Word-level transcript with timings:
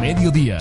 Mediodía. 0.00 0.58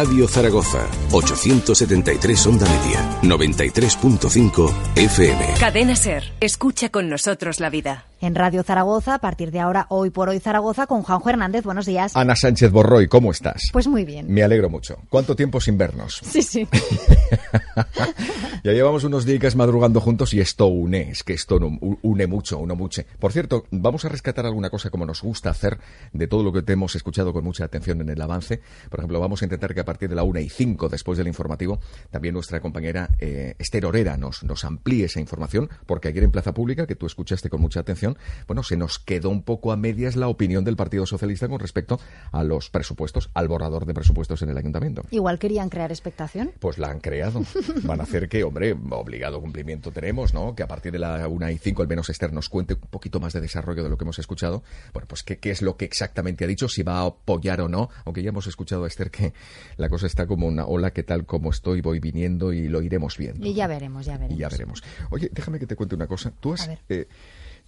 Radio 0.00 0.26
Zaragoza, 0.26 0.86
873 1.12 2.46
Onda 2.46 2.64
Media, 2.64 3.20
93.5 3.20 4.72
FM. 4.96 5.44
Cadena 5.60 5.94
Ser, 5.94 6.32
escucha 6.40 6.88
con 6.88 7.10
nosotros 7.10 7.60
la 7.60 7.68
vida. 7.68 8.06
En 8.22 8.34
Radio 8.34 8.62
Zaragoza, 8.62 9.14
a 9.14 9.18
partir 9.18 9.50
de 9.50 9.60
ahora, 9.60 9.86
hoy 9.88 10.10
por 10.10 10.28
hoy 10.28 10.40
Zaragoza, 10.40 10.86
con 10.86 11.02
Juanjo 11.02 11.30
Hernández. 11.30 11.64
Buenos 11.64 11.86
días. 11.86 12.14
Ana 12.14 12.36
Sánchez 12.36 12.70
Borroy, 12.70 13.08
¿cómo 13.08 13.30
estás? 13.30 13.70
Pues 13.72 13.88
muy 13.88 14.04
bien. 14.04 14.30
Me 14.30 14.42
alegro 14.42 14.68
mucho. 14.68 14.98
¿Cuánto 15.08 15.34
tiempo 15.34 15.58
sin 15.58 15.78
vernos? 15.78 16.20
Sí, 16.22 16.42
sí. 16.42 16.68
ya 18.62 18.72
llevamos 18.72 19.04
unos 19.04 19.24
días 19.24 19.56
madrugando 19.56 20.02
juntos 20.02 20.34
y 20.34 20.40
esto 20.40 20.66
une, 20.66 21.10
es 21.10 21.24
que 21.24 21.32
esto 21.32 21.58
une 22.02 22.26
mucho, 22.26 22.58
uno 22.58 22.76
mucho. 22.76 23.02
Por 23.18 23.32
cierto, 23.32 23.64
vamos 23.70 24.04
a 24.04 24.10
rescatar 24.10 24.44
alguna 24.44 24.68
cosa 24.68 24.90
como 24.90 25.06
nos 25.06 25.22
gusta 25.22 25.48
hacer 25.48 25.78
de 26.12 26.26
todo 26.26 26.42
lo 26.42 26.52
que 26.52 26.60
te 26.60 26.74
hemos 26.74 26.94
escuchado 26.96 27.32
con 27.32 27.42
mucha 27.42 27.64
atención 27.64 28.02
en 28.02 28.10
el 28.10 28.20
avance. 28.20 28.60
Por 28.90 29.00
ejemplo, 29.00 29.18
vamos 29.18 29.40
a 29.40 29.46
intentar 29.46 29.72
que 29.72 29.80
partir 29.90 30.08
de 30.08 30.14
la 30.14 30.22
una 30.22 30.40
y 30.40 30.48
cinco, 30.48 30.88
después 30.88 31.18
del 31.18 31.26
informativo, 31.26 31.80
también 32.10 32.34
nuestra 32.34 32.60
compañera 32.60 33.10
eh, 33.18 33.56
Esther 33.58 33.86
Orera 33.86 34.16
nos, 34.16 34.44
nos 34.44 34.64
amplíe 34.64 35.06
esa 35.06 35.18
información, 35.18 35.68
porque 35.86 36.06
ayer 36.06 36.22
en 36.22 36.30
Plaza 36.30 36.54
Pública, 36.54 36.86
que 36.86 36.94
tú 36.94 37.06
escuchaste 37.06 37.50
con 37.50 37.60
mucha 37.60 37.80
atención, 37.80 38.16
bueno, 38.46 38.62
se 38.62 38.76
nos 38.76 39.00
quedó 39.00 39.30
un 39.30 39.42
poco 39.42 39.72
a 39.72 39.76
medias 39.76 40.14
la 40.14 40.28
opinión 40.28 40.62
del 40.62 40.76
Partido 40.76 41.06
Socialista 41.06 41.48
con 41.48 41.58
respecto 41.58 41.98
a 42.30 42.44
los 42.44 42.70
presupuestos, 42.70 43.30
al 43.34 43.48
borrador 43.48 43.84
de 43.84 43.92
presupuestos 43.92 44.42
en 44.42 44.50
el 44.50 44.58
Ayuntamiento. 44.58 45.02
Igual 45.10 45.40
querían 45.40 45.68
crear 45.68 45.90
expectación. 45.90 46.52
Pues 46.60 46.78
la 46.78 46.88
han 46.88 47.00
creado. 47.00 47.42
Van 47.82 47.98
a 47.98 48.04
hacer 48.04 48.28
que, 48.28 48.44
hombre, 48.44 48.76
obligado 48.90 49.40
cumplimiento 49.40 49.90
tenemos, 49.90 50.34
¿no? 50.34 50.54
Que 50.54 50.62
a 50.62 50.68
partir 50.68 50.92
de 50.92 51.00
la 51.00 51.26
una 51.26 51.50
y 51.50 51.58
cinco, 51.58 51.82
al 51.82 51.88
menos 51.88 52.08
Esther 52.10 52.32
nos 52.32 52.48
cuente 52.48 52.74
un 52.74 52.80
poquito 52.90 53.18
más 53.18 53.32
de 53.32 53.40
desarrollo 53.40 53.82
de 53.82 53.90
lo 53.90 53.98
que 53.98 54.04
hemos 54.04 54.20
escuchado. 54.20 54.62
Bueno, 54.92 55.08
pues 55.08 55.24
qué, 55.24 55.38
qué 55.38 55.50
es 55.50 55.62
lo 55.62 55.76
que 55.76 55.84
exactamente 55.84 56.44
ha 56.44 56.46
dicho, 56.46 56.68
si 56.68 56.84
va 56.84 57.00
a 57.00 57.06
apoyar 57.06 57.60
o 57.60 57.68
no, 57.68 57.88
aunque 58.04 58.22
ya 58.22 58.28
hemos 58.28 58.46
escuchado 58.46 58.84
a 58.84 58.86
Esther 58.86 59.10
que 59.10 59.32
la 59.80 59.88
cosa 59.88 60.06
está 60.06 60.26
como 60.26 60.46
una 60.46 60.66
ola 60.66 60.92
que 60.92 61.02
tal 61.02 61.24
como 61.24 61.50
estoy 61.50 61.80
voy 61.80 62.00
viniendo 62.00 62.52
y 62.52 62.68
lo 62.68 62.82
iremos 62.82 63.16
viendo. 63.16 63.46
Y 63.46 63.54
ya 63.54 63.66
veremos, 63.66 64.04
ya 64.04 64.18
veremos. 64.18 64.36
Y 64.36 64.40
ya 64.40 64.48
veremos. 64.48 64.82
Oye, 65.10 65.30
déjame 65.32 65.58
que 65.58 65.66
te 65.66 65.74
cuente 65.74 65.94
una 65.94 66.06
cosa. 66.06 66.32
Tú 66.38 66.52
has, 66.52 66.68
eh, 66.90 67.08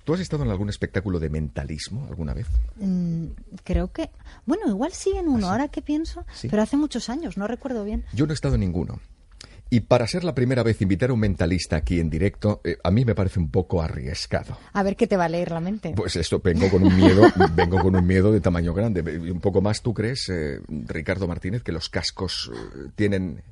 ¿Tú 0.05 0.13
has 0.13 0.21
estado 0.21 0.43
en 0.45 0.51
algún 0.51 0.69
espectáculo 0.69 1.21
de 1.21 1.31
mentalismo 1.31 2.07
alguna 2.09 2.35
vez? 2.35 2.49
Mm, 2.77 3.27
creo 3.65 3.93
que. 3.93 4.11
Bueno, 4.47 4.69
igual 4.69 4.93
sí 4.93 5.13
en 5.17 5.29
uno, 5.29 5.47
¿Ah, 5.47 5.53
ahora 5.53 5.69
que 5.69 5.81
pienso. 5.81 6.27
Pero 6.43 6.61
hace 6.61 6.77
muchos 6.77 7.09
años, 7.09 7.37
no 7.37 7.47
recuerdo 7.47 7.85
bien. 7.85 8.05
Yo 8.13 8.27
no 8.27 8.33
he 8.33 8.35
estado 8.35 8.57
en 8.57 8.61
ninguno. 8.61 9.01
Y 9.73 9.81
para 9.81 10.07
ser 10.07 10.23
la 10.23 10.35
primera 10.35 10.63
vez 10.63 10.83
invitar 10.83 11.09
a 11.09 11.15
un 11.15 11.21
mentalista 11.21 11.77
aquí 11.77 11.99
en 11.99 12.11
directo, 12.11 12.61
eh, 12.63 12.77
a 12.85 12.91
mí 12.91 13.07
me 13.07 13.15
parece 13.15 13.41
un 13.41 13.51
poco 13.51 13.81
arriesgado. 13.81 14.59
A 14.75 14.83
ver 14.83 14.97
qué 14.97 15.07
te 15.07 15.17
va 15.17 15.25
a 15.25 15.29
leer 15.31 15.51
la 15.51 15.61
mente. 15.61 15.95
Pues 15.97 16.15
esto, 16.17 16.43
vengo 16.45 16.69
con 16.69 16.83
un 16.85 16.95
miedo, 16.95 17.23
vengo 17.57 17.79
con 17.81 17.97
un 17.97 18.07
miedo 18.07 18.31
de 18.33 18.43
tamaño 18.43 18.75
grande. 18.75 19.01
Un 19.01 19.41
poco 19.41 19.63
más, 19.63 19.81
¿tú 19.81 19.95
crees, 19.95 20.29
eh, 20.29 20.61
Ricardo 20.69 21.27
Martínez, 21.27 21.63
que 21.63 21.73
los 21.73 21.89
cascos 21.89 22.51
eh, 22.55 22.91
tienen 22.97 23.43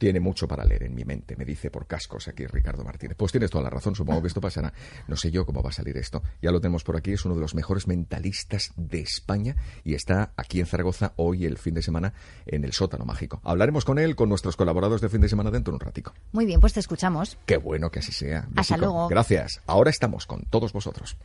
tiene 0.00 0.18
mucho 0.18 0.48
para 0.48 0.64
leer 0.64 0.84
en 0.84 0.94
mi 0.94 1.04
mente, 1.04 1.36
me 1.36 1.44
dice 1.44 1.70
por 1.70 1.86
cascos 1.86 2.26
aquí 2.26 2.46
Ricardo 2.46 2.82
Martínez. 2.82 3.18
Pues 3.18 3.32
tienes 3.32 3.50
toda 3.50 3.64
la 3.64 3.68
razón, 3.68 3.94
supongo 3.94 4.22
que 4.22 4.28
esto 4.28 4.40
pasará. 4.40 4.72
No 5.06 5.14
sé 5.14 5.30
yo 5.30 5.44
cómo 5.44 5.62
va 5.62 5.68
a 5.68 5.72
salir 5.74 5.98
esto. 5.98 6.22
Ya 6.40 6.50
lo 6.50 6.58
tenemos 6.58 6.84
por 6.84 6.96
aquí, 6.96 7.12
es 7.12 7.24
uno 7.26 7.34
de 7.34 7.42
los 7.42 7.54
mejores 7.54 7.86
mentalistas 7.86 8.72
de 8.76 9.00
España 9.00 9.56
y 9.84 9.92
está 9.92 10.32
aquí 10.38 10.58
en 10.58 10.64
Zaragoza 10.64 11.12
hoy 11.16 11.44
el 11.44 11.58
fin 11.58 11.74
de 11.74 11.82
semana 11.82 12.14
en 12.46 12.64
el 12.64 12.72
sótano 12.72 13.04
mágico. 13.04 13.42
Hablaremos 13.44 13.84
con 13.84 13.98
él, 13.98 14.16
con 14.16 14.30
nuestros 14.30 14.56
colaboradores 14.56 15.02
de 15.02 15.10
fin 15.10 15.20
de 15.20 15.28
semana 15.28 15.50
dentro 15.50 15.70
de 15.70 15.76
un 15.76 15.80
ratico. 15.80 16.14
Muy 16.32 16.46
bien, 16.46 16.60
pues 16.60 16.72
te 16.72 16.80
escuchamos. 16.80 17.36
Qué 17.44 17.58
bueno 17.58 17.90
que 17.90 17.98
así 17.98 18.12
sea. 18.12 18.48
Hasta 18.56 18.78
luego. 18.78 19.06
Gracias. 19.08 19.60
Ahora 19.66 19.90
estamos 19.90 20.24
con 20.24 20.46
todos 20.48 20.72
vosotros. 20.72 21.18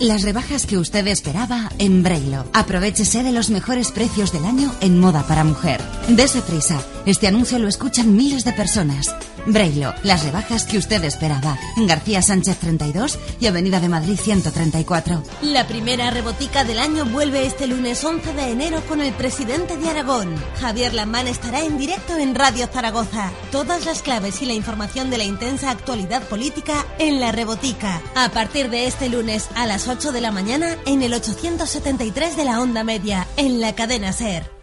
Las 0.00 0.24
rebajas 0.24 0.66
que 0.66 0.76
usted 0.76 1.06
esperaba 1.06 1.70
en 1.78 2.02
Brailo. 2.02 2.44
Aprovechese 2.52 3.22
de 3.22 3.32
los 3.32 3.48
mejores 3.48 3.92
precios 3.92 4.30
del 4.30 4.44
año 4.44 4.70
en 4.82 5.00
moda 5.00 5.26
para 5.26 5.42
mujer. 5.42 5.80
Dese 6.08 6.42
prisa. 6.42 6.78
Este 7.06 7.28
anuncio 7.28 7.58
lo 7.58 7.66
escuchan 7.66 8.14
miles 8.14 8.44
de 8.44 8.52
personas. 8.52 9.14
Brailo, 9.46 9.94
las 10.02 10.24
rebajas 10.24 10.64
que 10.64 10.76
usted 10.76 11.02
esperaba. 11.04 11.56
En 11.76 11.86
García 11.86 12.20
Sánchez 12.20 12.58
32 12.58 13.18
y 13.40 13.46
Avenida 13.46 13.80
de 13.80 13.88
Madrid 13.88 14.18
134. 14.20 15.22
La 15.42 15.66
primera 15.66 16.10
rebotica 16.10 16.64
del 16.64 16.80
año 16.80 17.04
vuelve 17.06 17.46
este 17.46 17.66
lunes 17.66 18.04
11 18.04 18.32
de 18.34 18.50
enero 18.50 18.82
con 18.88 19.00
el 19.00 19.14
presidente 19.14 19.76
de 19.76 19.88
Aragón. 19.88 20.34
Javier 20.60 20.92
Lamán 20.92 21.28
estará 21.28 21.62
en 21.62 21.78
directo 21.78 22.16
en 22.18 22.34
Radio 22.34 22.66
Zaragoza. 22.66 23.30
Todas 23.52 23.86
las 23.86 24.02
claves 24.02 24.42
y 24.42 24.46
la 24.46 24.54
información 24.54 25.08
de 25.08 25.18
la 25.18 25.24
intensa 25.24 25.70
actualidad 25.70 26.22
política 26.24 26.84
en 26.98 27.20
la 27.20 27.30
rebotica. 27.30 28.02
A 28.16 28.30
partir 28.30 28.68
de 28.68 28.88
este 28.88 29.08
lunes 29.08 29.48
a 29.54 29.64
las 29.66 29.85
8 29.88 30.12
de 30.12 30.20
la 30.20 30.32
mañana 30.32 30.76
en 30.86 31.02
el 31.02 31.14
873 31.14 32.36
de 32.36 32.44
la 32.44 32.60
onda 32.60 32.84
media, 32.84 33.26
en 33.36 33.60
la 33.60 33.74
cadena 33.74 34.12
Ser. 34.12 34.56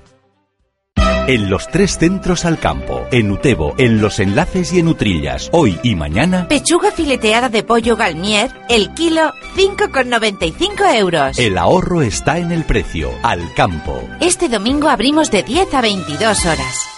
En 1.26 1.50
los 1.50 1.70
tres 1.70 1.98
centros 1.98 2.44
al 2.44 2.60
campo, 2.60 3.06
en 3.12 3.32
Utebo, 3.32 3.76
en 3.78 4.02
Los 4.02 4.20
Enlaces 4.20 4.74
y 4.74 4.80
en 4.80 4.90
Utrillas, 4.90 5.50
hoy 5.54 5.80
y 5.82 5.96
mañana. 5.96 6.50
Pechuga 6.50 6.92
fileteada 6.92 7.48
de 7.48 7.64
pollo 7.64 7.96
galmier, 7.96 8.52
el 8.68 8.94
kilo 8.94 9.32
5,95 9.56 10.96
euros. 10.96 11.40
El 11.40 11.58
ahorro 11.58 12.02
está 12.02 12.40
en 12.40 12.52
el 12.52 12.66
precio, 12.66 13.10
al 13.24 13.54
campo. 13.54 14.02
Este 14.20 14.50
domingo 14.50 14.90
abrimos 14.90 15.32
de 15.32 15.44
10 15.44 15.74
a 15.74 15.82
22 15.82 16.46
horas. 16.46 16.93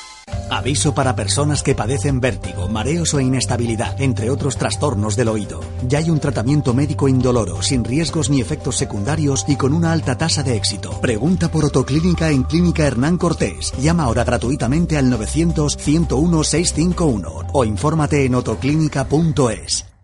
Aviso 0.50 0.94
para 0.94 1.16
personas 1.16 1.64
que 1.64 1.76
padecen 1.76 2.20
vértigo, 2.20 2.68
mareos 2.68 3.14
o 3.14 3.20
inestabilidad, 3.20 4.00
entre 4.02 4.30
otros 4.30 4.58
trastornos 4.58 5.16
del 5.16 5.30
oído. 5.30 5.60
Ya 5.88 6.00
hay 6.00 6.10
un 6.10 6.20
tratamiento 6.20 6.74
médico 6.74 7.08
indoloro, 7.08 7.62
sin 7.62 7.84
riesgos 7.84 8.30
ni 8.30 8.42
efectos 8.42 8.76
secundarios 8.76 9.46
y 9.48 9.56
con 9.56 9.74
una 9.74 9.92
alta 9.92 10.18
tasa 10.18 10.44
de 10.44 10.56
éxito. 10.56 11.00
Pregunta 11.02 11.50
por 11.50 11.66
Otoclínica 11.66 12.30
en 12.30 12.44
Clínica 12.44 12.86
Hernán 12.86 13.18
Cortés. 13.18 13.74
Llama 13.80 14.04
ahora 14.04 14.24
gratuitamente 14.24 14.98
al 14.98 15.10
900 15.10 15.78
101 15.78 16.44
651 16.44 17.48
o 17.54 17.66
infórmate 17.66 18.26
en 18.26 18.36
otoclínica.es. 18.36 19.95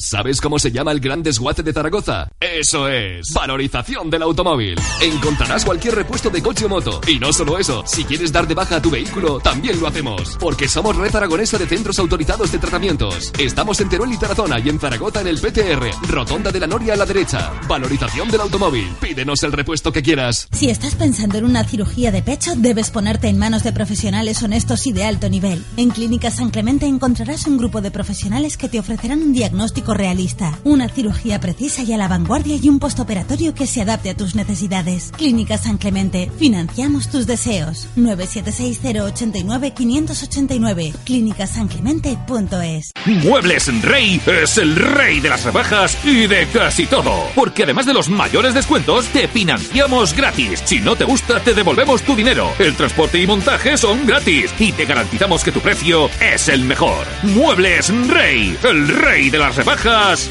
¿Sabes 0.00 0.40
cómo 0.40 0.58
se 0.58 0.72
llama 0.72 0.92
el 0.92 1.00
gran 1.00 1.22
desguace 1.22 1.62
de 1.62 1.74
Zaragoza? 1.74 2.30
Eso 2.40 2.88
es, 2.88 3.34
valorización 3.34 4.08
del 4.08 4.22
automóvil. 4.22 4.78
Encontrarás 5.02 5.62
cualquier 5.62 5.94
repuesto 5.94 6.30
de 6.30 6.40
coche 6.40 6.64
o 6.64 6.70
moto. 6.70 7.02
Y 7.06 7.18
no 7.18 7.34
solo 7.34 7.58
eso, 7.58 7.84
si 7.86 8.04
quieres 8.04 8.32
dar 8.32 8.48
de 8.48 8.54
baja 8.54 8.76
a 8.76 8.82
tu 8.82 8.88
vehículo, 8.88 9.40
también 9.40 9.78
lo 9.78 9.86
hacemos. 9.86 10.38
Porque 10.40 10.68
somos 10.68 10.96
red 10.96 11.14
aragonesa 11.14 11.58
de 11.58 11.66
centros 11.66 11.98
autorizados 11.98 12.50
de 12.50 12.58
tratamientos. 12.58 13.30
Estamos 13.38 13.78
en 13.82 13.90
Teruel 13.90 14.14
y 14.14 14.16
Tarazona 14.16 14.58
y 14.58 14.70
en 14.70 14.80
Zaragoza 14.80 15.20
en 15.20 15.26
el 15.26 15.38
PTR. 15.38 15.90
Rotonda 16.08 16.50
de 16.50 16.60
la 16.60 16.66
Noria 16.66 16.94
a 16.94 16.96
la 16.96 17.04
derecha. 17.04 17.52
Valorización 17.68 18.30
del 18.30 18.40
automóvil. 18.40 18.88
Pídenos 19.02 19.42
el 19.42 19.52
repuesto 19.52 19.92
que 19.92 20.02
quieras. 20.02 20.48
Si 20.52 20.70
estás 20.70 20.94
pensando 20.94 21.36
en 21.36 21.44
una 21.44 21.64
cirugía 21.64 22.10
de 22.10 22.22
pecho, 22.22 22.54
debes 22.56 22.90
ponerte 22.90 23.28
en 23.28 23.36
manos 23.36 23.64
de 23.64 23.72
profesionales 23.74 24.42
honestos 24.42 24.86
y 24.86 24.94
de 24.94 25.04
alto 25.04 25.28
nivel. 25.28 25.62
En 25.76 25.90
Clínica 25.90 26.30
San 26.30 26.48
Clemente 26.48 26.86
encontrarás 26.86 27.46
un 27.46 27.58
grupo 27.58 27.82
de 27.82 27.90
profesionales 27.90 28.56
que 28.56 28.70
te 28.70 28.80
ofrecerán 28.80 29.20
un 29.20 29.34
diagnóstico 29.34 29.89
realista, 29.94 30.58
una 30.64 30.88
cirugía 30.88 31.40
precisa 31.40 31.82
y 31.82 31.92
a 31.92 31.96
la 31.96 32.08
vanguardia 32.08 32.56
y 32.56 32.68
un 32.68 32.78
postoperatorio 32.78 33.54
que 33.54 33.66
se 33.66 33.82
adapte 33.82 34.10
a 34.10 34.16
tus 34.16 34.34
necesidades. 34.34 35.12
Clínica 35.16 35.58
San 35.58 35.78
Clemente, 35.78 36.30
financiamos 36.38 37.08
tus 37.08 37.26
deseos. 37.26 37.88
976-089-589, 37.96 40.94
clínicasanclemente.es. 41.04 42.92
Muebles 43.06 43.82
Rey 43.82 44.20
es 44.26 44.58
el 44.58 44.76
rey 44.76 45.20
de 45.20 45.28
las 45.28 45.44
rebajas 45.44 45.96
y 46.04 46.26
de 46.26 46.46
casi 46.48 46.86
todo. 46.86 47.28
Porque 47.34 47.64
además 47.64 47.86
de 47.86 47.94
los 47.94 48.08
mayores 48.08 48.54
descuentos, 48.54 49.06
te 49.06 49.28
financiamos 49.28 50.14
gratis. 50.14 50.62
Si 50.64 50.80
no 50.80 50.96
te 50.96 51.04
gusta, 51.04 51.40
te 51.40 51.54
devolvemos 51.54 52.02
tu 52.02 52.14
dinero. 52.14 52.52
El 52.58 52.76
transporte 52.76 53.20
y 53.20 53.26
montaje 53.26 53.76
son 53.76 54.06
gratis. 54.06 54.52
Y 54.58 54.72
te 54.72 54.84
garantizamos 54.84 55.42
que 55.42 55.52
tu 55.52 55.60
precio 55.60 56.10
es 56.20 56.48
el 56.48 56.64
mejor. 56.64 57.06
Muebles 57.22 57.92
Rey, 58.08 58.56
el 58.62 58.88
rey 58.88 59.30
de 59.30 59.38
las 59.38 59.56
rebajas 59.56 59.79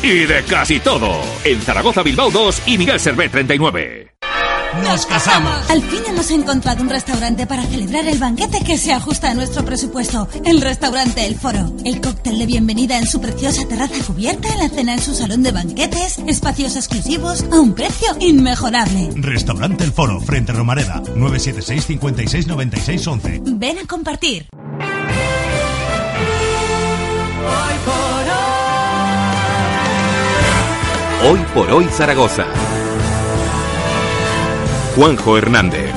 y 0.04 0.25
de 0.25 0.44
casi 0.44 0.80
todo. 0.80 1.22
En 1.44 1.60
Zaragoza, 1.62 2.04
Bilbao 2.04 2.30
2 2.30 2.63
y 2.68 2.78
Miguel 2.78 3.00
Servet 3.00 3.31
39. 3.31 4.12
nos 4.84 5.07
casamos. 5.07 5.72
Al 5.72 5.81
fin 5.81 6.01
hemos 6.07 6.30
encontrado 6.30 6.84
un 6.84 6.90
restaurante 6.90 7.48
para 7.48 7.63
celebrar 7.63 8.06
el 8.06 8.19
banquete 8.19 8.63
que 8.63 8.78
se 8.78 8.94
ajusta 8.94 9.31
a 9.31 9.34
nuestro 9.34 9.66
presupuesto. 9.66 10.28
El 10.46 10.62
restaurante 10.62 11.25
El 11.25 11.36
Foro. 11.36 11.74
El 11.84 12.00
cóctel 12.00 12.38
de 12.38 12.46
bienvenida 12.46 13.00
en 13.00 13.07
su 13.07 13.19
preciosa 13.19 13.68
terraza 13.68 13.96
cubierta, 14.06 14.56
la 14.57 14.69
cena 14.69 14.94
en 14.94 15.01
su 15.01 15.16
salón 15.16 15.42
de 15.42 15.51
banquetes, 15.51 16.19
espacios 16.28 16.75
exclusivos 16.75 17.44
a 17.51 17.60
un 17.60 17.74
precio 17.74 18.16
inmejorable. 18.19 19.10
Restaurante 19.16 19.84
El 19.84 19.94
Foro, 19.94 20.22
frente 20.22 20.51
a 20.51 20.56
Romareda, 20.56 21.01
976 21.16 21.86
56 21.86 22.48
96 22.48 23.07
11. 23.07 23.42
Ven 23.46 23.80
a 23.80 23.88
compartir. 23.88 24.48
Hoy 31.21 31.39
por 31.54 31.69
hoy 31.69 31.83
Zaragoza. 31.86 32.45
Juanjo 34.95 35.38
Hernández. 35.38 35.92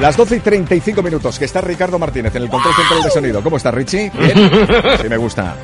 Las 0.00 0.16
12 0.16 0.36
y 0.36 0.40
35 0.40 1.02
minutos, 1.02 1.36
que 1.36 1.46
está 1.46 1.60
Ricardo 1.60 1.98
Martínez 1.98 2.32
en 2.36 2.42
el 2.44 2.48
control 2.48 2.72
central 2.74 3.02
de 3.02 3.10
sonido. 3.10 3.42
¿Cómo 3.42 3.56
está, 3.56 3.72
Richie? 3.72 4.10
¿Bien? 4.10 4.50
Sí, 5.02 5.08
me 5.08 5.16
gusta. 5.16 5.56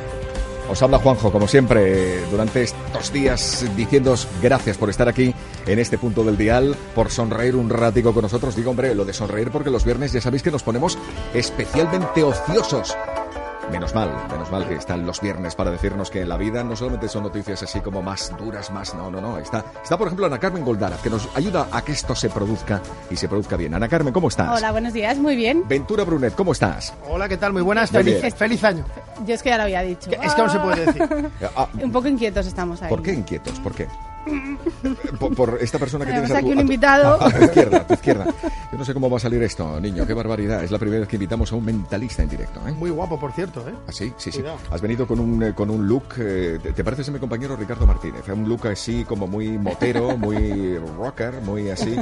Os 0.68 0.82
habla 0.82 0.98
Juanjo, 0.98 1.30
como 1.30 1.46
siempre, 1.46 2.26
durante 2.32 2.62
estos 2.64 3.12
días, 3.12 3.64
diciéndoos 3.76 4.26
gracias 4.42 4.76
por 4.76 4.90
estar 4.90 5.08
aquí 5.08 5.32
en 5.66 5.78
este 5.78 5.96
punto 5.98 6.24
del 6.24 6.36
dial, 6.36 6.74
por 6.96 7.12
sonreír 7.12 7.54
un 7.54 7.70
ratico 7.70 8.12
con 8.12 8.22
nosotros. 8.22 8.56
Digo, 8.56 8.72
hombre, 8.72 8.96
lo 8.96 9.04
de 9.04 9.12
sonreír 9.12 9.52
porque 9.52 9.70
los 9.70 9.84
viernes 9.84 10.12
ya 10.12 10.20
sabéis 10.20 10.42
que 10.42 10.50
nos 10.50 10.64
ponemos 10.64 10.98
especialmente 11.32 12.24
ociosos. 12.24 12.96
Menos 13.70 13.92
mal, 13.94 14.10
menos 14.30 14.50
mal 14.52 14.68
que 14.68 14.74
están 14.76 15.04
los 15.04 15.20
viernes 15.20 15.54
para 15.56 15.70
decirnos 15.70 16.10
que 16.10 16.20
en 16.20 16.28
la 16.28 16.36
vida 16.36 16.62
no 16.62 16.76
solamente 16.76 17.08
son 17.08 17.24
noticias 17.24 17.62
así 17.62 17.80
como 17.80 18.02
más 18.02 18.32
duras, 18.38 18.70
más... 18.70 18.94
No, 18.94 19.10
no, 19.10 19.20
no. 19.20 19.38
Está, 19.38 19.64
está 19.82 19.98
por 19.98 20.06
ejemplo, 20.06 20.26
Ana 20.26 20.38
Carmen 20.38 20.64
Goldaraz, 20.64 21.00
que 21.02 21.10
nos 21.10 21.28
ayuda 21.34 21.66
a 21.72 21.82
que 21.82 21.92
esto 21.92 22.14
se 22.14 22.30
produzca 22.30 22.80
y 23.10 23.16
se 23.16 23.28
produzca 23.28 23.56
bien. 23.56 23.74
Ana 23.74 23.88
Carmen, 23.88 24.12
¿cómo 24.12 24.28
estás? 24.28 24.56
Hola, 24.56 24.70
buenos 24.70 24.92
días, 24.92 25.18
muy 25.18 25.34
bien. 25.34 25.64
Ventura 25.66 26.04
Brunet, 26.04 26.34
¿cómo 26.34 26.52
estás? 26.52 26.94
Hola, 27.08 27.28
¿qué 27.28 27.36
tal? 27.36 27.52
Muy 27.52 27.62
buenas, 27.62 27.90
Muy 27.92 28.04
feliz, 28.04 28.20
bien. 28.20 28.32
feliz 28.34 28.64
año. 28.64 28.84
Yo 29.26 29.34
es 29.34 29.42
que 29.42 29.48
ya 29.48 29.56
lo 29.56 29.64
había 29.64 29.82
dicho. 29.82 30.10
Es 30.10 30.34
que 30.34 30.42
no 30.42 30.48
se 30.50 30.58
puede 30.60 30.86
decir. 30.86 31.02
Ah, 31.56 31.68
Un 31.82 31.90
poco 31.92 32.08
inquietos 32.08 32.46
estamos 32.46 32.80
ahí. 32.82 32.88
¿Por 32.88 33.02
qué 33.02 33.12
inquietos? 33.12 33.58
¿Por 33.60 33.74
qué? 33.74 33.88
Por, 35.18 35.34
por 35.34 35.58
esta 35.60 35.78
persona 35.78 36.04
que 36.04 36.12
tienes 36.12 36.30
a 36.30 36.34
tu, 36.34 36.38
aquí 36.40 36.46
un 36.48 36.52
a 36.52 36.56
tu- 36.56 36.60
invitado. 36.62 37.22
A 37.22 37.30
tu 37.30 37.44
izquierda, 37.44 37.76
a 37.78 37.86
tu 37.86 37.94
izquierda. 37.94 38.26
Yo 38.72 38.78
no 38.78 38.84
sé 38.84 38.94
cómo 38.94 39.08
va 39.10 39.16
a 39.16 39.20
salir 39.20 39.42
esto, 39.42 39.80
niño. 39.80 40.06
Qué 40.06 40.14
barbaridad. 40.14 40.64
Es 40.64 40.70
la 40.70 40.78
primera 40.78 41.00
vez 41.00 41.08
que 41.08 41.16
invitamos 41.16 41.52
a 41.52 41.56
un 41.56 41.64
mentalista 41.64 42.22
en 42.22 42.28
directo. 42.28 42.60
¿eh? 42.66 42.72
Muy 42.72 42.90
guapo, 42.90 43.18
por 43.18 43.32
cierto, 43.32 43.60
¿eh? 43.68 43.72
¿Ah, 43.86 43.92
sí? 43.92 44.12
Sí, 44.16 44.32
sí. 44.32 44.38
Cuidado. 44.38 44.58
Has 44.70 44.80
venido 44.80 45.06
con 45.06 45.20
un, 45.20 45.42
eh, 45.42 45.54
con 45.54 45.70
un 45.70 45.86
look, 45.86 46.04
eh, 46.18 46.58
te, 46.62 46.72
te 46.72 46.84
pareces 46.84 47.08
a 47.08 47.12
mi 47.12 47.18
compañero 47.18 47.56
Ricardo 47.56 47.86
Martínez, 47.86 48.22
un 48.28 48.48
look 48.48 48.66
así 48.68 49.04
como 49.04 49.26
muy 49.26 49.56
motero, 49.58 50.16
muy 50.16 50.78
rocker, 50.78 51.34
muy 51.42 51.70
así. 51.70 51.96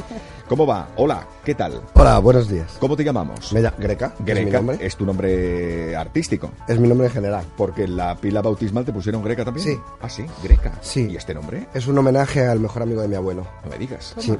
¿Cómo 0.48 0.66
va? 0.66 0.88
Hola, 0.96 1.26
¿qué 1.44 1.54
tal? 1.54 1.82
Hola, 1.94 2.18
buenos 2.18 2.48
días. 2.48 2.76
¿Cómo 2.78 2.96
te 2.96 3.04
llamamos? 3.04 3.52
Me 3.52 3.60
llamo 3.60 3.76
Greca. 3.78 4.14
es 4.14 4.20
mi 4.20 4.26
Greca, 4.26 4.56
nombre. 4.58 4.78
es 4.80 4.96
tu 4.96 5.04
nombre 5.04 5.96
artístico. 5.96 6.50
Es 6.68 6.78
mi 6.78 6.88
nombre 6.88 7.06
en 7.08 7.12
general. 7.12 7.44
Porque 7.56 7.84
en 7.84 7.96
la 7.96 8.14
pila 8.16 8.40
bautismal 8.42 8.84
te 8.84 8.92
pusieron 8.92 9.22
Greca 9.22 9.44
también. 9.44 9.66
Sí. 9.66 9.78
Ah, 10.00 10.08
sí, 10.08 10.24
Greca. 10.42 10.72
Sí. 10.80 11.08
¿Y 11.10 11.16
este 11.16 11.34
nombre? 11.34 11.66
Es 11.74 11.86
un 11.86 11.94
homenaje 12.12 12.46
al 12.46 12.60
mejor 12.60 12.82
amigo 12.82 13.02
de 13.02 13.08
mi 13.08 13.14
abuelo. 13.14 13.46
No 13.64 13.70
me 13.70 13.78
digas. 13.78 14.14
Sí. 14.18 14.36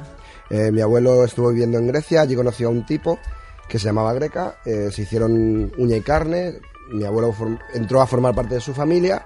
Eh, 0.49 0.71
mi 0.71 0.81
abuelo 0.81 1.23
estuvo 1.23 1.49
viviendo 1.49 1.77
en 1.79 1.87
Grecia, 1.87 2.21
allí 2.21 2.35
conoció 2.35 2.67
a 2.67 2.71
un 2.71 2.85
tipo 2.85 3.17
que 3.67 3.79
se 3.79 3.85
llamaba 3.85 4.13
Greca, 4.13 4.57
eh, 4.65 4.89
se 4.91 5.03
hicieron 5.03 5.71
uña 5.77 5.95
y 5.95 6.01
carne, 6.01 6.59
mi 6.91 7.05
abuelo 7.05 7.33
entró 7.73 8.01
a 8.01 8.07
formar 8.07 8.35
parte 8.35 8.55
de 8.55 8.61
su 8.61 8.73
familia 8.73 9.25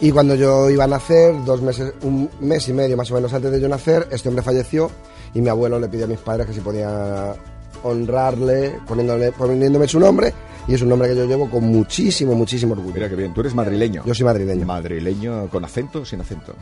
y 0.00 0.10
cuando 0.10 0.34
yo 0.34 0.68
iba 0.70 0.84
a 0.84 0.88
nacer, 0.88 1.34
dos 1.44 1.62
meses, 1.62 1.92
un 2.02 2.28
mes 2.40 2.68
y 2.68 2.72
medio 2.72 2.96
más 2.96 3.10
o 3.10 3.14
menos 3.14 3.32
antes 3.32 3.52
de 3.52 3.60
yo 3.60 3.68
nacer, 3.68 4.08
este 4.10 4.28
hombre 4.28 4.42
falleció 4.42 4.90
y 5.34 5.40
mi 5.40 5.48
abuelo 5.48 5.78
le 5.78 5.88
pidió 5.88 6.06
a 6.06 6.08
mis 6.08 6.18
padres 6.18 6.46
que 6.46 6.54
si 6.54 6.60
podía 6.60 7.34
honrarle 7.82 8.80
poniéndole, 8.88 9.32
poniéndome 9.32 9.86
su 9.86 10.00
nombre 10.00 10.32
y 10.66 10.74
es 10.74 10.82
un 10.82 10.88
nombre 10.88 11.08
que 11.08 11.16
yo 11.16 11.26
llevo 11.26 11.48
con 11.48 11.64
muchísimo, 11.64 12.34
muchísimo 12.34 12.72
orgullo. 12.72 12.94
Mira 12.94 13.08
qué 13.08 13.14
bien. 13.14 13.32
Tú 13.32 13.40
eres 13.40 13.54
madrileño. 13.54 14.02
Yo 14.04 14.14
soy 14.14 14.24
madrileño. 14.24 14.66
Madrileño 14.66 15.48
con 15.48 15.64
acento 15.64 16.00
o 16.00 16.04
sin 16.04 16.20
acento. 16.20 16.54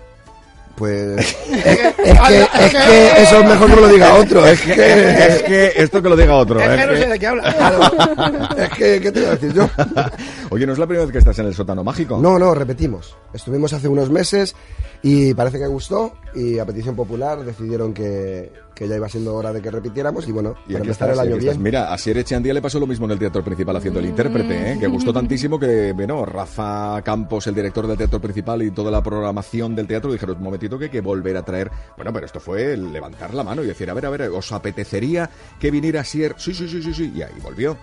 Pues 0.77 1.19
es, 1.19 1.37
es 1.53 1.77
que, 1.77 2.41
es 2.65 2.73
que 2.73 3.23
eso 3.23 3.41
es 3.41 3.49
mejor 3.49 3.71
que 3.71 3.77
me 3.77 3.83
lo 3.83 3.89
diga 3.89 4.15
otro. 4.15 4.47
Es 4.47 4.61
que, 4.61 4.73
es 4.73 5.43
que 5.43 5.73
esto 5.77 6.03
que 6.03 6.09
lo 6.09 6.17
diga 6.17 6.35
otro. 6.35 6.61
Es 6.61 6.81
que 6.81 6.87
no 6.87 6.97
sé 6.97 7.07
de 7.07 7.19
qué 7.19 7.27
habla. 7.27 7.53
Claro. 7.55 8.57
Es 8.57 8.69
que, 8.71 9.01
¿qué 9.01 9.13
te 9.13 9.21
iba 9.21 9.29
a 9.29 9.35
decir 9.35 9.53
yo? 9.53 9.71
Oye, 10.51 10.67
¿no 10.67 10.73
es 10.73 10.79
la 10.79 10.87
primera 10.87 11.05
vez 11.05 11.13
que 11.13 11.19
estás 11.19 11.39
en 11.39 11.47
el 11.47 11.55
sótano 11.55 11.85
mágico? 11.85 12.19
No, 12.19 12.39
no, 12.39 12.55
repetimos. 12.55 13.17
Estuvimos 13.33 13.73
hace 13.73 13.89
unos 13.89 14.11
meses 14.11 14.55
y 15.03 15.33
parece 15.35 15.59
que 15.59 15.67
gustó 15.67 16.15
y 16.35 16.59
a 16.59 16.65
petición 16.67 16.97
popular 16.97 17.45
decidieron 17.45 17.95
que, 17.95 18.53
que 18.75 18.89
ya 18.89 18.97
iba 18.97 19.09
siendo 19.09 19.35
hora 19.35 19.53
de 19.53 19.63
que 19.63 19.71
repitiéramos 19.71 20.27
y 20.29 20.33
bueno, 20.33 20.55
Y 20.67 20.73
para 20.73 20.85
empezar 20.85 21.11
estás, 21.11 21.25
el 21.25 21.33
año 21.33 21.39
estás. 21.39 21.55
bien. 21.55 21.63
Mira, 21.63 21.93
a 21.93 21.99
Sier 21.99 22.19
Echeandía 22.19 22.53
le 22.55 22.63
pasó 22.63 22.81
lo 22.81 22.87
mismo 22.87 23.07
en 23.07 23.13
el 23.13 23.19
teatro 23.19 23.45
principal 23.45 23.77
haciendo 23.77 24.01
el 24.01 24.07
intérprete, 24.07 24.73
¿eh? 24.73 24.79
que 24.79 24.87
gustó 24.87 25.13
tantísimo 25.13 25.59
que, 25.59 25.93
bueno, 25.93 26.25
Rafa 26.25 27.01
Campos, 27.03 27.47
el 27.47 27.55
director 27.55 27.87
del 27.87 27.97
teatro 27.97 28.21
principal 28.21 28.63
y 28.63 28.71
toda 28.71 28.91
la 28.91 29.03
programación 29.03 29.75
del 29.75 29.87
teatro 29.87 30.13
dijeron, 30.13 30.37
un 30.37 30.43
momentito 30.43 30.79
que 30.79 30.87
hay 30.87 30.91
que 30.91 31.01
volver 31.01 31.37
a 31.37 31.45
traer. 31.45 31.71
Bueno, 31.97 32.13
pero 32.13 32.27
esto 32.27 32.41
fue 32.41 32.73
el 32.75 32.93
levantar 32.93 33.33
la 33.35 33.45
mano 33.45 33.63
y 33.63 33.67
decir, 33.67 33.89
a 33.91 33.95
ver, 33.95 34.07
a 34.07 34.11
ver, 34.11 34.23
¿os 34.23 34.53
apetecería 34.53 35.31
que 35.61 35.71
viniera 35.71 36.03
Sier? 36.05 36.35
Sí, 36.37 36.53
sí, 36.55 36.69
sí, 36.69 36.83
sí, 36.83 36.93
sí. 36.93 37.13
Y 37.15 37.23
ahí 37.23 37.35
volvió. 37.43 37.77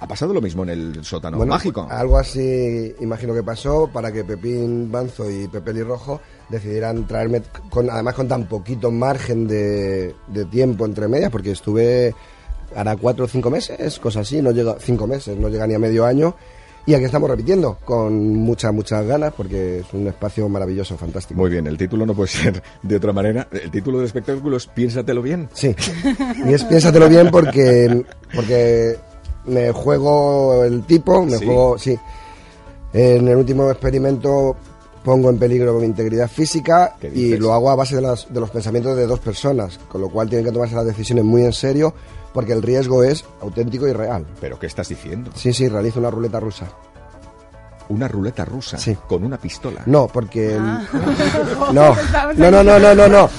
Ha 0.00 0.06
pasado 0.06 0.32
lo 0.32 0.40
mismo 0.40 0.62
en 0.62 0.70
el 0.70 1.04
sótano 1.04 1.36
Bueno, 1.36 1.52
mágico. 1.52 1.86
Algo 1.90 2.18
así 2.18 2.94
imagino 3.00 3.34
que 3.34 3.42
pasó 3.42 3.88
para 3.92 4.10
que 4.10 4.24
Pepín 4.24 4.90
Banzo 4.90 5.30
y 5.30 5.46
Pepe 5.46 5.72
Rojo 5.84 6.20
decidieran 6.48 7.06
traerme, 7.06 7.42
con, 7.68 7.90
además 7.90 8.14
con 8.14 8.26
tan 8.26 8.46
poquito 8.46 8.90
margen 8.90 9.46
de, 9.46 10.14
de 10.28 10.44
tiempo 10.46 10.86
entre 10.86 11.06
medias, 11.06 11.30
porque 11.30 11.50
estuve, 11.52 12.14
hará 12.74 12.96
cuatro 12.96 13.26
o 13.26 13.28
cinco 13.28 13.50
meses, 13.50 13.98
cosas 13.98 14.26
así, 14.26 14.40
no 14.40 14.52
llega, 14.52 14.76
cinco 14.80 15.06
meses, 15.06 15.36
no 15.36 15.48
llega 15.48 15.66
ni 15.66 15.74
a 15.74 15.78
medio 15.78 16.06
año. 16.06 16.34
Y 16.86 16.94
aquí 16.94 17.04
estamos 17.04 17.28
repitiendo, 17.28 17.76
con 17.84 18.18
muchas, 18.36 18.72
muchas 18.72 19.06
ganas, 19.06 19.34
porque 19.34 19.80
es 19.80 19.92
un 19.92 20.08
espacio 20.08 20.48
maravilloso, 20.48 20.96
fantástico. 20.96 21.38
Muy 21.38 21.50
bien, 21.50 21.66
el 21.66 21.76
título 21.76 22.06
no 22.06 22.14
puede 22.14 22.28
ser 22.30 22.62
de 22.82 22.96
otra 22.96 23.12
manera. 23.12 23.46
El 23.52 23.70
título 23.70 23.98
del 23.98 24.06
espectáculo 24.06 24.56
es 24.56 24.66
Piénsatelo 24.66 25.20
bien. 25.20 25.48
Sí. 25.52 25.76
Y 26.46 26.54
es 26.54 26.64
piénsatelo 26.64 27.08
bien 27.08 27.30
porque, 27.30 28.02
porque 28.34 28.96
me 29.46 29.72
juego 29.72 30.64
el 30.64 30.82
tipo, 30.84 31.24
me 31.24 31.36
Sí. 31.38 31.44
juego, 31.46 31.78
sí. 31.78 31.98
En 32.92 33.28
el 33.28 33.36
último 33.36 33.70
experimento 33.70 34.56
pongo 35.04 35.30
en 35.30 35.38
peligro 35.38 35.74
mi 35.78 35.86
integridad 35.86 36.28
física 36.28 36.94
¿Qué 37.00 37.08
y 37.14 37.36
lo 37.38 37.54
hago 37.54 37.70
a 37.70 37.74
base 37.74 37.96
de, 37.96 38.02
las- 38.02 38.32
de 38.32 38.38
los 38.40 38.50
pensamientos 38.50 38.96
de 38.96 39.06
dos 39.06 39.20
personas, 39.20 39.78
con 39.88 40.00
lo 40.02 40.08
cual 40.10 40.28
tienen 40.28 40.44
que 40.44 40.52
tomarse 40.52 40.74
las 40.74 40.84
decisiones 40.86 41.24
muy 41.24 41.42
en 41.44 41.52
serio 41.52 41.94
porque 42.34 42.52
el 42.52 42.62
riesgo 42.62 43.02
es 43.02 43.24
auténtico 43.40 43.88
y 43.88 43.92
real. 43.92 44.26
¿Pero 44.40 44.58
qué 44.58 44.66
estás 44.66 44.88
diciendo? 44.88 45.30
Sí, 45.34 45.52
sí, 45.52 45.68
realizo 45.68 45.98
una 46.00 46.10
ruleta 46.10 46.38
rusa. 46.38 46.66
Una 47.88 48.06
ruleta 48.06 48.44
rusa 48.44 48.78
Sí. 48.78 48.96
con 49.08 49.24
una 49.24 49.36
pistola. 49.36 49.82
No, 49.86 50.06
porque... 50.06 50.56
Ah. 50.60 50.82
No, 51.72 51.94
no, 52.36 52.50
no, 52.50 52.62
no, 52.62 52.78
no, 52.78 52.94
no, 52.94 53.08
no. 53.08 53.30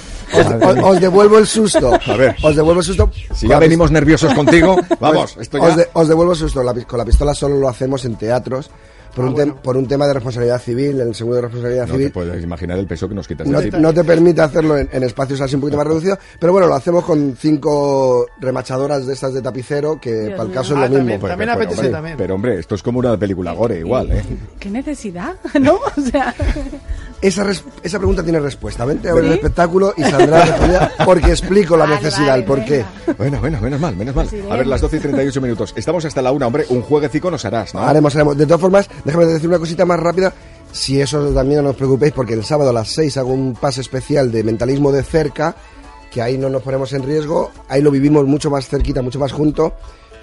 Os, 0.84 1.00
devuelvo 1.00 1.38
el 1.38 1.48
susto. 1.48 1.92
A 1.94 2.16
ver. 2.16 2.36
Os 2.42 2.56
devuelvo 2.56 2.82
el 2.82 2.86
susto. 2.86 3.12
Si 3.34 3.48
ya 3.48 3.60
venimos 3.60 3.92
nerviosos 3.92 4.34
contigo, 4.34 4.78
vamos, 5.00 5.38
esto 5.40 5.58
ya... 5.58 5.64
Os, 5.66 5.76
de- 5.78 5.90
os 5.94 6.08
devuelvo 6.08 6.34
el 6.34 6.38
susto. 6.40 6.64
La 6.64 6.74
con 6.74 6.98
la 7.00 7.06
pistola 7.06 7.34
solo 7.34 7.58
lo 7.58 7.68
hacemos 7.70 8.06
en 8.06 8.16
teatros 8.16 8.70
por, 9.16 9.26
un, 9.26 9.36
tem- 9.36 9.54
por 9.56 9.78
un 9.78 9.88
tema 9.88 10.08
de 10.08 10.14
responsabilidad 10.14 10.60
civil, 10.62 11.00
el 11.00 11.14
seguro 11.16 11.36
de 11.38 11.42
responsabilidad 11.44 11.84
No 11.88 11.92
te 11.94 11.98
civil. 11.98 12.12
puedes 12.12 12.44
imaginar 12.44 12.78
el 12.80 12.88
peso 12.88 13.08
que 13.10 13.16
nos 13.16 13.28
quitas 13.28 13.48
No, 13.48 13.60
de 13.62 13.72
no 13.72 13.94
te 13.94 14.04
permite 14.04 14.42
hacerlo 14.42 14.78
en, 14.78 14.90
en 14.92 15.04
espacios 15.04 15.42
así 15.42 15.56
un 15.56 15.62
poquito 15.62 15.78
más 15.78 15.88
reducidos, 15.88 16.20
pero 16.40 16.52
bueno, 16.54 16.68
lo 16.68 16.76
hacemos 16.76 17.04
con 17.06 17.36
cinco 17.38 18.26
remachadoras 18.40 19.06
de 19.06 19.14
estas 19.14 19.34
de 19.34 19.42
tapicero, 19.42 20.00
que 20.00 20.12
Dios 20.14 20.30
para 20.32 20.44
el 20.44 20.48
mío. 20.50 20.56
caso 20.56 20.76
Ah, 20.78 20.86
es 20.86 20.92
lo 20.92 20.98
mismo. 20.98 20.98
también, 21.00 21.20
Pues, 21.20 21.32
también 21.32 21.50
pero, 21.50 21.60
apetece 21.62 21.80
hombre, 21.80 21.92
también. 21.92 22.18
Pero 22.18 22.36
hombre, 22.36 22.60
esto 22.60 22.76
es 22.76 22.84
como 22.84 23.00
una 23.00 23.18
película 23.18 23.52
gore 23.54 23.80
igual, 23.80 24.12
¿eh? 24.12 24.24
¿Qué 24.60 24.70
necesidad? 24.70 25.36
¿No? 25.62 25.74
O 25.76 26.02
sea, 26.02 26.34
Esa, 27.22 27.44
res- 27.44 27.64
esa 27.84 27.98
pregunta 28.00 28.24
tiene 28.24 28.40
respuesta. 28.40 28.84
Vente 28.86 29.10
a 29.10 29.14
ver 29.14 29.26
el 29.26 29.34
espectáculo 29.34 29.94
y 29.96 30.02
saldrá 30.04 30.44
respondida 30.46 30.92
porque 31.06 31.30
explico 31.30 31.78
la 31.78 31.86
necesidad, 31.86 32.30
vale, 32.30 32.40
el 32.42 32.46
por 32.46 32.66
qué. 32.66 32.78
venga. 33.06 33.14
Bueno, 33.18 33.40
bueno, 33.40 33.62
menos 33.62 33.80
mal, 33.80 33.96
menos 33.96 34.16
mal. 34.16 34.28
Sí, 34.28 34.42
A 34.50 34.56
ver, 34.56 34.66
las 34.66 34.82
12 34.82 34.98
y 34.98 35.00
38 35.02 35.42
minutos. 35.42 35.74
Estamos 35.76 36.04
hasta 36.06 36.22
la 36.22 36.32
una, 36.32 36.48
hombre. 36.48 36.66
Un 36.70 36.82
jueguecico 36.82 37.30
nos 37.30 37.46
harás, 37.46 37.74
¿no? 37.76 37.82
Haremos, 37.82 38.16
haremos. 38.16 38.38
De 38.38 38.46
todas 38.46 38.62
formas, 38.62 38.90
déjame 39.06 39.26
decir 39.26 39.50
una 39.50 39.60
cosita 39.60 39.86
más 39.86 40.00
rápida. 40.00 40.34
Si 40.72 41.02
eso 41.02 41.34
también 41.34 41.64
no 41.64 41.72
os 41.72 41.76
preocupéis, 41.76 42.14
porque 42.14 42.34
el 42.34 42.46
sábado 42.46 42.70
a 42.70 42.74
las 42.74 42.90
6 42.90 43.18
hago 43.18 43.34
un 43.34 43.54
pase 43.56 43.82
especial 43.82 44.32
de 44.32 44.44
mentalismo 44.44 44.92
de 44.92 45.04
cerca, 45.04 45.56
que 46.12 46.22
ahí 46.22 46.38
no 46.38 46.50
nos 46.50 46.62
ponemos 46.62 46.94
en 46.94 47.04
riesgo, 47.04 47.52
ahí 47.68 47.82
lo 47.82 47.92
vivimos 47.92 48.26
mucho 48.26 48.50
más 48.50 48.68
cerquita, 48.68 49.02
mucho 49.02 49.20
más 49.20 49.32
junto, 49.32 49.74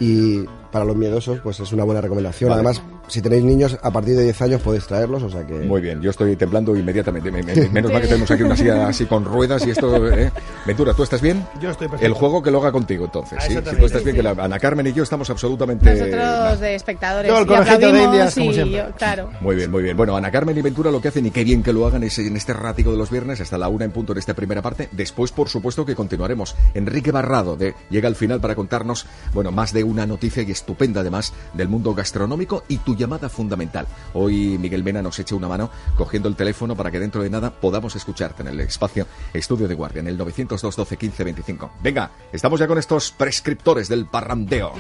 y 0.01 0.45
para 0.73 0.85
los 0.85 0.97
miedosos, 0.97 1.41
pues 1.41 1.61
es 1.61 1.73
una 1.73 1.85
buena 1.85 2.01
recomendación. 2.01 2.51
Vale. 2.51 2.61
Además, 2.61 2.83
si 3.09 3.21
tenéis 3.23 3.45
niños 3.45 3.79
a 3.83 3.91
partir 3.91 4.17
de 4.17 4.25
10 4.25 4.43
años 4.43 4.61
podéis 4.63 4.87
traerlos, 4.87 5.23
o 5.23 5.31
sea 5.31 5.47
que... 5.47 5.55
Muy 5.55 5.81
bien, 5.81 6.01
yo 6.01 6.11
estoy 6.11 6.37
temblando 6.37 6.77
inmediatamente. 6.77 7.31
Me- 7.31 7.43
me- 7.43 7.69
menos 7.71 7.91
mal 7.93 8.01
que 8.03 8.09
tenemos 8.09 8.31
aquí 8.31 8.43
una 8.43 8.57
silla 8.57 8.87
así 8.89 9.07
con 9.07 9.25
ruedas 9.25 9.67
y 9.67 9.71
esto. 9.71 10.09
¿eh? 10.13 10.31
Ventura, 10.67 10.95
¿tú 10.95 11.03
estás 11.03 11.21
bien? 11.21 11.47
Yo 11.61 11.71
estoy 11.71 11.89
perfecto. 11.89 12.07
El 12.07 12.13
juego 12.13 12.43
que 12.43 12.51
lo 12.51 12.59
haga 12.61 12.73
contigo, 12.73 13.07
entonces. 13.07 13.39
Ah, 13.41 13.45
¿sí? 13.47 13.55
Si 13.55 13.77
tú 13.77 13.87
estás 13.87 14.05
bien, 14.05 14.17
que 14.17 14.23
la, 14.23 14.31
Ana 14.31 14.59
Carmen 14.59 14.87
y 14.87 14.93
yo 14.93 15.03
estamos 15.03 15.29
absolutamente. 15.31 15.91
Nosotros 15.91 16.61
de 16.61 16.75
espectadores. 16.75 17.31
Yo 17.31 17.39
el 17.39 17.45
y 17.45 17.47
conejito 17.47 17.93
de 17.93 18.03
Indias, 18.03 18.35
como 18.35 18.51
y 18.51 18.55
siempre. 18.55 18.77
yo- 18.79 18.91
claro. 18.97 19.31
Muy 19.41 19.57
bien, 19.57 19.71
muy 19.71 19.83
bien. 19.83 19.97
Bueno, 19.97 20.17
Ana 20.17 20.31
Carmen 20.31 20.57
y 20.57 20.63
Ventura 20.63 20.91
lo 20.91 21.01
que 21.01 21.09
hacen 21.09 21.25
y 21.27 21.31
qué 21.31 21.45
bien 21.45 21.63
que 21.63 21.73
lo 21.73 21.87
hagan 21.87 22.03
es 22.05 22.19
en 22.19 22.37
este 22.37 22.53
rático 22.53 22.93
de 22.93 22.99
los 22.99 23.11
viernes 23.11 23.41
hasta 23.41 23.57
la 23.59 23.69
una 23.69 23.85
en 23.85 23.91
punto 23.91 24.13
en 24.13 24.19
esta 24.19 24.35
primera 24.35 24.61
parte. 24.63 24.89
Después, 24.93 25.33
por 25.33 25.49
supuesto, 25.49 25.87
que 25.87 25.95
continuaremos. 25.95 26.55
Enrique 26.75 27.11
Barrado 27.13 27.57
de, 27.57 27.75
llega 27.91 28.09
al 28.09 28.17
final 28.17 28.41
para 28.41 28.55
contarnos, 28.55 29.07
bueno, 29.33 29.51
más 29.51 29.73
de 29.73 29.83
una 29.85 30.07
noticia 30.07 30.43
y 30.43 30.51
estupenda 30.51 31.01
además 31.01 31.33
del 31.55 31.69
mundo 31.69 31.95
gastronómico 31.95 32.65
y 32.69 32.79
tu 32.79 32.97
llamada 32.99 33.31
fundamental. 33.31 33.87
Hoy 34.13 34.59
Miguel 34.59 34.85
Mena 34.85 35.01
nos 35.01 35.19
echa 35.19 35.35
una 35.35 35.49
mano 35.49 35.71
cogiendo 35.97 36.29
el 36.29 36.37
teléfono 36.37 36.77
para 36.77 36.91
que 36.91 37.01
dentro 37.01 37.23
de 37.23 37.31
nada 37.31 37.51
podamos 37.51 37.97
escucharte 37.97 38.43
en 38.43 38.49
el 38.49 38.61
espacio 38.61 39.07
Estudio 39.33 39.69
de 39.69 39.75
Guardia, 39.75 40.01
en 40.01 40.09
el 40.09 40.19
902 40.19 40.77
12 40.77 40.97
15 40.97 41.25
25. 41.25 41.71
Venga, 41.83 42.11
estamos 42.33 42.61
ya 42.61 42.67
con 42.67 42.79
estos 42.79 43.11
prescriptores 43.13 43.89
del 43.89 44.07
parrandeo. 44.07 44.73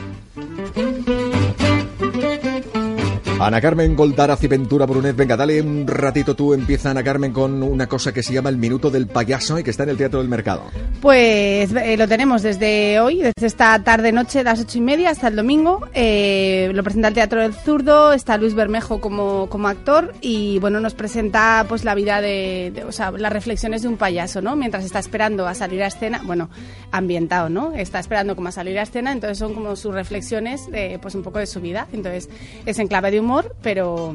Ana 3.40 3.60
Carmen 3.60 3.94
Goldaraz 3.94 4.42
y 4.42 4.48
Ventura 4.48 4.84
Brunet, 4.84 5.14
venga, 5.14 5.36
dale 5.36 5.60
un 5.62 5.86
ratito 5.86 6.34
tú, 6.34 6.54
empieza 6.54 6.90
Ana 6.90 7.04
Carmen 7.04 7.32
con 7.32 7.62
una 7.62 7.86
cosa 7.86 8.12
que 8.12 8.22
se 8.22 8.32
llama 8.32 8.48
el 8.48 8.56
Minuto 8.56 8.90
del 8.90 9.06
Payaso 9.06 9.58
y 9.58 9.62
que 9.62 9.70
está 9.70 9.84
en 9.84 9.90
el 9.90 9.96
Teatro 9.96 10.18
del 10.18 10.28
Mercado. 10.28 10.64
Pues 11.00 11.72
eh, 11.72 11.96
lo 11.96 12.08
tenemos 12.08 12.42
desde 12.42 12.98
hoy, 13.00 13.18
desde 13.18 13.46
esta 13.46 13.78
tarde-noche, 13.84 14.42
las 14.42 14.60
ocho 14.60 14.78
y 14.78 14.80
media 14.80 15.10
hasta 15.10 15.28
el 15.28 15.36
domingo. 15.36 15.86
Eh, 15.94 16.70
lo 16.74 16.82
presenta 16.82 17.08
el 17.08 17.14
Teatro 17.14 17.40
del 17.40 17.54
Zurdo, 17.54 18.12
está 18.12 18.36
Luis 18.38 18.54
Bermejo 18.54 19.00
como, 19.00 19.48
como 19.48 19.68
actor 19.68 20.12
y 20.20 20.58
bueno, 20.58 20.80
nos 20.80 20.94
presenta 20.94 21.64
pues 21.68 21.84
la 21.84 21.94
vida 21.94 22.20
de, 22.20 22.72
de- 22.74 22.84
o 22.84 22.92
sea, 22.92 23.12
las 23.12 23.32
reflexiones 23.32 23.82
de 23.82 23.88
un 23.88 23.96
payaso, 23.96 24.42
¿no? 24.42 24.56
Mientras 24.56 24.84
está 24.84 24.98
esperando 24.98 25.46
a 25.46 25.54
salir 25.54 25.82
a 25.84 25.86
escena, 25.86 26.20
bueno, 26.24 26.50
ambientado, 26.90 27.48
¿no? 27.48 27.72
Está 27.72 28.00
esperando 28.00 28.34
como 28.34 28.48
a 28.48 28.52
salir 28.52 28.78
a 28.80 28.82
escena, 28.82 29.12
entonces 29.12 29.38
son 29.38 29.54
como 29.54 29.76
sus 29.76 29.94
reflexiones 29.94 30.68
de 30.70 30.98
pues 31.00 31.14
un 31.14 31.22
poco 31.22 31.38
de 31.38 31.46
su 31.46 31.60
vida. 31.60 31.86
Entonces 31.92 32.28
es 32.66 32.78
en 32.80 32.88
clave 32.88 33.12
de 33.12 33.20
humor, 33.28 33.54
pero 33.62 34.14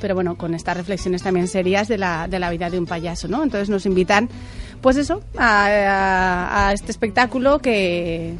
pero 0.00 0.14
bueno, 0.14 0.36
con 0.36 0.54
estas 0.54 0.76
reflexiones 0.76 1.22
también 1.22 1.48
serias 1.48 1.88
de 1.88 1.96
la, 1.96 2.28
de 2.28 2.38
la 2.38 2.50
vida 2.50 2.68
de 2.68 2.78
un 2.78 2.84
payaso, 2.84 3.28
¿no? 3.28 3.42
Entonces 3.42 3.70
nos 3.70 3.86
invitan, 3.86 4.28
pues 4.82 4.98
eso, 4.98 5.22
a, 5.38 5.66
a- 5.68 6.68
a 6.68 6.72
este 6.74 6.90
espectáculo 6.90 7.60
que, 7.60 8.34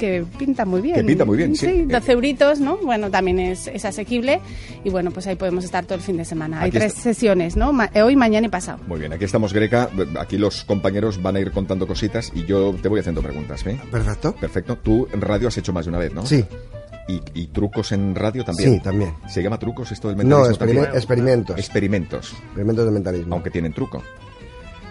que 0.00 0.24
pinta 0.36 0.64
muy 0.64 0.80
bien. 0.80 0.96
Que 0.96 1.04
pinta 1.04 1.24
muy 1.24 1.36
bien, 1.36 1.54
sí. 1.54 1.66
Sí, 1.66 1.82
12 1.84 2.12
euritos, 2.12 2.58
¿no? 2.58 2.78
Bueno, 2.78 3.10
también 3.12 3.38
es, 3.38 3.68
es 3.68 3.84
asequible 3.84 4.40
y 4.82 4.90
bueno, 4.90 5.12
pues 5.12 5.28
ahí 5.28 5.36
podemos 5.36 5.62
estar 5.64 5.84
todo 5.86 5.94
el 5.94 6.00
fin 6.00 6.16
de 6.16 6.24
semana. 6.24 6.62
Hay 6.62 6.70
Aquí 6.70 6.78
tres 6.78 6.90
está. 6.94 7.02
sesiones, 7.02 7.56
¿no? 7.56 7.72
Ma- 7.72 7.90
eh, 7.94 8.02
hoy, 8.02 8.16
mañana 8.16 8.48
y 8.48 8.50
pasado. 8.50 8.80
Muy 8.88 8.98
bien, 8.98 9.12
aquí 9.12 9.24
estamos 9.24 9.52
Greca, 9.52 9.88
aquí 10.18 10.36
los 10.36 10.64
compañeros 10.64 11.22
van 11.22 11.36
a 11.36 11.40
ir 11.40 11.52
contando 11.52 11.86
cositas 11.86 12.32
y 12.34 12.44
yo 12.44 12.74
te 12.82 12.88
voy 12.88 12.98
haciendo 12.98 13.22
preguntas, 13.22 13.64
¿eh? 13.68 13.78
Perfecto. 13.92 14.34
Perfecto. 14.34 14.76
Tú 14.78 15.06
en 15.12 15.20
radio 15.20 15.46
has 15.46 15.56
hecho 15.56 15.72
más 15.72 15.84
de 15.84 15.90
una 15.90 15.98
vez, 15.98 16.12
¿no? 16.12 16.26
Sí. 16.26 16.44
¿Y, 17.08 17.22
y 17.34 17.46
trucos 17.48 17.90
en 17.92 18.14
radio 18.14 18.44
también? 18.44 18.74
Sí, 18.74 18.80
también. 18.80 19.14
¿Se 19.28 19.42
llama 19.42 19.58
trucos 19.58 19.90
esto 19.90 20.08
del 20.08 20.16
No, 20.18 20.22
mentalismo? 20.40 20.52
experime- 20.54 20.74
también? 20.82 20.96
experimentos. 20.96 21.58
Experimentos. 21.58 22.32
Experimentos 22.44 22.84
de 22.84 22.90
mentalismo. 22.90 23.34
Aunque 23.34 23.50
tienen 23.50 23.72
truco. 23.72 24.02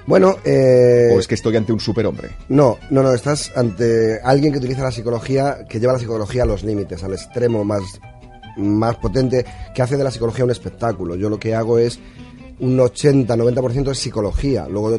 Bueno, 0.07 0.38
eh... 0.45 1.09
¿O 1.13 1.19
es 1.19 1.27
que 1.27 1.36
estoy 1.36 1.55
ante 1.57 1.74
un 1.74 1.79
superhombre? 1.79 2.29
No, 2.50 2.77
no, 2.89 3.03
no, 3.03 3.13
estás 3.13 3.51
ante 3.55 4.19
alguien 4.24 4.51
que 4.53 4.59
utiliza 4.59 4.81
la 4.81 4.91
psicología, 4.91 5.65
que 5.69 5.79
lleva 5.79 5.93
la 5.93 6.00
psicología 6.00 6.43
a 6.43 6.45
los 6.45 6.63
límites, 6.63 7.03
al 7.03 7.12
extremo 7.13 7.63
más, 7.65 7.83
más 8.55 8.95
potente, 8.95 9.45
que 9.75 9.81
hace 9.81 9.97
de 9.97 10.03
la 10.05 10.12
psicología 10.12 10.45
un 10.45 10.51
espectáculo. 10.51 11.15
Yo 11.15 11.29
lo 11.29 11.38
que 11.38 11.53
hago 11.53 11.77
es 11.77 12.00
un 12.59 12.77
80-90% 12.79 13.91
es 13.91 14.00
psicología. 14.00 14.65
Luego 14.69 14.97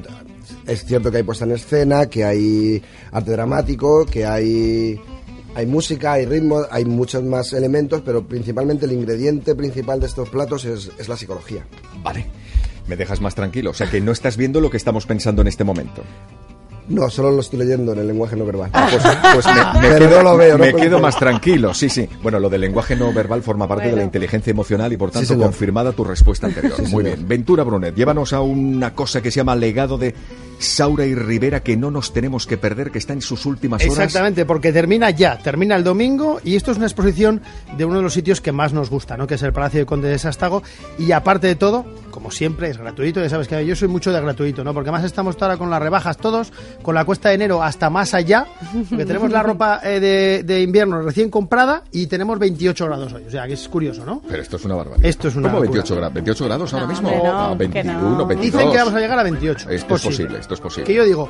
es 0.67 0.85
cierto 0.85 1.11
que 1.11 1.17
hay 1.17 1.23
puesta 1.23 1.47
en 1.47 1.53
escena, 1.53 2.07
que 2.07 2.25
hay 2.25 2.83
arte 3.11 3.31
dramático, 3.33 4.05
que 4.05 4.27
hay, 4.27 5.01
hay 5.55 5.67
música, 5.67 6.13
hay 6.13 6.27
ritmo, 6.27 6.63
hay 6.71 6.85
muchos 6.85 7.23
más 7.25 7.53
elementos, 7.53 8.03
pero 8.05 8.27
principalmente 8.27 8.87
el 8.87 8.93
ingrediente 8.93 9.55
principal 9.55 10.01
de 10.01 10.07
estos 10.07 10.29
platos 10.29 10.65
es, 10.65 10.91
es 10.99 11.09
la 11.09 11.17
psicología. 11.17 11.65
Vale. 12.03 12.27
Me 12.87 12.97
dejas 12.97 13.21
más 13.21 13.35
tranquilo. 13.35 13.71
O 13.71 13.75
sea 13.75 13.91
que 13.91 14.01
no 14.01 14.13
estás 14.13 14.37
viendo 14.37 14.61
lo 14.61 14.71
que 14.71 14.77
estamos 14.77 15.05
pensando 15.07 15.43
en 15.43 15.49
este 15.49 15.65
momento. 15.65 16.03
No, 16.89 17.11
solo 17.11 17.31
lo 17.31 17.41
estoy 17.41 17.59
leyendo 17.59 17.93
en 17.93 17.99
el 17.99 18.07
lenguaje 18.07 18.35
no 18.35 18.47
verbal. 18.47 18.71
Pues, 18.73 19.03
pues 19.35 19.47
me, 19.47 19.81
me 19.81 19.89
Pero 19.89 20.09
quedo, 20.09 20.23
no 20.23 20.31
lo 20.31 20.37
veo, 20.39 20.57
no 20.57 20.65
me 20.65 20.73
quedo 20.75 20.99
más 20.99 21.19
tranquilo, 21.19 21.75
sí, 21.75 21.91
sí. 21.91 22.09
Bueno, 22.23 22.41
lo 22.41 22.49
del 22.49 22.63
lenguaje 22.63 22.97
no 22.97 23.13
verbal 23.13 23.43
forma 23.43 23.69
parte 23.69 23.89
de 23.91 23.97
la 23.97 24.05
inteligencia 24.05 24.51
emocional 24.51 24.91
y 24.93 24.97
por 24.97 25.11
tanto 25.11 25.37
confirmada 25.37 25.93
tu 25.93 26.03
respuesta 26.03 26.47
anterior. 26.47 26.73
Sí, 26.77 26.83
Muy 26.83 27.05
señor. 27.05 27.17
bien. 27.19 27.29
Ventura 27.29 27.63
Brunet, 27.63 27.95
llévanos 27.95 28.33
a 28.33 28.41
una 28.41 28.95
cosa 28.95 29.21
que 29.21 29.31
se 29.31 29.37
llama 29.37 29.55
legado 29.55 29.99
de 29.99 30.15
Saura 30.59 31.07
y 31.07 31.15
Rivera 31.15 31.61
que 31.63 31.77
no 31.77 31.91
nos 31.91 32.13
tenemos 32.13 32.47
que 32.47 32.57
perder, 32.59 32.91
que 32.91 32.99
está 32.99 33.13
en 33.13 33.23
sus 33.23 33.47
últimas 33.47 33.83
horas. 33.83 33.93
Exactamente, 33.99 34.45
porque 34.45 34.73
termina 34.73 35.11
ya, 35.11 35.39
termina 35.39 35.77
el 35.77 35.85
domingo 35.85 36.41
y 36.45 36.57
esto 36.57 36.71
es 36.73 36.77
una 36.79 36.87
exposición 36.87 37.41
de 37.77 37.85
uno 37.85 37.97
de 37.97 38.03
los 38.03 38.13
sitios 38.13 38.41
que 38.41 38.53
más 38.53 38.73
nos 38.73 38.91
gusta, 38.91 39.17
¿no? 39.17 39.27
que 39.27 39.35
es 39.35 39.43
el 39.43 39.53
Palacio 39.53 39.81
de 39.81 39.87
Conde 39.87 40.09
de 40.09 40.19
Sastago 40.19 40.63
y 40.99 41.13
aparte 41.13 41.47
de 41.47 41.55
todo, 41.55 41.85
como 42.11 42.31
siempre, 42.31 42.71
es 42.71 42.79
gratuito, 42.79 43.21
ya 43.21 43.29
sabes 43.29 43.47
que 43.49 43.65
yo 43.65 43.77
soy 43.77 43.89
mucho 43.89 44.13
de 44.13 44.21
gratuito, 44.21 44.65
¿no? 44.65 44.75
porque 44.75 44.91
además 44.91 45.05
estamos 45.05 45.37
ahora 45.41 45.57
con 45.57 45.71
las 45.71 45.81
rebajas 45.81 46.17
todos, 46.17 46.53
con 46.83 46.95
la 46.95 47.05
cuesta 47.05 47.29
de 47.29 47.37
enero 47.37 47.63
hasta 47.63 47.91
más 47.91 48.15
allá, 48.15 48.47
porque 48.91 49.05
tenemos 49.07 49.31
la 49.31 49.43
ropa 49.43 49.81
eh, 49.85 50.01
de, 50.01 50.43
de 50.43 50.63
invierno 50.63 51.01
recién 51.03 51.31
comprada 51.31 51.85
y 51.93 52.07
tenemos 52.09 52.39
28 52.39 52.87
grados 52.87 53.13
hoy, 53.13 53.25
o 53.27 53.31
sea 53.31 53.47
que 53.47 53.53
es 53.55 53.69
curioso, 53.69 54.05
¿no? 54.05 54.23
Pero 54.29 54.43
esto 54.43 54.57
es 54.57 54.65
una 54.65 54.75
barbaridad. 54.75 55.07
Esto 55.09 55.29
es 55.29 55.37
una 55.37 55.49
¿Cómo 55.49 55.61
locura. 55.63 55.83
28 55.83 55.97
grados? 55.97 56.15
28 56.15 56.45
grados 56.45 56.73
ahora 56.75 56.87
No, 56.87 56.93
mismo? 56.93 57.11
no, 57.11 57.39
Ah, 57.39 57.53
que 57.53 57.69
21, 57.69 58.01
no. 58.19 58.27
22. 58.27 58.41
Dicen 58.53 58.73
que 58.73 58.79
vamos 58.79 58.95
a 58.95 59.01
llegar 59.01 59.19
a 59.19 59.23
28. 59.23 59.71
Esto 59.71 59.95
es 59.97 60.03
posible, 60.03 60.39
esto 60.49 60.55
es 60.55 60.61
posible. 60.61 60.87
Que 60.87 60.95
yo 60.95 61.05
digo, 61.05 61.29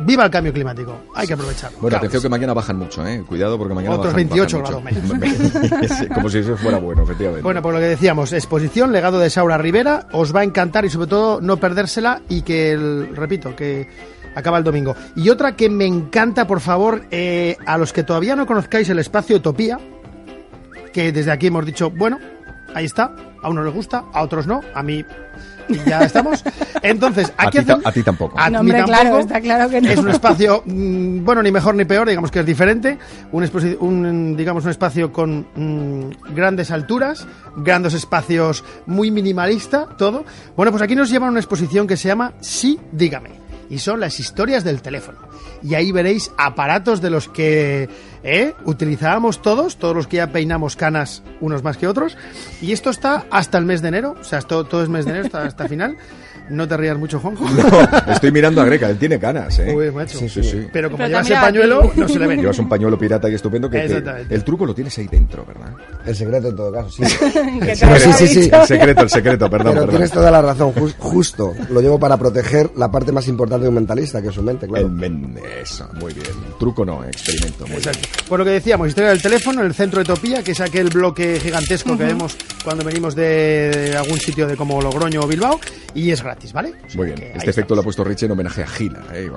viva 0.00 0.24
el 0.24 0.30
cambio 0.30 0.52
climático, 0.52 0.98
hay 1.14 1.26
que 1.26 1.34
aprovecharlo. 1.34 1.78
Bueno, 1.78 1.90
Claro 1.90 1.96
atención 1.98 2.22
que 2.22 2.28
mañana 2.28 2.52
bajan 2.52 2.76
mucho, 2.76 3.06
¿eh? 3.06 3.22
Cuidado 3.26 3.56
porque 3.56 3.74
mañana 3.74 3.94
Otros 3.94 4.12
bajan, 4.12 4.28
28 4.28 4.62
bajan 4.62 4.84
grados 4.84 6.08
Como 6.14 6.28
si 6.28 6.38
eso 6.38 6.56
fuera 6.56 6.78
bueno, 6.78 7.04
efectivamente. 7.04 7.42
Bueno, 7.42 7.62
pues 7.62 7.74
lo 7.74 7.80
que 7.80 7.86
decíamos, 7.86 8.32
exposición, 8.32 8.90
legado 8.90 9.20
de 9.20 9.30
Saura 9.30 9.56
Rivera, 9.56 10.08
os 10.12 10.34
va 10.34 10.40
a 10.40 10.44
encantar 10.44 10.84
y 10.84 10.90
sobre 10.90 11.06
todo 11.06 11.40
no 11.40 11.58
perdérsela 11.58 12.22
y 12.28 12.42
que, 12.42 12.72
el, 12.72 13.14
repito, 13.14 13.54
que 13.54 13.88
acaba 14.34 14.58
el 14.58 14.64
domingo. 14.64 14.96
Y 15.14 15.30
otra 15.30 15.54
que 15.54 15.70
me 15.70 15.86
encanta, 15.86 16.46
por 16.46 16.60
favor, 16.60 17.02
eh, 17.12 17.56
a 17.66 17.78
los 17.78 17.92
que 17.92 18.02
todavía 18.02 18.34
no 18.34 18.46
conozcáis 18.46 18.88
el 18.88 18.98
espacio 18.98 19.36
Utopía, 19.36 19.78
que 20.92 21.12
desde 21.12 21.30
aquí 21.30 21.46
hemos 21.46 21.64
dicho, 21.64 21.90
bueno, 21.90 22.18
ahí 22.74 22.84
está, 22.84 23.14
a 23.42 23.48
unos 23.48 23.64
les 23.64 23.74
gusta, 23.74 24.04
a 24.12 24.22
otros 24.22 24.48
no, 24.48 24.60
a 24.74 24.82
mí 24.82 25.04
y 25.68 25.76
ya 25.88 26.00
estamos. 26.00 26.42
Entonces, 26.82 27.32
a, 27.36 27.48
aquí 27.48 27.58
ti, 27.58 27.64
ta- 27.64 27.74
hacen- 27.74 27.86
a 27.88 27.92
ti 27.92 28.02
tampoco. 28.02 28.38
a 28.38 28.50
No, 28.50 28.60
hombre, 28.60 28.78
tampoco. 28.78 29.00
claro, 29.00 29.18
está 29.18 29.40
claro 29.40 29.68
que 29.70 29.80
no. 29.80 29.88
Es 29.90 29.98
un 29.98 30.10
espacio, 30.10 30.62
mm, 30.66 31.24
bueno, 31.24 31.42
ni 31.42 31.50
mejor 31.52 31.74
ni 31.74 31.84
peor, 31.84 32.08
digamos 32.08 32.30
que 32.30 32.40
es 32.40 32.46
diferente. 32.46 32.98
Un, 33.32 33.48
un, 33.80 34.36
digamos, 34.36 34.64
un 34.64 34.70
espacio 34.70 35.12
con 35.12 35.46
mm, 35.54 36.34
grandes 36.34 36.70
alturas, 36.70 37.26
grandes 37.56 37.94
espacios, 37.94 38.64
muy 38.86 39.10
minimalista, 39.10 39.86
todo. 39.98 40.24
Bueno, 40.56 40.70
pues 40.72 40.82
aquí 40.82 40.94
nos 40.94 41.10
llevan 41.10 41.28
a 41.28 41.30
una 41.32 41.40
exposición 41.40 41.86
que 41.86 41.96
se 41.96 42.08
llama 42.08 42.32
Sí, 42.40 42.78
dígame. 42.92 43.45
Y 43.68 43.78
son 43.78 44.00
las 44.00 44.20
historias 44.20 44.64
del 44.64 44.82
teléfono. 44.82 45.18
Y 45.62 45.74
ahí 45.74 45.92
veréis 45.92 46.30
aparatos 46.36 47.00
de 47.00 47.10
los 47.10 47.28
que 47.28 47.88
¿eh? 48.22 48.54
utilizábamos 48.64 49.42
todos, 49.42 49.76
todos 49.76 49.96
los 49.96 50.06
que 50.06 50.18
ya 50.18 50.32
peinamos 50.32 50.76
canas, 50.76 51.22
unos 51.40 51.62
más 51.62 51.76
que 51.76 51.88
otros. 51.88 52.16
Y 52.60 52.72
esto 52.72 52.90
está 52.90 53.26
hasta 53.30 53.58
el 53.58 53.64
mes 53.64 53.82
de 53.82 53.88
enero, 53.88 54.16
o 54.20 54.24
sea, 54.24 54.38
esto, 54.38 54.64
todo 54.64 54.82
es 54.82 54.88
mes 54.88 55.04
de 55.04 55.12
enero 55.12 55.38
hasta 55.38 55.68
final. 55.68 55.96
No 56.48 56.66
te 56.68 56.76
rías 56.76 56.96
mucho, 56.98 57.18
Juanjo. 57.20 57.44
No, 58.06 58.12
estoy 58.12 58.30
mirando 58.30 58.60
a 58.60 58.64
Greca, 58.64 58.88
él 58.90 58.98
tiene 58.98 59.18
canas, 59.18 59.58
¿eh? 59.58 59.74
Uy, 59.74 59.90
macho. 59.90 60.18
Sí, 60.18 60.28
sí, 60.28 60.42
sí. 60.42 60.66
Pero 60.72 60.88
como 60.88 60.98
Pero 60.98 61.08
llevas 61.08 61.30
el 61.30 61.36
pañuelo, 61.40 61.92
no 61.96 62.08
se 62.08 62.18
le 62.18 62.26
ve. 62.26 62.36
Llevas 62.46 62.58
un 62.58 62.68
pañuelo 62.68 62.98
pirata 62.98 63.28
y 63.28 63.34
estupendo 63.34 63.68
que, 63.68 63.80
que 63.86 64.34
el 64.34 64.44
truco 64.44 64.64
lo 64.66 64.74
tienes 64.74 64.96
ahí 64.98 65.06
dentro, 65.08 65.44
¿verdad? 65.44 65.70
El 66.04 66.14
secreto 66.14 66.48
en 66.48 66.56
todo 66.56 66.72
caso, 66.72 66.90
sí. 66.90 67.02
Sí, 68.06 68.12
sí, 68.12 68.28
sí. 68.28 68.50
El 68.52 68.66
secreto, 68.66 69.02
el 69.02 69.10
secreto, 69.10 69.50
perdón, 69.50 69.72
Pero 69.72 69.80
perdón. 69.82 69.90
tienes 69.90 70.10
toda 70.10 70.30
la 70.30 70.42
razón, 70.42 70.72
jus- 70.74 70.94
justo. 70.98 71.54
Lo 71.70 71.80
llevo 71.80 71.98
para 71.98 72.16
proteger 72.16 72.70
la 72.76 72.90
parte 72.90 73.10
más 73.12 73.26
importante 73.28 73.64
de 73.64 73.68
un 73.68 73.74
mentalista, 73.74 74.20
que 74.22 74.28
es 74.28 74.34
su 74.34 74.42
mente, 74.42 74.66
claro. 74.68 74.86
El 74.86 74.92
men- 74.92 75.36
eso, 75.62 75.88
muy 76.00 76.12
bien. 76.12 76.26
Truco 76.58 76.84
no, 76.84 77.04
experimento. 77.04 77.66
Muy 77.66 77.76
Exacto. 77.76 78.08
Por 78.28 78.38
lo 78.38 78.44
que 78.44 78.52
decíamos, 78.52 78.88
historia 78.88 79.10
del 79.10 79.22
teléfono, 79.22 79.62
el 79.62 79.74
centro 79.74 79.98
de 80.00 80.04
Topía, 80.04 80.42
que 80.42 80.52
es 80.52 80.60
aquel 80.60 80.88
bloque 80.90 81.40
gigantesco 81.40 81.96
que 81.96 82.04
vemos 82.04 82.36
cuando 82.64 82.84
venimos 82.84 83.14
de 83.14 83.94
algún 83.98 84.18
sitio 84.18 84.46
de 84.46 84.56
como 84.56 84.80
Logroño 84.80 85.20
o 85.22 85.26
Bilbao 85.26 85.58
y 85.94 86.10
es 86.10 86.22
gratis, 86.22 86.35
¿vale? 86.52 86.74
Muy 86.94 87.06
bien. 87.06 87.32
Este 87.34 87.50
efecto 87.50 87.74
lo 87.74 87.80
ha 87.80 87.84
puesto 87.84 88.04
Rich 88.04 88.24
en 88.24 88.32
homenaje 88.32 88.62
a 88.62 88.66
Gila. 88.66 89.04
¿eh? 89.12 89.30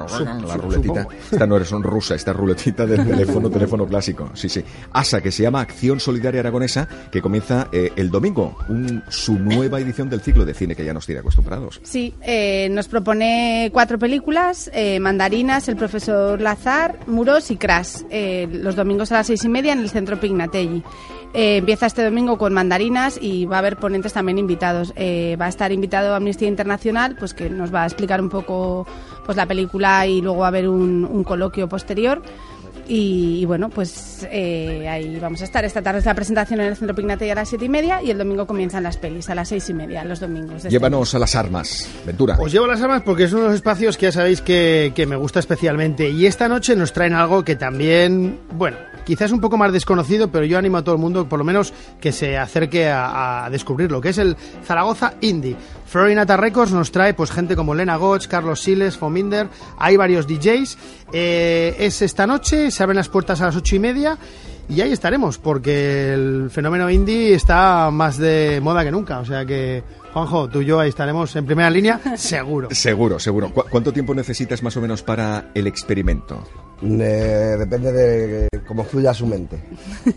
La 0.45 0.57
ruletita. 0.57 1.07
Esta 1.31 1.47
no 1.47 1.57
es 1.57 1.69
rusa, 1.71 2.15
esta 2.15 2.33
ruletita 2.33 2.85
del 2.85 3.05
teléfono, 3.05 3.49
teléfono 3.49 3.85
clásico. 3.85 4.31
Sí, 4.33 4.49
sí. 4.49 4.63
ASA, 4.91 5.21
que 5.21 5.31
se 5.31 5.43
llama 5.43 5.61
Acción 5.61 5.99
Solidaria 5.99 6.41
Aragonesa, 6.41 6.87
que 7.11 7.21
comienza 7.21 7.67
eh, 7.71 7.91
el 7.95 8.09
domingo, 8.09 8.57
un, 8.69 9.03
su 9.09 9.37
nueva 9.39 9.79
edición 9.79 10.09
del 10.09 10.21
ciclo 10.21 10.45
de 10.45 10.53
cine 10.53 10.75
que 10.75 10.85
ya 10.85 10.93
nos 10.93 11.05
tiene 11.05 11.19
acostumbrados. 11.19 11.79
Sí, 11.83 12.13
eh, 12.21 12.67
nos 12.71 12.87
propone 12.87 13.69
cuatro 13.73 13.97
películas, 13.99 14.69
eh, 14.73 14.99
Mandarinas, 14.99 15.67
El 15.67 15.75
Profesor 15.75 16.39
Lazar, 16.41 16.99
Muros 17.07 17.51
y 17.51 17.57
Crash, 17.57 18.03
eh, 18.09 18.47
los 18.51 18.75
domingos 18.75 19.11
a 19.11 19.15
las 19.15 19.27
seis 19.27 19.43
y 19.43 19.49
media 19.49 19.73
en 19.73 19.79
el 19.79 19.89
Centro 19.89 20.19
Pignatelli. 20.19 20.83
Eh, 21.33 21.57
empieza 21.57 21.85
este 21.85 22.03
domingo 22.03 22.37
con 22.37 22.53
mandarinas 22.53 23.19
y 23.21 23.45
va 23.45 23.57
a 23.57 23.59
haber 23.59 23.77
ponentes 23.77 24.13
también 24.13 24.37
invitados. 24.39 24.93
Eh, 24.95 25.37
va 25.39 25.45
a 25.45 25.49
estar 25.49 25.71
invitado 25.71 26.15
Amnistía 26.15 26.47
Internacional, 26.47 27.15
pues 27.19 27.33
que 27.33 27.49
nos 27.49 27.73
va 27.73 27.83
a 27.83 27.85
explicar 27.85 28.19
un 28.19 28.29
poco 28.29 28.87
pues 29.25 29.37
la 29.37 29.45
película 29.45 30.07
y 30.07 30.21
luego 30.21 30.39
va 30.39 30.45
a 30.45 30.49
haber 30.49 30.67
un, 30.67 31.05
un 31.05 31.23
coloquio 31.23 31.69
posterior. 31.69 32.21
Y, 32.87 33.41
y 33.41 33.45
bueno, 33.45 33.69
pues 33.69 34.27
eh, 34.31 34.87
ahí 34.89 35.19
vamos 35.19 35.41
a 35.41 35.43
estar. 35.43 35.63
Esta 35.63 35.83
tarde 35.83 35.99
es 35.99 36.05
la 36.05 36.15
presentación 36.15 36.59
en 36.59 36.65
el 36.65 36.75
Centro 36.75 36.95
Pignatelli 36.95 37.29
a 37.29 37.35
las 37.35 37.47
siete 37.47 37.65
y 37.65 37.69
media 37.69 38.01
y 38.01 38.09
el 38.09 38.17
domingo 38.17 38.47
comienzan 38.47 38.81
las 38.81 38.97
pelis 38.97 39.29
a 39.29 39.35
las 39.35 39.49
seis 39.49 39.69
y 39.69 39.75
media, 39.75 40.03
los 40.03 40.19
domingos. 40.19 40.55
este 40.55 40.71
Llévanos 40.71 41.13
a 41.13 41.19
las 41.19 41.35
armas, 41.35 41.87
Ventura. 42.03 42.35
Os 42.39 42.51
llevo 42.51 42.65
las 42.65 42.81
armas 42.81 43.03
porque 43.03 43.25
es 43.25 43.33
uno 43.33 43.43
de 43.43 43.47
los 43.49 43.55
espacios 43.57 43.95
que 43.95 44.07
ya 44.07 44.11
sabéis 44.11 44.41
que, 44.41 44.91
que 44.95 45.05
me 45.05 45.15
gusta 45.15 45.37
especialmente. 45.39 46.09
Y 46.09 46.25
esta 46.25 46.47
noche 46.47 46.75
nos 46.75 46.91
traen 46.91 47.13
algo 47.13 47.43
que 47.43 47.55
también, 47.55 48.39
bueno, 48.53 48.77
quizás 49.09 49.31
un 49.31 49.41
poco 49.41 49.57
más 49.57 49.73
desconocido, 49.73 50.29
pero 50.31 50.45
yo 50.45 50.59
animo 50.59 50.77
a 50.77 50.83
todo 50.83 50.93
el 50.93 51.01
mundo, 51.01 51.27
por 51.27 51.39
lo 51.39 51.45
menos, 51.45 51.73
que 51.99 52.11
se 52.11 52.37
acerque 52.37 52.87
a, 52.89 53.45
a 53.45 53.49
descubrirlo, 53.49 53.99
que 54.01 54.09
es 54.09 54.19
el 54.19 54.37
Zaragoza 54.63 55.15
Indie. 55.21 55.55
Florinata 55.87 56.37
Records 56.37 56.71
nos 56.71 56.91
trae 56.91 57.15
pues 57.15 57.31
gente 57.31 57.55
como 57.55 57.73
Lena 57.73 57.95
Gotch, 57.95 58.27
Carlos 58.27 58.61
Siles, 58.61 58.97
Fominder, 58.97 59.47
hay 59.79 59.97
varios 59.97 60.27
DJs. 60.27 60.77
Eh, 61.11 61.75
es 61.79 62.03
esta 62.03 62.27
noche, 62.27 62.69
se 62.69 62.83
abren 62.83 62.97
las 62.97 63.09
puertas 63.09 63.41
a 63.41 63.45
las 63.47 63.55
ocho 63.55 63.75
y 63.75 63.79
media. 63.79 64.15
Y 64.69 64.81
ahí 64.81 64.91
estaremos, 64.91 65.39
porque 65.39 66.13
el 66.13 66.49
fenómeno 66.51 66.87
indie 66.91 67.33
está 67.33 67.89
más 67.91 68.19
de 68.19 68.59
moda 68.61 68.83
que 68.83 68.91
nunca. 68.91 69.17
O 69.17 69.25
sea 69.25 69.43
que, 69.43 69.83
Juanjo, 70.13 70.47
tú 70.47 70.61
y 70.61 70.65
yo 70.65 70.79
ahí 70.79 70.89
estaremos 70.89 71.35
en 71.35 71.47
primera 71.47 71.71
línea, 71.71 71.99
seguro. 72.17 72.67
Seguro, 72.71 73.17
seguro. 73.17 73.49
¿Cu- 73.51 73.63
¿Cuánto 73.71 73.91
tiempo 73.91 74.13
necesitas 74.13 74.61
más 74.61 74.77
o 74.77 74.81
menos 74.81 75.01
para 75.01 75.49
el 75.55 75.65
experimento? 75.65 76.43
Eh, 76.81 77.55
depende 77.59 77.91
de 77.91 78.47
cómo 78.67 78.83
fluya 78.83 79.13
su 79.13 79.25
mente. 79.27 79.57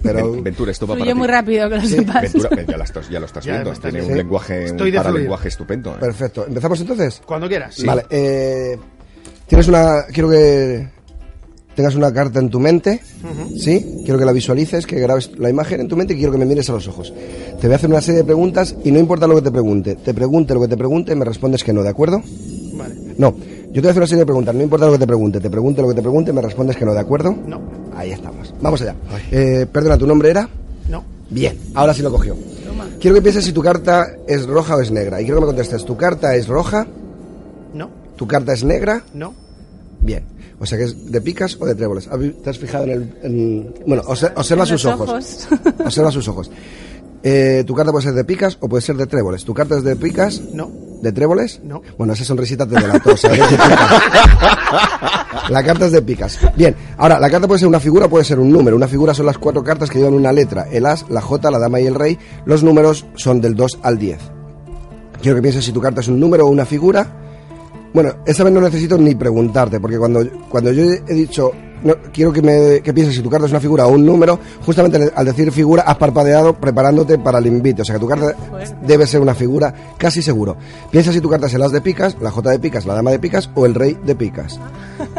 Pero 0.02 0.31
Ven- 0.33 0.45
Ventura, 0.45 0.71
esto 0.71 0.87
va 0.87 0.95
Fluye 0.95 1.11
para 1.11 1.14
ti. 1.14 1.19
muy 1.19 1.28
rápido, 1.28 1.69
que 1.69 1.76
lo 1.76 1.83
sepas. 1.83 2.23
Ventura, 2.23 2.49
ven, 2.57 2.66
ya, 2.66 2.76
lo 2.78 2.85
estás, 2.85 3.09
ya 3.09 3.21
lo 3.21 3.26
estás 3.26 3.45
Ya 3.45 3.52
viendo. 3.52 3.73
Tiene 3.81 4.02
un 4.02 4.09
Sí. 4.09 4.14
lenguaje, 4.14 4.64
Estoy 4.66 4.88
un 4.88 4.92
de 4.92 4.99
paralenguaje 4.99 5.49
estupendo. 5.49 5.90
¿eh? 5.92 5.99
Perfecto. 6.00 6.47
¿Empezamos 6.47 6.81
entonces? 6.81 7.21
Cuando 7.26 7.49
quieras. 7.49 7.83
Vale. 7.85 8.04
eh, 8.11 8.76
tienes 9.49 9.66
una. 9.69 10.04
Quiero 10.12 10.31
que 10.31 10.88
tengas 11.75 11.95
una 11.97 12.12
carta 12.12 12.38
en 12.38 12.49
tu 12.50 12.61
mente. 12.61 13.00
¿Sí? 13.59 14.02
Quiero 14.04 14.19
que 14.19 14.25
la 14.25 14.33
visualices, 14.33 14.87
que 14.87 15.00
grabes 15.00 15.31
la 15.38 15.49
imagen 15.50 15.81
en 15.81 15.88
tu 15.88 15.97
mente 15.97 16.14
y 16.14 16.16
quiero 16.16 16.31
que 16.33 16.38
me 16.38 16.45
mires 16.47 16.69
a 16.71 16.75
los 16.75 16.87
ojos. 16.87 17.12
Te 17.61 17.66
voy 17.66 17.73
a 17.73 17.76
hacer 17.76 17.90
una 17.90 18.00
serie 18.00 18.19
de 18.21 18.25
preguntas 18.25 18.75
y 18.85 18.92
no 18.92 18.99
importa 19.00 19.26
lo 19.26 19.35
que 19.37 19.42
te 19.42 19.50
pregunte. 19.50 19.97
Te 19.97 20.12
pregunte 20.14 20.54
lo 20.54 20.61
que 20.61 20.69
te 20.69 20.76
pregunte, 20.76 21.14
me 21.16 21.25
respondes 21.25 21.64
que 21.64 21.73
no, 21.73 21.83
¿de 21.83 21.88
acuerdo? 21.88 22.23
Vale. 22.75 22.95
No. 23.19 23.35
Yo 23.72 23.80
te 23.80 23.80
voy 23.80 23.88
a 23.88 23.90
hacer 23.92 24.00
una 24.02 24.06
serie 24.06 24.20
de 24.20 24.26
preguntas, 24.26 24.54
no 24.54 24.62
importa 24.62 24.86
lo 24.86 24.92
que 24.92 24.98
te 24.98 25.06
pregunte. 25.06 25.40
Te 25.40 25.48
pregunte 25.50 25.80
lo 25.82 25.88
que 25.88 25.94
te 25.94 26.02
pregunte, 26.02 26.32
me 26.32 26.42
respondes 26.42 26.76
que 26.76 26.84
no, 26.84 26.92
¿de 26.92 27.00
acuerdo? 27.00 27.34
No. 27.46 27.60
Ahí 27.96 28.10
estamos. 28.12 28.52
Vamos 28.60 28.82
allá. 28.82 28.94
Eh, 29.30 29.66
perdona, 29.72 29.96
¿tu 29.96 30.06
nombre 30.06 30.30
era? 30.30 30.48
No. 30.88 31.02
Bien, 31.30 31.58
ahora 31.74 31.94
sí 31.94 32.02
lo 32.02 32.10
cogió. 32.10 32.36
Quiero 33.00 33.14
que 33.14 33.22
pienses 33.22 33.44
si 33.44 33.52
tu 33.52 33.62
carta 33.62 34.06
es 34.28 34.46
roja 34.46 34.76
o 34.76 34.80
es 34.80 34.90
negra. 34.90 35.20
Y 35.20 35.24
quiero 35.24 35.38
que 35.38 35.46
me 35.46 35.46
contestes, 35.48 35.84
¿tu 35.84 35.96
carta 35.96 36.34
es 36.36 36.46
roja? 36.48 36.86
No. 37.74 37.90
¿Tu 38.16 38.26
carta 38.26 38.52
es 38.52 38.62
negra? 38.62 39.02
No. 39.14 39.34
Bien. 40.00 40.24
O 40.60 40.66
sea 40.66 40.76
que 40.78 40.84
es 40.84 41.10
de 41.10 41.20
picas 41.20 41.56
o 41.58 41.64
de 41.66 41.74
tréboles. 41.74 42.06
¿Has 42.08 42.18
vi- 42.18 42.30
¿Te 42.30 42.50
has 42.50 42.58
fijado 42.58 42.84
en 42.84 42.90
el...? 42.90 43.14
en- 43.22 43.74
Bueno, 43.86 44.02
obse- 44.04 44.32
observa 44.36 44.66
sus 44.66 44.84
ojos. 44.84 45.08
ojos. 45.08 45.48
Observa 45.84 46.10
sus 46.12 46.28
ojos. 46.28 46.50
Eh, 47.22 47.62
¿Tu 47.66 47.74
carta 47.74 47.92
puede 47.92 48.04
ser 48.04 48.14
de 48.14 48.24
picas 48.24 48.58
o 48.60 48.68
puede 48.68 48.82
ser 48.82 48.96
de 48.96 49.06
tréboles? 49.06 49.44
¿Tu 49.44 49.54
carta 49.54 49.76
es 49.76 49.84
de 49.84 49.94
picas? 49.96 50.40
No. 50.52 50.70
¿De 51.00 51.12
tréboles? 51.12 51.60
No. 51.62 51.82
Bueno, 51.96 52.12
esa 52.14 52.24
sonrisita 52.24 52.66
te 52.66 52.74
delató. 52.74 53.12
o 53.12 53.16
sea. 53.16 53.30
La 55.48 55.62
carta 55.64 55.86
es 55.86 55.92
de 55.92 56.02
picas. 56.02 56.38
Bien, 56.56 56.74
ahora, 56.96 57.18
la 57.18 57.28
carta 57.28 57.46
puede 57.48 57.58
ser 57.58 57.68
una 57.68 57.80
figura 57.80 58.06
o 58.06 58.08
puede 58.08 58.24
ser 58.24 58.38
un 58.38 58.50
número. 58.50 58.76
Una 58.76 58.86
figura 58.88 59.12
son 59.12 59.26
las 59.26 59.38
cuatro 59.38 59.64
cartas 59.64 59.90
que 59.90 59.98
llevan 59.98 60.14
una 60.14 60.32
letra. 60.32 60.66
El 60.70 60.86
as, 60.86 61.04
la 61.10 61.20
jota, 61.20 61.50
la 61.50 61.58
dama 61.58 61.80
y 61.80 61.86
el 61.86 61.94
rey. 61.94 62.18
Los 62.44 62.62
números 62.62 63.06
son 63.16 63.40
del 63.40 63.54
2 63.56 63.80
al 63.82 63.98
10. 63.98 64.18
Quiero 65.20 65.36
que 65.36 65.42
pienses 65.42 65.64
si 65.64 65.72
tu 65.72 65.80
carta 65.80 66.00
es 66.00 66.08
un 66.08 66.20
número 66.20 66.46
o 66.46 66.50
una 66.50 66.64
figura. 66.64 67.06
Bueno, 67.92 68.14
esta 68.25 68.44
vez 68.44 68.52
no 68.52 68.61
necesito 68.61 68.96
ni 68.96 69.14
preguntarte, 69.14 69.78
porque 69.80 69.99
cuando, 69.99 70.20
cuando 70.49 70.72
yo 70.72 70.82
he 70.84 71.12
dicho, 71.14 71.50
no, 71.84 71.94
quiero 72.12 72.32
que, 72.32 72.40
me, 72.40 72.80
que 72.80 72.92
pienses 72.94 73.16
si 73.16 73.22
tu 73.22 73.28
carta 73.28 73.44
es 73.46 73.52
una 73.52 73.61
figura 73.61 73.87
o 73.87 73.92
un 73.92 74.06
número, 74.06 74.38
justamente 74.64 74.96
al- 74.96 75.12
al 75.14 75.26
decir 75.26 75.52
figura 75.52 75.82
has 75.82 75.96
parpadeado 75.99 76.54
preparándote 76.54 77.18
para 77.18 77.38
el 77.38 77.46
invite. 77.49 77.82
O 77.82 77.84
sea 77.84 77.96
que 77.96 78.00
tu 78.00 78.06
carta 78.08 78.34
debe 78.87 79.06
ser 79.06 79.20
una 79.20 79.34
figura 79.34 79.75
casi 79.99 80.22
seguro. 80.22 80.56
Piensa 80.90 81.12
si 81.12 81.20
tu 81.20 81.28
carta 81.28 81.49
es 81.49 81.54
el 81.54 81.62
as 81.62 81.72
de 81.72 81.80
picas, 81.82 82.16
la 82.20 82.30
jota 82.30 82.50
de 82.50 82.58
picas, 82.58 82.87
la 82.87 82.94
dama 82.94 83.11
de 83.11 83.18
picas 83.18 83.50
o 83.54 83.66
el 83.66 83.75
rey 83.75 83.99
de 84.06 84.14
picas. 84.14 84.58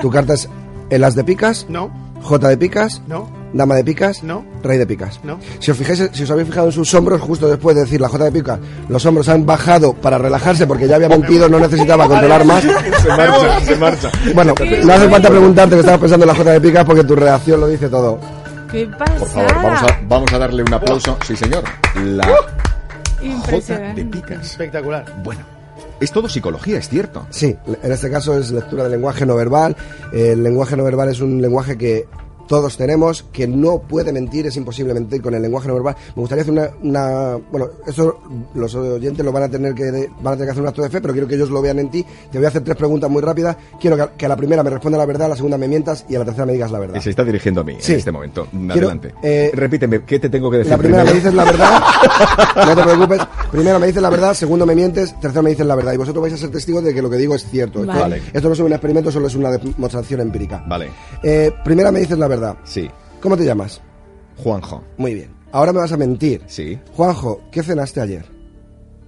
¿Tu 0.01 0.09
carta 0.09 0.33
es 0.33 0.49
el 0.89 1.03
as 1.03 1.15
de 1.15 1.23
picas? 1.23 1.65
No. 1.69 1.91
¿Jota 2.21 2.47
de 2.49 2.57
picas? 2.57 3.01
No. 3.07 3.29
¿Dama 3.51 3.75
de 3.75 3.83
picas? 3.83 4.23
No. 4.23 4.45
¿Rey 4.63 4.77
de 4.77 4.87
picas? 4.87 5.19
No. 5.23 5.37
Si 5.59 5.69
os 5.71 5.77
fijáis, 5.77 6.09
si 6.13 6.23
os 6.23 6.31
habéis 6.31 6.47
fijado 6.47 6.67
en 6.67 6.71
sus 6.71 6.91
hombros, 6.93 7.21
justo 7.21 7.47
después 7.47 7.75
de 7.75 7.81
decir 7.83 7.99
la 8.01 8.07
J 8.09 8.23
de 8.25 8.31
picas, 8.31 8.59
los 8.87 9.05
hombros 9.05 9.27
han 9.29 9.45
bajado 9.45 9.93
para 9.93 10.17
relajarse 10.17 10.65
porque 10.65 10.87
ya 10.87 10.95
había 10.95 11.09
mentido, 11.09 11.47
no 11.49 11.59
necesitaba 11.59 12.07
controlar 12.07 12.45
más. 12.45 12.63
Se 12.63 13.07
marcha, 13.09 13.59
se 13.61 13.75
marcha. 13.75 14.11
Bueno, 14.33 14.55
no 14.85 14.93
hace 14.93 15.09
falta 15.09 15.29
preguntarte 15.29 15.75
que 15.75 15.79
estabas 15.81 15.99
pensando 15.99 16.23
en 16.23 16.27
la 16.29 16.35
J 16.35 16.51
de 16.51 16.61
picas 16.61 16.85
porque 16.85 17.03
tu 17.03 17.15
reacción 17.15 17.59
lo 17.59 17.67
dice 17.67 17.89
todo. 17.89 18.19
¡Qué 18.71 18.87
pasada! 18.87 19.19
Por 19.19 19.27
favor, 19.27 19.53
vamos 19.61 19.83
a, 19.83 19.99
vamos 20.07 20.33
a 20.33 20.37
darle 20.39 20.63
un 20.63 20.73
aplauso. 20.73 21.17
Sí, 21.27 21.35
señor. 21.35 21.63
La 22.03 22.25
J 22.25 22.35
Impresionante. 23.21 24.03
de 24.03 24.09
picas. 24.09 24.45
Espectacular. 24.45 25.05
Bueno, 25.23 25.41
es 26.03 26.11
todo 26.11 26.29
psicología, 26.29 26.77
es 26.77 26.89
cierto. 26.89 27.25
Sí, 27.29 27.55
en 27.81 27.91
este 27.91 28.09
caso 28.09 28.37
es 28.37 28.51
lectura 28.51 28.83
del 28.83 28.93
lenguaje 28.93 29.25
no 29.25 29.35
verbal. 29.35 29.75
El 30.11 30.43
lenguaje 30.43 30.75
no 30.75 30.83
verbal 30.83 31.09
es 31.09 31.21
un 31.21 31.41
lenguaje 31.41 31.77
que 31.77 32.07
todos 32.47 32.77
tenemos, 32.77 33.23
que 33.31 33.47
no 33.47 33.79
puede 33.79 34.11
mentir, 34.11 34.45
es 34.47 34.57
imposible 34.57 34.93
mentir 34.93 35.21
con 35.21 35.33
el 35.33 35.41
lenguaje 35.41 35.67
no 35.67 35.73
verbal. 35.75 35.95
Me 36.15 36.21
gustaría 36.21 36.41
hacer 36.43 36.53
una, 36.53 36.69
una- 36.81 37.37
bueno, 37.51 37.67
eso 37.87 38.19
los 38.55 38.73
oyentes 38.75 39.23
lo 39.25 39.31
van 39.31 39.43
a 39.43 39.49
tener 39.49 39.73
que 39.73 40.09
van 40.21 40.33
a 40.33 40.37
tener 40.37 40.45
que 40.47 40.51
hacer 40.51 40.61
un 40.63 40.67
acto 40.69 40.81
de 40.81 40.89
fe, 40.89 41.01
pero 41.01 41.13
quiero 41.13 41.27
que 41.27 41.35
ellos 41.35 41.49
lo 41.49 41.61
vean 41.61 41.79
en 41.79 41.89
ti. 41.89 42.05
Te 42.31 42.37
voy 42.37 42.45
a 42.45 42.49
hacer 42.49 42.63
tres 42.63 42.77
preguntas 42.77 43.09
muy 43.09 43.21
rápidas. 43.21 43.55
Quiero 43.79 43.95
que, 43.97 44.17
que 44.17 44.25
a 44.25 44.29
la 44.29 44.35
primera 44.35 44.61
me 44.63 44.69
responda 44.69 44.97
la 44.97 45.05
verdad, 45.05 45.25
a 45.27 45.29
la 45.29 45.35
segunda 45.35 45.57
me 45.57 45.67
mientas 45.67 46.05
y 46.09 46.15
a 46.15 46.19
la 46.19 46.25
tercera 46.25 46.45
me 46.45 46.53
digas 46.53 46.71
la 46.71 46.79
verdad. 46.79 46.95
Y 46.97 47.01
se 47.01 47.09
está 47.09 47.23
dirigiendo 47.23 47.61
a 47.61 47.63
mí 47.63 47.77
Sí. 47.79 47.93
en 47.93 47.97
este 47.99 48.11
momento. 48.11 48.47
Quiero, 48.51 48.73
Adelante. 48.73 49.13
eh, 49.23 49.51
Repíteme, 49.53 50.03
¿qué 50.03 50.19
te 50.19 50.29
tengo 50.29 50.49
que 50.51 50.57
decir 50.57 50.71
La 50.71 50.77
primera 50.77 51.03
me 51.03 51.13
dices 51.13 51.33
la 51.33 51.43
verdad, 51.45 51.81
no 52.67 52.75
te 52.75 52.83
preocupes. 52.83 53.19
Primero 53.51 53.79
me 53.79 53.87
dices 53.87 54.01
la 54.01 54.09
verdad, 54.09 54.33
segundo 54.33 54.65
me 54.65 54.75
mientes, 54.75 55.19
tercero 55.19 55.43
me 55.43 55.51
dices 55.51 55.65
la 55.65 55.75
verdad. 55.75 55.93
Y 55.93 55.97
vosotros 55.97 56.21
vais 56.21 56.33
a 56.33 56.37
ser 56.37 56.49
testigos 56.51 56.83
de 56.83 56.93
que 56.93 57.01
lo 57.01 57.09
que 57.09 57.17
digo 57.17 57.35
es 57.35 57.45
cierto. 57.49 57.81
Esto- 57.81 57.93
Vale. 57.99 58.21
Esto 58.33 58.47
no 58.47 58.53
es 58.53 58.59
un 58.59 58.71
experimento, 58.71 59.11
solo 59.11 59.27
es 59.27 59.35
una 59.35 59.51
demostración 59.51 60.21
empírica. 60.21 60.63
Vale. 60.67 60.89
Eh, 61.21 61.51
primera 61.63 61.91
me 61.91 61.99
dices 61.99 62.17
la 62.17 62.27
verdad. 62.27 62.32
Sí. 62.63 62.89
¿Cómo 63.21 63.37
te 63.37 63.45
llamas? 63.45 63.81
Juanjo. 64.37 64.83
Muy 64.97 65.13
bien. 65.13 65.29
Ahora 65.51 65.71
me 65.73 65.79
vas 65.79 65.91
a 65.91 65.97
mentir. 65.97 66.41
Sí. 66.47 66.79
Juanjo, 66.95 67.41
¿qué 67.51 67.61
cenaste 67.63 68.01
ayer? 68.01 68.25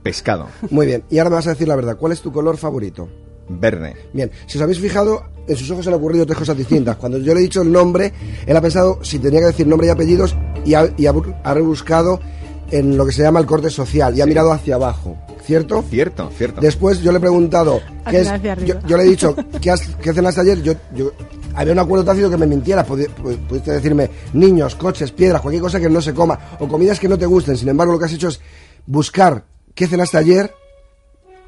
Pescado. 0.04 0.48
Muy 0.70 0.86
bien. 0.86 1.04
Y 1.10 1.18
ahora 1.18 1.30
me 1.32 1.36
vas 1.38 1.48
a 1.48 1.52
decir 1.52 1.68
la 1.68 1.76
verdad. 1.76 1.98
¿Cuál 1.98 2.12
es 2.12 2.22
tu 2.22 2.32
color 2.32 2.58
favorito? 2.58 3.10
Verde. 3.50 3.96
Bien, 4.14 4.32
si 4.48 4.58
os 4.58 4.62
habéis 4.64 4.80
fijado, 4.80 5.24
en 5.48 5.56
sus 5.56 5.70
ojos 5.72 5.88
han 5.88 5.94
ocurrido 5.96 6.26
tres 6.26 6.38
cosas 6.40 6.58
distintas. 6.58 6.96
Cuando 6.98 7.18
yo 7.20 7.34
le 7.34 7.40
he 7.40 7.44
dicho 7.44 7.62
el 7.62 7.72
nombre, 7.72 8.12
él 8.46 8.56
ha 8.58 8.62
pensado 8.62 9.00
si 9.04 9.20
tenía 9.20 9.40
que 9.40 9.48
decir 9.48 9.68
nombre 9.68 9.88
y 9.88 9.90
apellidos 9.92 10.36
y 10.64 10.74
ha, 10.76 10.92
y 10.98 11.06
ha 11.08 11.14
bu- 11.14 11.36
ha 11.44 11.54
rebuscado 11.54 12.20
en 12.72 12.98
lo 12.98 13.06
que 13.06 13.12
se 13.12 13.22
llama 13.22 13.40
el 13.40 13.46
corte 13.46 13.70
social 13.70 14.18
y 14.18 14.22
ha 14.22 14.26
mirado 14.26 14.52
hacia 14.52 14.76
abajo, 14.76 15.16
¿cierto? 15.44 15.84
Cierto, 15.90 16.30
cierto. 16.38 16.62
Después 16.62 17.02
yo 17.02 17.12
le 17.12 17.18
he 17.18 17.22
preguntado, 17.22 17.80
¿qué 18.10 18.22
es? 18.22 18.28
Yo, 18.66 18.76
yo 18.88 18.98
le 18.98 19.04
he 19.04 19.08
dicho, 19.08 19.36
¿qué, 19.62 19.72
has, 19.72 19.82
qué 20.02 20.14
cenaste 20.14 20.42
ayer? 20.42 20.62
Yo, 20.62 20.74
yo, 20.96 21.12
había 21.54 21.74
un 21.74 21.80
acuerdo 21.80 22.04
tácito 22.06 22.30
que 22.30 22.38
me 22.38 22.48
mintieras, 22.48 22.88
Pudi- 22.88 23.08
pu- 23.08 23.38
pudiste 23.48 23.72
decirme 23.72 24.10
niños, 24.34 24.76
coches, 24.76 25.12
piedras, 25.12 25.42
cualquier 25.42 25.62
cosa 25.62 25.80
que 25.80 25.90
no 25.90 26.02
se 26.02 26.14
coma, 26.14 26.38
o 26.60 26.68
comidas 26.68 27.00
que 27.00 27.08
no 27.08 27.18
te 27.18 27.26
gusten. 27.26 27.56
Sin 27.58 27.70
embargo, 27.70 27.94
lo 27.94 28.00
que 28.00 28.06
has 28.06 28.14
hecho 28.14 28.28
es 28.30 28.40
buscar 28.86 29.46
qué 29.74 29.88
cenaste 29.88 30.18
ayer, 30.18 30.52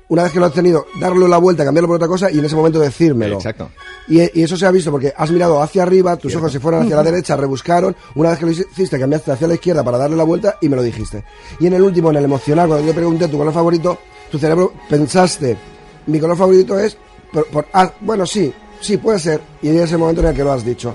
una 0.10 0.24
vez 0.24 0.32
que 0.32 0.40
lo 0.40 0.46
has 0.46 0.54
tenido, 0.54 0.86
darle 1.00 1.28
la 1.28 1.38
vuelta, 1.38 1.66
cambiarlo 1.66 1.88
por 1.88 1.96
otra 1.98 2.08
cosa 2.08 2.32
y 2.32 2.40
en 2.40 2.46
ese 2.46 2.56
momento 2.56 2.80
decírmelo. 2.80 3.36
Exacto. 3.36 3.70
Y, 4.08 4.22
y 4.40 4.44
eso 4.44 4.56
se 4.56 4.66
ha 4.66 4.72
visto 4.72 4.90
porque 4.90 5.14
has 5.16 5.30
mirado 5.32 5.62
hacia 5.62 5.84
arriba, 5.84 6.16
tus 6.16 6.34
ojos 6.36 6.52
se 6.52 6.60
fueron 6.62 6.84
hacia 6.84 6.96
la 6.96 7.04
derecha, 7.04 7.36
rebuscaron, 7.36 7.96
una 8.16 8.30
vez 8.30 8.40
que 8.40 8.46
lo 8.46 8.52
hiciste 8.52 8.98
cambiaste 9.00 9.32
hacia 9.32 9.48
la 9.48 9.56
izquierda 9.56 9.84
para 9.84 9.98
darle 9.98 10.16
la 10.16 10.24
vuelta 10.24 10.58
y 10.62 10.70
me 10.70 10.76
lo 10.78 10.84
dijiste. 10.84 11.24
Y 11.60 11.68
en 11.68 11.74
el 11.74 11.82
último, 11.82 12.10
en 12.12 12.16
el 12.18 12.24
emocional, 12.26 12.68
cuando 12.68 12.86
yo 12.86 12.92
te 12.92 12.98
pregunté 12.98 13.28
tu 13.28 13.38
color 13.38 13.54
favorito, 13.54 13.98
tu 14.32 14.40
cerebro 14.40 14.74
pensaste, 14.90 15.58
mi 16.06 16.20
color 16.20 16.38
favorito 16.38 16.80
es, 16.80 16.98
por, 17.34 17.46
por- 17.48 17.66
ah, 17.74 17.92
bueno, 18.02 18.26
sí, 18.26 18.54
sí, 18.80 18.96
puede 18.98 19.20
ser, 19.20 19.42
y 19.62 19.70
en 19.70 19.80
ese 19.80 19.98
momento 19.98 20.22
en 20.22 20.28
el 20.28 20.36
que 20.36 20.44
lo 20.44 20.54
has 20.54 20.64
dicho. 20.64 20.94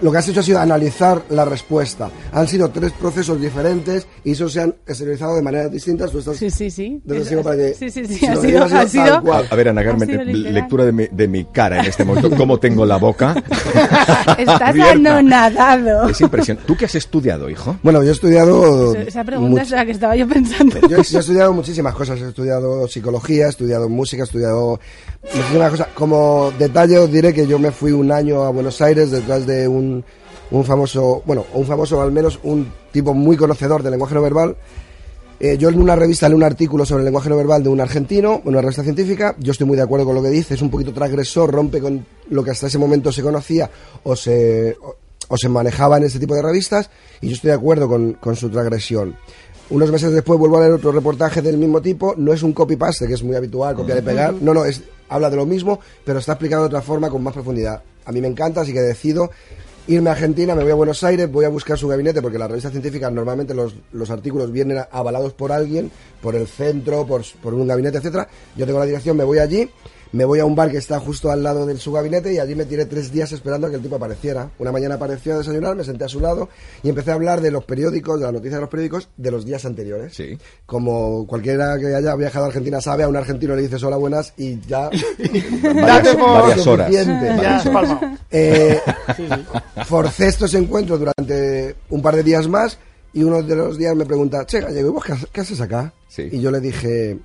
Lo 0.00 0.10
que 0.12 0.18
has 0.18 0.28
hecho 0.28 0.40
ha 0.40 0.42
sido 0.42 0.58
analizar 0.60 1.22
la 1.30 1.44
respuesta. 1.44 2.10
Han 2.32 2.46
sido 2.48 2.68
tres 2.70 2.92
procesos 2.92 3.40
diferentes 3.40 4.06
y 4.24 4.32
esos 4.32 4.52
se 4.52 4.60
han 4.62 4.70
exteriorizado 4.86 5.36
de 5.36 5.42
maneras 5.42 5.70
distintas. 5.70 6.10
Tú 6.10 6.18
estás 6.18 6.36
Sí, 6.36 6.50
sí, 6.50 6.70
sí. 6.70 7.02
Sigo 7.24 7.42
para 7.42 7.56
que- 7.56 7.74
Sí, 7.74 7.90
sí, 7.90 8.06
sí. 8.06 8.14
si 8.14 8.26
Ha 8.26 8.30
sido, 8.36 8.42
digo, 8.42 8.58
ha 8.60 8.80
ha 8.80 8.88
sido 8.88 9.22
cual. 9.22 9.46
A 9.50 9.54
ver, 9.56 9.68
Ana 9.68 9.84
Carmen, 9.84 10.08
eh, 10.10 10.24
lectura 10.24 10.84
de 10.84 10.92
mi, 10.92 11.06
de 11.10 11.28
mi 11.28 11.44
cara 11.46 11.80
en 11.80 11.86
este 11.86 12.04
momento. 12.04 12.30
¿Cómo 12.36 12.58
tengo 12.58 12.84
la 12.86 12.96
boca? 12.96 13.34
Estás 14.38 14.74
anonadado. 14.92 16.08
Es 16.08 16.20
impresionante. 16.20 16.66
¿Tú 16.66 16.76
qué 16.76 16.84
has 16.86 16.94
estudiado, 16.94 17.48
hijo? 17.50 17.76
Bueno, 17.82 18.02
yo 18.02 18.10
he 18.10 18.12
estudiado... 18.12 18.94
Esa 18.94 19.24
pregunta 19.24 19.50
mucho- 19.50 19.62
es 19.62 19.70
la 19.70 19.84
que 19.86 19.92
estaba 19.92 20.16
yo 20.16 20.26
pensando. 20.28 20.76
Yo, 20.88 21.02
yo 21.02 21.18
he 21.18 21.20
estudiado 21.20 21.52
muchísimas 21.52 21.94
cosas, 21.94 22.20
he 22.20 22.28
estudiado 22.28 22.86
psicología, 22.88 23.46
he 23.46 23.50
estudiado 23.50 23.88
música, 23.88 24.22
he 24.22 24.24
estudiado 24.24 24.80
muchísimas 25.34 25.70
cosas. 25.70 25.88
Como 25.94 26.52
detalle 26.58 26.98
os 26.98 27.10
diré 27.10 27.32
que 27.34 27.46
yo 27.46 27.58
me 27.58 27.70
fui 27.70 27.92
un 27.92 28.10
año 28.12 28.42
a 28.44 28.50
Buenos 28.50 28.80
Aires 28.80 29.10
detrás 29.10 29.46
de 29.46 29.68
un, 29.68 29.89
un 30.50 30.64
famoso, 30.64 31.22
bueno, 31.26 31.44
un 31.54 31.64
famoso 31.66 32.00
al 32.00 32.12
menos 32.12 32.38
un 32.42 32.72
tipo 32.92 33.14
muy 33.14 33.36
conocedor 33.36 33.82
del 33.82 33.92
lenguaje 33.92 34.14
no 34.14 34.22
verbal. 34.22 34.56
Eh, 35.42 35.56
yo 35.56 35.70
en 35.70 35.80
una 35.80 35.96
revista 35.96 36.28
leí 36.28 36.36
un 36.36 36.42
artículo 36.42 36.84
sobre 36.84 37.00
el 37.00 37.06
lenguaje 37.06 37.30
no 37.30 37.36
verbal 37.36 37.62
de 37.62 37.70
un 37.70 37.80
argentino, 37.80 38.42
una 38.44 38.60
revista 38.60 38.82
científica. 38.82 39.34
Yo 39.38 39.52
estoy 39.52 39.66
muy 39.66 39.76
de 39.76 39.82
acuerdo 39.82 40.04
con 40.04 40.14
lo 40.14 40.22
que 40.22 40.28
dice, 40.28 40.54
es 40.54 40.62
un 40.62 40.70
poquito 40.70 40.92
transgresor, 40.92 41.50
rompe 41.50 41.80
con 41.80 42.04
lo 42.28 42.44
que 42.44 42.50
hasta 42.50 42.66
ese 42.66 42.78
momento 42.78 43.10
se 43.10 43.22
conocía 43.22 43.70
o 44.02 44.14
se, 44.14 44.76
o, 44.82 44.96
o 45.28 45.36
se 45.38 45.48
manejaba 45.48 45.96
en 45.96 46.04
este 46.04 46.18
tipo 46.18 46.34
de 46.34 46.42
revistas. 46.42 46.90
Y 47.22 47.28
yo 47.28 47.34
estoy 47.34 47.48
de 47.48 47.56
acuerdo 47.56 47.88
con, 47.88 48.14
con 48.14 48.36
su 48.36 48.50
transgresión. 48.50 49.16
Unos 49.70 49.90
meses 49.92 50.10
después 50.12 50.38
vuelvo 50.38 50.58
a 50.58 50.62
leer 50.62 50.72
otro 50.72 50.90
reportaje 50.90 51.40
del 51.40 51.56
mismo 51.56 51.80
tipo. 51.80 52.14
No 52.16 52.32
es 52.32 52.42
un 52.42 52.52
copy-paste, 52.52 53.06
que 53.06 53.14
es 53.14 53.22
muy 53.22 53.36
habitual, 53.36 53.76
copiar 53.76 53.98
y 53.98 54.02
pegar. 54.02 54.34
No, 54.34 54.52
no, 54.52 54.64
es, 54.64 54.82
habla 55.08 55.30
de 55.30 55.36
lo 55.36 55.46
mismo, 55.46 55.78
pero 56.04 56.18
está 56.18 56.32
explicado 56.32 56.64
de 56.64 56.66
otra 56.66 56.82
forma, 56.82 57.08
con 57.08 57.22
más 57.22 57.32
profundidad. 57.32 57.80
A 58.04 58.12
mí 58.12 58.20
me 58.20 58.26
encanta, 58.26 58.62
así 58.62 58.72
que 58.72 58.80
decido 58.80 59.30
irme 59.86 60.10
a 60.10 60.12
Argentina, 60.12 60.54
me 60.54 60.62
voy 60.62 60.72
a 60.72 60.74
Buenos 60.74 61.02
Aires, 61.02 61.30
voy 61.30 61.44
a 61.44 61.48
buscar 61.48 61.76
su 61.78 61.88
gabinete, 61.88 62.22
porque 62.22 62.38
las 62.38 62.48
revistas 62.48 62.72
científicas 62.72 63.12
normalmente 63.12 63.54
los, 63.54 63.74
los 63.92 64.10
artículos 64.10 64.52
vienen 64.52 64.78
avalados 64.90 65.32
por 65.32 65.52
alguien, 65.52 65.90
por 66.20 66.34
el 66.34 66.46
centro, 66.46 67.06
por, 67.06 67.22
por 67.42 67.54
un 67.54 67.66
gabinete, 67.66 67.98
etcétera. 67.98 68.28
Yo 68.56 68.66
tengo 68.66 68.78
la 68.78 68.86
dirección, 68.86 69.16
me 69.16 69.24
voy 69.24 69.38
allí, 69.38 69.68
me 70.12 70.24
voy 70.24 70.40
a 70.40 70.44
un 70.44 70.56
bar 70.56 70.70
que 70.70 70.78
está 70.78 70.98
justo 70.98 71.30
al 71.30 71.42
lado 71.42 71.66
de 71.66 71.76
su 71.76 71.92
gabinete 71.92 72.32
y 72.32 72.38
allí 72.38 72.54
me 72.56 72.64
tiré 72.64 72.84
tres 72.86 73.12
días 73.12 73.30
esperando 73.32 73.66
a 73.66 73.70
que 73.70 73.76
el 73.76 73.82
tipo 73.82 73.94
apareciera. 73.96 74.50
Una 74.58 74.72
mañana 74.72 74.96
apareció 74.96 75.34
a 75.34 75.38
desayunar, 75.38 75.76
me 75.76 75.84
senté 75.84 76.04
a 76.04 76.08
su 76.08 76.18
lado 76.20 76.48
y 76.82 76.88
empecé 76.88 77.12
a 77.12 77.14
hablar 77.14 77.40
de 77.40 77.50
los 77.52 77.64
periódicos, 77.64 78.18
de 78.18 78.24
las 78.24 78.32
noticias 78.32 78.54
de 78.56 78.60
los 78.62 78.70
periódicos 78.70 79.08
de 79.16 79.30
los 79.30 79.44
días 79.44 79.64
anteriores. 79.64 80.14
Sí. 80.14 80.36
Como 80.66 81.26
cualquiera 81.28 81.78
que 81.78 81.94
haya 81.94 82.14
viajado 82.16 82.46
a 82.46 82.48
Argentina 82.48 82.80
sabe, 82.80 83.04
a 83.04 83.08
un 83.08 83.16
argentino 83.16 83.54
le 83.54 83.62
dices 83.62 83.82
hola 83.84 83.96
buenas 83.96 84.32
y 84.36 84.60
ya 84.62 84.90
Varias- 85.62 86.16
varias 86.16 86.66
horas. 86.66 86.90
Ya. 86.90 88.20
Eh, 88.32 88.80
forcé 89.86 90.26
estos 90.28 90.52
encuentros 90.54 90.98
durante 90.98 91.76
un 91.90 92.02
par 92.02 92.16
de 92.16 92.22
días 92.22 92.48
más 92.48 92.78
y 93.12 93.22
uno 93.22 93.42
de 93.42 93.56
los 93.56 93.76
días 93.78 93.94
me 93.96 94.04
pregunta, 94.06 94.44
che, 94.46 94.60
Gallego, 94.60 94.88
¿y 94.88 94.92
vos 94.92 95.04
qué, 95.04 95.12
ha- 95.12 95.26
qué 95.32 95.40
haces 95.40 95.60
acá? 95.60 95.92
Sí. 96.08 96.28
Y 96.32 96.40
yo 96.40 96.50
le 96.50 96.60
dije, 96.60 97.18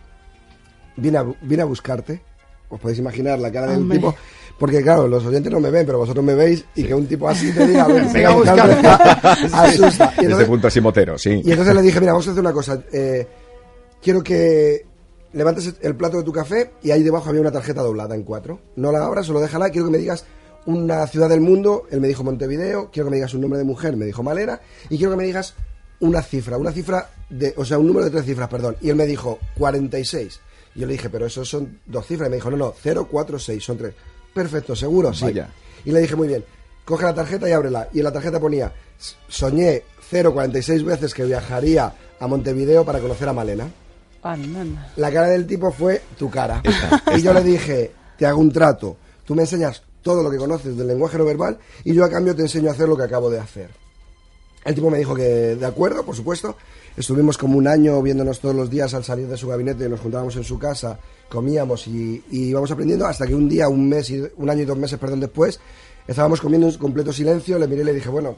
vine 0.98 1.18
a, 1.18 1.26
vine 1.42 1.62
a 1.62 1.66
buscarte. 1.66 2.22
Os 2.70 2.80
podéis 2.80 3.00
imaginar 3.00 3.40
la 3.40 3.52
cara 3.52 3.68
del 3.68 3.80
Hombre. 3.80 3.98
tipo. 3.98 4.16
Porque 4.58 4.82
claro, 4.82 5.08
los 5.08 5.26
oyentes 5.26 5.52
no 5.52 5.60
me 5.60 5.70
ven, 5.70 5.86
pero 5.86 5.98
vosotros 5.98 6.24
me 6.24 6.34
veis 6.34 6.64
y 6.76 6.84
que 6.86 6.94
un 6.96 7.06
tipo 7.08 7.28
así 7.28 7.52
te 7.52 7.68
diga, 7.68 7.88
"Ven, 7.88 8.08
Venga 8.14 8.30
a 8.30 8.36
buscarte", 8.36 8.88
asusta. 9.54 10.06
Y 10.14 10.16
Desde 10.16 10.24
entonces, 10.24 10.48
punto 10.48 10.68
así 10.68 10.80
motero, 10.82 11.18
sí. 11.18 11.42
y 11.44 11.52
entonces 11.52 11.76
le 11.76 11.82
dije, 11.82 12.00
mira, 12.00 12.14
vamos 12.14 12.28
a 12.28 12.32
hacer 12.32 12.42
una 12.42 12.54
cosa. 12.54 12.82
eh, 12.94 13.28
quiero 14.02 14.24
que 14.24 14.86
levantes 15.34 15.74
el 15.82 15.96
plato 15.98 16.18
de 16.18 16.24
tu 16.24 16.32
café 16.32 16.72
y 16.82 16.92
ahí 16.92 17.04
debajo 17.04 17.28
había 17.30 17.42
una 17.42 17.52
tarjeta 17.52 17.82
doblada 17.82 18.16
en 18.16 18.24
cuatro. 18.24 18.62
No 18.78 18.92
la 18.94 19.06
abras, 19.06 19.26
solo 19.26 19.42
déjala. 19.42 19.70
Quiero 19.70 19.88
que 19.88 19.92
me 19.92 19.98
digas 19.98 20.24
una 20.66 21.06
ciudad 21.08 21.28
del 21.28 21.42
mundo. 21.42 21.84
Él 21.92 22.00
me 22.00 22.08
dijo 22.08 22.24
Montevideo. 22.24 22.90
Quiero 22.92 23.08
que 23.08 23.12
me 23.12 23.18
digas 23.18 23.34
un 23.34 23.42
nombre 23.42 23.58
de 23.60 23.66
mujer. 23.66 23.98
Me 23.98 24.06
dijo 24.06 24.24
Malera. 24.24 24.62
Y 24.90 24.96
quiero 24.98 25.12
que 25.12 25.18
me 25.18 25.26
digas 25.26 25.54
una 26.00 26.22
cifra. 26.22 26.58
Una 26.58 26.72
cifra 26.72 27.10
de... 27.30 27.54
O 27.58 27.66
sea, 27.66 27.78
un 27.78 27.88
número 27.88 28.06
de 28.06 28.12
tres 28.12 28.24
cifras, 28.26 28.48
perdón. 28.48 28.78
Y 28.80 28.90
él 28.90 28.96
me 28.96 29.06
dijo 29.06 29.38
46. 29.58 30.40
Y 30.76 30.82
yo 30.82 30.88
le 30.88 30.94
dije, 30.94 31.10
pero 31.10 31.26
esos 31.26 31.48
son 31.50 31.80
dos 31.86 32.06
cifras. 32.06 32.28
Y 32.28 32.32
me 32.32 32.36
dijo, 32.38 32.52
no, 32.52 32.58
no, 32.58 32.74
0, 32.82 33.08
4, 33.10 33.40
6. 33.40 33.64
Son 33.64 33.78
tres. 33.78 33.94
Perfecto, 34.34 34.76
seguro, 34.76 35.14
sí. 35.14 35.26
Vaya. 35.26 35.50
Y 35.86 35.92
le 35.92 36.02
dije, 36.02 36.16
muy 36.16 36.28
bien, 36.28 36.44
coge 36.84 37.06
la 37.06 37.14
tarjeta 37.14 37.50
y 37.50 37.54
ábrela. 37.54 37.90
Y 37.94 38.00
en 38.00 38.04
la 38.04 38.12
tarjeta 38.12 38.40
ponía, 38.40 38.74
soñé 39.28 39.84
0,46 40.12 40.84
veces 40.84 41.14
que 41.14 41.24
viajaría 41.24 41.94
a 42.20 42.28
Montevideo 42.28 42.84
para 42.86 43.00
conocer 43.00 43.28
a 43.30 43.34
Malena. 43.34 43.70
Banana. 44.22 44.92
La 44.96 45.12
cara 45.12 45.28
del 45.28 45.46
tipo 45.46 45.72
fue 45.72 46.02
tu 46.18 46.30
cara. 46.30 46.62
Y 47.16 47.22
yo 47.22 47.34
le 47.34 47.44
dije, 47.44 47.92
te 48.18 48.26
hago 48.26 48.40
un 48.40 48.52
trato. 48.52 48.98
Tú 49.24 49.36
me 49.36 49.44
enseñas 49.44 49.84
todo 50.02 50.22
lo 50.22 50.30
que 50.30 50.38
conoces 50.38 50.76
del 50.78 50.88
lenguaje 50.88 51.18
no 51.18 51.26
verbal 51.26 51.58
y 51.84 51.94
yo 51.94 52.04
a 52.06 52.10
cambio 52.10 52.36
te 52.36 52.44
enseño 52.44 52.70
a 52.70 52.74
hacer 52.74 52.88
lo 52.88 52.98
que 52.98 53.04
acabo 53.04 53.30
de 53.30 53.40
hacer. 53.40 53.70
El 54.64 54.74
tipo 54.74 54.90
me 54.90 54.98
dijo 54.98 55.16
que 55.16 55.56
de 55.56 55.66
acuerdo, 55.66 56.04
por 56.04 56.16
supuesto. 56.16 56.58
Estuvimos 56.98 57.38
como 57.38 57.58
un 57.58 57.68
año 57.68 58.02
viéndonos 58.02 58.40
todos 58.40 58.56
los 58.56 58.70
días 58.70 58.94
al 58.94 59.04
salir 59.04 59.28
de 59.28 59.38
su 59.38 59.48
gabinete, 59.48 59.90
nos 59.90 60.00
juntábamos 60.00 60.36
en 60.38 60.44
su 60.44 60.58
casa, 60.58 60.98
comíamos 61.30 61.88
y, 61.88 62.24
y 62.32 62.46
íbamos 62.46 62.72
aprendiendo 62.72 63.06
hasta 63.06 63.28
que 63.28 63.36
un 63.36 63.50
día, 63.50 63.68
un 63.68 63.90
mes, 63.90 64.10
y, 64.10 64.24
un 64.38 64.50
año 64.50 64.62
y 64.62 64.66
dos 64.66 64.78
meses, 64.78 64.98
perdón, 64.98 65.20
después, 65.20 65.60
estábamos 66.08 66.40
comiendo 66.40 66.68
en 66.68 66.74
completo 66.76 67.12
silencio, 67.12 67.60
le 67.60 67.68
miré 67.68 67.82
y 67.82 67.86
le 67.86 67.94
dije, 67.94 68.10
bueno, 68.10 68.38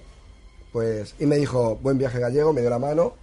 pues... 0.71 1.13
Y 1.19 1.25
me 1.25 1.37
dijo, 1.37 1.77
buen 1.81 1.97
viaje 1.97 2.19
gallego, 2.19 2.51
me 2.51 2.61
dio 2.61 2.69
la 2.69 2.79
mano 2.79 3.13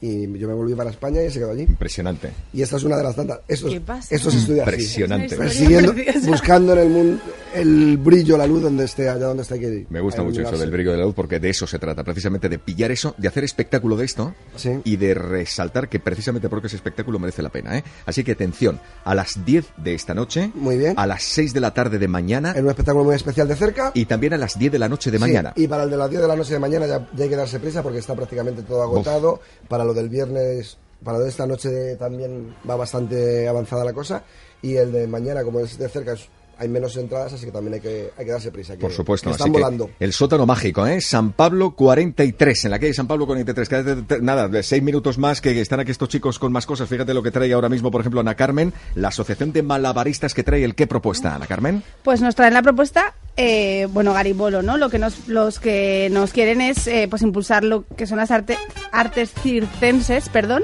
y 0.00 0.38
yo 0.38 0.46
me 0.46 0.54
volví 0.54 0.74
para 0.74 0.90
España 0.90 1.22
y 1.22 1.30
se 1.30 1.38
quedó 1.38 1.52
allí. 1.52 1.62
Impresionante. 1.62 2.30
Y 2.52 2.62
esta 2.62 2.76
es 2.76 2.84
una 2.84 2.96
de 2.96 3.04
las 3.04 3.16
tantas. 3.16 3.40
Esto, 3.48 3.68
¿Qué 3.68 3.80
pasa? 3.80 4.14
esto 4.14 4.30
se 4.30 4.38
estudia 4.38 4.62
así. 4.62 4.72
Impresionante. 4.72 5.36
Persiguiendo, 5.36 5.94
buscando 6.26 6.72
en 6.74 6.78
el 6.78 6.88
mundo 6.90 7.22
el 7.54 7.96
brillo, 7.98 8.36
la 8.36 8.46
luz 8.46 8.62
donde 8.62 8.84
esté, 8.84 9.08
allá 9.08 9.26
donde 9.26 9.42
esté 9.42 9.58
que 9.60 9.86
Me 9.90 10.00
gusta 10.00 10.22
mucho 10.22 10.42
eso 10.42 10.56
del 10.58 10.70
brillo 10.70 10.90
de 10.92 10.98
la 10.98 11.04
luz 11.04 11.14
porque 11.14 11.40
de 11.40 11.50
eso 11.50 11.66
se 11.66 11.78
trata, 11.78 12.02
precisamente 12.04 12.48
de 12.48 12.58
pillar 12.58 12.90
eso, 12.90 13.14
de 13.18 13.28
hacer 13.28 13.44
espectáculo 13.44 13.96
de 13.96 14.04
esto 14.04 14.34
Sí. 14.56 14.80
y 14.84 14.96
de 14.96 15.14
resaltar 15.14 15.88
que 15.88 16.00
precisamente 16.00 16.48
porque 16.48 16.66
ese 16.66 16.76
espectáculo 16.76 17.18
merece 17.18 17.42
la 17.42 17.50
pena. 17.50 17.78
¿eh? 17.78 17.84
Así 18.06 18.24
que 18.24 18.32
atención, 18.32 18.80
a 19.04 19.14
las 19.14 19.44
10 19.44 19.66
de 19.76 19.94
esta 19.94 20.14
noche, 20.14 20.50
Muy 20.54 20.76
bien. 20.76 20.94
a 20.96 21.06
las 21.06 21.22
6 21.22 21.54
de 21.54 21.60
la 21.60 21.72
tarde 21.72 21.98
de 21.98 22.08
mañana 22.08 22.52
En 22.56 22.64
un 22.64 22.70
espectáculo 22.70 23.04
muy 23.04 23.14
especial 23.14 23.48
de 23.48 23.56
cerca. 23.56 23.90
y 23.94 24.04
también 24.06 24.34
a 24.34 24.38
las 24.38 24.58
10 24.58 24.72
de 24.72 24.78
la 24.78 24.88
noche 24.88 25.10
de 25.10 25.18
Sí, 25.18 25.20
mañana. 25.20 25.52
y 25.56 25.66
para 25.68 25.84
el 25.84 25.90
de 25.90 25.96
las 25.96 26.10
10 26.10 26.22
de 26.22 26.28
la 26.28 26.36
noche 26.36 26.52
de 26.54 26.58
mañana 26.60 26.86
ya, 26.86 27.08
ya 27.14 27.24
hay 27.24 27.30
que 27.30 27.36
darse 27.36 27.60
prisa 27.60 27.82
porque 27.82 27.98
está 27.98 28.14
prácticamente 28.14 28.62
todo 28.62 28.82
agotado. 28.82 29.40
Para 29.68 29.84
lo 29.84 29.94
del 29.94 30.08
viernes, 30.08 30.76
para 31.02 31.18
lo 31.18 31.24
de 31.24 31.30
esta 31.30 31.46
noche 31.46 31.96
también 31.96 32.54
va 32.68 32.76
bastante 32.76 33.46
avanzada 33.48 33.84
la 33.84 33.92
cosa. 33.92 34.24
Y 34.62 34.76
el 34.76 34.92
de 34.92 35.06
mañana, 35.06 35.42
como 35.44 35.60
es 35.60 35.76
de 35.78 35.88
cerca, 35.88 36.12
es- 36.14 36.28
hay 36.58 36.68
menos 36.68 36.96
entradas, 36.96 37.32
así 37.32 37.46
que 37.46 37.52
también 37.52 37.74
hay 37.74 37.80
que, 37.80 38.10
hay 38.16 38.24
que 38.24 38.30
darse 38.32 38.50
prisa. 38.50 38.74
que- 38.74 38.80
Por 38.80 38.92
supuesto, 38.92 39.30
que 39.30 39.34
así 39.34 39.42
están 39.42 39.52
que 39.52 39.58
volando. 39.58 39.90
el 40.00 40.12
sótano 40.12 40.46
mágico, 40.46 40.86
¿eh? 40.86 41.00
San 41.00 41.32
Pablo 41.32 41.72
43, 41.76 42.64
en 42.66 42.70
la 42.70 42.78
calle 42.78 42.94
San 42.94 43.06
Pablo 43.06 43.26
43. 43.26 43.68
Cada 43.68 43.82
vez 43.94 44.06
te- 44.06 44.20
nada, 44.20 44.48
de 44.48 44.62
seis 44.62 44.82
minutos 44.82 45.18
más 45.18 45.40
que 45.40 45.60
están 45.60 45.80
aquí 45.80 45.90
estos 45.90 46.08
chicos 46.08 46.38
con 46.38 46.52
más 46.52 46.66
cosas. 46.66 46.88
Fíjate 46.88 47.14
lo 47.14 47.22
que 47.22 47.30
trae 47.30 47.52
ahora 47.52 47.68
mismo, 47.68 47.90
por 47.90 48.00
ejemplo, 48.00 48.20
Ana 48.20 48.34
Carmen, 48.34 48.72
la 48.94 49.08
asociación 49.08 49.52
de 49.52 49.62
malabaristas 49.62 50.34
que 50.34 50.42
trae 50.42 50.64
el 50.64 50.74
qué 50.74 50.86
propuesta, 50.86 51.34
Ana 51.34 51.46
Carmen. 51.46 51.82
Pues 52.02 52.20
nos 52.20 52.34
traen 52.34 52.54
la 52.54 52.62
propuesta, 52.62 53.14
eh, 53.36 53.86
bueno, 53.92 54.12
Garibolo, 54.14 54.62
¿no? 54.62 54.76
Lo 54.76 54.90
que 54.90 54.98
nos, 54.98 55.28
los 55.28 55.58
que 55.60 56.08
nos 56.12 56.32
quieren 56.32 56.60
es 56.60 56.86
eh, 56.86 57.06
pues 57.08 57.22
impulsar 57.22 57.64
lo 57.64 57.84
que 57.96 58.06
son 58.06 58.18
las 58.18 58.30
arte- 58.30 58.58
artes 58.92 59.32
circenses, 59.42 60.28
perdón. 60.28 60.62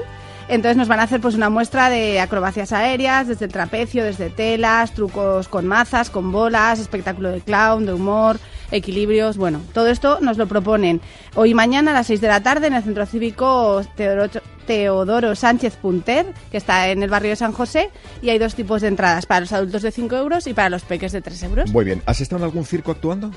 Entonces 0.51 0.75
nos 0.75 0.89
van 0.89 0.99
a 0.99 1.03
hacer 1.03 1.21
pues 1.21 1.35
una 1.35 1.49
muestra 1.49 1.89
de 1.89 2.19
acrobacias 2.19 2.73
aéreas, 2.73 3.25
desde 3.25 3.45
el 3.45 3.53
trapecio, 3.53 4.03
desde 4.03 4.29
telas, 4.29 4.93
trucos 4.93 5.47
con 5.47 5.65
mazas, 5.65 6.09
con 6.09 6.33
bolas, 6.33 6.77
espectáculo 6.77 7.29
de 7.29 7.39
clown, 7.39 7.85
de 7.85 7.93
humor, 7.93 8.37
equilibrios, 8.69 9.37
bueno, 9.37 9.61
todo 9.73 9.87
esto 9.87 10.19
nos 10.19 10.37
lo 10.37 10.47
proponen 10.47 10.99
hoy 11.35 11.51
y 11.51 11.53
mañana 11.53 11.91
a 11.91 11.93
las 11.93 12.07
6 12.07 12.19
de 12.19 12.27
la 12.27 12.43
tarde 12.43 12.67
en 12.67 12.73
el 12.73 12.83
Centro 12.83 13.05
Cívico 13.05 13.81
Teodoro, 13.95 14.41
Teodoro 14.67 15.35
Sánchez 15.37 15.77
Punter, 15.77 16.25
que 16.51 16.57
está 16.57 16.89
en 16.89 17.01
el 17.01 17.09
barrio 17.09 17.29
de 17.29 17.37
San 17.37 17.53
José, 17.53 17.89
y 18.21 18.29
hay 18.29 18.37
dos 18.37 18.53
tipos 18.53 18.81
de 18.81 18.89
entradas, 18.89 19.25
para 19.25 19.39
los 19.39 19.53
adultos 19.53 19.83
de 19.83 19.91
5 19.91 20.17
euros 20.17 20.47
y 20.47 20.53
para 20.53 20.69
los 20.69 20.83
peques 20.83 21.13
de 21.13 21.21
3 21.21 21.43
euros. 21.43 21.71
Muy 21.71 21.85
bien, 21.85 22.03
¿has 22.05 22.19
estado 22.19 22.41
en 22.41 22.49
algún 22.49 22.65
circo 22.65 22.91
actuando? 22.91 23.31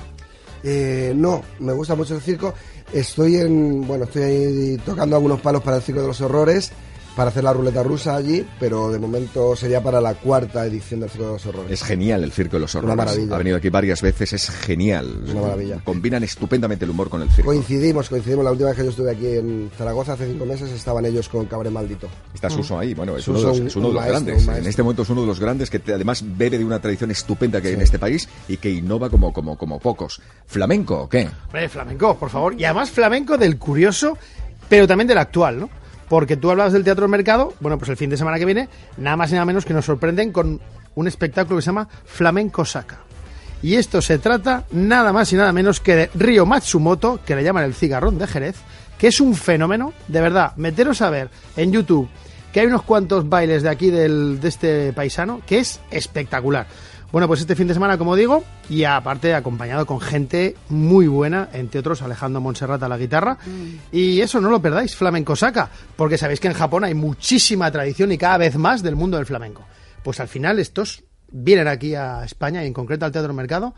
Eh, 0.65 1.13
no, 1.15 1.43
me 1.59 1.71
gusta 1.71 1.95
mucho 1.95 2.15
el 2.15 2.21
circo. 2.21 2.53
Estoy 2.91 3.37
en, 3.37 3.87
bueno, 3.87 4.03
estoy 4.03 4.23
ahí 4.23 4.77
tocando 4.85 5.15
algunos 5.15 5.39
palos 5.39 5.61
para 5.61 5.77
el 5.77 5.83
Circo 5.83 6.01
de 6.01 6.07
los 6.07 6.19
Horrores, 6.21 6.71
para 7.15 7.29
hacer 7.29 7.43
la 7.43 7.53
ruleta 7.53 7.81
rusa 7.81 8.15
allí, 8.15 8.45
pero 8.59 8.91
de 8.91 8.99
momento 8.99 9.55
sería 9.55 9.81
para 9.81 10.01
la 10.01 10.15
cuarta 10.15 10.65
edición 10.65 10.99
del 10.99 11.09
Circo 11.09 11.27
de 11.27 11.33
los 11.33 11.45
Horrores. 11.45 11.71
Es 11.71 11.83
genial 11.83 12.23
el 12.23 12.31
Circo 12.31 12.57
de 12.57 12.61
los 12.61 12.75
Horrores. 12.75 12.93
Una 12.93 13.05
maravilla. 13.05 13.35
Ha 13.35 13.37
venido 13.37 13.57
aquí 13.57 13.69
varias 13.69 14.01
veces, 14.01 14.33
es 14.33 14.49
genial. 14.49 15.21
Es 15.25 15.31
una 15.31 15.41
maravilla. 15.41 15.79
Combinan 15.83 16.23
estupendamente 16.23 16.83
el 16.85 16.91
humor 16.91 17.09
con 17.09 17.21
el 17.21 17.29
circo. 17.29 17.49
Coincidimos, 17.51 18.09
coincidimos. 18.09 18.43
La 18.43 18.51
última 18.51 18.69
vez 18.69 18.77
que 18.77 18.83
yo 18.83 18.89
estuve 18.89 19.11
aquí 19.11 19.27
en 19.27 19.71
Zaragoza 19.77 20.13
hace 20.13 20.27
cinco 20.27 20.45
meses 20.45 20.69
estaban 20.71 21.05
ellos 21.05 21.29
con 21.29 21.45
Cabaret 21.45 21.71
Maldito. 21.71 22.07
Está 22.33 22.49
Suso 22.49 22.77
ahí, 22.77 22.93
bueno, 22.93 23.15
es 23.15 23.23
Suso, 23.23 23.39
uno 23.39 23.39
de 23.39 23.47
los, 23.47 23.59
un- 23.61 23.67
es 23.67 23.75
uno 23.77 23.83
de 23.85 23.89
un 23.89 23.95
los 23.95 24.03
maestro, 24.03 24.25
grandes. 24.35 24.57
En 24.63 24.67
este 24.67 24.83
momento 24.83 25.01
es 25.03 25.09
uno 25.09 25.21
de 25.21 25.27
los 25.27 25.39
grandes 25.39 25.69
que 25.69 25.79
te- 25.79 25.93
además 25.93 26.23
bebe 26.25 26.57
de 26.57 26.65
una 26.65 26.79
tradición 26.81 27.11
estupenda 27.11 27.61
que 27.61 27.67
hay 27.69 27.73
Sí. 27.75 27.77
en 27.77 27.83
este 27.83 27.97
país 27.99 28.27
y 28.49 28.57
que 28.57 28.69
innova 28.69 29.09
como, 29.09 29.31
como, 29.31 29.57
como 29.57 29.79
pocos. 29.79 30.21
¿Flamenco 30.47 31.01
o 31.03 31.09
qué? 31.09 31.29
Hombre, 31.45 31.69
flamenco, 31.69 32.15
por 32.17 32.29
favor. 32.29 32.59
Y 32.59 32.65
además 32.65 32.91
flamenco 32.91 33.37
del 33.37 33.57
curioso, 33.57 34.17
pero 34.67 34.85
también 34.87 35.07
del 35.07 35.17
actual, 35.17 35.59
¿no? 35.61 35.69
Porque 36.09 36.37
tú 36.37 36.51
hablabas 36.51 36.73
del 36.73 36.83
Teatro 36.83 37.03
del 37.03 37.11
Mercado, 37.11 37.53
bueno, 37.59 37.77
pues 37.77 37.89
el 37.89 37.97
fin 37.97 38.09
de 38.09 38.17
semana 38.17 38.37
que 38.37 38.45
viene, 38.45 38.69
nada 38.97 39.17
más 39.17 39.31
y 39.31 39.33
nada 39.33 39.45
menos 39.45 39.65
que 39.65 39.73
nos 39.73 39.85
sorprenden 39.85 40.31
con 40.31 40.61
un 40.95 41.07
espectáculo 41.07 41.57
que 41.57 41.61
se 41.61 41.67
llama 41.67 41.87
Flamenco 42.05 42.63
Saca. 42.65 42.99
Y 43.61 43.75
esto 43.75 44.01
se 44.01 44.19
trata 44.19 44.65
nada 44.71 45.11
más 45.11 45.33
y 45.33 45.35
nada 45.35 45.51
menos 45.51 45.79
que 45.79 45.95
de 45.95 46.09
Ryo 46.13 46.45
Matsumoto, 46.45 47.19
que 47.25 47.35
le 47.35 47.43
llaman 47.43 47.63
el 47.63 47.73
cigarrón 47.73 48.17
de 48.17 48.27
Jerez, 48.27 48.55
que 48.97 49.07
es 49.07 49.19
un 49.19 49.35
fenómeno, 49.35 49.93
de 50.07 50.21
verdad, 50.21 50.55
meteros 50.55 51.01
a 51.01 51.09
ver 51.09 51.29
en 51.57 51.71
YouTube 51.71 52.09
que 52.55 52.61
hay 52.61 52.67
unos 52.67 52.83
cuantos 52.83 53.27
bailes 53.27 53.63
de 53.63 53.69
aquí 53.69 53.89
del, 53.89 54.39
de 54.39 54.47
este 54.47 54.93
paisano, 54.93 55.41
que 55.45 55.59
es 55.59 55.81
espectacular. 55.91 56.65
Bueno, 57.15 57.29
pues 57.29 57.39
este 57.39 57.55
fin 57.55 57.65
de 57.65 57.73
semana, 57.73 57.97
como 57.97 58.13
digo, 58.17 58.43
y 58.67 58.83
aparte 58.83 59.33
acompañado 59.33 59.85
con 59.85 60.01
gente 60.01 60.57
muy 60.67 61.07
buena, 61.07 61.47
entre 61.53 61.79
otros 61.79 62.01
Alejandro 62.01 62.41
Monserrat 62.41 62.83
a 62.83 62.89
la 62.89 62.97
guitarra. 62.97 63.37
Y 63.89 64.19
eso 64.19 64.41
no 64.41 64.49
lo 64.49 64.61
perdáis, 64.61 64.97
Flamenco 64.97 65.33
Saca, 65.33 65.69
porque 65.95 66.17
sabéis 66.17 66.41
que 66.41 66.49
en 66.49 66.53
Japón 66.53 66.83
hay 66.83 66.93
muchísima 66.93 67.71
tradición 67.71 68.11
y 68.11 68.17
cada 68.17 68.39
vez 68.39 68.57
más 68.57 68.83
del 68.83 68.97
mundo 68.97 69.15
del 69.15 69.25
flamenco. 69.25 69.63
Pues 70.03 70.19
al 70.19 70.27
final 70.27 70.59
estos 70.59 71.05
vienen 71.31 71.69
aquí 71.69 71.95
a 71.95 72.25
España 72.25 72.65
y 72.65 72.67
en 72.67 72.73
concreto 72.73 73.05
al 73.05 73.13
Teatro 73.13 73.33
Mercado 73.33 73.75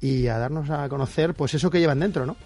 y 0.00 0.28
a 0.28 0.38
darnos 0.38 0.70
a 0.70 0.88
conocer 0.88 1.34
pues 1.34 1.52
eso 1.52 1.68
que 1.68 1.80
llevan 1.80 2.00
dentro, 2.00 2.24
¿no? 2.24 2.36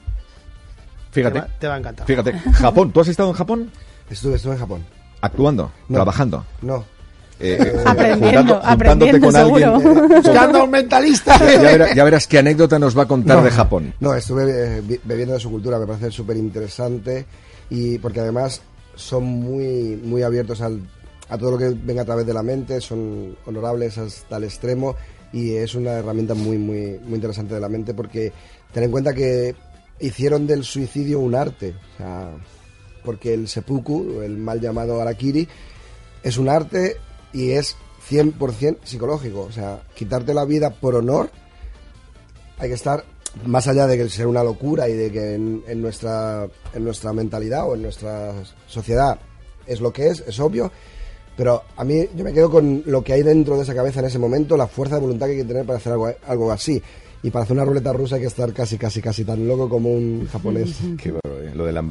Fíjate. 1.12 1.34
Te 1.34 1.46
va, 1.46 1.58
te 1.60 1.68
va 1.68 1.74
a 1.76 1.78
encantar. 1.78 2.04
Fíjate, 2.04 2.32
Japón. 2.54 2.90
¿Tú 2.90 2.98
has 2.98 3.06
estado 3.06 3.28
en 3.28 3.36
Japón? 3.36 3.70
Estuve, 4.10 4.34
estuve 4.34 4.54
en 4.54 4.58
Japón. 4.58 4.84
¿Actuando? 5.20 5.70
No. 5.88 5.98
¿Trabajando? 5.98 6.44
No. 6.62 6.84
Eh, 7.44 7.82
Aprendiendo, 7.84 8.54
juntando- 8.54 8.54
juntándote 8.54 8.70
aprendiendo, 8.70 9.26
con 9.26 9.36
alguien. 9.36 9.80
seguro. 9.80 10.08
Buscando 10.22 10.58
a 10.60 10.64
un 10.64 10.70
mentalista. 10.70 11.38
Ya, 11.38 11.60
verás, 11.62 11.94
ya 11.94 12.04
verás 12.04 12.26
qué 12.28 12.38
anécdota 12.38 12.78
nos 12.78 12.96
va 12.96 13.02
a 13.02 13.08
contar 13.08 13.38
No. 13.38 13.44
de 13.44 13.50
Japón. 13.50 13.94
No, 14.00 14.14
estuve 14.14 14.78
eh, 14.78 15.00
bebiendo 15.04 15.34
de 15.34 15.40
su 15.40 15.50
cultura, 15.50 15.78
me 15.78 15.86
parece 15.86 16.10
súper 16.10 16.36
interesante 16.36 17.26
y 17.70 17.98
porque 17.98 18.20
además 18.20 18.62
son 18.94 19.24
muy, 19.24 20.00
muy 20.04 20.22
abiertos 20.22 20.60
al, 20.60 20.80
a 21.28 21.36
todo 21.38 21.52
lo 21.52 21.58
que 21.58 21.70
venga 21.70 22.02
a 22.02 22.04
través 22.04 22.26
de 22.26 22.34
la 22.34 22.42
mente, 22.42 22.80
son 22.80 23.36
honorables 23.46 23.98
hasta 23.98 24.36
el 24.36 24.44
extremo 24.44 24.94
y 25.32 25.54
es 25.54 25.74
una 25.74 25.92
herramienta 25.92 26.34
muy, 26.34 26.58
muy, 26.58 27.00
muy 27.04 27.14
interesante 27.14 27.54
de 27.54 27.60
la 27.60 27.68
mente 27.68 27.94
porque 27.94 28.32
ten 28.72 28.84
en 28.84 28.90
cuenta 28.90 29.14
que 29.14 29.54
hicieron 29.98 30.46
del 30.46 30.62
suicidio 30.62 31.18
un 31.20 31.34
arte, 31.34 31.74
o 31.94 31.96
sea, 31.96 32.30
porque 33.04 33.32
el 33.34 33.48
seppuku, 33.48 34.20
el 34.22 34.36
mal 34.36 34.60
llamado 34.60 35.00
harakiri, 35.00 35.48
es 36.22 36.36
un 36.38 36.48
arte 36.48 36.98
y 37.32 37.52
es 37.52 37.76
100% 38.10 38.78
psicológico, 38.84 39.42
o 39.42 39.52
sea, 39.52 39.82
quitarte 39.94 40.34
la 40.34 40.44
vida 40.44 40.70
por 40.70 40.94
honor 40.94 41.30
hay 42.58 42.68
que 42.68 42.74
estar 42.74 43.04
más 43.44 43.66
allá 43.66 43.86
de 43.86 43.96
que 43.96 44.08
ser 44.08 44.26
una 44.26 44.44
locura 44.44 44.88
y 44.88 44.92
de 44.92 45.10
que 45.10 45.34
en, 45.34 45.64
en 45.66 45.80
nuestra 45.80 46.46
en 46.74 46.84
nuestra 46.84 47.12
mentalidad 47.12 47.68
o 47.68 47.74
en 47.74 47.82
nuestra 47.82 48.34
sociedad 48.66 49.18
es 49.66 49.80
lo 49.80 49.92
que 49.92 50.08
es, 50.08 50.22
es 50.26 50.38
obvio, 50.38 50.70
pero 51.36 51.62
a 51.76 51.84
mí 51.84 52.04
yo 52.14 52.24
me 52.24 52.32
quedo 52.32 52.50
con 52.50 52.82
lo 52.86 53.02
que 53.02 53.14
hay 53.14 53.22
dentro 53.22 53.56
de 53.56 53.62
esa 53.62 53.74
cabeza 53.74 54.00
en 54.00 54.06
ese 54.06 54.18
momento, 54.18 54.56
la 54.56 54.66
fuerza 54.66 54.96
de 54.96 55.00
voluntad 55.00 55.26
que 55.26 55.32
hay 55.32 55.38
que 55.38 55.44
tener 55.44 55.64
para 55.64 55.78
hacer 55.78 55.92
algo, 55.92 56.12
algo 56.26 56.52
así. 56.52 56.82
Y 57.24 57.30
para 57.30 57.44
hacer 57.44 57.54
una 57.56 57.64
ruleta 57.64 57.92
rusa 57.92 58.16
hay 58.16 58.22
que 58.22 58.26
estar 58.26 58.52
casi, 58.52 58.76
casi, 58.76 59.00
casi 59.00 59.24
tan 59.24 59.46
loco 59.46 59.68
como 59.68 59.90
un 59.90 60.26
japonés. 60.30 60.76
Qué 61.00 61.12
barbaridad. 61.12 61.54
Lo 61.54 61.64
de 61.66 61.72
la 61.72 61.84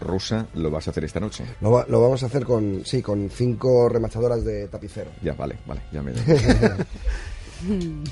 rusa 0.00 0.46
lo 0.54 0.70
vas 0.70 0.86
a 0.86 0.90
hacer 0.92 1.04
esta 1.04 1.18
noche. 1.20 1.44
Lo, 1.60 1.72
va- 1.72 1.86
lo 1.88 2.00
vamos 2.00 2.22
a 2.22 2.26
hacer 2.26 2.44
con, 2.44 2.82
sí, 2.84 3.02
con 3.02 3.28
cinco 3.30 3.88
remachadoras 3.88 4.44
de 4.44 4.68
tapicero. 4.68 5.10
Ya, 5.22 5.32
vale, 5.34 5.56
vale, 5.66 5.80
ya 5.92 6.02
me... 6.02 6.12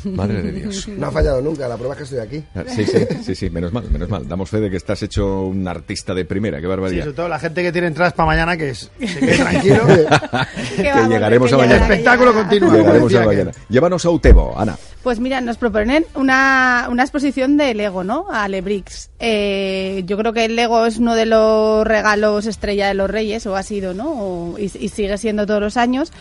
Madre 0.04 0.42
de 0.42 0.50
Dios. 0.50 0.88
No 0.88 1.06
ha 1.06 1.10
fallado 1.12 1.40
nunca, 1.40 1.68
la 1.68 1.76
prueba 1.76 1.94
es 1.94 1.98
que 1.98 2.04
estoy 2.04 2.18
aquí. 2.18 2.44
Ah, 2.52 2.64
Sí, 2.66 2.84
sí, 2.84 2.98
sí, 3.24 3.34
sí, 3.36 3.48
menos 3.50 3.72
mal, 3.72 3.88
menos 3.92 4.08
mal. 4.08 4.26
Damos 4.26 4.50
fe 4.50 4.58
de 4.58 4.68
que 4.70 4.76
estás 4.76 5.00
hecho 5.04 5.42
un 5.42 5.68
artista 5.68 6.14
de 6.14 6.24
primera, 6.24 6.56
qué 6.58 6.64
Sí, 6.64 6.68
barbaridad. 6.68 7.04
sobre 7.04 7.16
todo 7.16 7.28
la 7.28 7.38
gente 7.38 7.62
que 7.62 7.70
tiene 7.70 7.86
entradas 7.86 8.12
para 8.14 8.26
mañana, 8.26 8.56
que 8.56 8.70
es, 8.70 8.90
se 8.98 9.20
quede 9.20 9.36
tranquilo. 9.36 9.86
que 10.76 10.82
llegaremos 11.08 11.52
a 11.52 11.54
El 11.56 11.60
mañana. 11.60 11.82
espectáculo 11.86 12.34
continúa. 12.34 12.76
Llegaremos 12.76 13.14
a 13.14 13.24
mañana. 13.24 13.52
Llévanos 13.68 14.04
a 14.04 14.10
Utebo, 14.10 14.58
Ana. 14.58 14.76
Pues 15.06 15.20
mira, 15.20 15.40
nos 15.40 15.56
proponen 15.56 16.04
una, 16.16 16.88
una 16.90 17.04
exposición 17.04 17.56
de 17.56 17.72
Lego, 17.74 18.02
¿no? 18.02 18.26
A 18.28 18.48
Lebrix. 18.48 19.08
Eh, 19.20 20.02
yo 20.04 20.16
creo 20.18 20.32
que 20.32 20.46
el 20.46 20.56
Lego 20.56 20.84
es 20.84 20.98
uno 20.98 21.14
de 21.14 21.26
los 21.26 21.86
regalos 21.86 22.44
estrella 22.46 22.88
de 22.88 22.94
los 22.94 23.08
Reyes, 23.08 23.46
o 23.46 23.54
ha 23.54 23.62
sido, 23.62 23.94
¿no? 23.94 24.08
O- 24.10 24.58
y, 24.58 24.64
y 24.64 24.88
sigue 24.88 25.16
siendo 25.16 25.46
todos 25.46 25.60
los 25.60 25.76
años. 25.76 26.12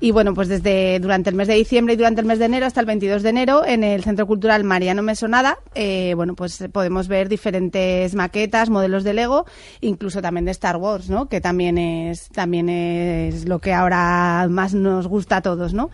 Y 0.00 0.10
bueno, 0.10 0.34
pues 0.34 0.48
desde 0.48 0.98
durante 1.00 1.30
el 1.30 1.36
mes 1.36 1.48
de 1.48 1.54
diciembre 1.54 1.94
y 1.94 1.96
durante 1.96 2.20
el 2.20 2.26
mes 2.26 2.38
de 2.38 2.44
enero 2.46 2.66
hasta 2.66 2.80
el 2.80 2.86
22 2.86 3.22
de 3.22 3.28
enero 3.30 3.64
en 3.64 3.84
el 3.84 4.02
Centro 4.04 4.26
Cultural 4.26 4.62
Mariano 4.64 5.02
Mesonada, 5.02 5.58
eh, 5.74 6.12
bueno, 6.16 6.34
pues 6.34 6.62
podemos 6.72 7.08
ver 7.08 7.28
diferentes 7.28 8.14
maquetas, 8.14 8.70
modelos 8.70 9.04
de 9.04 9.14
Lego, 9.14 9.46
incluso 9.80 10.20
también 10.20 10.44
de 10.44 10.50
Star 10.50 10.76
Wars, 10.76 11.08
¿no? 11.08 11.26
Que 11.28 11.40
también 11.40 11.78
es 11.78 12.28
también 12.30 12.68
es 12.68 13.48
lo 13.48 13.58
que 13.60 13.72
ahora 13.72 14.46
más 14.50 14.74
nos 14.74 15.06
gusta 15.06 15.36
a 15.38 15.42
todos, 15.42 15.72
¿no? 15.74 15.90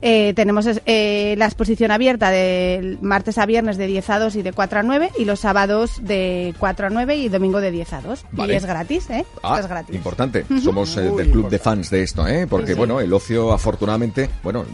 Eh, 0.00 0.32
tenemos 0.34 0.66
eh, 0.86 1.34
la 1.38 1.44
exposición 1.46 1.90
abierta 1.92 2.30
de 2.30 2.98
martes 3.00 3.38
a 3.38 3.46
viernes 3.46 3.76
de 3.76 3.86
10 3.86 4.10
a 4.10 4.18
2 4.18 4.36
y 4.36 4.42
de 4.42 4.52
4 4.52 4.80
a 4.80 4.82
9 4.82 5.10
y 5.18 5.24
los 5.24 5.40
sábados 5.40 5.92
de 6.02 6.54
4 6.58 6.86
a 6.88 6.90
9 6.90 7.16
y 7.16 7.28
domingo 7.28 7.60
de 7.60 7.70
10 7.70 7.92
a 7.92 8.00
2. 8.00 8.24
Vale. 8.32 8.52
Y 8.54 8.56
es 8.56 8.66
gratis, 8.66 9.10
¿eh? 9.10 9.24
Ah, 9.42 9.58
es 9.60 9.68
gratis. 9.68 9.94
importante. 9.94 10.44
Somos 10.62 10.96
eh, 10.96 11.02
del 11.16 11.30
club 11.30 11.48
de 11.48 11.58
fans 11.58 11.90
de 11.90 12.02
esto, 12.02 12.26
¿eh? 12.26 12.46
Porque, 12.48 12.68
Sí, 12.68 12.72
sí. 12.72 12.78
bueno, 12.78 13.00
el 13.00 13.12
ocio, 13.12 13.41
afortunadamente, 13.50 14.28
bueno, 14.42 14.64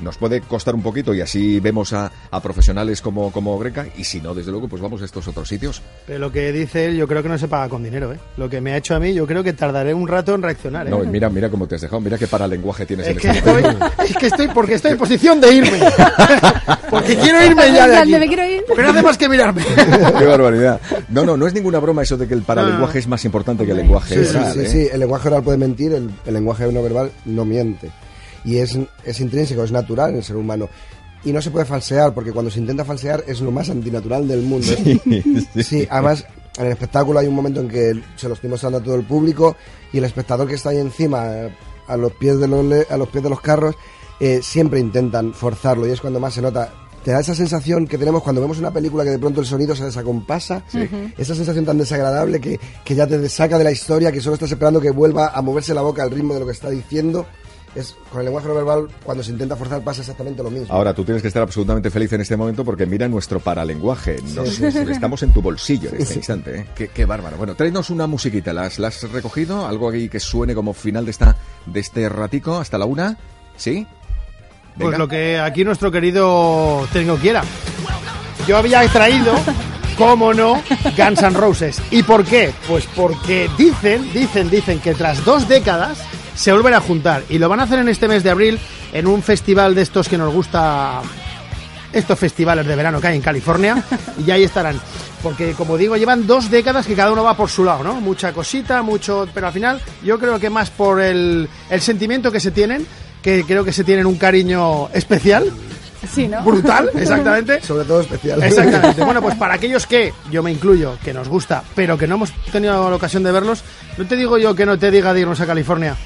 nos 0.00 0.16
puede 0.16 0.40
costar 0.40 0.74
un 0.74 0.82
poquito 0.82 1.14
y 1.14 1.20
así 1.20 1.60
vemos 1.60 1.92
a, 1.92 2.10
a 2.30 2.40
profesionales 2.40 3.00
como, 3.02 3.30
como 3.32 3.58
Greca 3.58 3.86
y 3.96 4.04
si 4.04 4.20
no, 4.20 4.34
desde 4.34 4.50
luego, 4.50 4.68
pues 4.68 4.82
vamos 4.82 5.02
a 5.02 5.04
estos 5.04 5.26
otros 5.28 5.48
sitios. 5.48 5.82
Pero 6.06 6.18
lo 6.18 6.32
que 6.32 6.52
dice 6.52 6.86
él, 6.86 6.96
yo 6.96 7.06
creo 7.08 7.22
que 7.22 7.28
no 7.28 7.38
se 7.38 7.48
paga 7.48 7.68
con 7.68 7.82
dinero, 7.82 8.12
¿eh? 8.12 8.18
Lo 8.36 8.48
que 8.48 8.60
me 8.60 8.72
ha 8.72 8.76
hecho 8.76 8.94
a 8.94 9.00
mí, 9.00 9.12
yo 9.14 9.26
creo 9.26 9.42
que 9.42 9.52
tardaré 9.52 9.92
un 9.94 10.08
rato 10.08 10.34
en 10.34 10.42
reaccionar, 10.42 10.86
¿eh? 10.86 10.90
No, 10.90 10.98
mira, 11.00 11.28
mira 11.28 11.48
cómo 11.50 11.66
te 11.66 11.74
has 11.76 11.80
dejado, 11.82 12.00
mira 12.00 12.18
qué 12.18 12.26
paralenguaje 12.26 12.86
tienes 12.86 13.06
Es 13.06 13.12
en 13.12 13.18
que 13.18 13.28
este 13.28 13.38
estoy, 13.38 13.62
momento. 13.62 13.86
es 14.04 14.16
que 14.16 14.26
estoy, 14.26 14.48
porque 14.48 14.74
estoy 14.74 14.92
en 14.92 14.98
posición 14.98 15.40
de 15.40 15.52
irme. 15.54 15.80
Porque 16.90 17.16
quiero 17.16 17.44
irme 17.44 17.72
ya 17.72 17.86
de 17.86 17.96
aquí. 17.98 18.10
Me 18.10 18.26
quiero 18.26 18.44
ir. 18.46 18.64
Porque 18.66 18.82
no 18.82 18.90
hace 18.90 19.02
más 19.02 19.16
que 19.16 19.28
mirarme. 19.28 19.62
Qué 20.18 20.26
barbaridad. 20.26 20.80
No, 21.08 21.24
no, 21.24 21.36
no 21.36 21.46
es 21.46 21.54
ninguna 21.54 21.78
broma 21.78 22.02
eso 22.02 22.16
de 22.16 22.26
que 22.26 22.34
el 22.34 22.42
paralenguaje 22.42 22.98
es 22.98 23.06
más 23.06 23.24
importante 23.24 23.64
que 23.64 23.70
el 23.70 23.76
lenguaje 23.76 24.16
Sí, 24.16 24.24
sí, 24.24 24.36
oral, 24.36 24.52
sí, 24.52 24.58
¿eh? 24.60 24.68
sí, 24.68 24.88
el 24.92 24.98
lenguaje 24.98 25.28
oral 25.28 25.42
puede 25.44 25.56
mentir, 25.58 25.92
el, 25.92 26.10
el 26.26 26.34
lenguaje 26.34 26.70
no 26.72 26.82
verbal 26.82 27.12
no 27.26 27.44
miente. 27.44 27.90
Y 28.44 28.56
es, 28.58 28.78
es 29.04 29.20
intrínseco, 29.20 29.62
es 29.64 29.72
natural 29.72 30.10
en 30.10 30.16
el 30.16 30.24
ser 30.24 30.36
humano. 30.36 30.68
Y 31.24 31.32
no 31.32 31.42
se 31.42 31.50
puede 31.50 31.66
falsear, 31.66 32.14
porque 32.14 32.32
cuando 32.32 32.50
se 32.50 32.60
intenta 32.60 32.84
falsear 32.84 33.22
es 33.26 33.40
lo 33.42 33.50
más 33.50 33.68
antinatural 33.68 34.26
del 34.26 34.42
mundo. 34.42 34.66
Sí, 34.66 35.00
Sí, 35.62 35.86
además, 35.90 36.24
en 36.56 36.66
el 36.66 36.72
espectáculo 36.72 37.18
hay 37.18 37.26
un 37.26 37.34
momento 37.34 37.60
en 37.60 37.68
que 37.68 37.92
se 38.16 38.26
lo 38.28 38.34
estoy 38.34 38.48
mostrando 38.50 38.78
a 38.78 38.82
todo 38.82 38.94
el 38.94 39.04
público 39.04 39.56
y 39.92 39.98
el 39.98 40.04
espectador 40.04 40.48
que 40.48 40.54
está 40.54 40.70
ahí 40.70 40.78
encima, 40.78 41.26
eh, 41.30 41.54
a 41.88 41.96
los 41.96 42.12
pies 42.12 42.38
de 42.38 42.48
los, 42.48 42.64
le- 42.64 42.86
a 42.88 42.96
los, 42.96 43.08
pies 43.08 43.22
de 43.22 43.30
los 43.30 43.40
carros, 43.40 43.74
eh, 44.18 44.40
siempre 44.42 44.80
intentan 44.80 45.34
forzarlo 45.34 45.86
y 45.86 45.90
es 45.90 46.00
cuando 46.00 46.20
más 46.20 46.32
se 46.34 46.40
nota. 46.42 46.72
Te 47.04 47.10
da 47.12 47.20
esa 47.20 47.34
sensación 47.34 47.86
que 47.86 47.96
tenemos 47.98 48.22
cuando 48.22 48.40
vemos 48.42 48.58
una 48.58 48.70
película 48.70 49.04
que 49.04 49.10
de 49.10 49.18
pronto 49.18 49.40
el 49.40 49.46
sonido 49.46 49.74
se 49.74 49.84
desacompasa, 49.84 50.62
Sí. 50.68 50.86
esa 51.18 51.34
sensación 51.34 51.64
tan 51.64 51.78
desagradable 51.78 52.40
que, 52.40 52.60
que 52.84 52.94
ya 52.94 53.06
te 53.06 53.26
saca 53.28 53.56
de 53.58 53.64
la 53.64 53.72
historia, 53.72 54.12
que 54.12 54.20
solo 54.20 54.34
estás 54.34 54.52
esperando 54.52 54.80
que 54.80 54.90
vuelva 54.90 55.28
a 55.28 55.40
moverse 55.42 55.72
la 55.74 55.80
boca 55.82 56.02
al 56.02 56.10
ritmo 56.10 56.34
de 56.34 56.40
lo 56.40 56.46
que 56.46 56.52
está 56.52 56.68
diciendo. 56.70 57.26
Es, 57.74 57.94
con 58.10 58.18
el 58.20 58.24
lenguaje 58.26 58.48
no 58.48 58.54
verbal, 58.54 58.88
cuando 59.04 59.22
se 59.22 59.30
intenta 59.30 59.54
forzar, 59.54 59.80
pasa 59.82 60.00
exactamente 60.00 60.42
lo 60.42 60.50
mismo. 60.50 60.66
Ahora, 60.74 60.92
tú 60.92 61.04
tienes 61.04 61.22
que 61.22 61.28
estar 61.28 61.42
absolutamente 61.42 61.88
feliz 61.90 62.12
en 62.12 62.20
este 62.20 62.36
momento 62.36 62.64
porque 62.64 62.84
mira 62.84 63.08
nuestro 63.08 63.38
paralenguaje. 63.38 64.16
Nos- 64.34 64.48
Sí, 64.48 64.70
sí, 64.72 64.72
sí. 64.72 64.90
Estamos 64.90 65.22
en 65.22 65.32
tu 65.32 65.40
bolsillo 65.40 65.90
en 65.90 65.96
este 66.02 66.14
Sí. 66.14 66.18
instante. 66.18 66.58
¿eh? 66.58 66.66
Qué, 66.74 66.88
qué 66.88 67.04
bárbaro. 67.04 67.36
Bueno, 67.36 67.54
tráenos 67.54 67.90
una 67.90 68.08
musiquita. 68.08 68.52
¿Las, 68.52 68.80
¿Las 68.80 69.04
has 69.04 69.12
recogido? 69.12 69.66
¿Algo 69.66 69.88
aquí 69.88 70.08
que 70.08 70.18
suene 70.18 70.52
como 70.54 70.72
final 70.74 71.04
de, 71.04 71.12
esta, 71.12 71.36
de 71.66 71.78
este 71.78 72.08
ratico 72.08 72.58
hasta 72.58 72.76
la 72.76 72.86
una? 72.86 73.16
¿Sí? 73.56 73.86
Pues 74.76 74.86
Venga. 74.86 74.98
lo 74.98 75.06
que 75.08 75.38
aquí 75.38 75.64
nuestro 75.64 75.92
querido 75.92 76.88
técnico 76.92 77.18
quiera. 77.18 77.42
Yo 78.48 78.56
había 78.56 78.86
traído, 78.88 79.32
cómo 79.96 80.32
no, 80.34 80.60
Guns 80.96 81.22
N' 81.22 81.36
Roses. 81.38 81.80
¿Y 81.92 82.02
por 82.02 82.24
qué? 82.24 82.52
Pues 82.66 82.86
porque 82.96 83.48
dicen, 83.56 84.12
dicen, 84.12 84.50
dicen 84.50 84.80
que 84.80 84.94
tras 84.94 85.24
dos 85.24 85.46
décadas 85.46 85.98
se 86.40 86.52
vuelven 86.52 86.72
a 86.72 86.80
juntar 86.80 87.22
y 87.28 87.36
lo 87.36 87.50
van 87.50 87.60
a 87.60 87.64
hacer 87.64 87.80
en 87.80 87.88
este 87.90 88.08
mes 88.08 88.22
de 88.22 88.30
abril 88.30 88.58
en 88.94 89.06
un 89.06 89.22
festival 89.22 89.74
de 89.74 89.82
estos 89.82 90.08
que 90.08 90.16
nos 90.16 90.32
gusta 90.32 91.02
estos 91.92 92.18
festivales 92.18 92.66
de 92.66 92.74
verano 92.76 92.98
que 92.98 93.08
hay 93.08 93.16
en 93.16 93.20
California 93.20 93.84
y 94.26 94.30
ahí 94.30 94.44
estarán. 94.44 94.80
Porque, 95.22 95.52
como 95.52 95.76
digo, 95.76 95.98
llevan 95.98 96.26
dos 96.26 96.50
décadas 96.50 96.86
que 96.86 96.94
cada 96.94 97.12
uno 97.12 97.22
va 97.22 97.36
por 97.36 97.50
su 97.50 97.62
lado, 97.62 97.84
¿no? 97.84 98.00
Mucha 98.00 98.32
cosita, 98.32 98.80
mucho... 98.80 99.28
Pero 99.34 99.48
al 99.48 99.52
final 99.52 99.82
yo 100.02 100.18
creo 100.18 100.38
que 100.38 100.48
más 100.48 100.70
por 100.70 101.02
el, 101.02 101.46
el 101.68 101.80
sentimiento 101.82 102.32
que 102.32 102.40
se 102.40 102.52
tienen, 102.52 102.86
que 103.20 103.44
creo 103.44 103.62
que 103.62 103.72
se 103.72 103.84
tienen 103.84 104.06
un 104.06 104.16
cariño 104.16 104.88
especial, 104.94 105.52
Sí, 106.10 106.26
¿no? 106.26 106.42
brutal, 106.42 106.90
exactamente. 106.96 107.60
Sobre 107.60 107.84
todo 107.84 108.00
especial. 108.00 108.42
Exactamente. 108.42 109.04
Bueno, 109.04 109.20
pues 109.20 109.34
para 109.38 109.52
aquellos 109.52 109.86
que, 109.86 110.14
yo 110.30 110.42
me 110.42 110.52
incluyo, 110.52 110.96
que 111.04 111.12
nos 111.12 111.28
gusta, 111.28 111.62
pero 111.74 111.98
que 111.98 112.06
no 112.06 112.14
hemos 112.14 112.32
tenido 112.50 112.88
la 112.88 112.96
ocasión 112.96 113.22
de 113.24 113.30
verlos, 113.30 113.62
no 113.98 114.06
te 114.06 114.16
digo 114.16 114.38
yo 114.38 114.54
que 114.54 114.64
no 114.64 114.78
te 114.78 114.90
diga 114.90 115.12
de 115.12 115.20
irnos 115.20 115.38
a 115.42 115.46
California. 115.46 115.96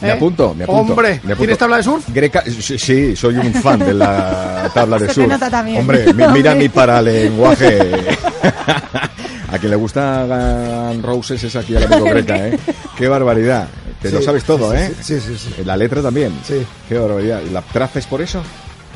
Me 0.00 0.08
¿Eh? 0.08 0.12
apunto, 0.12 0.54
me 0.54 0.64
apunto. 0.64 0.92
Hombre, 0.92 1.08
me 1.10 1.16
apunto. 1.18 1.36
¿tienes 1.38 1.58
tabla 1.58 1.76
de 1.78 1.82
surf? 1.82 2.04
Greca, 2.08 2.42
sí, 2.46 2.78
sí, 2.78 3.16
soy 3.16 3.36
un 3.36 3.52
fan 3.54 3.78
de 3.78 3.94
la 3.94 4.70
tabla 4.74 4.96
de 4.98 5.02
Se 5.02 5.06
te 5.08 5.14
surf. 5.14 5.28
nota 5.28 5.50
también. 5.50 5.78
Hombre, 5.80 6.12
mi- 6.12 6.26
mira 6.28 6.54
mi 6.56 6.68
paralenguaje. 6.68 7.78
a 9.50 9.58
quien 9.58 9.70
le 9.70 9.76
gusta 9.76 10.92
Roses 11.02 11.42
es 11.44 11.56
aquí 11.56 11.76
al 11.76 11.84
amigo 11.84 12.04
Greca, 12.10 12.48
¿eh? 12.48 12.58
Qué 12.96 13.08
barbaridad. 13.08 13.68
Te 14.02 14.10
lo 14.10 14.20
sabes 14.20 14.44
todo, 14.44 14.72
sí, 14.72 14.76
¿eh? 14.78 14.92
Sí, 15.00 15.18
sí, 15.20 15.36
sí. 15.38 15.62
La 15.64 15.76
letra 15.78 16.02
también. 16.02 16.32
Sí. 16.46 16.66
Qué 16.88 16.98
barbaridad. 16.98 17.40
¿La 17.52 17.62
traces 17.62 18.04
por 18.06 18.20
eso? 18.20 18.42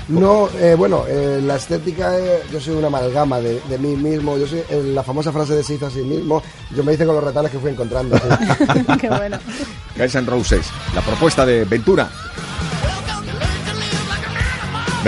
No, 0.08 0.48
eh, 0.58 0.74
bueno, 0.74 1.04
eh, 1.06 1.40
la 1.44 1.56
estética, 1.56 2.18
eh, 2.18 2.42
yo 2.50 2.58
soy 2.60 2.74
una 2.76 2.86
amalgama 2.86 3.40
de, 3.40 3.60
de 3.68 3.78
mí 3.78 3.94
mismo. 3.94 4.38
Yo 4.38 4.46
soy 4.46 4.60
eh, 4.70 4.82
la 4.94 5.02
famosa 5.02 5.32
frase 5.32 5.54
de 5.54 5.62
se 5.62 5.74
hizo 5.74 5.86
a 5.86 5.90
sí 5.90 6.00
mismo. 6.00 6.42
Yo 6.74 6.82
me 6.82 6.94
hice 6.94 7.04
con 7.04 7.14
los 7.14 7.24
retales 7.24 7.50
que 7.52 7.58
fui 7.58 7.70
encontrando. 7.70 8.16
sí. 8.16 8.84
Qué 9.00 9.10
bueno. 9.10 9.38
Guns 9.96 10.14
N' 10.14 10.26
Roses, 10.26 10.66
la 10.94 11.02
propuesta 11.02 11.44
de 11.44 11.64
Ventura. 11.64 12.08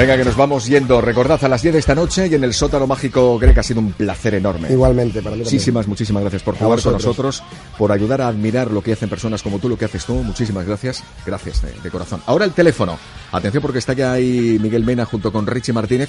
Venga, 0.01 0.17
que 0.17 0.25
nos 0.25 0.35
vamos 0.35 0.67
yendo. 0.67 1.03
Recordad 1.03 1.45
a 1.45 1.47
las 1.47 1.61
10 1.61 1.75
de 1.75 1.79
esta 1.79 1.95
noche 1.95 2.27
y 2.27 2.35
en 2.35 2.43
el 2.43 2.55
sótano 2.55 2.87
mágico 2.87 3.39
Greca 3.39 3.61
ha 3.61 3.63
sido 3.63 3.81
un 3.81 3.93
placer 3.93 4.33
enorme. 4.33 4.73
Igualmente, 4.73 5.21
para 5.21 5.37
mí 5.37 5.43
también. 5.43 5.45
Muchísimas, 5.45 5.87
muchísimas 5.87 6.23
gracias 6.23 6.43
por 6.43 6.57
jugar 6.57 6.81
con 6.81 6.95
nosotros, 6.95 7.43
por 7.77 7.93
ayudar 7.93 8.23
a 8.23 8.29
admirar 8.29 8.71
lo 8.71 8.83
que 8.83 8.95
hacen 8.95 9.11
personas 9.11 9.43
como 9.43 9.59
tú, 9.59 9.69
lo 9.69 9.77
que 9.77 9.85
haces 9.85 10.07
tú. 10.07 10.15
Muchísimas 10.15 10.65
gracias. 10.67 11.05
Gracias 11.27 11.61
de, 11.61 11.73
de 11.83 11.91
corazón. 11.91 12.23
Ahora 12.25 12.47
el 12.47 12.53
teléfono. 12.53 12.99
Atención 13.31 13.61
porque 13.61 13.79
está 13.79 13.93
ya 13.93 14.13
ahí 14.13 14.59
Miguel 14.59 14.85
Mena 14.87 15.05
junto 15.05 15.31
con 15.31 15.47
Richie 15.47 15.75
Martínez. 15.75 16.09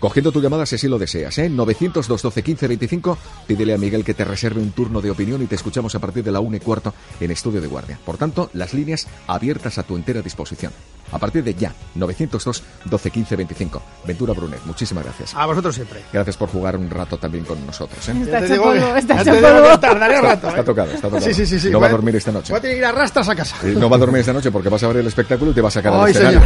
Cogiendo 0.00 0.32
tu 0.32 0.42
llamada 0.42 0.66
si 0.66 0.74
así 0.74 0.86
lo 0.86 0.98
deseas, 0.98 1.38
¿eh? 1.38 1.50
900-212-1525. 1.50 2.44
1525 2.44 3.18
Pídele 3.46 3.72
a 3.72 3.78
Miguel 3.78 4.04
que 4.04 4.12
te 4.12 4.24
reserve 4.24 4.60
un 4.60 4.72
turno 4.72 5.00
de 5.00 5.10
opinión 5.10 5.42
y 5.42 5.46
te 5.46 5.54
escuchamos 5.54 5.94
a 5.94 5.98
partir 5.98 6.24
de 6.24 6.32
la 6.32 6.40
1 6.40 6.56
y 6.56 6.60
cuarto 6.60 6.92
en 7.20 7.30
Estudio 7.30 7.62
de 7.62 7.68
Guardia. 7.68 7.98
Por 8.04 8.18
tanto, 8.18 8.50
las 8.52 8.74
líneas 8.74 9.06
abiertas 9.26 9.78
a 9.78 9.82
tu 9.82 9.96
entera 9.96 10.20
disposición. 10.20 10.72
A 11.12 11.18
partir 11.18 11.42
de 11.44 11.54
ya, 11.54 11.72
902-12-1525. 11.98 13.80
Ventura 14.06 14.32
Brunet, 14.32 14.60
muchísimas 14.64 15.04
gracias. 15.04 15.34
A 15.34 15.46
vosotros 15.46 15.74
siempre. 15.74 16.02
Gracias 16.12 16.36
por 16.36 16.48
jugar 16.50 16.76
un 16.76 16.88
rato 16.90 17.16
también 17.18 17.44
con 17.44 17.64
nosotros. 17.66 18.08
¿eh? 18.08 18.14
Está 18.22 18.38
hecho 18.46 18.62
polvo. 18.62 19.78
tardaré 19.80 20.14
Está, 20.16 20.26
rato. 20.28 20.48
está 20.48 20.60
¿eh? 20.60 20.64
tocado, 20.64 20.90
está 20.92 21.08
tocado. 21.08 21.24
Sí, 21.26 21.34
sí, 21.34 21.46
sí, 21.46 21.58
sí. 21.60 21.70
No 21.70 21.80
va 21.80 21.88
a 21.88 21.90
dormir 21.90 22.14
esta 22.16 22.30
noche. 22.32 22.52
Voy 22.52 22.58
a 22.58 22.62
tener 22.62 22.76
que 22.76 22.80
ir 22.80 22.84
a 22.86 22.92
rastras 22.92 23.28
a 23.28 23.34
casa. 23.34 23.56
Eh, 23.64 23.74
No 23.76 23.88
va 23.90 23.96
a 23.96 23.98
dormir 23.98 24.20
esta 24.20 24.32
noche 24.32 24.50
porque 24.50 24.68
vas 24.68 24.82
a 24.82 24.88
ver 24.88 24.98
el 24.98 25.06
espectáculo 25.06 25.50
y 25.50 25.54
te 25.54 25.60
vas 25.60 25.76
a 25.76 25.80
sacar 25.82 25.92
al 25.94 26.08
escenario. 26.08 26.40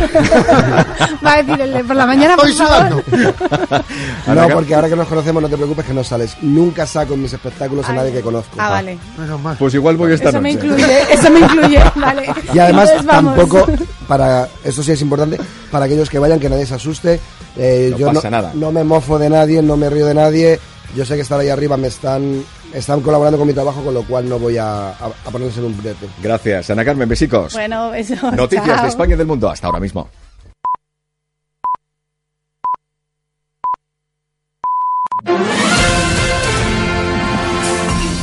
Va 1.24 1.32
a 1.34 1.42
decir 1.42 1.60
el 1.60 1.72
de 1.72 1.84
por 1.84 1.96
la 1.96 2.06
mañana, 2.06 2.36
por 2.36 2.48
Estoy 2.48 2.66
favor. 2.66 3.04
No, 4.34 4.48
porque 4.48 4.74
ahora 4.74 4.88
que 4.88 4.96
nos 4.96 5.06
conocemos 5.08 5.42
no 5.42 5.48
te 5.48 5.56
preocupes 5.56 5.84
que 5.84 5.94
no 5.94 6.02
sales. 6.02 6.36
Nunca 6.42 6.86
saco 6.86 7.14
en 7.14 7.22
mis 7.22 7.32
espectáculos 7.32 7.88
a 7.88 7.92
nadie 7.92 8.12
que 8.12 8.20
conozco. 8.20 8.56
Ah, 8.58 8.70
vale. 8.70 8.98
Pues 9.58 9.74
igual 9.74 9.96
voy 9.96 10.12
esta 10.12 10.30
Eso 10.30 10.40
me 10.40 10.52
noche. 10.54 10.66
incluye, 10.66 11.12
eso 11.12 11.30
me 11.30 11.40
incluye, 11.40 11.80
vale. 11.96 12.34
Y 12.52 12.58
además 12.58 12.90
tampoco, 13.06 13.66
para 14.08 14.48
eso 14.62 14.82
sí 14.82 14.92
es 14.92 15.00
importante, 15.02 15.38
para 15.70 15.86
aquellos 15.86 16.08
que 16.10 16.18
vayan, 16.18 16.38
que 16.38 16.48
nadie 16.48 16.66
se 16.66 16.74
asuste. 16.74 17.18
Eh, 17.56 17.88
No 17.92 17.98
yo 17.98 18.06
pasa 18.12 18.30
no, 18.30 18.36
nada. 18.36 18.52
no 18.54 18.70
me 18.72 18.84
mofo 18.84 19.18
de 19.18 19.30
nadie, 19.30 19.62
no 19.62 19.76
me 19.76 19.90
río 19.90 20.06
de 20.06 20.14
nadie. 20.14 20.60
Yo 20.96 21.04
sé 21.04 21.16
que 21.16 21.22
estar 21.22 21.40
ahí 21.40 21.48
arriba 21.48 21.76
me 21.76 21.88
están, 21.88 22.44
están 22.72 23.00
colaborando 23.00 23.36
con 23.38 23.46
mi 23.48 23.52
trabajo, 23.54 23.82
con 23.82 23.94
lo 23.94 24.02
cual 24.04 24.28
no 24.28 24.38
voy 24.38 24.58
a, 24.58 24.90
a, 24.90 25.06
a 25.24 25.30
ponerles 25.30 25.56
en 25.58 25.64
un 25.64 25.76
brete. 25.76 26.06
Gracias, 26.22 26.70
Ana 26.70 26.84
Carmen, 26.84 27.08
besicos. 27.08 27.52
Bueno, 27.54 27.92
eso. 27.94 28.14
Noticias 28.32 28.66
chao. 28.66 28.82
de 28.82 28.88
España 28.88 29.14
y 29.14 29.18
del 29.18 29.26
mundo 29.26 29.48
hasta 29.50 29.66
ahora 29.66 29.80
mismo. 29.80 30.08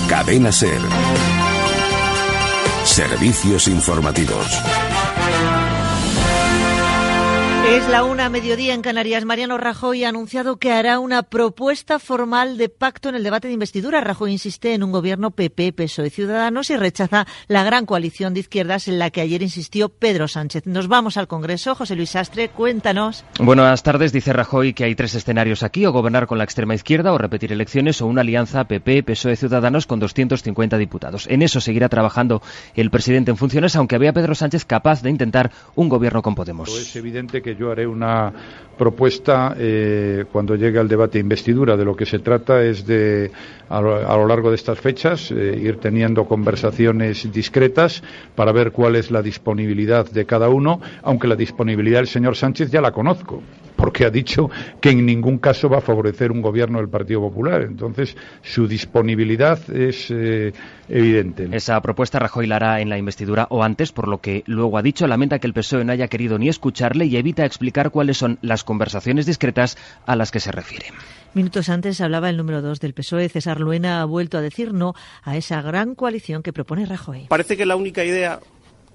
Cadena 0.10 0.52
Ser. 0.52 0.80
Servicios 2.84 3.68
informativos. 3.68 4.46
Es 7.68 7.88
la 7.88 8.04
una 8.04 8.28
mediodía 8.30 8.74
en 8.74 8.82
Canarias. 8.82 9.24
Mariano 9.24 9.58
Rajoy 9.58 10.04
ha 10.04 10.10
anunciado 10.10 10.58
que 10.58 10.72
hará 10.72 11.00
una 11.00 11.24
propuesta 11.24 12.00
formal 12.00 12.58
de 12.58 12.70
pacto 12.70 13.08
en 13.08 13.16
el 13.16 13.24
debate 13.24 13.48
de 13.48 13.54
investidura. 13.54 14.02
Rajoy 14.02 14.32
insiste 14.32 14.74
en 14.74 14.84
un 14.84 14.92
gobierno 14.92 15.32
PP, 15.32 15.72
PSOE 15.72 16.08
y 16.08 16.10
Ciudadanos 16.10 16.70
y 16.72 16.76
rechaza 16.76 17.28
la 17.48 17.64
gran 17.64 17.86
coalición 17.86 18.34
de 18.34 18.42
izquierdas 18.42 18.88
en 18.88 19.00
la 19.00 19.12
que 19.12 19.22
ayer 19.22 19.42
insistió 19.42 19.90
Pedro 19.90 20.28
Sánchez. 20.28 20.66
Nos 20.66 20.88
vamos 20.88 21.18
al 21.18 21.28
Congreso. 21.28 21.76
José 21.76 21.96
Luis 21.96 22.16
Astre, 22.16 22.50
cuéntanos. 22.50 23.24
Buenas 23.40 23.84
tardes. 23.84 24.12
Dice 24.12 24.34
Rajoy 24.34 24.74
que 24.74 24.84
hay 24.84 24.96
tres 24.96 25.14
escenarios 25.16 25.64
aquí, 25.64 25.86
o 25.86 25.94
gobernar 25.94 26.28
con 26.28 26.40
la 26.40 26.44
extrema 26.44 26.76
izquierda, 26.76 27.14
o 27.14 27.18
repetir 27.18 27.54
elecciones, 27.54 28.02
o 28.02 28.08
una 28.08 28.22
alianza 28.22 28.66
PP, 28.66 29.04
PSOE, 29.04 29.36
Ciudadanos 29.38 29.86
con 29.86 30.00
250 30.00 30.78
diputados. 30.78 31.28
En 31.30 31.42
eso 31.42 31.62
seguirá 31.62 31.88
trabajando 31.88 32.42
el 32.74 32.90
presidente 32.90 33.32
en 33.32 33.38
funciones, 33.38 33.76
aunque 33.76 34.00
vea 34.00 34.10
a 34.10 34.14
Pedro 34.14 34.36
Sánchez 34.36 34.66
capaz 34.66 35.04
de 35.04 35.12
intentar 35.12 35.52
un 35.76 35.88
gobierno 35.88 36.22
con 36.22 36.36
Podemos. 36.36 36.76
Es 36.76 36.96
evidente 36.96 37.42
que 37.42 37.51
yo 37.56 37.72
haré 37.72 37.88
una 37.88 38.34
propuesta 38.82 39.56
eh, 39.60 40.26
cuando 40.32 40.56
llegue 40.56 40.80
al 40.80 40.88
debate 40.88 41.20
de 41.20 41.20
investidura. 41.20 41.78
De 41.78 41.86
lo 41.86 41.96
que 41.96 42.08
se 42.08 42.18
trata 42.18 42.64
es 42.64 42.84
de, 42.88 43.30
a 43.70 43.80
lo, 43.80 44.26
largo 44.26 44.50
de 44.50 44.56
estas 44.56 44.80
fechas, 44.80 45.30
eh, 45.30 45.56
ir 45.62 45.78
teniendo 45.78 46.26
conversaciones 46.26 47.32
discretas 47.32 48.02
para 48.34 48.52
ver 48.52 48.72
cuál 48.72 48.96
es 48.96 49.12
la 49.12 49.22
disponibilidad 49.22 50.10
de 50.10 50.26
cada 50.26 50.50
uno, 50.50 50.82
aunque 51.04 51.28
la 51.28 51.36
disponibilidad 51.36 52.00
del 52.00 52.08
señor 52.08 52.36
Sánchez 52.36 52.72
ya 52.72 52.82
la 52.82 52.92
conozco 52.92 53.44
porque 53.82 54.06
ha 54.06 54.12
dicho 54.12 54.52
que 54.80 54.92
en 54.92 55.08
ningún 55.08 55.40
caso 55.40 55.68
va 55.68 55.80
a 55.80 55.82
favorecer 55.82 56.32
un 56.32 56.40
gobierno 56.40 56.78
del 56.78 56.88
Partido 56.88 57.20
Popular. 57.20 57.64
Entonces, 57.64 58.16
su 58.44 58.68
disponibilidad 58.68 59.58
es 59.72 60.12
eh, 60.12 60.54
evidente. 60.88 61.50
Esa 61.52 61.82
propuesta 61.82 62.20
Rajoy 62.20 62.46
la 62.46 62.58
hará 62.58 62.82
en 62.82 62.90
la 62.90 63.00
investidura 63.00 63.48
o 63.50 63.64
antes, 63.64 63.92
por 63.92 64.08
lo 64.08 64.20
que 64.20 64.44
luego 64.46 64.78
ha 64.78 64.84
dicho, 64.84 65.08
lamenta 65.08 65.40
que 65.40 65.48
el 65.48 65.54
PSOE 65.54 65.84
no 65.84 65.94
haya 65.94 66.10
querido 66.10 66.38
ni 66.38 66.48
escucharle 66.48 67.06
y 67.06 67.18
evita 67.18 67.44
explicar 67.44 67.90
cuáles 67.90 68.18
son 68.18 68.38
las 68.44 68.64
conversaciones 68.72 69.26
discretas 69.26 69.78
a 70.06 70.16
las 70.16 70.32
que 70.32 70.40
se 70.40 70.50
refiere. 70.50 70.86
Minutos 71.34 71.68
antes 71.68 72.00
hablaba 72.00 72.30
el 72.30 72.38
número 72.38 72.62
dos 72.62 72.80
del 72.80 72.94
PSOE. 72.94 73.28
César 73.28 73.60
Luena 73.60 74.02
ha 74.02 74.06
vuelto 74.06 74.38
a 74.38 74.42
decir 74.42 74.74
no 74.74 74.94
a 75.24 75.36
esa 75.36 75.62
gran 75.62 75.94
coalición 75.94 76.42
que 76.42 76.54
propone 76.54 76.86
Rajoy. 76.86 77.26
Parece 77.28 77.58
que 77.58 77.66
la 77.66 77.76
única 77.76 78.06
idea 78.06 78.40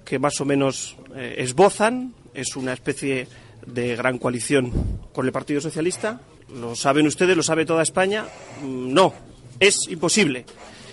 que 0.03 0.17
más 0.17 0.41
o 0.41 0.45
menos 0.45 0.95
eh, 1.15 1.35
esbozan 1.37 2.15
es 2.33 2.55
una 2.55 2.73
especie 2.73 3.27
de 3.67 3.95
gran 3.95 4.17
coalición 4.17 4.71
con 5.13 5.27
el 5.27 5.31
Partido 5.31 5.61
Socialista. 5.61 6.21
Lo 6.59 6.75
saben 6.75 7.05
ustedes, 7.05 7.37
lo 7.37 7.43
sabe 7.43 7.63
toda 7.63 7.83
España. 7.83 8.25
Mm, 8.63 8.93
No, 8.93 9.13
es 9.59 9.77
imposible. 9.89 10.43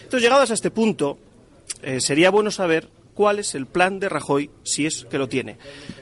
Entonces, 0.02 0.20
llegados 0.20 0.50
a 0.50 0.54
este 0.54 0.70
punto, 0.70 1.16
eh, 1.82 2.02
sería 2.02 2.30
bueno 2.30 2.50
saber 2.50 2.90
cuál 3.14 3.38
es 3.38 3.54
el 3.54 3.64
plan 3.64 3.98
de 3.98 4.10
Rajoy, 4.10 4.50
si 4.62 4.84
es 4.84 5.06
que 5.10 5.16
lo 5.16 5.28
tiene. 5.28 5.56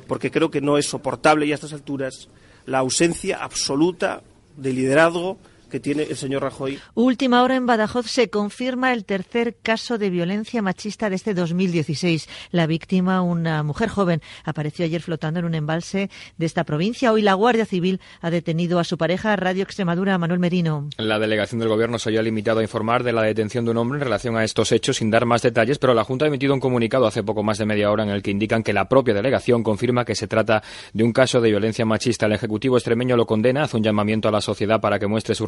Porque 0.08 0.32
creo 0.32 0.50
que 0.50 0.60
no 0.60 0.78
es 0.78 0.86
soportable 0.86 1.46
ya 1.46 1.54
a 1.54 1.56
estas 1.56 1.72
alturas 1.72 2.28
la 2.66 2.78
ausencia 2.78 3.42
absoluta 3.42 4.22
de 4.56 4.72
liderazgo 4.72 5.38
que 5.72 5.80
tiene 5.80 6.02
el 6.02 6.16
señor 6.16 6.42
Rajoy. 6.42 6.78
Última 6.94 7.42
hora 7.42 7.56
en 7.56 7.64
Badajoz 7.64 8.06
se 8.06 8.28
confirma 8.28 8.92
el 8.92 9.06
tercer 9.06 9.56
caso 9.62 9.96
de 9.96 10.10
violencia 10.10 10.60
machista 10.60 11.08
de 11.08 11.16
este 11.16 11.32
2016. 11.32 12.28
La 12.50 12.66
víctima, 12.66 13.22
una 13.22 13.62
mujer 13.62 13.88
joven, 13.88 14.20
apareció 14.44 14.84
ayer 14.84 15.00
flotando 15.00 15.40
en 15.40 15.46
un 15.46 15.54
embalse 15.54 16.10
de 16.36 16.46
esta 16.46 16.64
provincia. 16.64 17.10
Hoy 17.10 17.22
la 17.22 17.32
Guardia 17.32 17.64
Civil 17.64 18.00
ha 18.20 18.30
detenido 18.30 18.78
a 18.78 18.84
su 18.84 18.98
pareja 18.98 19.34
Radio 19.34 19.62
Extremadura, 19.62 20.18
Manuel 20.18 20.40
Merino. 20.40 20.90
La 20.98 21.18
delegación 21.18 21.58
del 21.58 21.70
Gobierno 21.70 21.98
se 21.98 22.10
había 22.10 22.20
limitado 22.20 22.60
a 22.60 22.62
informar 22.62 23.02
de 23.02 23.14
la 23.14 23.22
detención 23.22 23.64
de 23.64 23.70
un 23.70 23.78
hombre 23.78 23.96
en 23.96 24.04
relación 24.04 24.36
a 24.36 24.44
estos 24.44 24.72
hechos 24.72 24.98
sin 24.98 25.10
dar 25.10 25.24
más 25.24 25.40
detalles, 25.40 25.78
pero 25.78 25.94
la 25.94 26.04
Junta 26.04 26.26
ha 26.26 26.28
emitido 26.28 26.52
un 26.52 26.60
comunicado 26.60 27.06
hace 27.06 27.22
poco 27.22 27.42
más 27.42 27.56
de 27.56 27.64
media 27.64 27.90
hora 27.90 28.04
en 28.04 28.10
el 28.10 28.22
que 28.22 28.30
indican 28.30 28.62
que 28.62 28.74
la 28.74 28.90
propia 28.90 29.14
delegación 29.14 29.62
confirma 29.62 30.04
que 30.04 30.14
se 30.14 30.28
trata 30.28 30.62
de 30.92 31.02
un 31.02 31.14
caso 31.14 31.40
de 31.40 31.48
violencia 31.48 31.86
machista. 31.86 32.26
El 32.26 32.32
Ejecutivo 32.32 32.76
extremeño 32.76 33.16
lo 33.16 33.24
condena, 33.24 33.62
hace 33.62 33.78
un 33.78 33.82
llamamiento 33.82 34.28
a 34.28 34.32
la 34.32 34.42
sociedad 34.42 34.82
para 34.82 34.98
que 34.98 35.06
muestre 35.06 35.34
su 35.34 35.46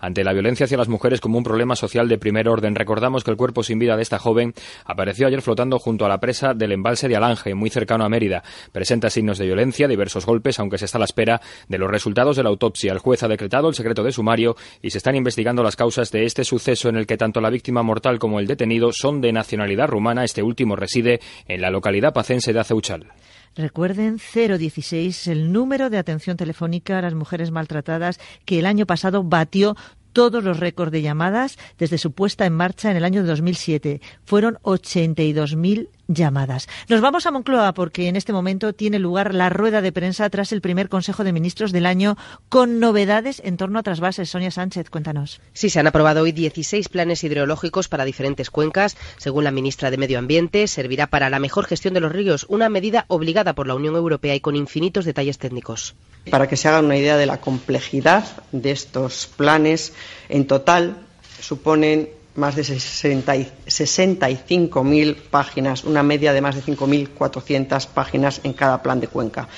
ante 0.00 0.24
la 0.24 0.32
violencia 0.32 0.64
hacia 0.64 0.78
las 0.78 0.88
mujeres 0.88 1.20
como 1.20 1.38
un 1.38 1.44
problema 1.44 1.76
social 1.76 2.08
de 2.08 2.18
primer 2.18 2.48
orden. 2.48 2.74
Recordamos 2.74 3.24
que 3.24 3.30
el 3.30 3.36
cuerpo 3.36 3.62
sin 3.62 3.78
vida 3.78 3.96
de 3.96 4.02
esta 4.02 4.18
joven 4.18 4.54
apareció 4.84 5.26
ayer 5.26 5.42
flotando 5.42 5.78
junto 5.78 6.04
a 6.04 6.08
la 6.08 6.20
presa 6.20 6.54
del 6.54 6.72
embalse 6.72 7.08
de 7.08 7.16
Alange, 7.16 7.54
muy 7.54 7.70
cercano 7.70 8.04
a 8.04 8.08
Mérida. 8.08 8.42
Presenta 8.72 9.10
signos 9.10 9.38
de 9.38 9.46
violencia, 9.46 9.88
diversos 9.88 10.26
golpes, 10.26 10.58
aunque 10.58 10.78
se 10.78 10.84
está 10.84 10.98
a 10.98 11.00
la 11.00 11.04
espera 11.06 11.40
de 11.68 11.78
los 11.78 11.90
resultados 11.90 12.36
de 12.36 12.42
la 12.42 12.50
autopsia. 12.50 12.92
El 12.92 12.98
juez 12.98 13.22
ha 13.22 13.28
decretado 13.28 13.68
el 13.68 13.74
secreto 13.74 14.02
de 14.02 14.12
sumario 14.12 14.56
y 14.82 14.90
se 14.90 14.98
están 14.98 15.16
investigando 15.16 15.62
las 15.62 15.76
causas 15.76 16.10
de 16.10 16.24
este 16.24 16.44
suceso 16.44 16.88
en 16.88 16.96
el 16.96 17.06
que 17.06 17.16
tanto 17.16 17.40
la 17.40 17.50
víctima 17.50 17.82
mortal 17.82 18.18
como 18.18 18.40
el 18.40 18.46
detenido 18.46 18.90
son 18.92 19.20
de 19.20 19.32
nacionalidad 19.32 19.88
rumana. 19.88 20.24
Este 20.24 20.42
último 20.42 20.76
reside 20.76 21.20
en 21.48 21.60
la 21.60 21.70
localidad 21.70 22.12
pacense 22.12 22.52
de 22.52 22.60
Aceuchal. 22.60 23.12
Recuerden 23.56 24.18
016, 24.18 25.28
el 25.28 25.52
número 25.52 25.88
de 25.88 25.98
atención 25.98 26.36
telefónica 26.36 26.98
a 26.98 27.02
las 27.02 27.14
mujeres 27.14 27.52
maltratadas 27.52 28.18
que 28.44 28.58
el 28.58 28.66
año 28.66 28.84
pasado 28.84 29.22
batió 29.22 29.76
todos 30.12 30.42
los 30.42 30.58
récords 30.58 30.90
de 30.92 31.02
llamadas 31.02 31.58
desde 31.78 31.98
su 31.98 32.12
puesta 32.12 32.46
en 32.46 32.54
marcha 32.54 32.90
en 32.90 32.96
el 32.96 33.04
año 33.04 33.24
2007. 33.24 34.00
Fueron 34.24 34.54
82.000 34.62 35.88
llamadas. 36.08 36.68
Nos 36.88 37.00
vamos 37.00 37.26
a 37.26 37.30
Moncloa 37.30 37.72
porque 37.74 38.08
en 38.08 38.16
este 38.16 38.32
momento 38.32 38.72
tiene 38.72 38.98
lugar 38.98 39.34
la 39.34 39.48
rueda 39.48 39.80
de 39.80 39.92
prensa 39.92 40.28
tras 40.30 40.52
el 40.52 40.60
primer 40.60 40.88
Consejo 40.88 41.24
de 41.24 41.32
Ministros 41.32 41.72
del 41.72 41.86
año 41.86 42.16
con 42.48 42.80
novedades 42.80 43.40
en 43.44 43.56
torno 43.56 43.78
a 43.78 43.82
trasvases. 43.82 44.30
Sonia 44.30 44.50
Sánchez, 44.50 44.90
cuéntanos. 44.90 45.40
Sí, 45.52 45.70
se 45.70 45.80
han 45.80 45.86
aprobado 45.86 46.22
hoy 46.22 46.32
16 46.32 46.88
planes 46.88 47.24
hidrológicos 47.24 47.88
para 47.88 48.04
diferentes 48.04 48.50
cuencas. 48.50 48.96
Según 49.18 49.44
la 49.44 49.50
ministra 49.50 49.90
de 49.90 49.96
Medio 49.96 50.18
Ambiente, 50.18 50.66
servirá 50.66 51.06
para 51.06 51.30
la 51.30 51.38
mejor 51.38 51.66
gestión 51.66 51.94
de 51.94 52.00
los 52.00 52.12
ríos, 52.12 52.46
una 52.48 52.68
medida 52.68 53.04
obligada 53.08 53.54
por 53.54 53.66
la 53.66 53.74
Unión 53.74 53.94
Europea 53.94 54.34
y 54.34 54.40
con 54.40 54.56
infinitos 54.56 55.04
detalles 55.04 55.38
técnicos. 55.38 55.94
Para 56.30 56.48
que 56.48 56.56
se 56.56 56.68
hagan 56.68 56.86
una 56.86 56.96
idea 56.96 57.16
de 57.16 57.26
la 57.26 57.40
complejidad 57.40 58.24
de 58.52 58.70
estos 58.70 59.26
planes, 59.26 59.92
en 60.28 60.46
total 60.46 60.96
suponen 61.40 62.08
más 62.36 62.56
de 62.56 62.64
60 62.64 63.36
y 63.36 63.52
65.000 63.66 65.16
páginas, 65.30 65.84
una 65.84 66.02
media 66.02 66.32
de 66.32 66.40
más 66.40 66.56
de 66.56 66.62
5.400 66.62 67.86
páginas 67.88 68.40
en 68.42 68.52
cada 68.52 68.82
plan 68.82 69.00
de 69.00 69.08
cuenca. 69.08 69.48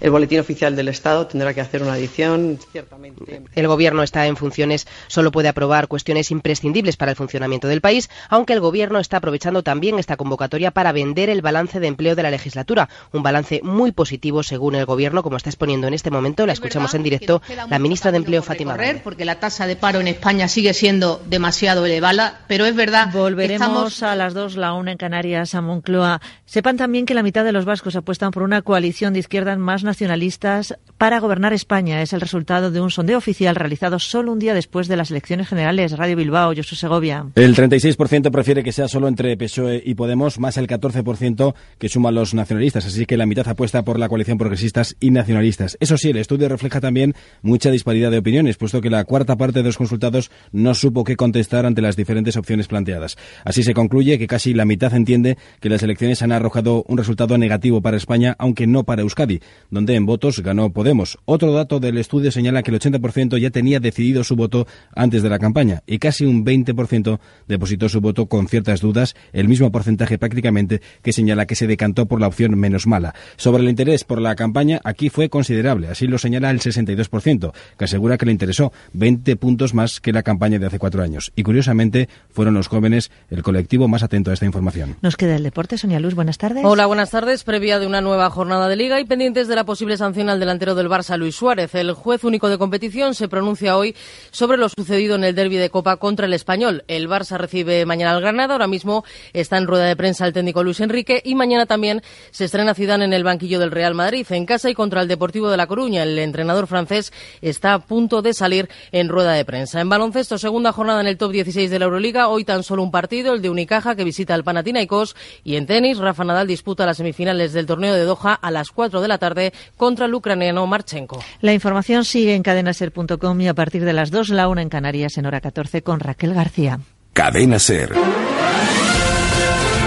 El 0.00 0.10
Boletín 0.10 0.40
Oficial 0.40 0.76
del 0.76 0.88
Estado 0.88 1.26
tendrá 1.26 1.54
que 1.54 1.60
hacer 1.60 1.82
una 1.82 1.94
adición. 1.94 2.58
Ciertamente. 2.72 3.42
El 3.54 3.66
Gobierno 3.68 4.02
está 4.02 4.26
en 4.26 4.36
funciones, 4.36 4.86
solo 5.06 5.30
puede 5.30 5.48
aprobar 5.48 5.88
cuestiones 5.88 6.30
imprescindibles 6.30 6.96
para 6.96 7.12
el 7.12 7.16
funcionamiento 7.16 7.68
del 7.68 7.80
país, 7.80 8.10
aunque 8.28 8.52
el 8.52 8.60
Gobierno 8.60 8.98
está 8.98 9.18
aprovechando 9.18 9.62
también 9.62 9.98
esta 9.98 10.16
convocatoria 10.16 10.70
para 10.70 10.92
vender 10.92 11.30
el 11.30 11.42
balance 11.42 11.80
de 11.80 11.86
empleo 11.86 12.14
de 12.14 12.22
la 12.22 12.30
legislatura. 12.30 12.88
Un 13.12 13.22
balance 13.22 13.60
muy 13.62 13.92
positivo 13.92 14.42
según 14.42 14.74
el 14.74 14.86
Gobierno, 14.86 15.22
como 15.22 15.36
está 15.36 15.50
exponiendo 15.50 15.86
en 15.86 15.94
este 15.94 16.10
momento. 16.10 16.46
La 16.46 16.52
escuchamos 16.52 16.94
en 16.94 17.02
directo 17.02 17.42
la 17.68 17.78
ministra 17.78 18.10
de 18.10 18.18
Empleo, 18.18 18.42
Fátima. 18.42 18.72
Correr, 18.72 19.02
porque 19.02 19.24
la 19.24 19.40
tasa 19.40 19.66
de 19.66 19.76
paro 19.76 20.00
en 20.00 20.08
España 20.08 20.48
sigue 20.48 20.74
siendo 20.74 21.22
demasiado 21.26 21.86
elevada, 21.86 22.40
pero 22.48 22.66
es 22.66 22.74
verdad. 22.74 23.10
Volveremos 23.12 24.02
a 24.02 24.14
las 24.14 24.34
dos, 24.34 24.56
la 24.56 24.72
una 24.72 24.92
en 24.92 24.98
Canarias, 24.98 25.54
a 25.54 25.60
Moncloa. 25.60 26.20
Sepan 26.44 26.76
también 26.76 27.06
que 27.06 27.14
la 27.14 27.22
mitad 27.22 27.44
de 27.44 27.52
los 27.52 27.64
vascos 27.64 27.96
apuestan 27.96 28.30
por 28.30 28.42
una 28.42 28.62
coalición 28.62 29.12
de 29.12 29.20
izquierdas 29.20 29.58
más 29.58 29.84
nacionalistas 29.88 30.78
para 30.98 31.18
gobernar 31.20 31.52
España. 31.52 32.02
Es 32.02 32.12
el 32.12 32.20
resultado 32.20 32.70
de 32.70 32.80
un 32.80 32.90
sondeo 32.90 33.18
oficial 33.18 33.56
realizado 33.56 33.98
solo 33.98 34.32
un 34.32 34.38
día 34.38 34.54
después 34.54 34.88
de 34.88 34.96
las 34.96 35.10
elecciones 35.10 35.48
generales. 35.48 35.96
Radio 35.96 36.16
Bilbao, 36.16 36.54
Josu 36.54 36.76
Segovia. 36.76 37.26
El 37.34 37.56
36% 37.56 38.30
prefiere 38.30 38.62
que 38.62 38.72
sea 38.72 38.88
solo 38.88 39.08
entre 39.08 39.36
PSOE 39.36 39.82
y 39.84 39.94
Podemos, 39.94 40.38
más 40.38 40.56
el 40.56 40.68
14% 40.68 41.54
que 41.78 41.88
suma 41.88 42.10
los 42.10 42.34
nacionalistas. 42.34 42.86
Así 42.86 43.06
que 43.06 43.16
la 43.16 43.26
mitad 43.26 43.48
apuesta 43.48 43.82
por 43.82 43.98
la 43.98 44.08
coalición 44.08 44.38
progresistas 44.38 44.96
y 45.00 45.10
nacionalistas. 45.10 45.76
Eso 45.80 45.96
sí, 45.96 46.10
el 46.10 46.16
estudio 46.18 46.48
refleja 46.48 46.80
también 46.80 47.14
mucha 47.42 47.70
disparidad 47.70 48.10
de 48.10 48.18
opiniones, 48.18 48.56
puesto 48.56 48.80
que 48.80 48.90
la 48.90 49.04
cuarta 49.04 49.36
parte 49.36 49.60
de 49.60 49.64
los 49.64 49.78
consultados 49.78 50.30
no 50.52 50.74
supo 50.74 51.04
qué 51.04 51.16
contestar 51.16 51.66
ante 51.66 51.82
las 51.82 51.96
diferentes 51.96 52.36
opciones 52.36 52.68
planteadas. 52.68 53.16
Así 53.44 53.62
se 53.62 53.74
concluye 53.74 54.18
que 54.18 54.26
casi 54.26 54.54
la 54.54 54.64
mitad 54.64 54.94
entiende 54.94 55.38
que 55.60 55.68
las 55.68 55.82
elecciones 55.82 56.22
han 56.22 56.32
arrojado 56.32 56.84
un 56.86 56.98
resultado 56.98 57.38
negativo 57.38 57.80
para 57.80 57.96
España, 57.96 58.36
aunque 58.38 58.66
no 58.66 58.84
para 58.84 59.02
Euskadi, 59.02 59.40
donde 59.78 59.94
en 59.94 60.06
votos 60.06 60.40
ganó 60.40 60.70
Podemos. 60.70 61.18
Otro 61.24 61.52
dato 61.52 61.78
del 61.78 61.98
estudio 61.98 62.32
señala 62.32 62.64
que 62.64 62.72
el 62.72 62.80
80% 62.80 63.38
ya 63.38 63.50
tenía 63.50 63.78
decidido 63.78 64.24
su 64.24 64.34
voto 64.34 64.66
antes 64.92 65.22
de 65.22 65.28
la 65.28 65.38
campaña 65.38 65.84
y 65.86 66.00
casi 66.00 66.24
un 66.24 66.44
20% 66.44 67.20
depositó 67.46 67.88
su 67.88 68.00
voto 68.00 68.26
con 68.26 68.48
ciertas 68.48 68.80
dudas, 68.80 69.14
el 69.32 69.46
mismo 69.46 69.70
porcentaje 69.70 70.18
prácticamente 70.18 70.82
que 71.00 71.12
señala 71.12 71.46
que 71.46 71.54
se 71.54 71.68
decantó 71.68 72.06
por 72.06 72.20
la 72.20 72.26
opción 72.26 72.58
menos 72.58 72.88
mala. 72.88 73.14
Sobre 73.36 73.62
el 73.62 73.68
interés 73.68 74.02
por 74.02 74.20
la 74.20 74.34
campaña, 74.34 74.80
aquí 74.82 75.10
fue 75.10 75.28
considerable, 75.28 75.86
así 75.86 76.08
lo 76.08 76.18
señala 76.18 76.50
el 76.50 76.58
62%, 76.58 77.52
que 77.78 77.84
asegura 77.84 78.18
que 78.18 78.26
le 78.26 78.32
interesó 78.32 78.72
20 78.94 79.36
puntos 79.36 79.74
más 79.74 80.00
que 80.00 80.12
la 80.12 80.24
campaña 80.24 80.58
de 80.58 80.66
hace 80.66 80.80
cuatro 80.80 81.04
años. 81.04 81.30
Y 81.36 81.44
curiosamente, 81.44 82.08
fueron 82.30 82.54
los 82.54 82.66
jóvenes 82.66 83.12
el 83.30 83.44
colectivo 83.44 83.86
más 83.86 84.02
atento 84.02 84.32
a 84.32 84.34
esta 84.34 84.44
información. 84.44 84.96
Nos 85.02 85.16
queda 85.16 85.36
el 85.36 85.44
deporte. 85.44 85.78
Sonia 85.78 86.00
Luz, 86.00 86.14
buenas 86.14 86.36
tardes. 86.36 86.64
Hola, 86.64 86.86
buenas 86.86 87.12
tardes. 87.12 87.44
Previa 87.44 87.78
de 87.78 87.86
una 87.86 88.00
nueva 88.00 88.28
jornada 88.28 88.68
de 88.68 88.74
liga 88.74 88.98
y 88.98 89.04
pendientes 89.04 89.46
de 89.46 89.54
la 89.54 89.67
posible 89.68 89.98
sanción 89.98 90.30
al 90.30 90.40
delantero 90.40 90.74
del 90.74 90.88
Barça, 90.88 91.18
Luis 91.18 91.36
Suárez. 91.36 91.74
El 91.74 91.92
juez 91.92 92.24
único 92.24 92.48
de 92.48 92.56
competición 92.56 93.14
se 93.14 93.28
pronuncia 93.28 93.76
hoy 93.76 93.94
sobre 94.30 94.56
lo 94.56 94.70
sucedido 94.70 95.14
en 95.16 95.24
el 95.24 95.34
derby 95.34 95.56
de 95.56 95.68
Copa 95.68 95.98
contra 95.98 96.24
el 96.24 96.32
Español. 96.32 96.84
El 96.88 97.06
Barça 97.06 97.36
recibe 97.36 97.84
mañana 97.84 98.12
al 98.12 98.22
Granada. 98.22 98.54
Ahora 98.54 98.66
mismo 98.66 99.04
está 99.34 99.58
en 99.58 99.66
rueda 99.66 99.84
de 99.84 99.94
prensa 99.94 100.24
el 100.24 100.32
técnico 100.32 100.64
Luis 100.64 100.80
Enrique 100.80 101.20
y 101.22 101.34
mañana 101.34 101.66
también 101.66 102.00
se 102.30 102.46
estrena 102.46 102.72
Zidane 102.72 103.04
en 103.04 103.12
el 103.12 103.24
banquillo 103.24 103.60
del 103.60 103.70
Real 103.70 103.94
Madrid 103.94 104.26
en 104.30 104.46
casa 104.46 104.70
y 104.70 104.74
contra 104.74 105.02
el 105.02 105.08
Deportivo 105.08 105.50
de 105.50 105.58
La 105.58 105.66
Coruña. 105.66 106.02
El 106.02 106.18
entrenador 106.18 106.66
francés 106.66 107.12
está 107.42 107.74
a 107.74 107.78
punto 107.78 108.22
de 108.22 108.32
salir 108.32 108.70
en 108.90 109.10
rueda 109.10 109.32
de 109.32 109.44
prensa. 109.44 109.82
En 109.82 109.90
baloncesto, 109.90 110.38
segunda 110.38 110.72
jornada 110.72 111.02
en 111.02 111.08
el 111.08 111.18
top 111.18 111.32
16 111.32 111.70
de 111.70 111.78
la 111.78 111.84
Euroliga. 111.84 112.28
Hoy 112.28 112.46
tan 112.46 112.62
solo 112.62 112.82
un 112.82 112.90
partido, 112.90 113.34
el 113.34 113.42
de 113.42 113.50
Unicaja, 113.50 113.96
que 113.96 114.04
visita 114.04 114.32
al 114.32 114.44
Panathinaikos. 114.44 115.14
Y 115.44 115.56
en 115.56 115.66
tenis, 115.66 115.98
Rafa 115.98 116.24
Nadal 116.24 116.46
disputa 116.46 116.86
las 116.86 116.96
semifinales 116.96 117.52
del 117.52 117.66
torneo 117.66 117.92
de 117.92 118.04
Doha 118.04 118.32
a 118.32 118.50
las 118.50 118.70
4 118.70 119.02
de 119.02 119.08
la 119.08 119.18
tarde 119.18 119.52
contra 119.76 120.06
el 120.06 120.14
ucraniano 120.14 120.66
Marchenko. 120.66 121.22
La 121.40 121.52
información 121.52 122.04
sigue 122.04 122.34
en 122.34 122.42
cadenaser.com 122.42 123.40
y 123.40 123.48
a 123.48 123.54
partir 123.54 123.84
de 123.84 123.92
las 123.92 124.10
2 124.10 124.30
la 124.30 124.48
1 124.48 124.60
en 124.60 124.68
Canarias 124.68 125.18
en 125.18 125.26
hora 125.26 125.40
14 125.40 125.82
con 125.82 126.00
Raquel 126.00 126.34
García. 126.34 126.80
Cadena 127.12 127.58
Ser. 127.58 127.94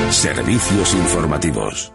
Servicios 0.10 0.94
informativos. 0.94 1.94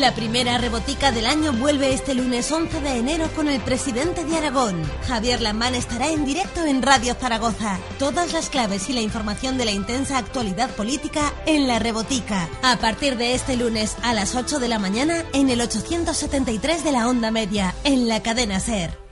La 0.00 0.14
primera 0.14 0.56
rebotica 0.56 1.12
del 1.12 1.26
año 1.26 1.52
vuelve 1.52 1.92
este 1.92 2.14
lunes 2.14 2.50
11 2.50 2.80
de 2.80 2.96
enero 2.96 3.28
con 3.36 3.46
el 3.46 3.60
presidente 3.60 4.24
de 4.24 4.36
Aragón. 4.38 4.82
Javier 5.06 5.42
Lamán 5.42 5.74
estará 5.74 6.08
en 6.08 6.24
directo 6.24 6.64
en 6.64 6.80
Radio 6.80 7.14
Zaragoza. 7.14 7.78
Todas 7.98 8.32
las 8.32 8.48
claves 8.48 8.88
y 8.88 8.94
la 8.94 9.02
información 9.02 9.58
de 9.58 9.66
la 9.66 9.72
intensa 9.72 10.16
actualidad 10.16 10.70
política 10.70 11.32
en 11.44 11.68
la 11.68 11.78
rebotica. 11.78 12.48
A 12.62 12.78
partir 12.78 13.18
de 13.18 13.34
este 13.34 13.56
lunes 13.56 13.96
a 14.02 14.14
las 14.14 14.34
8 14.34 14.60
de 14.60 14.68
la 14.68 14.78
mañana 14.78 15.24
en 15.34 15.50
el 15.50 15.60
873 15.60 16.84
de 16.84 16.92
la 16.92 17.06
onda 17.06 17.30
media, 17.30 17.74
en 17.84 18.08
la 18.08 18.22
cadena 18.22 18.60
Ser. 18.60 19.02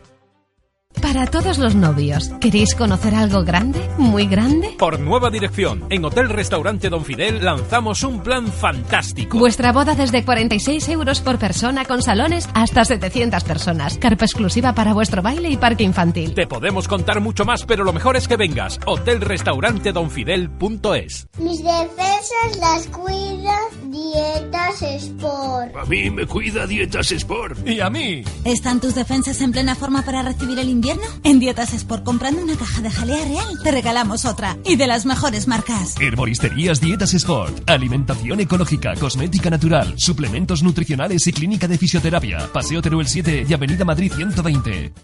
Para 1.01 1.27
todos 1.27 1.59
los 1.59 1.75
novios, 1.75 2.31
¿queréis 2.41 2.75
conocer 2.75 3.15
algo 3.15 3.43
grande? 3.43 3.81
¿Muy 3.97 4.27
grande? 4.27 4.75
Por 4.79 5.01
nueva 5.01 5.31
dirección, 5.31 5.87
en 5.89 6.05
Hotel 6.05 6.29
Restaurante 6.29 6.91
Don 6.91 7.05
Fidel 7.05 7.43
lanzamos 7.45 8.03
un 8.03 8.23
plan 8.23 8.49
fantástico. 8.49 9.39
Vuestra 9.39 9.73
boda 9.73 9.95
desde 9.95 10.25
46 10.25 10.89
euros 10.91 11.21
por 11.21 11.39
persona 11.39 11.85
con 11.85 12.03
salones 12.03 12.49
hasta 12.55 12.85
700 12.85 13.45
personas. 13.45 13.99
Carpa 13.99 14.25
exclusiva 14.25 14.75
para 14.75 14.93
vuestro 14.93 15.23
baile 15.23 15.49
y 15.49 15.57
parque 15.57 15.85
infantil. 15.85 16.35
Te 16.35 16.47
podemos 16.47 16.87
contar 16.87 17.21
mucho 17.21 17.45
más, 17.45 17.65
pero 17.65 17.83
lo 17.83 17.93
mejor 17.93 18.17
es 18.17 18.29
que 18.29 18.37
vengas. 18.37 18.79
Hotel 18.85 19.21
Restaurante 19.21 19.93
Donfidel.es 19.93 21.29
Mis 21.39 21.59
defensas 21.65 22.59
las 22.61 22.87
cuida 22.89 23.59
Dietas 23.85 24.83
Sport. 24.83 25.77
A 25.77 25.85
mí 25.87 26.11
me 26.11 26.27
cuida 26.27 26.67
Dietas 26.67 27.11
Sport. 27.13 27.67
Y 27.67 27.81
a 27.81 27.89
mí. 27.89 28.23
¿Están 28.45 28.81
tus 28.81 28.95
defensas 28.95 29.41
en 29.41 29.53
plena 29.53 29.75
forma 29.75 30.03
para 30.03 30.23
recibir 30.23 30.59
el 30.59 30.69
invierno? 30.81 31.05
En 31.25 31.39
Dietas 31.41 31.75
Sport, 31.75 32.05
comprando 32.05 32.43
una 32.43 32.57
caja 32.57 32.81
de 32.81 32.91
jalea 32.91 33.23
real, 33.27 33.63
te 33.63 33.71
regalamos 33.71 34.25
otra. 34.25 34.57
Y 34.65 34.77
de 34.77 34.87
las 34.87 35.05
mejores 35.05 35.47
marcas. 35.47 35.95
Herboristerías 36.01 36.81
Dietas 36.81 37.13
Sport. 37.13 37.69
Alimentación 37.69 38.41
ecológica, 38.41 38.95
cosmética 38.95 39.51
natural, 39.51 39.95
suplementos 39.99 40.63
nutricionales 40.63 41.27
y 41.27 41.33
clínica 41.33 41.69
de 41.69 41.77
fisioterapia. 41.77 42.51
Paseo 42.51 42.81
Teruel 42.81 43.07
7 43.07 43.45
y 43.47 43.53
Avenida 43.53 43.85
Madrid 43.85 44.11
120. 44.15 44.95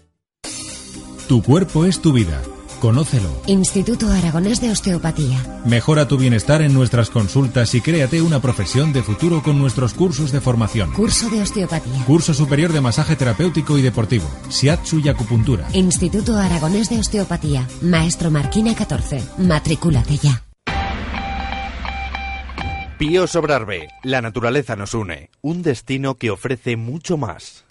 Tu 1.27 1.43
cuerpo 1.43 1.85
es 1.85 2.01
tu 2.01 2.11
vida. 2.11 2.41
Conócelo. 2.79 3.29
Instituto 3.47 4.09
Aragonés 4.09 4.61
de 4.61 4.71
Osteopatía. 4.71 5.61
Mejora 5.65 6.07
tu 6.07 6.17
bienestar 6.17 6.61
en 6.61 6.73
nuestras 6.73 7.09
consultas 7.09 7.73
y 7.75 7.81
créate 7.81 8.21
una 8.21 8.39
profesión 8.39 8.93
de 8.93 9.03
futuro 9.03 9.41
con 9.43 9.59
nuestros 9.59 9.93
cursos 9.93 10.31
de 10.31 10.41
formación. 10.41 10.91
Curso 10.93 11.29
de 11.29 11.41
Osteopatía. 11.41 12.05
Curso 12.05 12.33
superior 12.33 12.71
de 12.71 12.81
masaje 12.81 13.15
terapéutico 13.15 13.77
y 13.77 13.81
deportivo. 13.81 14.29
Shiatsu 14.49 14.99
y 14.99 15.09
acupuntura. 15.09 15.67
Instituto 15.73 16.37
Aragonés 16.37 16.89
de 16.89 16.99
Osteopatía. 16.99 17.67
Maestro 17.81 18.31
Marquina 18.31 18.75
14. 18.75 19.23
Matricúlate 19.37 20.17
ya. 20.17 20.43
Pío 22.97 23.27
Sobrarbe. 23.27 23.87
La 24.03 24.21
naturaleza 24.21 24.75
nos 24.75 24.95
une. 24.95 25.29
Un 25.41 25.61
destino 25.61 26.15
que 26.15 26.31
ofrece 26.31 26.77
mucho 26.77 27.15
más. 27.15 27.63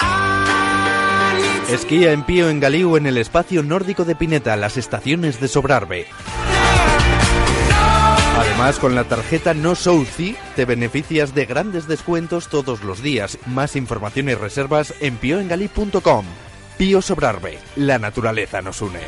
Esquía 1.70 2.12
en 2.12 2.22
Pío 2.22 2.48
en 2.48 2.60
Galiu 2.60 2.96
en 2.96 3.06
el 3.06 3.18
espacio 3.18 3.64
nórdico 3.64 4.04
de 4.04 4.14
Pineta, 4.14 4.54
las 4.56 4.76
estaciones 4.76 5.40
de 5.40 5.48
Sobrarbe. 5.48 6.06
Además, 8.38 8.78
con 8.78 8.94
la 8.94 9.02
tarjeta 9.02 9.52
No 9.52 9.74
Souci 9.74 10.36
te 10.54 10.64
beneficias 10.64 11.34
de 11.34 11.44
grandes 11.44 11.88
descuentos 11.88 12.48
todos 12.48 12.84
los 12.84 13.02
días. 13.02 13.36
Más 13.46 13.74
información 13.74 14.28
y 14.28 14.34
reservas 14.34 14.94
en 15.00 15.16
pioengali.com. 15.16 16.24
Pío 16.78 17.02
Sobrarbe, 17.02 17.58
la 17.74 17.98
naturaleza 17.98 18.62
nos 18.62 18.80
une. 18.80 19.00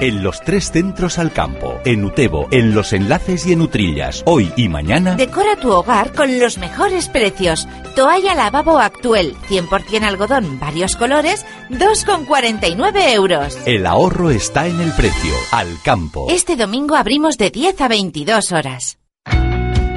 En 0.00 0.22
los 0.22 0.40
tres 0.40 0.72
centros 0.72 1.18
al 1.18 1.30
campo, 1.30 1.78
en 1.84 2.02
Utebo, 2.06 2.48
en 2.50 2.74
Los 2.74 2.94
Enlaces 2.94 3.46
y 3.46 3.52
en 3.52 3.60
Utrillas, 3.60 4.22
hoy 4.24 4.50
y 4.56 4.70
mañana. 4.70 5.14
Decora 5.14 5.56
tu 5.56 5.70
hogar 5.70 6.14
con 6.14 6.40
los 6.40 6.56
mejores 6.56 7.10
precios. 7.10 7.68
Toalla 7.94 8.34
lavabo 8.34 8.78
actual, 8.78 9.34
100% 9.50 10.02
algodón, 10.04 10.58
varios 10.58 10.96
colores, 10.96 11.44
2,49 11.68 13.12
euros. 13.12 13.58
El 13.66 13.84
ahorro 13.84 14.30
está 14.30 14.66
en 14.66 14.80
el 14.80 14.90
precio, 14.92 15.34
al 15.52 15.68
campo. 15.84 16.28
Este 16.30 16.56
domingo 16.56 16.96
abrimos 16.96 17.36
de 17.36 17.50
10 17.50 17.78
a 17.82 17.88
22 17.88 18.52
horas. 18.52 18.98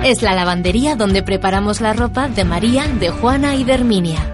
Es 0.03 0.21
la 0.21 0.35
lavandería 0.35 0.97
donde 0.97 1.23
preparamos 1.23 1.79
la 1.79 1.93
ropa 1.93 2.27
de 2.27 2.43
María, 2.43 2.87
de 2.99 3.09
Juana 3.09 3.55
y 3.55 3.63
de 3.63 3.73
Herminia. 3.73 4.33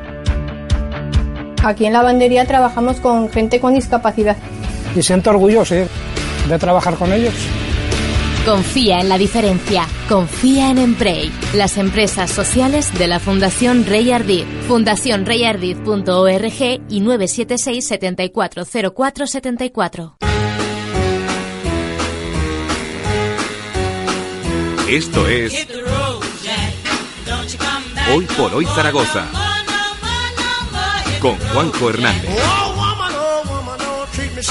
Aquí 1.63 1.85
en 1.85 1.93
la 1.93 1.99
lavandería 1.99 2.45
trabajamos 2.45 2.99
con 3.01 3.29
gente 3.29 3.59
con 3.59 3.75
discapacidad. 3.75 4.35
Y 4.95 5.03
siento 5.03 5.29
orgulloso 5.29 5.75
¿eh? 5.75 5.87
de 6.47 6.59
trabajar 6.59 6.95
con 6.95 7.13
ellos. 7.13 7.35
Confía 8.45 9.01
en 9.01 9.09
la 9.09 9.17
diferencia. 9.17 9.85
Confía 10.07 10.69
en 10.71 10.77
Emprey, 10.77 11.29
las 11.53 11.77
empresas 11.77 12.31
sociales 12.31 12.97
de 12.97 13.07
la 13.07 13.19
Fundación 13.19 13.85
Rey 13.85 14.09
Ardid. 14.11 14.45
Fundacionreyardid.org 14.67 16.81
y 16.89 17.01
976 17.01 17.87
740474. 17.87 20.15
Esto 24.89 25.27
es 25.27 25.67
Hoy 28.11 28.25
por 28.35 28.55
Hoy 28.55 28.65
Zaragoza 28.65 29.27
con 31.21 31.37
Juanjo 31.37 31.89
Hernández. 31.89 32.58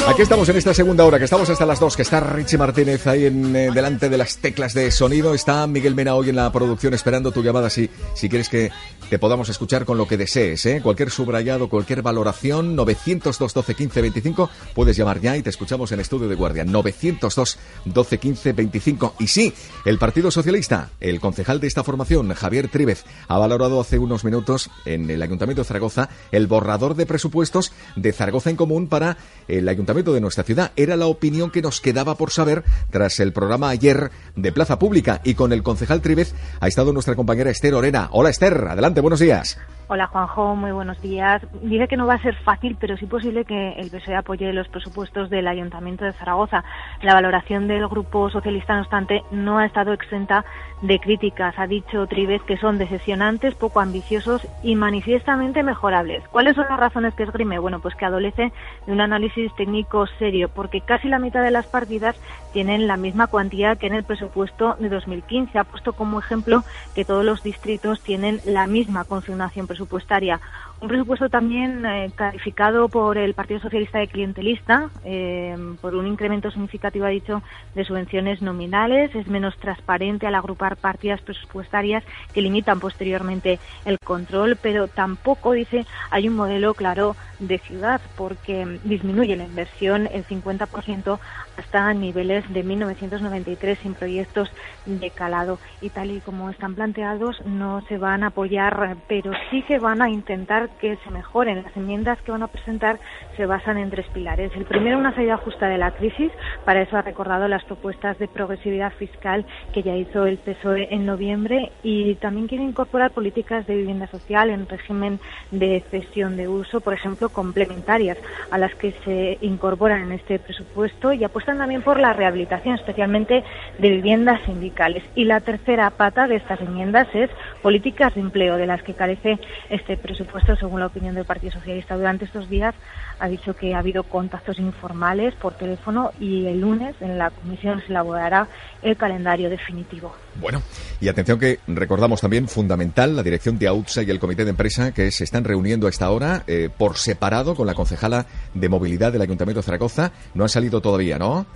Aquí 0.09 0.23
estamos 0.23 0.49
en 0.49 0.57
esta 0.57 0.73
segunda 0.73 1.05
hora, 1.05 1.19
que 1.19 1.27
estamos 1.27 1.51
hasta 1.51 1.67
las 1.67 1.81
dos, 1.81 1.95
que 1.95 2.01
está 2.01 2.19
Richie 2.21 2.57
Martínez 2.57 3.07
ahí 3.07 3.27
en, 3.27 3.55
eh, 3.55 3.71
delante 3.71 4.09
de 4.09 4.17
las 4.17 4.39
teclas 4.39 4.73
de 4.73 4.91
sonido. 4.91 5.35
Está 5.35 5.67
Miguel 5.67 5.95
Mena 5.95 6.15
hoy 6.15 6.31
en 6.31 6.37
la 6.37 6.51
producción 6.51 6.95
esperando 6.95 7.31
tu 7.31 7.43
llamada 7.43 7.69
si, 7.69 7.91
si 8.15 8.31
quieres 8.31 8.49
que 8.49 8.71
te 9.11 9.19
podamos 9.19 9.51
escuchar 9.51 9.85
con 9.85 9.99
lo 9.99 10.09
que 10.09 10.17
desees. 10.17 10.65
¿eh? 10.65 10.81
Cualquier 10.83 11.11
subrayado, 11.11 11.69
cualquier 11.69 12.01
valoración, 12.01 12.75
902 12.75 13.53
12 13.53 13.75
15 13.75 14.01
25, 14.01 14.51
puedes 14.75 14.97
llamar 14.97 15.21
ya 15.21 15.37
y 15.37 15.43
te 15.43 15.51
escuchamos 15.51 15.93
en 15.93 16.01
estudio 16.01 16.27
de 16.27 16.37
guardia. 16.37 16.65
902 16.65 17.59
12 17.85 18.19
15 18.19 18.53
25. 18.55 19.15
Y 19.19 19.27
sí, 19.27 19.53
el 19.85 19.99
Partido 19.99 20.31
Socialista, 20.31 20.89
el 21.01 21.21
concejal 21.21 21.61
de 21.61 21.67
esta 21.67 21.85
formación, 21.85 22.33
Javier 22.33 22.69
Tríbez, 22.69 23.05
ha 23.29 23.37
valorado 23.37 23.79
hace 23.79 23.99
unos 23.99 24.25
minutos 24.25 24.71
en 24.87 25.11
el 25.11 25.21
Ayuntamiento 25.21 25.61
de 25.61 25.69
Zaragoza 25.69 26.09
el 26.33 26.47
borrador 26.47 26.95
de 26.95 27.05
presupuestos 27.05 27.73
de 27.95 28.15
Zaragoza 28.15 28.49
en 28.49 28.57
Común 28.57 28.89
para 28.89 29.19
el 29.49 29.69
Ayuntamiento 29.69 29.98
de 30.05 30.21
nuestra 30.21 30.45
ciudad. 30.45 30.73
Era 30.77 30.97
la 30.97 31.07
opinión 31.07 31.51
que 31.51 31.63
nos 31.63 31.81
quedaba 31.81 32.15
por 32.15 32.31
saber 32.31 32.65
tras 32.91 33.21
el 33.21 33.33
programa 33.33 33.69
ayer 33.69 34.11
de 34.37 34.53
Plaza 34.53 34.79
Pública. 34.79 35.21
Y 35.25 35.35
con 35.35 35.53
el 35.53 35.63
concejal 35.63 36.01
Tríbez 36.01 36.35
ha 36.61 36.69
estado 36.69 36.93
nuestra 36.93 37.17
compañera 37.17 37.51
Esther 37.51 37.75
Orena. 37.75 38.09
Hola 38.13 38.31
Esther, 38.31 38.67
adelante, 38.69 39.01
buenos 39.01 39.21
días. 39.21 39.59
Hola 39.91 40.07
Juanjo, 40.09 40.55
muy 40.55 40.71
buenos 40.71 41.01
días. 41.01 41.41
Dice 41.63 41.89
que 41.89 41.97
no 41.97 42.07
va 42.07 42.15
a 42.15 42.23
ser 42.23 42.35
fácil, 42.43 42.77
pero 42.79 42.99
sí 42.99 43.07
posible 43.07 43.47
que 43.47 43.73
el 43.73 43.89
PSOE 43.89 44.17
apoye 44.17 44.53
los 44.53 44.69
presupuestos 44.69 45.31
del 45.31 45.49
Ayuntamiento 45.49 46.05
de 46.05 46.13
Zaragoza. 46.13 46.63
La 47.01 47.15
valoración 47.15 47.69
del 47.69 47.89
Grupo 47.89 48.29
Socialista, 48.29 48.75
no 48.75 48.83
obstante, 48.83 49.23
no 49.31 49.57
ha 49.57 49.65
estado 49.65 49.95
exenta 49.95 50.45
de 50.83 51.01
críticas. 51.01 51.59
Ha 51.59 51.67
dicho 51.67 52.07
Tribez 52.07 52.43
que 52.43 52.59
son 52.59 52.77
decepcionantes, 52.77 53.55
poco 53.55 53.81
ambiciosos 53.81 54.47
y 54.63 54.77
manifiestamente 54.77 55.63
mejorables. 55.63 56.23
¿Cuáles 56.29 56.55
son 56.55 56.67
las 56.69 56.79
razones 56.79 57.15
que 57.15 57.23
esgrime? 57.23 57.59
Bueno, 57.59 57.81
pues 57.81 57.95
que 57.95 58.05
adolece 58.05 58.53
de 58.87 58.93
un 58.93 59.01
análisis 59.01 59.51
técnico 59.57 59.78
serio, 60.19 60.49
porque 60.49 60.81
casi 60.83 61.09
la 61.09 61.19
mitad 61.19 61.43
de 61.43 61.51
las 61.51 61.67
partidas 61.69 62.17
tienen 62.53 62.87
la 62.87 62.97
misma 62.97 63.27
cuantía 63.27 63.77
que 63.77 63.87
en 63.87 63.95
el 63.95 64.05
presupuesto 64.05 64.77
de 64.79 64.89
2015. 64.89 65.59
Ha 65.59 65.65
puesto 65.65 65.93
como 65.93 66.19
ejemplo 66.19 66.65
que 66.95 67.05
todos 67.05 67.25
los 67.25 67.43
distritos 67.43 68.01
tienen 68.03 68.41
la 68.45 68.67
misma 68.67 69.05
consignación 69.05 69.67
presupuestaria. 69.67 70.41
Un 70.81 70.89
presupuesto 70.89 71.29
también 71.29 71.85
eh, 71.85 72.11
calificado 72.15 72.89
por 72.89 73.19
el 73.19 73.35
Partido 73.35 73.61
Socialista 73.61 73.99
de 73.99 74.07
clientelista, 74.07 74.91
eh, 75.05 75.57
por 75.81 75.97
un 75.97 76.07
incremento 76.07 76.51
significativo, 76.51 77.05
ha 77.05 77.09
dicho, 77.09 77.43
de 77.75 77.85
subvenciones 77.85 78.43
nominales. 78.43 79.15
Es 79.15 79.27
menos 79.27 79.57
transparente 79.57 80.27
al 80.27 80.37
agrupar 80.37 80.77
partidas 80.77 81.21
presupuestarias 81.21 82.05
que 82.33 82.43
limitan 82.43 82.79
posteriormente 82.79 83.59
el 83.85 83.99
control, 83.99 84.57
pero 84.61 84.87
tampoco, 84.87 85.53
dice, 85.53 85.85
hay 86.11 86.29
un 86.29 86.37
modelo 86.37 86.75
claro 86.75 87.17
de 87.41 87.59
ciudad, 87.59 88.01
porque 88.17 88.79
disminuye 88.85 89.37
la 89.37 89.45
inversión 89.45 90.09
el 90.13 90.25
50% 90.25 91.19
hasta 91.59 91.93
niveles 91.93 92.51
de 92.53 92.63
1993 92.63 93.79
sin 93.79 93.95
proyectos 93.95 94.51
de 94.87 95.11
calado. 95.11 95.59
Y 95.81 95.91
tal 95.91 96.11
y 96.11 96.21
como 96.21 96.51
están 96.51 96.75
planteados, 96.75 97.45
no 97.45 97.83
se 97.89 97.99
van 97.99 98.23
a 98.23 98.29
apoyar, 98.29 98.97
pero 99.09 99.33
sí 99.51 99.63
que 99.63 99.79
van 99.79 100.01
a 100.01 100.09
intentar 100.09 100.71
que 100.81 100.97
se 101.05 101.11
mejoren. 101.11 101.63
Las 101.63 101.77
enmiendas 101.77 102.21
que 102.23 102.33
van 102.33 102.43
a 102.43 102.49
presentar 102.49 102.99
se 103.37 103.47
basan 103.47 103.79
en 103.79 103.91
tres 103.91 104.07
pilares. 104.15 104.53
El 104.55 104.65
primero, 104.65 104.99
una 104.99 105.15
salida 105.15 105.37
justa 105.37 105.69
de 105.69 105.79
la 105.79 105.91
crisis. 105.91 106.33
Para 106.65 106.83
eso 106.83 106.97
ha 106.97 107.03
recordado 107.03 107.49
las 107.49 107.65
propuestas 107.65 108.19
de 108.19 108.29
progresividad 108.29 108.93
fiscal 108.93 109.45
que 109.73 109.83
ya 109.83 109.97
hizo 109.97 110.27
el 110.27 110.39
PSOE 110.39 110.89
en 110.95 111.07
noviembre 111.07 111.73
y 111.83 112.15
también 112.17 112.47
quiere 112.47 112.65
incorporar 112.65 113.11
políticas 113.11 113.67
de 113.67 113.77
vivienda 113.77 114.07
social 114.07 114.51
en 114.51 114.69
régimen 114.69 115.21
de 115.51 115.83
cesión 115.91 116.37
de 116.37 116.49
uso, 116.49 116.81
por 116.81 116.95
ejemplo, 116.95 117.29
complementarias 117.29 118.19
a 118.51 118.59
las 118.59 118.75
que 118.75 118.93
se 119.05 119.39
incorporan 119.41 120.03
en 120.03 120.13
este 120.13 120.39
presupuesto 120.39 121.13
y 121.13 121.25
también 121.57 121.83
por 121.83 121.99
la 121.99 122.13
rehabilitación, 122.13 122.75
especialmente 122.75 123.43
de 123.79 123.91
viviendas 123.91 124.43
sindicales. 124.45 125.03
Y 125.15 125.25
la 125.25 125.41
tercera 125.41 125.89
pata 125.91 126.27
de 126.27 126.37
estas 126.37 126.61
enmiendas 126.61 127.09
es 127.15 127.31
políticas 127.63 128.15
de 128.15 128.21
empleo, 128.21 128.57
de 128.57 128.67
las 128.67 128.83
que 128.83 128.95
carece 128.95 129.39
este 129.71 129.97
presupuesto, 129.97 130.57
según 130.57 130.81
la 130.81 130.87
opinión 130.87 131.15
del 131.15 131.25
Partido 131.25 131.53
Socialista. 131.53 131.97
Durante 131.97 132.27
estos 132.27 132.51
días 132.51 132.75
ha 133.21 133.29
dicho 133.29 133.55
que 133.55 133.75
ha 133.75 133.79
habido 133.79 134.03
contactos 134.03 134.59
informales 134.59 135.35
por 135.35 135.55
teléfono 135.55 136.13
y 136.21 136.47
el 136.47 136.61
lunes 136.61 136.95
en 137.01 137.19
la 137.19 137.31
comisión 137.31 137.81
se 137.81 137.89
elaborará 137.89 138.49
el 138.83 138.97
calendario 138.97 139.51
definitivo. 139.51 140.15
Bueno, 140.37 140.63
y 141.01 141.09
atención 141.09 141.39
que 141.39 141.59
recordamos 141.67 142.21
también 142.21 142.49
fundamental 142.49 143.17
la 143.17 143.23
dirección 143.23 143.59
de 143.59 143.69
AUTSA 143.69 144.03
y 144.03 144.11
el 144.11 144.21
comité 144.21 144.45
de 144.45 144.51
empresa 144.51 144.93
que 144.93 145.11
se 145.11 145.25
están 145.25 145.45
reuniendo 145.45 145.87
a 145.87 145.91
esta 145.91 146.11
hora 146.11 146.43
eh, 146.47 146.71
por 146.77 146.97
separado 146.97 147.55
con 147.55 147.67
la 147.67 147.75
concejala 147.75 148.27
de 148.55 148.69
movilidad 148.69 149.13
del 149.13 149.23
Ayuntamiento 149.23 149.61
de 149.61 149.65
Zaragoza. 149.65 150.13
No 150.35 150.45
han 150.45 150.49
salido 150.49 150.81
todavía, 150.81 151.19
¿no? 151.19 151.47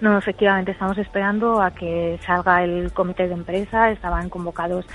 No, 0.00 0.16
efectivamente, 0.16 0.72
estamos 0.72 0.96
esperando 0.98 1.60
a 1.60 1.72
que 1.72 2.18
salga 2.24 2.62
el 2.62 2.92
comité 2.92 3.26
de 3.26 3.34
empresa. 3.34 3.90
Estaban 3.90 4.28
convocados 4.28 4.86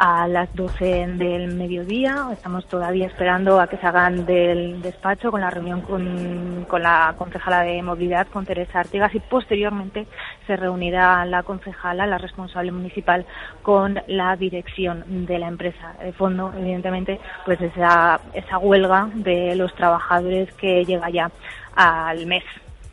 a 0.00 0.26
las 0.26 0.48
12 0.54 1.08
del 1.18 1.54
mediodía. 1.54 2.28
Estamos 2.32 2.66
todavía 2.66 3.06
esperando 3.06 3.60
a 3.60 3.66
que 3.66 3.76
se 3.76 3.86
hagan 3.86 4.24
del 4.24 4.80
despacho 4.80 5.30
con 5.30 5.42
la 5.42 5.50
reunión 5.50 5.82
con, 5.82 6.64
con 6.66 6.82
la 6.82 7.14
concejala 7.18 7.60
de 7.64 7.82
movilidad, 7.82 8.26
con 8.28 8.46
Teresa 8.46 8.80
Artigas, 8.80 9.14
y 9.14 9.20
posteriormente 9.20 10.06
se 10.46 10.56
reunirá 10.56 11.26
la 11.26 11.42
concejala, 11.42 12.06
la 12.06 12.16
responsable 12.16 12.72
municipal, 12.72 13.26
con 13.60 14.00
la 14.06 14.36
dirección 14.36 15.26
de 15.26 15.38
la 15.38 15.48
empresa. 15.48 15.92
De 16.02 16.14
fondo, 16.14 16.50
evidentemente, 16.56 17.20
pues 17.44 17.60
esa, 17.60 18.22
esa 18.32 18.56
huelga 18.56 19.10
de 19.12 19.54
los 19.54 19.74
trabajadores 19.74 20.50
que 20.54 20.82
llega 20.86 21.10
ya 21.10 21.30
al 21.76 22.24
mes. 22.24 22.44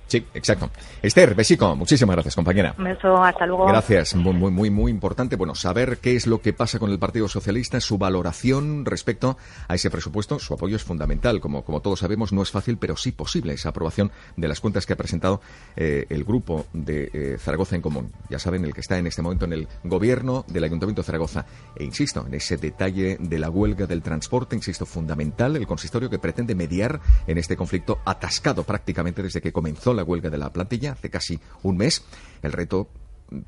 Sí, 0.08 0.26
exacto. 0.34 0.70
Esther, 1.02 1.36
besico, 1.36 1.76
muchísimas 1.76 2.16
gracias, 2.16 2.36
compañera. 2.36 2.74
Un 2.78 2.86
beso, 2.86 3.22
hasta 3.22 3.46
luego. 3.46 3.66
Gracias, 3.68 4.16
muy, 4.16 4.34
muy, 4.34 4.52
muy, 4.52 4.70
muy 4.70 4.92
importante. 4.92 5.36
Bueno, 5.36 5.54
saber 5.54 5.98
qué 5.98 6.16
es 6.16 6.28
lo 6.28 6.42
que 6.42 6.54
pasa 6.54 6.80
con 6.80 6.92
el 6.92 6.98
Partido 6.98 7.28
Socialista, 7.28 7.80
su 7.82 7.98
valoración 7.98 8.86
respecto 8.86 9.38
a 9.68 9.76
ese 9.76 9.90
presupuesto, 9.90 10.40
su 10.40 10.54
apoyo 10.54 10.78
es 10.78 10.84
fundamental. 10.84 11.42
Como, 11.42 11.66
como 11.66 11.82
todos 11.82 12.00
sabemos, 12.00 12.32
no 12.32 12.42
es 12.42 12.52
fácil, 12.52 12.78
pero 12.78 12.96
sí 12.96 13.12
posible 13.12 13.54
esa 13.54 13.70
aprobación 13.70 14.12
de 14.38 14.48
las 14.48 14.62
cuentas 14.62 14.86
que 14.86 14.94
ha 14.94 14.98
presentado 14.98 15.42
eh, 15.76 16.06
el 16.10 16.24
grupo 16.24 16.66
de 16.72 17.10
eh, 17.14 17.38
Zaragoza 17.38 17.76
en 17.76 17.82
Común. 17.82 18.14
Ya 18.30 18.40
saben, 18.40 18.64
el 18.64 18.74
que 18.74 18.82
está 18.82 18.98
en 18.98 19.08
este 19.08 19.22
momento 19.22 19.44
en 19.44 19.54
el 19.54 19.68
gobierno 19.84 20.46
del 20.48 20.64
Ayuntamiento 20.64 21.02
de 21.02 21.06
Zaragoza. 21.06 21.46
E 21.76 21.84
insisto, 21.84 22.26
en 22.26 22.34
ese 22.34 22.56
detalle 22.56 23.18
de 23.20 23.40
la 23.40 23.50
huelga 23.50 23.88
del 23.88 24.02
transporte, 24.02 24.56
insisto, 24.56 24.86
fundamental, 24.86 25.58
el 25.58 25.68
consistorio 25.68 26.10
que 26.10 26.18
pretende 26.18 26.56
mediar 26.56 27.02
en 27.28 27.38
este 27.38 27.58
conflicto 27.58 28.00
atascado 28.06 28.64
prácticamente 28.64 29.22
desde 29.22 29.42
que 29.42 29.52
comenzó 29.52 29.97
la 29.98 30.04
huelga 30.04 30.30
de 30.30 30.38
la 30.38 30.54
plantilla 30.54 30.94
hace 30.94 31.10
casi 31.10 31.40
un 31.64 31.76
mes. 31.78 32.04
El 32.42 32.54
reto 32.54 32.90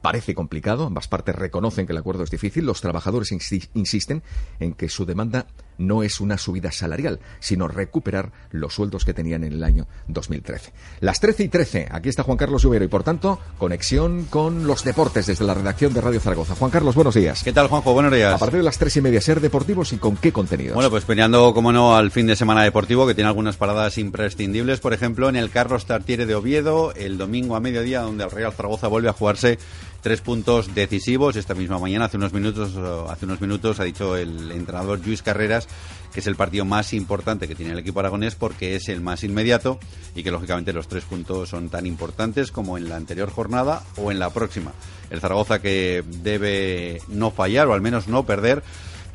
parece 0.01 0.35
complicado, 0.35 0.85
ambas 0.85 1.07
partes 1.07 1.35
reconocen 1.35 1.85
que 1.85 1.93
el 1.93 1.97
acuerdo 1.97 2.23
es 2.23 2.31
difícil, 2.31 2.65
los 2.65 2.81
trabajadores 2.81 3.31
insisten 3.31 4.23
en 4.59 4.73
que 4.73 4.89
su 4.89 5.05
demanda 5.05 5.47
no 5.79 6.03
es 6.03 6.19
una 6.19 6.37
subida 6.37 6.71
salarial, 6.71 7.19
sino 7.39 7.67
recuperar 7.67 8.31
los 8.51 8.75
sueldos 8.75 9.05
que 9.05 9.15
tenían 9.15 9.43
en 9.43 9.53
el 9.53 9.63
año 9.63 9.87
2013. 10.07 10.71
Las 10.99 11.19
13 11.19 11.43
y 11.43 11.47
13, 11.47 11.87
aquí 11.89 12.09
está 12.09 12.21
Juan 12.21 12.37
Carlos 12.37 12.61
Lluvero 12.61 12.85
y 12.85 12.87
por 12.87 13.03
tanto, 13.03 13.39
conexión 13.57 14.25
con 14.25 14.67
los 14.67 14.83
deportes 14.83 15.25
desde 15.25 15.45
la 15.45 15.55
redacción 15.55 15.93
de 15.93 16.01
Radio 16.01 16.19
Zaragoza. 16.19 16.55
Juan 16.55 16.69
Carlos, 16.69 16.93
buenos 16.93 17.15
días. 17.15 17.43
¿Qué 17.43 17.53
tal, 17.53 17.67
Juanjo? 17.67 17.93
Buenos 17.93 18.13
días. 18.13 18.33
A 18.33 18.37
partir 18.37 18.59
de 18.59 18.65
las 18.65 18.77
3 18.77 18.97
y 18.97 19.01
media, 19.01 19.21
ser 19.21 19.39
deportivos 19.39 19.93
y 19.93 19.97
con 19.97 20.17
qué 20.17 20.31
contenidos. 20.31 20.75
Bueno, 20.75 20.89
pues 20.89 21.05
peleando, 21.05 21.53
como 21.53 21.71
no, 21.71 21.95
al 21.95 22.11
fin 22.11 22.27
de 22.27 22.35
semana 22.35 22.63
deportivo, 22.63 23.07
que 23.07 23.15
tiene 23.15 23.29
algunas 23.29 23.57
paradas 23.57 23.97
imprescindibles, 23.97 24.79
por 24.79 24.93
ejemplo, 24.93 25.29
en 25.29 25.35
el 25.35 25.49
Carlos 25.49 25.85
Tartiere 25.85 26.25
de 26.25 26.35
Oviedo, 26.35 26.93
el 26.95 27.17
domingo 27.17 27.55
a 27.55 27.59
mediodía, 27.59 28.01
donde 28.01 28.25
el 28.25 28.31
Real 28.31 28.53
Zaragoza 28.53 28.87
vuelve 28.87 29.09
a 29.09 29.13
jugarse 29.13 29.57
tres 30.01 30.21
puntos 30.21 30.73
decisivos. 30.73 31.35
Esta 31.35 31.55
misma 31.55 31.79
mañana, 31.79 32.05
hace 32.05 32.17
unos 32.17 32.33
minutos, 32.33 32.75
hace 33.09 33.25
unos 33.25 33.41
minutos 33.41 33.79
ha 33.79 33.83
dicho 33.83 34.15
el 34.15 34.51
entrenador 34.51 34.99
Luis 35.05 35.21
Carreras 35.21 35.67
que 36.13 36.21
es 36.21 36.27
el 36.27 36.35
partido 36.35 36.65
más 36.65 36.93
importante 36.93 37.47
que 37.47 37.55
tiene 37.55 37.73
el 37.73 37.79
equipo 37.79 37.99
aragonés 37.99 38.35
porque 38.35 38.75
es 38.75 38.89
el 38.89 39.01
más 39.01 39.23
inmediato 39.23 39.79
y 40.15 40.23
que 40.23 40.31
lógicamente 40.31 40.73
los 40.73 40.87
tres 40.87 41.03
puntos 41.03 41.49
son 41.49 41.69
tan 41.69 41.85
importantes 41.85 42.51
como 42.51 42.77
en 42.77 42.89
la 42.89 42.95
anterior 42.95 43.29
jornada 43.29 43.83
o 43.97 44.11
en 44.11 44.19
la 44.19 44.31
próxima. 44.31 44.71
El 45.09 45.21
Zaragoza 45.21 45.61
que 45.61 46.03
debe 46.07 47.01
no 47.07 47.31
fallar 47.31 47.67
o 47.67 47.73
al 47.73 47.81
menos 47.81 48.07
no 48.07 48.25
perder 48.25 48.63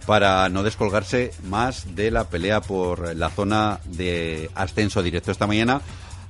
para 0.07 0.49
no 0.51 0.63
descolgarse 0.63 1.33
más 1.45 1.95
de 1.97 2.11
la 2.11 2.29
pelea 2.29 2.61
por 2.61 3.17
la 3.17 3.31
zona 3.31 3.81
de 3.85 4.51
ascenso 4.55 5.03
directo 5.03 5.31
esta 5.31 5.47
mañana 5.47 5.81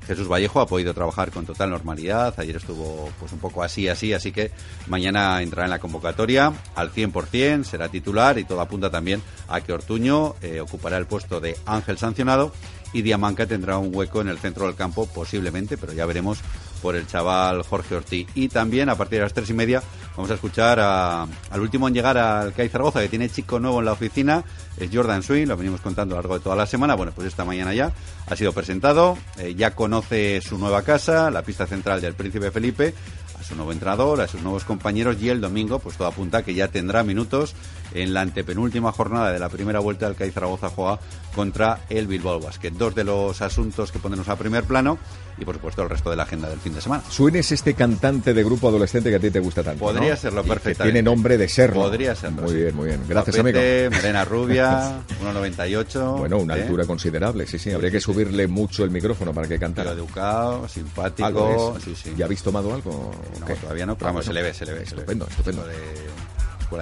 Jesús 0.06 0.28
Vallejo 0.28 0.60
ha 0.60 0.66
podido 0.66 0.92
trabajar 0.94 1.30
con 1.30 1.46
total 1.46 1.70
normalidad. 1.70 2.34
Ayer 2.38 2.56
estuvo 2.56 3.08
pues 3.18 3.32
un 3.32 3.38
poco 3.38 3.62
así, 3.62 3.88
así, 3.88 4.12
así 4.12 4.32
que 4.32 4.50
mañana 4.86 5.40
entrará 5.42 5.66
en 5.66 5.70
la 5.70 5.78
convocatoria 5.78 6.52
al 6.74 6.92
100%, 6.92 7.64
será 7.64 7.88
titular 7.88 8.38
y 8.38 8.44
todo 8.44 8.60
apunta 8.60 8.90
también 8.90 9.22
a 9.48 9.60
que 9.60 9.72
Ortuño 9.72 10.34
eh, 10.42 10.60
ocupará 10.60 10.98
el 10.98 11.06
puesto 11.06 11.40
de 11.40 11.56
Ángel 11.66 11.98
sancionado 11.98 12.52
y 12.92 13.02
Diamanca 13.02 13.46
tendrá 13.46 13.76
un 13.78 13.94
hueco 13.94 14.20
en 14.20 14.28
el 14.28 14.38
centro 14.38 14.66
del 14.66 14.76
campo 14.76 15.06
posiblemente, 15.06 15.76
pero 15.76 15.92
ya 15.92 16.06
veremos 16.06 16.38
por 16.84 16.96
el 16.96 17.06
chaval 17.06 17.62
Jorge 17.62 17.94
Ortiz. 17.94 18.28
Y 18.34 18.48
también 18.48 18.90
a 18.90 18.94
partir 18.94 19.16
de 19.16 19.22
las 19.22 19.32
tres 19.32 19.48
y 19.48 19.54
media 19.54 19.82
vamos 20.14 20.30
a 20.30 20.34
escuchar 20.34 20.78
al 20.78 21.60
último 21.60 21.88
en 21.88 21.94
llegar 21.94 22.18
al 22.18 22.52
CAI 22.52 22.68
Zaragoza, 22.68 23.00
que 23.00 23.08
tiene 23.08 23.30
chico 23.30 23.58
nuevo 23.58 23.78
en 23.78 23.86
la 23.86 23.92
oficina, 23.92 24.44
es 24.76 24.90
Jordan 24.92 25.22
Swing, 25.22 25.46
lo 25.46 25.56
venimos 25.56 25.80
contando 25.80 26.14
a 26.14 26.16
lo 26.16 26.22
largo 26.22 26.34
de 26.34 26.44
toda 26.44 26.56
la 26.56 26.66
semana. 26.66 26.94
Bueno, 26.94 27.12
pues 27.16 27.26
esta 27.26 27.46
mañana 27.46 27.72
ya 27.72 27.90
ha 28.26 28.36
sido 28.36 28.52
presentado, 28.52 29.16
eh, 29.38 29.54
ya 29.56 29.74
conoce 29.74 30.42
su 30.42 30.58
nueva 30.58 30.82
casa, 30.82 31.30
la 31.30 31.40
pista 31.40 31.66
central 31.66 32.02
del 32.02 32.12
Príncipe 32.12 32.50
Felipe, 32.50 32.92
a 33.40 33.42
su 33.42 33.56
nuevo 33.56 33.72
entrenador, 33.72 34.20
a 34.20 34.28
sus 34.28 34.42
nuevos 34.42 34.64
compañeros 34.64 35.16
y 35.22 35.30
el 35.30 35.40
domingo, 35.40 35.78
pues 35.78 35.96
todo 35.96 36.08
apunta 36.08 36.42
que 36.42 36.52
ya 36.52 36.68
tendrá 36.68 37.02
minutos 37.02 37.54
en 37.94 38.12
la 38.12 38.20
antepenúltima 38.20 38.92
jornada 38.92 39.32
de 39.32 39.38
la 39.38 39.48
primera 39.48 39.78
vuelta 39.80 40.06
del 40.06 40.16
CAI 40.16 40.30
Zaragoza 40.30 40.68
juega 40.68 40.98
contra 41.34 41.80
el 41.88 42.06
Bilbao 42.06 42.40
Basket. 42.40 42.70
Dos 42.72 42.94
de 42.94 43.04
los 43.04 43.40
asuntos 43.40 43.90
que 43.90 43.98
ponemos 43.98 44.28
a 44.28 44.36
primer 44.36 44.64
plano 44.64 44.98
y 45.38 45.44
por 45.44 45.56
supuesto 45.56 45.82
el 45.82 45.90
resto 45.90 46.10
de 46.10 46.16
la 46.16 46.24
agenda 46.24 46.48
del 46.48 46.60
fin 46.60 46.74
de 46.74 46.80
semana. 46.80 47.02
Suene 47.08 47.40
este 47.40 47.74
cantante 47.74 48.34
de 48.34 48.44
grupo 48.44 48.68
adolescente 48.68 49.10
que 49.10 49.16
a 49.16 49.20
ti 49.20 49.30
te 49.30 49.40
gusta 49.40 49.62
tanto. 49.62 49.84
Podría 49.84 50.16
serlo 50.16 50.42
perfectamente. 50.42 50.92
Tiene 50.92 51.02
nombre 51.02 51.36
de 51.38 51.48
serlo. 51.48 51.82
Podría 51.82 52.14
serlo. 52.14 52.42
Muy 52.42 52.54
bien, 52.54 52.76
muy 52.76 52.86
bien. 52.86 53.00
Gracias, 53.08 53.38
amigo. 53.38 53.58
Morena 53.58 54.24
rubia, 54.24 54.98
1,98. 55.22 56.18
Bueno, 56.18 56.38
una 56.38 56.56
¿eh? 56.56 56.62
altura 56.62 56.84
considerable, 56.84 57.46
sí, 57.46 57.58
sí. 57.58 57.72
Habría 57.72 57.90
que 57.90 58.00
subirle 58.00 58.46
mucho 58.46 58.84
el 58.84 58.90
micrófono 58.90 59.32
para 59.32 59.48
que 59.48 59.58
cantara. 59.58 59.92
educado, 59.92 60.68
simpático. 60.68 61.76
Sí, 61.84 61.94
sí. 61.94 62.12
¿Ya 62.16 62.26
habéis 62.26 62.42
tomado 62.42 62.74
algo? 62.74 63.12
No, 63.40 63.54
todavía 63.56 63.86
no, 63.86 63.96
pero 63.96 64.06
vamos, 64.06 64.24
se 64.24 64.32
le 64.32 64.42
ve, 64.42 64.54
se 64.54 64.66
le 64.66 64.72
ve. 64.74 64.82
Estupendo, 64.82 65.26
estupendo. 65.28 65.66
De 65.66 65.74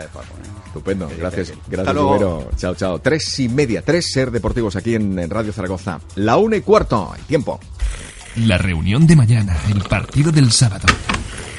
de 0.00 0.08
Paco. 0.08 0.34
¿eh? 0.42 0.48
Estupendo, 0.66 1.10
gracias, 1.18 1.52
gracias, 1.68 1.94
Rubero. 1.94 2.50
Chao, 2.56 2.74
chao. 2.74 2.98
Tres 3.00 3.38
y 3.40 3.48
media, 3.48 3.82
tres 3.82 4.10
ser 4.10 4.30
deportivos 4.30 4.76
aquí 4.76 4.94
en 4.94 5.28
Radio 5.28 5.52
Zaragoza. 5.52 6.00
La 6.16 6.36
una 6.38 6.56
y 6.56 6.62
cuarto, 6.62 7.14
el 7.16 7.24
tiempo. 7.24 7.60
La 8.36 8.56
reunión 8.56 9.06
de 9.06 9.16
mañana, 9.16 9.56
el 9.70 9.82
partido 9.82 10.32
del 10.32 10.50
sábado. 10.52 10.86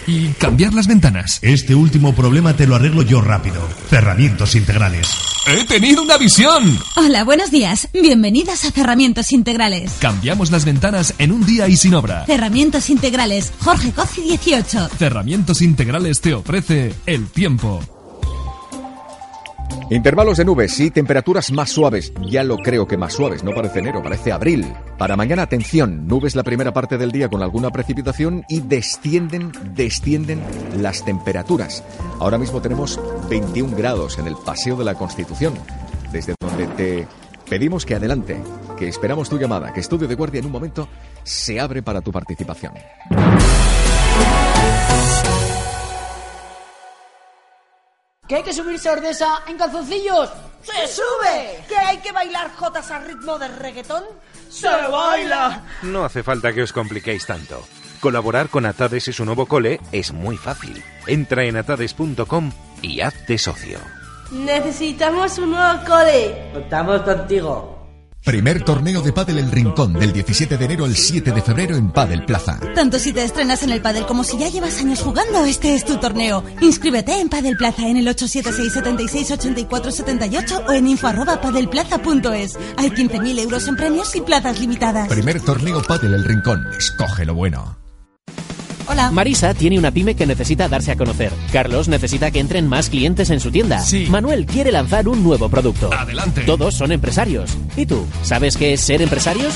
Y 0.07 0.29
cambiar 0.33 0.73
las 0.73 0.87
ventanas. 0.87 1.39
Este 1.41 1.75
último 1.75 2.13
problema 2.13 2.55
te 2.55 2.67
lo 2.67 2.75
arreglo 2.75 3.03
yo 3.03 3.21
rápido. 3.21 3.61
Cerramientos 3.89 4.55
integrales. 4.55 5.07
¡He 5.45 5.65
tenido 5.65 6.01
una 6.01 6.17
visión! 6.17 6.79
Hola, 6.95 7.23
buenos 7.23 7.51
días. 7.51 7.87
Bienvenidos 7.93 8.65
a 8.65 8.71
Cerramientos 8.71 9.31
Integrales. 9.31 9.93
Cambiamos 9.99 10.51
las 10.51 10.65
ventanas 10.65 11.13
en 11.19 11.31
un 11.31 11.45
día 11.45 11.67
y 11.67 11.77
sin 11.77 11.93
obra. 11.93 12.25
Cerramientos 12.25 12.89
Integrales, 12.89 13.53
Jorge 13.59 13.91
Cozzi 13.91 14.21
18. 14.21 14.89
Cerramientos 14.97 15.61
Integrales 15.61 16.21
te 16.21 16.33
ofrece 16.33 16.93
el 17.05 17.27
tiempo. 17.27 17.81
Intervalos 19.89 20.37
de 20.37 20.45
nubes 20.45 20.79
y 20.79 20.89
temperaturas 20.89 21.51
más 21.51 21.69
suaves. 21.69 22.13
Ya 22.29 22.43
lo 22.43 22.57
creo 22.57 22.87
que 22.87 22.97
más 22.97 23.13
suaves, 23.13 23.43
no 23.43 23.51
parece 23.51 23.79
enero, 23.79 24.01
parece 24.01 24.31
abril. 24.31 24.65
Para 24.97 25.15
mañana, 25.15 25.43
atención, 25.43 26.07
nubes 26.07 26.35
la 26.35 26.43
primera 26.43 26.73
parte 26.73 26.97
del 26.97 27.11
día 27.11 27.29
con 27.29 27.43
alguna 27.43 27.69
precipitación 27.69 28.43
y 28.49 28.61
descienden, 28.61 29.51
descienden 29.75 30.41
las 30.77 31.05
temperaturas. 31.05 31.83
Ahora 32.19 32.37
mismo 32.37 32.61
tenemos 32.61 32.99
21 33.29 33.75
grados 33.75 34.17
en 34.17 34.27
el 34.27 34.35
Paseo 34.35 34.75
de 34.77 34.85
la 34.85 34.95
Constitución, 34.95 35.53
desde 36.11 36.33
donde 36.39 36.67
te 36.67 37.07
pedimos 37.49 37.85
que 37.85 37.95
adelante, 37.95 38.41
que 38.77 38.87
esperamos 38.87 39.29
tu 39.29 39.37
llamada, 39.37 39.73
que 39.73 39.81
Estudio 39.81 40.07
de 40.07 40.15
Guardia 40.15 40.39
en 40.39 40.47
un 40.47 40.51
momento 40.51 40.87
se 41.23 41.59
abre 41.59 41.83
para 41.83 42.01
tu 42.01 42.11
participación. 42.11 42.73
¿Que 48.33 48.37
hay 48.37 48.43
que 48.45 48.53
subirse 48.53 48.89
a 48.89 48.93
Ordesa 48.93 49.43
en 49.45 49.59
calzoncillos? 49.59 50.27
¡Se 50.63 50.87
sube! 50.87 51.63
¿Que 51.67 51.77
hay 51.77 51.97
que 51.97 52.11
bailar 52.11 52.51
jotas 52.55 52.89
al 52.89 53.05
ritmo 53.05 53.37
de 53.37 53.47
reggaetón? 53.47 54.03
¡Se 54.49 54.67
baila! 54.67 55.61
No 55.83 56.03
hace 56.03 56.23
falta 56.23 56.51
que 56.51 56.63
os 56.63 56.73
compliquéis 56.73 57.27
tanto. 57.27 57.63
Colaborar 57.99 58.49
con 58.49 58.65
Atades 58.65 59.07
y 59.07 59.13
su 59.13 59.23
nuevo 59.23 59.45
cole 59.45 59.79
es 59.91 60.13
muy 60.13 60.35
fácil. 60.35 60.83
Entra 61.05 61.43
en 61.43 61.57
atades.com 61.57 62.51
y 62.81 63.01
hazte 63.01 63.37
socio. 63.37 63.77
Necesitamos 64.31 65.37
un 65.37 65.51
nuevo 65.51 65.85
cole. 65.85 66.49
Contamos 66.53 67.03
contigo. 67.03 67.72
Primer 68.23 68.63
torneo 68.63 69.01
de 69.01 69.11
pádel 69.11 69.37
El 69.37 69.51
Rincón 69.51 69.91
del 69.91 70.13
17 70.13 70.57
de 70.57 70.63
enero 70.63 70.85
al 70.85 70.95
7 70.95 71.33
de 71.33 71.41
febrero 71.41 71.75
en 71.75 71.91
Padel 71.91 72.23
Plaza. 72.23 72.57
Tanto 72.73 72.97
si 72.97 73.11
te 73.11 73.21
estrenas 73.21 73.63
en 73.63 73.71
el 73.71 73.81
pádel 73.81 74.05
como 74.05 74.23
si 74.23 74.37
ya 74.37 74.47
llevas 74.47 74.79
años 74.79 75.01
jugando, 75.01 75.43
este 75.43 75.75
es 75.75 75.83
tu 75.83 75.97
torneo. 75.97 76.41
Inscríbete 76.61 77.19
en 77.19 77.27
Padel 77.27 77.57
Plaza 77.57 77.85
en 77.85 77.97
el 77.97 78.07
876 78.07 78.71
76 78.71 79.31
84 79.31 79.91
78 79.91 80.63
o 80.69 80.71
en 80.71 80.87
info 80.87 81.07
arroba 81.07 81.41
padelplaza.es. 81.41 82.57
Hay 82.77 82.91
15.000 82.91 83.39
euros 83.39 83.67
en 83.67 83.75
premios 83.75 84.15
y 84.15 84.21
plazas 84.21 84.57
limitadas. 84.57 85.09
Primer 85.09 85.41
torneo 85.41 85.81
Padel 85.81 86.13
El 86.13 86.23
Rincón. 86.23 86.65
Escoge 86.77 87.25
lo 87.25 87.35
bueno. 87.35 87.82
Hola. 88.87 89.11
Marisa 89.11 89.53
tiene 89.53 89.77
una 89.79 89.91
pyme 89.91 90.15
que 90.15 90.25
necesita 90.25 90.67
darse 90.67 90.91
a 90.91 90.95
conocer. 90.95 91.31
Carlos 91.51 91.87
necesita 91.87 92.31
que 92.31 92.39
entren 92.39 92.67
más 92.67 92.89
clientes 92.89 93.29
en 93.29 93.39
su 93.39 93.51
tienda. 93.51 93.79
Sí. 93.79 94.07
Manuel 94.09 94.45
quiere 94.45 94.71
lanzar 94.71 95.07
un 95.07 95.23
nuevo 95.23 95.49
producto. 95.49 95.91
Adelante. 95.93 96.41
Todos 96.41 96.75
son 96.75 96.91
empresarios. 96.91 97.57
¿Y 97.75 97.85
tú? 97.85 98.05
¿Sabes 98.23 98.57
qué 98.57 98.73
es 98.73 98.81
ser 98.81 99.01
empresarios? 99.01 99.53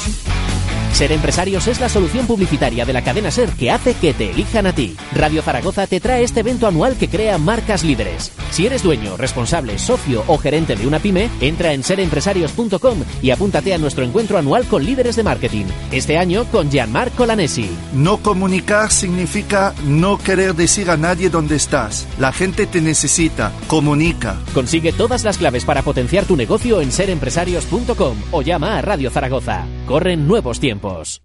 Ser 0.97 1.11
empresarios 1.11 1.67
es 1.67 1.79
la 1.79 1.89
solución 1.89 2.25
publicitaria 2.25 2.83
de 2.83 2.91
la 2.91 3.03
cadena 3.03 3.29
Ser 3.29 3.51
que 3.51 3.69
hace 3.69 3.93
que 3.93 4.15
te 4.15 4.31
elijan 4.31 4.65
a 4.65 4.73
ti. 4.73 4.95
Radio 5.13 5.43
Zaragoza 5.43 5.85
te 5.85 5.99
trae 5.99 6.23
este 6.23 6.39
evento 6.39 6.65
anual 6.65 6.97
que 6.97 7.07
crea 7.07 7.37
marcas 7.37 7.83
líderes. 7.83 8.31
Si 8.49 8.65
eres 8.65 8.81
dueño, 8.81 9.15
responsable, 9.15 9.77
socio 9.77 10.23
o 10.25 10.39
gerente 10.39 10.75
de 10.75 10.87
una 10.87 10.97
pyme, 10.97 11.29
entra 11.39 11.73
en 11.73 11.83
serempresarios.com 11.83 13.03
y 13.21 13.29
apúntate 13.29 13.75
a 13.75 13.77
nuestro 13.77 14.05
encuentro 14.05 14.39
anual 14.39 14.65
con 14.65 14.83
líderes 14.83 15.15
de 15.15 15.21
marketing. 15.21 15.65
Este 15.91 16.17
año 16.17 16.45
con 16.45 16.71
Gianmarco 16.71 17.27
Lanesi. 17.27 17.69
No 17.93 18.17
comunicar 18.17 18.91
significa 18.91 19.75
no 19.85 20.17
querer 20.17 20.55
decir 20.55 20.89
a 20.89 20.97
nadie 20.97 21.29
dónde 21.29 21.57
estás. 21.57 22.07
La 22.17 22.33
gente 22.33 22.65
te 22.65 22.81
necesita. 22.81 23.51
Comunica. 23.67 24.39
Consigue 24.51 24.93
todas 24.93 25.23
las 25.23 25.37
claves 25.37 25.63
para 25.63 25.83
potenciar 25.83 26.25
tu 26.25 26.35
negocio 26.35 26.81
en 26.81 26.91
serempresarios.com 26.91 28.17
o 28.31 28.41
llama 28.41 28.79
a 28.79 28.81
Radio 28.81 29.11
Zaragoza. 29.11 29.67
Corren 29.88 30.27
nuevos 30.27 30.59
tiempos. 30.59 31.21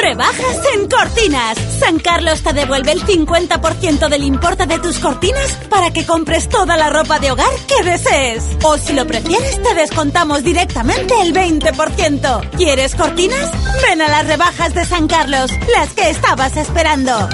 Rebajas 0.00 0.60
en 0.76 0.88
cortinas. 0.88 1.58
San 1.80 1.98
Carlos 1.98 2.40
te 2.42 2.52
devuelve 2.52 2.92
el 2.92 3.00
50% 3.00 4.08
del 4.08 4.22
importe 4.22 4.64
de 4.66 4.78
tus 4.78 5.00
cortinas 5.00 5.58
para 5.68 5.90
que 5.90 6.06
compres 6.06 6.48
toda 6.48 6.76
la 6.76 6.88
ropa 6.88 7.18
de 7.18 7.32
hogar 7.32 7.50
que 7.66 7.82
desees. 7.82 8.56
O 8.62 8.78
si 8.78 8.92
lo 8.92 9.08
prefieres, 9.08 9.60
te 9.60 9.74
descontamos 9.74 10.44
directamente 10.44 11.20
el 11.20 11.34
20%. 11.34 12.50
¿Quieres 12.56 12.94
cortinas? 12.94 13.50
Ven 13.82 14.00
a 14.00 14.08
las 14.08 14.28
rebajas 14.28 14.72
de 14.72 14.84
San 14.84 15.08
Carlos, 15.08 15.50
las 15.76 15.92
que 15.94 16.10
estabas 16.10 16.56
esperando. 16.56 17.28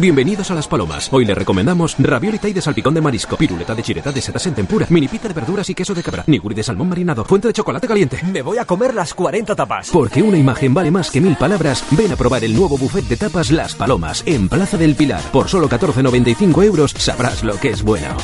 Bienvenidos 0.00 0.50
a 0.50 0.54
Las 0.54 0.66
Palomas. 0.66 1.12
Hoy 1.12 1.26
le 1.26 1.34
recomendamos 1.34 1.94
ravioli 1.98 2.38
thai 2.38 2.54
de 2.54 2.62
salpicón 2.62 2.94
de 2.94 3.02
marisco, 3.02 3.36
piruleta 3.36 3.74
de 3.74 3.82
chireta 3.82 4.10
de 4.10 4.22
setas 4.22 4.46
en 4.46 4.54
tempura, 4.54 4.86
mini 4.88 5.08
pita 5.08 5.28
de 5.28 5.34
verduras 5.34 5.68
y 5.68 5.74
queso 5.74 5.94
de 5.94 6.02
cabra, 6.02 6.24
niguri 6.26 6.54
de 6.54 6.62
salmón 6.62 6.88
marinado, 6.88 7.22
fuente 7.22 7.48
de 7.48 7.52
chocolate 7.52 7.86
caliente. 7.86 8.18
Me 8.32 8.40
voy 8.40 8.56
a 8.56 8.64
comer 8.64 8.94
las 8.94 9.12
40 9.12 9.54
tapas. 9.54 9.90
Porque 9.92 10.22
una 10.22 10.38
imagen 10.38 10.72
vale 10.72 10.90
más 10.90 11.10
que 11.10 11.20
mil 11.20 11.36
palabras, 11.36 11.84
ven 11.90 12.12
a 12.12 12.16
probar 12.16 12.42
el 12.44 12.56
nuevo 12.56 12.78
buffet 12.78 13.04
de 13.08 13.18
tapas 13.18 13.50
Las 13.50 13.74
Palomas 13.74 14.22
en 14.24 14.48
Plaza 14.48 14.78
del 14.78 14.96
Pilar. 14.96 15.20
Por 15.32 15.50
solo 15.50 15.68
14,95 15.68 16.64
euros 16.64 16.92
sabrás 16.96 17.44
lo 17.44 17.58
que 17.58 17.68
es 17.68 17.82
bueno. 17.82 18.16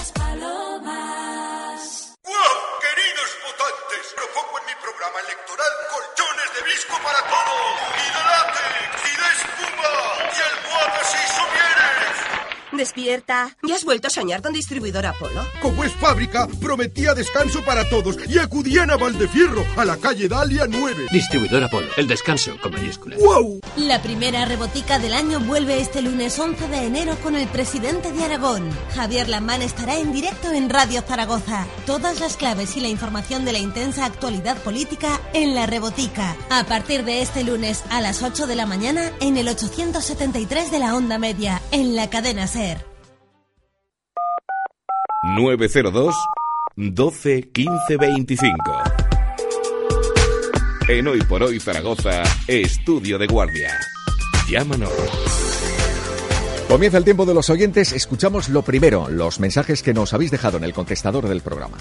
Despierta. 12.87 13.57
¿Ya 13.65 13.75
has 13.75 13.85
vuelto 13.85 14.07
a 14.07 14.11
soñar 14.11 14.43
con 14.43 14.53
distribuidor 14.53 15.07
Apolo? 15.07 15.45
Como 15.61 15.83
es 15.83 15.93
fábrica, 15.95 16.47
prometía 16.61 17.15
descanso 17.15 17.65
para 17.65 17.89
todos 17.89 18.17
y 18.29 18.39
acudían 18.39 18.93
a 18.93 18.97
Valdefierro, 18.97 19.65
a 19.77 19.85
la 19.85 19.97
calle 19.97 20.29
Dalia 20.29 20.67
9. 20.69 21.07
Distribuidor 21.11 21.65
Apolo, 21.65 21.89
el 21.97 22.07
descanso 22.07 22.57
con 22.63 22.71
mayúsculas. 22.71 23.19
¡Wow! 23.19 23.61
La 23.75 24.01
primera 24.03 24.45
rebotica 24.45 25.01
del 25.01 25.15
año 25.15 25.41
vuelve 25.41 25.81
este 25.81 26.01
lunes 26.01 26.39
11 26.39 26.69
de 26.69 26.87
enero 26.87 27.17
con 27.25 27.35
el 27.35 27.49
presidente 27.49 28.13
de 28.13 28.25
Aragón. 28.25 28.71
Javier 28.95 29.29
Lamán 29.29 29.63
estará 29.63 29.99
en 29.99 30.13
directo 30.13 30.53
en 30.53 30.71
Radio 30.71 31.03
Zaragoza. 31.03 31.67
Todas 31.87 32.21
las 32.21 32.37
claves 32.37 32.77
y 32.77 32.81
la 32.81 32.89
información 32.89 33.45
de 33.45 33.51
la 33.51 33.59
intensa 33.59 34.05
actualidad 34.05 34.59
política 34.59 35.21
en 35.33 35.57
la 35.57 35.67
rebotica. 35.67 36.37
A 36.51 36.63
partir 36.63 37.05
de 37.05 37.21
este 37.21 37.43
lunes 37.43 37.83
a 37.91 38.01
las 38.01 38.23
8 38.23 38.47
de 38.47 38.55
la 38.55 38.67
mañana 38.67 39.11
en 39.21 39.37
el 39.37 39.49
873 39.49 40.71
de 40.71 40.79
la 40.79 40.95
onda 40.95 41.19
media, 41.19 41.61
en 41.73 41.97
la 41.97 42.09
cadena 42.09 42.47
Ser. 42.47 42.76
902 45.35 46.15
12 46.77 47.43
15 47.53 47.97
25. 47.97 48.55
En 50.89 51.09
Hoy 51.09 51.21
por 51.23 51.43
Hoy 51.43 51.59
Zaragoza, 51.59 52.23
Estudio 52.47 53.19
de 53.19 53.27
Guardia. 53.27 53.71
Llámanos. 54.49 54.93
Comienza 56.69 56.99
el 56.99 57.05
tiempo 57.05 57.27
de 57.27 57.35
los 57.35 57.51
oyentes. 57.51 57.93
Escuchamos 57.93 58.49
lo 58.51 58.63
primero, 58.63 59.09
los 59.09 59.41
mensajes 59.41 59.83
que 59.83 59.93
nos 59.93 60.15
habéis 60.15 60.31
dejado 60.31 60.59
en 60.59 60.65
el 60.65 60.73
contestador 60.73 61.27
del 61.27 61.41
programa. 61.41 61.79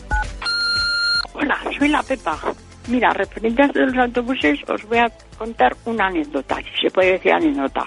Hola, 1.34 1.60
soy 1.78 1.90
la 1.90 2.02
Pepa. 2.02 2.40
Mira, 2.88 3.14
referente 3.14 3.62
a 3.62 3.68
los 3.68 3.96
autobuses, 3.96 4.60
os 4.68 4.84
voy 4.86 4.98
a 4.98 5.12
contar 5.38 5.76
una 5.86 6.08
anécdota, 6.08 6.58
si 6.58 6.88
se 6.88 6.92
puede 6.92 7.14
decir 7.14 7.32
anécdota. 7.32 7.86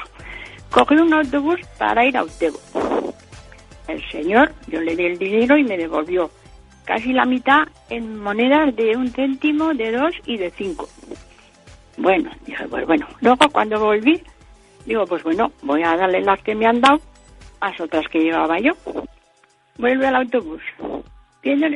Cogí 0.71 0.95
un 0.95 1.13
autobús 1.13 1.59
para 1.79 2.05
ir 2.05 2.17
a 2.17 2.23
Utebo. 2.23 2.61
El 3.89 4.03
señor, 4.11 4.53
yo 4.69 4.81
le 4.81 4.95
di 4.95 5.05
el 5.07 5.19
dinero 5.19 5.57
y 5.57 5.65
me 5.65 5.77
devolvió 5.77 6.31
casi 6.85 7.13
la 7.13 7.25
mitad 7.25 7.67
en 7.91 8.19
monedas 8.21 8.75
de 8.77 8.97
un 8.97 9.09
céntimo, 9.11 9.75
de 9.75 9.93
dos 9.93 10.15
y 10.27 10.37
de 10.37 10.51
cinco. 10.51 10.89
Bueno, 11.97 12.31
dije, 12.47 12.67
pues 12.69 12.87
bueno. 12.87 13.07
Luego 13.21 13.49
cuando 13.51 13.81
volví, 13.81 14.23
digo, 14.87 15.05
pues 15.07 15.23
bueno, 15.25 15.53
voy 15.63 15.83
a 15.83 15.97
darle 15.97 16.21
las 16.21 16.41
que 16.43 16.55
me 16.55 16.67
han 16.67 16.81
dado 16.81 17.01
a 17.61 17.71
las 17.71 17.81
otras 17.81 18.07
que 18.09 18.21
llevaba 18.21 18.59
yo. 18.61 18.73
Vuelve 19.79 20.07
al 20.07 20.17
autobús. 20.17 20.63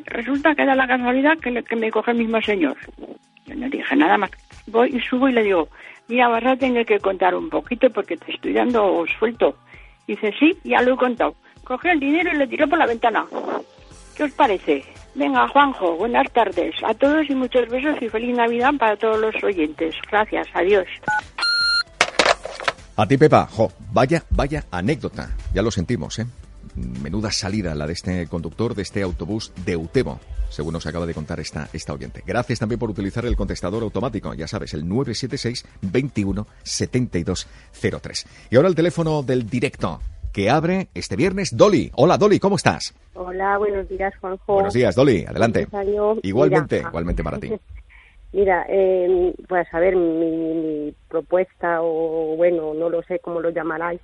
Resulta 0.07 0.55
que 0.55 0.67
da 0.67 0.75
la 0.75 0.87
casualidad 0.87 1.39
que, 1.39 1.51
le- 1.51 1.65
que 1.65 1.77
me 1.77 1.91
coge 1.91 2.11
el 2.11 2.19
mismo 2.19 2.41
señor. 2.43 2.77
Yo 3.47 3.55
no 3.55 3.69
dije 3.71 3.97
nada 3.97 4.19
más. 4.19 4.31
Voy 4.67 4.91
y 4.95 5.01
subo 5.01 5.29
y 5.29 5.33
le 5.33 5.43
digo, 5.43 5.69
mira, 6.09 6.29
vas 6.29 6.45
a 6.45 6.57
tener 6.57 6.85
que 6.85 6.99
contar 7.01 7.35
un 7.35 7.49
poquito 7.49 7.89
porque 7.91 8.17
te 8.17 8.33
estoy 8.33 8.53
dando 8.53 9.05
suelto. 9.19 9.57
Dice, 10.07 10.33
sí, 10.39 10.57
ya 10.65 10.83
lo 10.83 10.95
he 10.95 10.97
contado. 10.97 11.35
Cogió 11.65 11.93
el 11.93 12.01
dinero 12.01 12.31
y 12.35 12.39
le 12.39 12.47
tiró 12.47 12.69
por 12.69 12.79
la 12.79 12.87
ventana. 12.87 13.27
¿Qué 14.17 14.25
os 14.25 14.33
parece? 14.33 14.85
Venga, 15.15 15.47
Juanjo, 15.49 15.97
buenas 15.97 16.31
tardes 16.33 16.75
a 16.85 16.95
todos 16.95 17.29
y 17.29 17.35
muchos 17.35 17.69
besos 17.69 18.01
y 18.01 18.09
feliz 18.09 18.37
Navidad 18.37 18.73
para 18.79 18.97
todos 18.97 19.19
los 19.19 19.35
oyentes. 19.45 19.95
Gracias, 20.11 20.49
adiós. 20.55 20.87
A 22.97 23.07
ti, 23.07 23.17
Pepa, 23.17 23.47
jo, 23.47 23.71
vaya, 23.93 24.23
vaya 24.31 24.65
anécdota. 24.71 25.31
Ya 25.55 25.63
lo 25.63 25.71
sentimos, 25.71 26.19
¿eh? 26.19 26.27
Menuda 26.75 27.31
salida 27.31 27.75
la 27.75 27.87
de 27.87 27.93
este 27.93 28.27
conductor 28.27 28.75
de 28.75 28.83
este 28.83 29.03
autobús 29.03 29.53
de 29.65 29.77
Utebo, 29.77 30.21
según 30.49 30.73
nos 30.73 30.87
acaba 30.87 31.05
de 31.05 31.13
contar 31.13 31.39
esta, 31.41 31.69
esta 31.73 31.93
oyente. 31.93 32.23
Gracias 32.27 32.59
también 32.59 32.79
por 32.79 32.91
utilizar 32.91 33.27
el 33.27 33.37
contestador 33.37 33.83
automático, 33.83 34.33
ya 34.33 34.49
sabes, 34.49 34.73
el 34.73 34.89
976 34.89 35.67
21 35.83 36.47
72 36.63 37.47
03. 38.01 38.27
Y 38.51 38.57
ahora 38.57 38.69
el 38.69 38.75
teléfono 38.75 39.23
del 39.23 39.49
directo 39.49 40.01
que 40.33 40.51
abre 40.51 40.89
este 40.95 41.17
viernes, 41.17 41.57
Dolly. 41.57 41.91
Hola, 41.95 42.17
Dolly, 42.17 42.39
¿cómo 42.39 42.57
estás? 42.57 42.95
Hola, 43.15 43.59
buenos 43.59 43.89
días, 43.89 44.15
Juanjo. 44.21 44.55
Buenos 44.55 44.75
días, 44.75 44.95
Dolly, 44.95 45.25
adelante. 45.27 45.69
Igualmente, 46.23 46.77
Mira, 46.79 46.89
igualmente 46.89 47.23
para 47.23 47.39
ti. 47.39 47.53
Mira, 48.33 48.65
eh, 48.69 49.35
pues 49.47 49.67
a 49.73 49.79
ver, 49.79 49.95
mi, 49.95 50.55
mi 50.55 50.95
propuesta, 51.09 51.83
o 51.83 52.35
bueno, 52.37 52.73
no 52.73 52.89
lo 52.89 53.03
sé 53.03 53.19
cómo 53.19 53.41
lo 53.41 53.51
llamaráis, 53.51 54.01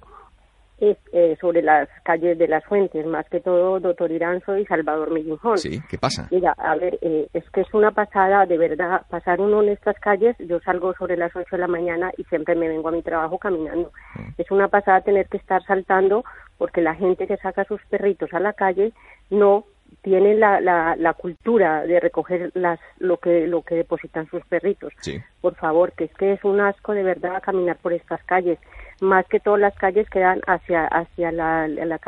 es 0.80 0.96
eh, 1.12 1.36
sobre 1.40 1.62
las 1.62 1.88
calles 2.04 2.38
de 2.38 2.48
las 2.48 2.64
fuentes, 2.64 3.04
más 3.06 3.28
que 3.28 3.40
todo 3.40 3.80
Doctor 3.80 4.10
Iranzo 4.10 4.56
y 4.56 4.64
Salvador 4.66 5.10
Millujón. 5.10 5.58
Sí, 5.58 5.80
¿qué 5.88 5.98
pasa? 5.98 6.28
Mira, 6.30 6.52
a 6.56 6.76
ver, 6.76 6.98
eh, 7.02 7.28
es 7.32 7.48
que 7.50 7.62
es 7.62 7.74
una 7.74 7.90
pasada, 7.90 8.46
de 8.46 8.58
verdad, 8.58 9.02
pasar 9.10 9.40
uno 9.40 9.62
en 9.62 9.70
estas 9.70 9.98
calles, 9.98 10.36
yo 10.38 10.60
salgo 10.60 10.94
sobre 10.94 11.16
las 11.16 11.34
8 11.34 11.48
de 11.50 11.58
la 11.58 11.66
mañana 11.66 12.12
y 12.16 12.24
siempre 12.24 12.54
me 12.54 12.68
vengo 12.68 12.88
a 12.88 12.92
mi 12.92 13.02
trabajo 13.02 13.38
caminando. 13.38 13.90
Es 14.36 14.50
una 14.50 14.68
pasada 14.68 15.00
tener 15.00 15.26
que 15.28 15.38
estar 15.38 15.62
saltando 15.64 16.24
porque 16.58 16.80
la 16.80 16.94
gente 16.94 17.26
que 17.26 17.36
saca 17.36 17.64
sus 17.64 17.80
perritos 17.86 18.32
a 18.32 18.40
la 18.40 18.52
calle 18.52 18.92
no 19.30 19.64
tiene 20.02 20.34
la, 20.34 20.60
la, 20.60 20.96
la 20.96 21.14
cultura 21.14 21.82
de 21.82 21.98
recoger 22.00 22.50
las 22.54 22.78
lo 22.98 23.16
que 23.16 23.46
lo 23.46 23.62
que 23.62 23.74
depositan 23.74 24.28
sus 24.28 24.44
perritos. 24.46 24.92
Sí. 25.00 25.20
Por 25.40 25.54
favor, 25.56 25.92
que 25.92 26.04
es 26.04 26.14
que 26.14 26.32
es 26.32 26.44
un 26.44 26.60
asco 26.60 26.92
de 26.92 27.02
verdad 27.02 27.42
caminar 27.42 27.76
por 27.78 27.92
estas 27.92 28.22
calles. 28.24 28.58
Más 29.00 29.26
que 29.26 29.40
todas 29.40 29.60
las 29.60 29.74
calles 29.76 30.08
que 30.10 30.20
dan 30.20 30.40
hacia 30.46 30.86
hacia 30.86 31.30
la, 31.30 31.68
la 31.68 32.00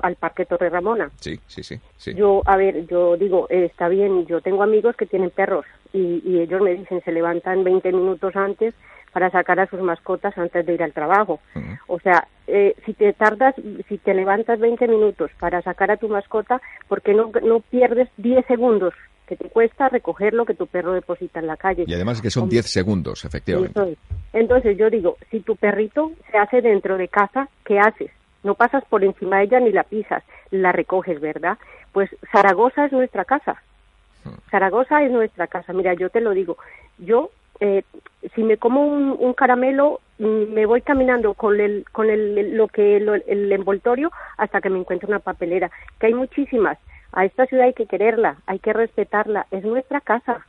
al 0.00 0.16
Parque 0.16 0.46
Torre 0.46 0.68
Ramona. 0.68 1.10
Sí, 1.20 1.38
sí, 1.46 1.62
sí. 1.62 1.78
sí. 1.96 2.14
Yo, 2.14 2.42
a 2.44 2.56
ver, 2.56 2.86
yo 2.86 3.16
digo, 3.16 3.46
eh, 3.50 3.66
está 3.66 3.88
bien, 3.88 4.26
yo 4.26 4.40
tengo 4.40 4.62
amigos 4.62 4.96
que 4.96 5.06
tienen 5.06 5.30
perros 5.30 5.64
y, 5.92 6.22
y 6.24 6.40
ellos 6.40 6.60
me 6.60 6.74
dicen, 6.74 7.02
se 7.04 7.12
levantan 7.12 7.62
20 7.62 7.92
minutos 7.92 8.34
antes 8.34 8.74
para 9.14 9.30
sacar 9.30 9.60
a 9.60 9.68
sus 9.68 9.80
mascotas 9.80 10.36
antes 10.36 10.66
de 10.66 10.74
ir 10.74 10.82
al 10.82 10.92
trabajo. 10.92 11.38
O 11.86 12.00
sea, 12.00 12.26
eh, 12.48 12.74
si 12.84 12.94
te 12.94 13.12
tardas, 13.12 13.54
si 13.88 13.96
te 13.98 14.12
levantas 14.12 14.58
20 14.58 14.88
minutos 14.88 15.30
para 15.38 15.62
sacar 15.62 15.92
a 15.92 15.96
tu 15.96 16.08
mascota, 16.08 16.60
¿por 16.88 17.00
qué 17.00 17.14
no, 17.14 17.30
no 17.44 17.60
pierdes 17.60 18.08
10 18.16 18.44
segundos 18.46 18.92
que 19.26 19.36
te 19.36 19.48
cuesta 19.48 19.88
recoger 19.88 20.34
lo 20.34 20.44
que 20.44 20.54
tu 20.54 20.66
perro 20.66 20.92
deposita 20.92 21.40
en 21.40 21.46
la 21.46 21.56
calle? 21.56 21.84
Y 21.86 21.94
además 21.94 22.20
que 22.20 22.30
son 22.30 22.48
10 22.48 22.66
segundos, 22.70 23.24
efectivamente. 23.24 23.92
Es. 23.92 23.98
Entonces 24.32 24.76
yo 24.76 24.90
digo, 24.90 25.16
si 25.30 25.40
tu 25.40 25.56
perrito 25.56 26.12
se 26.30 26.38
hace 26.38 26.60
dentro 26.60 26.96
de 26.98 27.08
casa, 27.08 27.48
¿qué 27.64 27.78
haces? 27.78 28.10
No 28.42 28.54
pasas 28.54 28.84
por 28.84 29.02
encima 29.04 29.38
de 29.38 29.44
ella 29.44 29.60
ni 29.60 29.72
la 29.72 29.84
pisas, 29.84 30.22
la 30.50 30.72
recoges, 30.72 31.20
¿verdad? 31.20 31.56
Pues 31.92 32.10
Zaragoza 32.32 32.84
es 32.86 32.92
nuestra 32.92 33.24
casa. 33.24 33.62
Zaragoza 34.50 35.02
es 35.02 35.10
nuestra 35.10 35.46
casa. 35.46 35.72
Mira, 35.72 35.94
yo 35.94 36.10
te 36.10 36.20
lo 36.20 36.30
digo. 36.32 36.56
Yo, 36.98 37.30
eh, 37.60 37.82
si 38.34 38.42
me 38.42 38.56
como 38.56 38.86
un, 38.86 39.16
un 39.18 39.34
caramelo, 39.34 40.00
me 40.18 40.66
voy 40.66 40.80
caminando 40.82 41.34
con 41.34 41.60
el, 41.60 41.84
con 41.92 42.08
el, 42.10 42.56
lo 42.56 42.68
que, 42.68 43.00
lo- 43.00 43.14
el 43.14 43.50
envoltorio 43.52 44.10
hasta 44.36 44.60
que 44.60 44.70
me 44.70 44.78
encuentre 44.78 45.08
una 45.08 45.18
papelera. 45.18 45.70
Que 45.98 46.06
hay 46.06 46.14
muchísimas. 46.14 46.78
A 47.14 47.24
esta 47.24 47.46
ciudad 47.46 47.66
hay 47.66 47.74
que 47.74 47.86
quererla, 47.86 48.38
hay 48.46 48.58
que 48.58 48.72
respetarla. 48.72 49.46
Es 49.52 49.64
nuestra 49.64 50.00
casa. 50.00 50.44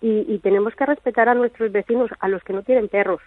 Y, 0.00 0.24
y 0.32 0.38
tenemos 0.38 0.74
que 0.76 0.86
respetar 0.86 1.28
a 1.28 1.34
nuestros 1.34 1.72
vecinos, 1.72 2.10
a 2.20 2.28
los 2.28 2.42
que 2.44 2.52
no 2.52 2.62
tienen 2.62 2.88
perros. 2.88 3.20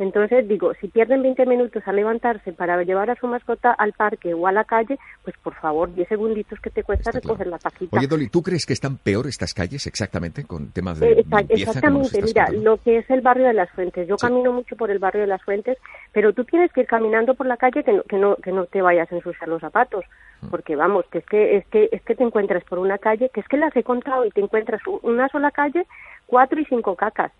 Entonces 0.00 0.48
digo, 0.48 0.72
si 0.80 0.88
pierden 0.88 1.22
20 1.22 1.44
minutos 1.46 1.82
a 1.86 1.92
levantarse 1.92 2.52
para 2.52 2.82
llevar 2.82 3.10
a 3.10 3.14
su 3.16 3.26
mascota 3.26 3.70
al 3.72 3.92
parque 3.92 4.34
o 4.34 4.46
a 4.46 4.52
la 4.52 4.64
calle, 4.64 4.98
pues 5.22 5.36
por 5.38 5.54
favor, 5.54 5.94
10 5.94 6.08
segunditos 6.08 6.58
que 6.60 6.70
te 6.70 6.82
cuesta 6.82 7.10
recoger 7.12 7.46
la 7.46 7.58
paquita. 7.58 7.96
Oye, 7.96 8.06
Dolly, 8.06 8.28
¿tú 8.28 8.42
crees 8.42 8.64
que 8.66 8.72
están 8.72 8.96
peor 8.96 9.26
estas 9.26 9.52
calles 9.54 9.86
exactamente 9.86 10.44
con 10.44 10.72
temas 10.72 10.98
de 10.98 11.12
Eh, 11.12 11.14
limpieza, 11.16 11.54
Exactamente, 11.70 12.22
mira, 12.22 12.46
contando? 12.46 12.70
lo 12.70 12.76
que 12.78 12.96
es 12.98 13.10
el 13.10 13.20
barrio 13.20 13.46
de 13.46 13.52
las 13.54 13.70
Fuentes. 13.70 14.08
Yo 14.08 14.16
camino 14.16 14.52
mucho 14.52 14.74
por 14.74 14.90
el 14.90 14.98
barrio 14.98 15.20
de 15.20 15.26
las 15.28 15.42
Fuentes, 15.42 15.76
pero 16.12 16.32
tú 16.32 16.44
tienes 16.44 16.72
que 16.72 16.80
ir 16.80 16.86
caminando 16.86 17.34
por 17.34 17.46
la 17.46 17.56
calle 17.58 17.84
que 17.84 17.92
no, 17.92 18.02
que 18.04 18.16
no, 18.16 18.36
que 18.36 18.52
no 18.52 18.64
te 18.64 18.80
vayas 18.82 19.12
a 19.12 19.16
ensuciar 19.16 19.48
los 19.48 19.60
zapatos, 19.60 20.04
Mm. 20.42 20.48
porque 20.48 20.74
vamos, 20.74 21.04
que 21.12 21.18
es 21.18 21.26
que 21.26 21.56
es 21.58 21.66
que 21.66 21.90
es 21.92 22.00
que 22.02 22.14
te 22.14 22.24
encuentras 22.24 22.64
por 22.64 22.78
una 22.78 22.96
calle, 22.96 23.28
que 23.28 23.40
es 23.40 23.48
que 23.48 23.58
las 23.58 23.76
he 23.76 23.82
contado 23.82 24.24
y 24.24 24.30
te 24.30 24.40
encuentras 24.40 24.80
una 25.02 25.28
sola 25.28 25.50
calle, 25.50 25.84
cuatro 26.26 26.58
y 26.58 26.64
cinco 26.64 26.96
cacas. 26.96 27.30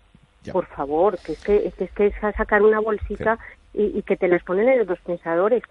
Por 0.51 0.65
favor, 0.67 1.19
que 1.19 1.33
es 1.33 1.39
que 1.41 1.67
es 1.67 1.75
que 1.75 1.83
es, 1.85 1.91
que 1.93 2.07
es 2.07 2.23
a 2.23 2.33
sacar 2.33 2.63
una 2.63 2.79
bolsita 2.79 3.37
y, 3.73 3.97
y 3.97 4.03
que 4.03 4.17
te 4.17 4.27
las 4.27 4.43
ponen 4.43 4.69
en 4.69 4.79
los 4.79 4.87
dispensadores. 4.87 5.61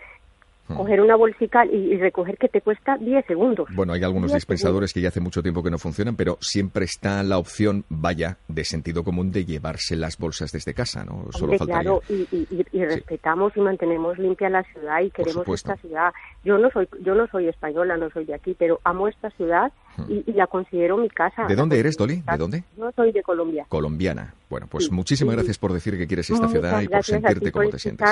Mm. 0.70 0.76
Coger 0.76 1.00
una 1.00 1.16
bolsita 1.16 1.64
y, 1.66 1.76
y 1.76 1.96
recoger 1.98 2.36
que 2.38 2.48
te 2.48 2.60
cuesta 2.60 2.96
10 2.96 3.26
segundos. 3.26 3.68
Bueno, 3.74 3.92
hay 3.92 4.02
algunos 4.04 4.30
10 4.30 4.36
dispensadores 4.36 4.92
que 4.92 5.00
ya 5.00 5.08
hace 5.08 5.20
mucho 5.20 5.42
tiempo 5.42 5.62
que 5.62 5.70
no 5.70 5.78
funcionan, 5.78 6.16
pero 6.16 6.38
siempre 6.40 6.84
está 6.84 7.22
la 7.22 7.38
opción, 7.38 7.84
vaya, 7.88 8.38
de 8.48 8.64
sentido 8.64 9.02
común 9.04 9.32
de 9.32 9.44
llevarse 9.44 9.96
las 9.96 10.16
bolsas 10.18 10.52
desde 10.52 10.72
casa, 10.74 11.04
¿no? 11.04 11.24
Solo 11.32 11.44
Hombre, 11.52 11.58
faltaría. 11.58 11.82
claro, 11.82 12.02
y, 12.08 12.26
y- 12.30 12.66
y- 12.72 12.84
respetamos 12.84 13.56
y 13.56 13.60
mantenemos 13.60 14.18
limpia 14.18 14.48
la 14.48 14.62
ciudad 14.64 15.00
y 15.02 15.10
queremos 15.10 15.46
esta 15.48 15.76
ciudad. 15.76 16.12
Yo 16.44 16.58
no 16.58 16.70
soy 16.70 16.88
yo 17.02 17.14
no 17.14 17.26
soy 17.28 17.48
española, 17.48 17.96
no 17.96 18.10
soy 18.10 18.24
de 18.24 18.34
aquí, 18.34 18.54
pero 18.58 18.80
amo 18.84 19.08
esta 19.08 19.30
ciudad 19.30 19.72
y, 20.08 20.22
y 20.26 20.32
la 20.32 20.46
considero 20.46 20.96
mi 20.96 21.08
casa. 21.08 21.46
¿De 21.46 21.56
dónde 21.56 21.78
eres, 21.78 21.96
Dolly? 21.96 22.22
¿De 22.30 22.36
dónde? 22.38 22.64
Yo 22.76 22.90
soy 22.96 23.12
de 23.12 23.22
Colombia. 23.22 23.66
Colombiana. 23.68 24.34
Bueno, 24.48 24.66
pues 24.68 24.86
Sí, 24.86 24.90
muchísimas 24.92 25.32
sí. 25.34 25.36
gracias 25.36 25.58
por 25.58 25.72
decir 25.72 25.96
que 25.96 26.06
quieres 26.06 26.28
esta 26.30 26.46
Muchas 26.46 26.60
ciudad 26.60 26.80
y 26.82 26.88
por 26.88 27.04
sentirte 27.04 27.40
ti 27.46 27.50
como 27.52 27.64
por 27.64 27.72
te 27.72 27.78
sientes. 27.78 28.08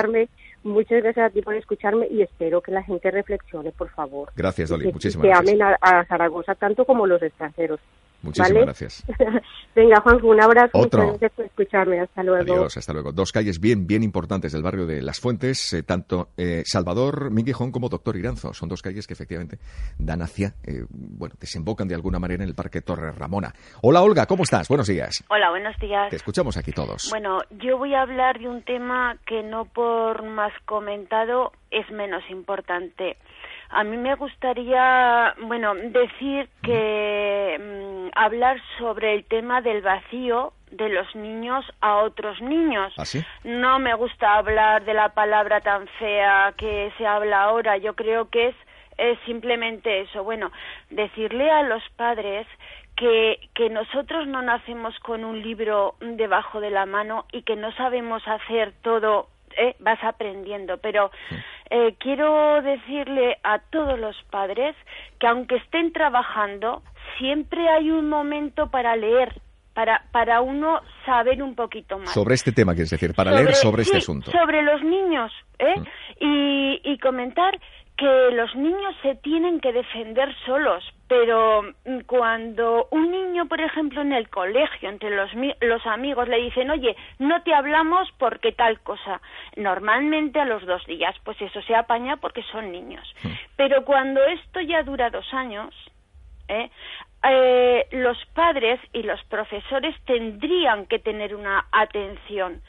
muchas 0.63 1.03
gracias 1.03 1.27
a 1.27 1.31
ti 1.31 1.43
por 1.43 1.55
escucharme 1.55 2.07
y 2.11 2.23
espero 2.23 2.48
que 2.63 2.73
la 2.73 2.83
gente 2.83 3.11
reflexione, 3.11 3.71
por 3.73 3.89
favor. 3.91 4.31
Gracias, 4.35 4.69
Dolly, 4.71 4.87
Que- 4.87 4.93
muchísimas 4.93 5.23
que 5.23 5.29
gracias. 5.29 5.49
amen 5.61 5.63
a, 5.63 6.01
a 6.01 6.05
Zaragoza 6.07 6.55
tanto 6.55 6.85
como 6.85 7.07
los 7.07 7.23
extranjeros. 7.23 7.81
Muchísimas 8.23 8.53
¿vale? 8.53 8.65
gracias. 8.65 9.05
Venga, 9.75 10.01
Juan, 10.01 10.25
un 10.25 10.43
abrazo. 10.43 10.71
Otro. 10.79 11.03
Muchas 11.03 11.21
gracias 11.21 11.33
por 11.33 11.45
escucharme. 11.45 12.01
Hasta 12.01 12.23
luego. 12.23 12.53
Adiós, 12.55 12.77
hasta 12.77 12.93
luego. 12.93 13.13
Dos 13.13 13.31
calles 13.31 13.61
bien, 13.61 13.87
bien 13.87 14.03
importantes 14.03 14.53
del 14.53 14.63
barrio 14.63 14.87
de 14.87 15.03
Las 15.03 15.21
Fuentes, 15.21 15.73
eh, 15.73 15.83
tanto 15.85 16.31
eh, 16.37 16.63
Salvador 16.65 17.31
Minguijón 17.31 17.71
como 17.71 17.89
Doctor 17.89 18.17
Iranzo. 18.17 18.53
Son 18.53 18.69
dos 18.69 18.83
calles 18.83 19.07
que 19.07 19.15
efectivamente 19.15 19.59
dan 19.99 20.23
hacia, 20.23 20.55
eh, 20.65 20.85
bueno, 20.91 21.37
desembocan 21.41 21.87
de 21.87 21.95
alguna 21.95 22.19
manera 22.19 22.43
en 22.43 22.49
el 22.49 22.55
Parque 22.57 22.81
Torre 22.81 23.13
Ramona. 23.13 23.55
Hola, 23.83 24.03
Olga, 24.03 24.27
¿cómo 24.27 24.43
estás? 24.43 24.69
Buenos 24.69 24.89
días. 24.89 25.25
Hola, 25.31 25.51
buenos 25.51 25.77
días. 25.79 26.11
Te 26.11 26.17
escuchamos 26.17 26.57
aquí 26.57 26.73
todos. 26.73 27.09
Bueno, 27.11 27.39
yo 27.51 27.79
voy 27.79 27.95
a 27.95 28.03
hablar 28.03 28.39
de 28.41 28.49
un 28.49 28.63
tema 28.63 29.17
que 29.27 29.43
no 29.43 29.65
por 29.67 30.25
más 30.25 30.53
comentado 30.65 31.53
es 31.71 31.89
menos 31.91 32.23
importante. 32.31 33.17
A 33.71 33.85
mí 33.85 33.97
me 33.97 34.15
gustaría, 34.15 35.35
bueno, 35.43 35.75
decir 35.75 36.49
que 36.63 37.59
mm, 37.61 38.19
hablar 38.19 38.61
sobre 38.79 39.15
el 39.15 39.25
tema 39.25 39.61
del 39.61 39.83
vacío 39.83 40.53
de 40.71 40.89
los 40.89 41.15
niños 41.15 41.65
a 41.81 41.97
otros 41.97 42.41
niños. 42.41 42.93
¿Ah, 42.97 43.05
sí? 43.05 43.25
No 43.45 43.79
me 43.79 43.95
gusta 43.95 44.35
hablar 44.37 44.85
de 44.85 44.95
la 44.95 45.11
palabra 45.11 45.61
tan 45.61 45.87
fea 45.99 46.55
que 46.57 46.93
se 46.99 47.07
habla 47.07 47.43
ahora. 47.43 47.77
Yo 47.77 47.95
creo 47.95 48.29
que 48.29 48.49
es, 48.49 48.57
es 48.97 49.19
simplemente 49.27 50.01
eso. 50.03 50.25
Bueno, 50.25 50.51
decirle 50.91 51.51
a 51.51 51.63
los 51.63 51.83
padres 51.97 52.47
que, 52.97 53.39
que 53.55 53.71
nosotros 53.71 54.27
no 54.27 54.43
nacemos 54.43 54.99
con 55.01 55.25
un 55.25 55.43
libro 55.43 55.95
debajo 56.01 56.61
de 56.61 56.71
la 56.71 56.87
mano 56.87 57.27
y 57.33 57.43
que 57.43 57.57
no 57.57 57.73
sabemos 57.73 58.27
hacer 58.27 58.73
todo, 58.83 59.29
¿eh? 59.57 59.77
vas 59.79 60.03
aprendiendo. 60.03 60.79
Pero 60.79 61.11
eh, 61.71 61.95
quiero 61.99 62.61
decirle 62.63 63.39
a 63.43 63.59
todos 63.59 63.99
los 63.99 64.17
padres 64.31 64.75
que 65.19 65.27
aunque 65.27 65.57
estén 65.57 65.93
trabajando, 65.93 66.83
siempre 67.19 67.69
hay 67.69 67.91
un 67.91 68.09
momento 68.09 68.71
para 68.71 68.97
leer, 68.97 69.41
para, 69.75 70.05
para 70.13 70.41
uno 70.41 70.81
saber 71.07 71.43
un 71.43 71.55
poquito 71.55 71.99
más. 71.99 72.13
Sobre 72.13 72.35
este 72.35 72.53
tema, 72.53 72.75
quieres 72.75 72.91
decir, 72.91 73.15
para 73.15 73.33
leer 73.33 73.55
sobre 73.55 73.83
este 73.83 73.99
asunto. 73.99 74.31
Sobre 74.31 74.63
los 74.63 74.83
niños, 74.83 75.33
¿eh? 75.59 75.75
Y, 76.21 76.81
y 76.85 76.99
comentar 76.99 77.59
que 77.97 78.31
los 78.33 78.55
niños 78.55 78.95
se 79.03 79.17
tienen 79.17 79.61
que 79.61 79.73
defender 79.73 80.35
solos, 80.47 80.85
pero 81.09 81.63
mm, 81.63 82.01
cuando 82.07 82.87
un 82.91 83.11
niño, 83.11 83.47
por 83.49 83.61
ejemplo, 83.61 84.03
en 84.03 84.13
el 84.13 84.29
colegio, 84.29 84.89
entre 84.89 85.11
los, 85.11 85.31
los 85.61 85.87
amigos, 85.87 86.29
le 86.29 86.37
dicen, 86.43 86.71
oye, 86.71 86.95
no 87.19 87.43
te 87.43 87.55
hablamos 87.55 88.09
porque 88.19 88.53
tal 88.53 88.81
cosa, 88.81 89.21
normalmente 89.57 90.39
a 90.39 90.45
los 90.45 90.65
dos 90.67 90.85
días, 90.87 91.17
pues 91.25 91.41
eso 91.41 91.63
se 91.63 91.75
apaña 91.75 92.19
porque 92.19 92.43
son 92.53 92.71
niños. 92.71 93.15
Pero 93.57 93.85
cuando 93.85 94.23
esto 94.25 94.61
ya 94.61 94.83
dura 94.83 95.11
dos 95.11 95.33
años, 95.33 95.75
¿eh? 96.49 96.71
Eh, 97.25 97.89
los 97.91 98.17
padres 98.27 98.79
y 98.93 99.03
los 99.03 99.23
profesores 99.25 99.97
tendrían 100.05 100.87
que 100.87 101.01
tener 101.01 101.35
una 101.35 101.67
atención 101.73 102.63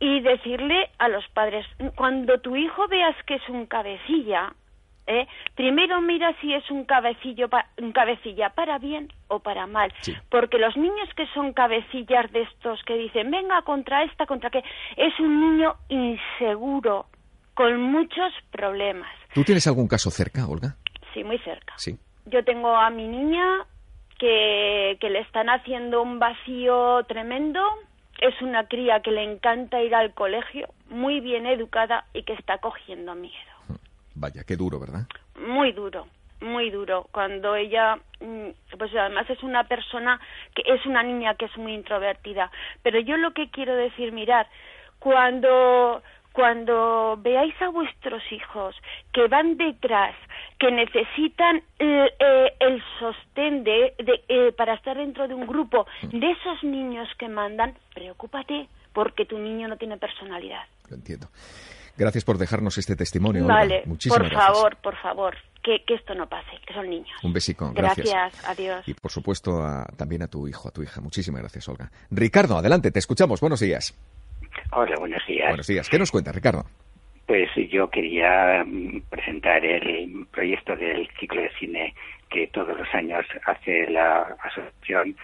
y 0.00 0.20
decirle 0.20 0.90
a 0.98 1.08
los 1.08 1.26
padres, 1.28 1.64
cuando 1.94 2.40
tu 2.40 2.56
hijo 2.56 2.88
veas 2.88 3.14
que 3.24 3.36
es 3.36 3.48
un 3.48 3.66
cabecilla, 3.66 4.54
¿eh? 5.20 5.28
primero 5.54 6.00
mira 6.00 6.34
si 6.40 6.52
es 6.54 6.70
un, 6.70 6.84
cabecillo 6.84 7.48
pa- 7.48 7.66
un 7.78 7.92
cabecilla 7.92 8.50
para 8.50 8.78
bien 8.78 9.12
o 9.28 9.38
para 9.40 9.66
mal. 9.66 9.92
Porque 10.30 10.58
los 10.58 10.76
niños 10.76 11.08
que 11.16 11.26
son 11.28 11.52
cabecillas 11.52 12.30
de 12.32 12.42
estos 12.42 12.82
que 12.84 12.94
dicen, 12.94 13.30
venga, 13.30 13.62
contra 13.62 14.02
esta, 14.04 14.26
contra 14.26 14.50
qué, 14.50 14.62
es 14.96 15.18
un 15.20 15.40
niño 15.40 15.74
inseguro, 15.88 17.06
con 17.54 17.80
muchos 17.82 18.32
problemas. 18.50 19.10
¿Tú 19.34 19.44
tienes 19.44 19.66
algún 19.66 19.88
caso 19.88 20.10
cerca, 20.10 20.46
Olga? 20.48 20.76
Sí, 21.14 21.22
muy 21.24 21.38
cerca. 21.38 21.74
Sí. 21.76 21.98
Yo 22.26 22.44
tengo 22.44 22.74
a 22.76 22.88
mi 22.90 23.06
niña 23.08 23.66
que, 24.18 24.96
que 25.00 25.10
le 25.10 25.20
están 25.20 25.48
haciendo 25.50 26.02
un 26.02 26.18
vacío 26.18 27.04
tremendo. 27.04 27.60
Es 28.20 28.40
una 28.40 28.66
cría 28.68 29.00
que 29.00 29.10
le 29.10 29.22
encanta 29.24 29.82
ir 29.82 29.94
al 29.94 30.14
colegio, 30.14 30.68
muy 30.88 31.20
bien 31.20 31.44
educada 31.46 32.04
y 32.14 32.22
que 32.22 32.34
está 32.34 32.58
cogiendo 32.58 33.14
miedo. 33.14 33.51
Vaya, 34.14 34.44
qué 34.44 34.56
duro, 34.56 34.78
¿verdad? 34.78 35.06
Muy 35.46 35.72
duro, 35.72 36.06
muy 36.40 36.70
duro. 36.70 37.06
Cuando 37.12 37.54
ella, 37.54 37.96
mm, 38.20 38.76
pues 38.78 38.94
además 38.94 39.28
es 39.30 39.42
una 39.42 39.64
persona 39.64 40.20
que 40.54 40.62
es 40.66 40.84
una 40.86 41.02
niña 41.02 41.34
que 41.34 41.46
es 41.46 41.56
muy 41.56 41.74
introvertida. 41.74 42.50
Pero 42.82 43.00
yo 43.00 43.16
lo 43.16 43.32
que 43.32 43.50
quiero 43.50 43.74
decir, 43.74 44.12
mirar, 44.12 44.46
cuando 44.98 46.02
cuando 46.32 47.18
veáis 47.20 47.54
a 47.60 47.68
vuestros 47.68 48.22
hijos 48.32 48.74
que 49.12 49.28
van 49.28 49.56
detrás, 49.56 50.14
que 50.58 50.70
necesitan 50.70 51.62
eh, 51.78 52.10
eh, 52.18 52.52
el 52.58 52.82
sostén 52.98 53.64
de, 53.64 53.94
de, 53.98 54.24
eh, 54.28 54.52
para 54.52 54.74
estar 54.74 54.96
dentro 54.96 55.28
de 55.28 55.34
un 55.34 55.46
grupo 55.46 55.86
de 56.02 56.30
esos 56.30 56.64
niños 56.64 57.08
que 57.18 57.28
mandan, 57.28 57.74
preocúpate 57.94 58.68
porque 58.92 59.26
tu 59.26 59.38
niño 59.38 59.68
no 59.68 59.76
tiene 59.76 59.96
personalidad. 59.98 60.62
Lo 60.88 60.96
entiendo. 60.96 61.28
Gracias 61.96 62.24
por 62.24 62.38
dejarnos 62.38 62.78
este 62.78 62.96
testimonio, 62.96 63.42
Olga. 63.42 63.54
Vale, 63.54 63.82
Muchísimas 63.86 64.18
por 64.18 64.28
gracias. 64.30 64.54
favor, 64.54 64.76
por 64.78 64.96
favor, 64.96 65.36
que, 65.62 65.84
que 65.86 65.94
esto 65.94 66.14
no 66.14 66.28
pase, 66.28 66.50
que 66.66 66.72
son 66.74 66.88
niños. 66.88 67.10
Un 67.22 67.32
besico, 67.32 67.70
gracias. 67.74 68.08
Gracias, 68.10 68.48
adiós. 68.48 68.88
Y 68.88 68.94
por 68.94 69.10
supuesto 69.10 69.62
a- 69.62 69.84
también 69.96 70.22
a 70.22 70.28
tu 70.28 70.48
hijo, 70.48 70.68
a 70.68 70.72
tu 70.72 70.82
hija. 70.82 71.00
Muchísimas 71.00 71.40
gracias, 71.42 71.68
Olga. 71.68 71.90
Ricardo, 72.10 72.56
adelante, 72.56 72.90
te 72.90 72.98
escuchamos. 72.98 73.40
Buenos 73.40 73.60
días. 73.60 73.94
Hola, 74.72 74.96
buenos 74.98 75.22
días. 75.26 75.48
Buenos 75.48 75.66
días. 75.66 75.88
¿Qué 75.88 75.98
nos 75.98 76.10
cuentas, 76.10 76.34
Ricardo? 76.34 76.64
Pues 77.26 77.48
yo 77.70 77.88
quería 77.88 78.64
mm, 78.66 79.02
presentar 79.08 79.64
el 79.64 80.26
proyecto 80.30 80.74
del 80.76 81.08
ciclo 81.20 81.40
de 81.42 81.50
cine 81.58 81.94
que 82.28 82.48
todos 82.48 82.76
los 82.76 82.88
años 82.94 83.24
hace 83.46 83.86
la 83.90 84.36
Asociación 84.42 85.14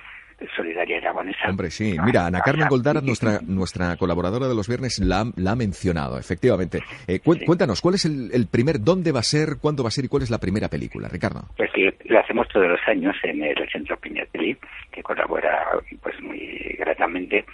Solidaria 0.57 0.99
Aragonesa. 0.99 1.49
Hombre, 1.49 1.71
sí. 1.71 1.97
Mira, 2.05 2.27
Ana 2.27 2.41
Carmen 2.41 2.69
Goldara, 2.69 3.01
nuestra, 3.01 3.41
nuestra 3.47 3.97
colaboradora 3.97 4.47
de 4.49 4.55
los 4.55 4.69
viernes, 4.69 4.99
la, 5.01 5.21
ha- 5.23 5.33
la 5.37 5.53
ha 5.53 5.57
mencionado, 5.57 6.19
efectivamente. 6.19 6.81
Eh, 7.07 7.21
cu- 7.21 7.37
Cuéntanos, 7.45 7.81
¿cuál 7.81 7.97
es 7.97 8.05
el, 8.05 8.31
el 8.33 8.47
primer, 8.47 8.81
dónde 8.81 9.13
va 9.13 9.21
a 9.21 9.25
ser, 9.25 9.57
cuándo 9.61 9.83
va 9.83 9.89
a 9.89 9.93
ser 9.93 10.05
y 10.05 10.09
cuál 10.09 10.23
es 10.23 10.31
la 10.31 10.39
primera 10.39 10.69
película, 10.69 11.09
Ricardo? 11.09 11.45
Pues 11.57 11.71
lo, 11.77 11.91
lo 12.05 12.21
hacemos 12.21 12.47
todos 12.49 12.69
los 12.69 12.81
años 12.87 13.17
en 13.25 13.43
el 13.43 13.57
Centro 13.71 13.97
Piñatelí, 13.99 14.57
que 14.93 15.03
colabora 15.03 15.67
pues 16.03 16.21
muy 16.23 16.77
gratamente. 16.79 17.45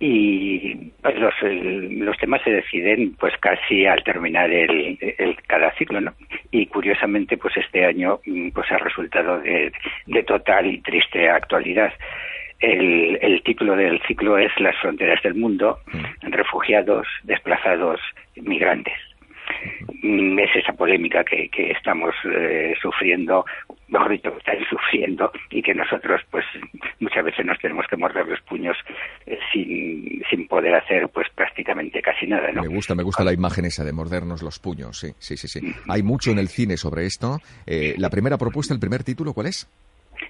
Y 0.00 0.92
pues, 1.02 1.16
los, 1.18 1.34
los 1.42 2.16
temas 2.18 2.40
se 2.42 2.50
deciden 2.52 3.16
pues 3.18 3.34
casi 3.38 3.84
al 3.84 4.02
terminar 4.04 4.50
el, 4.50 4.96
el- 5.18 5.36
cada 5.46 5.72
ciclo, 5.72 6.00
¿no? 6.00 6.14
Y 6.52 6.66
curiosamente 6.66 7.36
pues 7.36 7.56
este 7.56 7.84
año 7.84 8.20
mm, 8.24 8.50
pues 8.50 8.70
ha 8.70 8.78
resultado 8.78 9.40
de, 9.40 9.72
de 10.06 10.22
total 10.22 10.66
y 10.66 10.80
triste 10.82 11.28
actualidad. 11.28 11.92
El, 12.60 13.18
el 13.22 13.42
título 13.42 13.76
del 13.76 14.00
ciclo 14.06 14.38
es 14.38 14.50
Las 14.60 14.76
fronteras 14.78 15.22
del 15.22 15.34
mundo, 15.34 15.78
refugiados, 16.22 17.06
desplazados, 17.24 18.00
migrantes. 18.36 18.94
Mm, 20.02 20.38
Es 20.38 20.56
esa 20.56 20.72
polémica 20.72 21.24
que, 21.24 21.48
estamos 21.72 22.14
eh, 22.24 22.74
sufriendo, 22.80 23.44
mejor 23.88 24.10
dicho, 24.10 24.32
que 24.32 24.38
estáis 24.38 24.68
sufriendo 24.68 25.30
y 25.50 25.62
que 25.62 25.74
nosotros, 25.74 26.20
pues, 26.30 26.44
muchas 27.00 27.24
veces 27.24 27.44
nos 27.44 27.58
tenemos 27.58 27.86
que 27.88 27.96
morder 27.96 28.26
los 28.26 28.40
puños 28.42 28.76
eh, 29.26 29.38
sin, 29.52 30.22
sin 30.30 30.46
poder 30.46 30.74
hacer, 30.74 31.08
pues, 31.08 31.26
prácticamente 31.34 32.00
casi 32.00 32.26
nada, 32.26 32.52
¿no? 32.52 32.62
Me 32.62 32.68
gusta, 32.68 32.94
me 32.94 33.02
gusta 33.02 33.24
la 33.24 33.32
imagen 33.32 33.64
esa 33.64 33.84
de 33.84 33.92
mordernos 33.92 34.42
los 34.42 34.58
puños, 34.58 34.98
sí, 34.98 35.12
sí, 35.18 35.36
sí, 35.36 35.48
sí. 35.48 35.60
Hay 35.88 36.02
mucho 36.02 36.30
en 36.30 36.38
el 36.38 36.48
cine 36.48 36.76
sobre 36.76 37.06
esto. 37.06 37.38
Eh, 37.66 37.94
la 37.98 38.10
primera 38.10 38.38
propuesta, 38.38 38.74
el 38.74 38.80
primer 38.80 39.02
título, 39.02 39.32
¿cuál 39.32 39.48
es? 39.48 39.68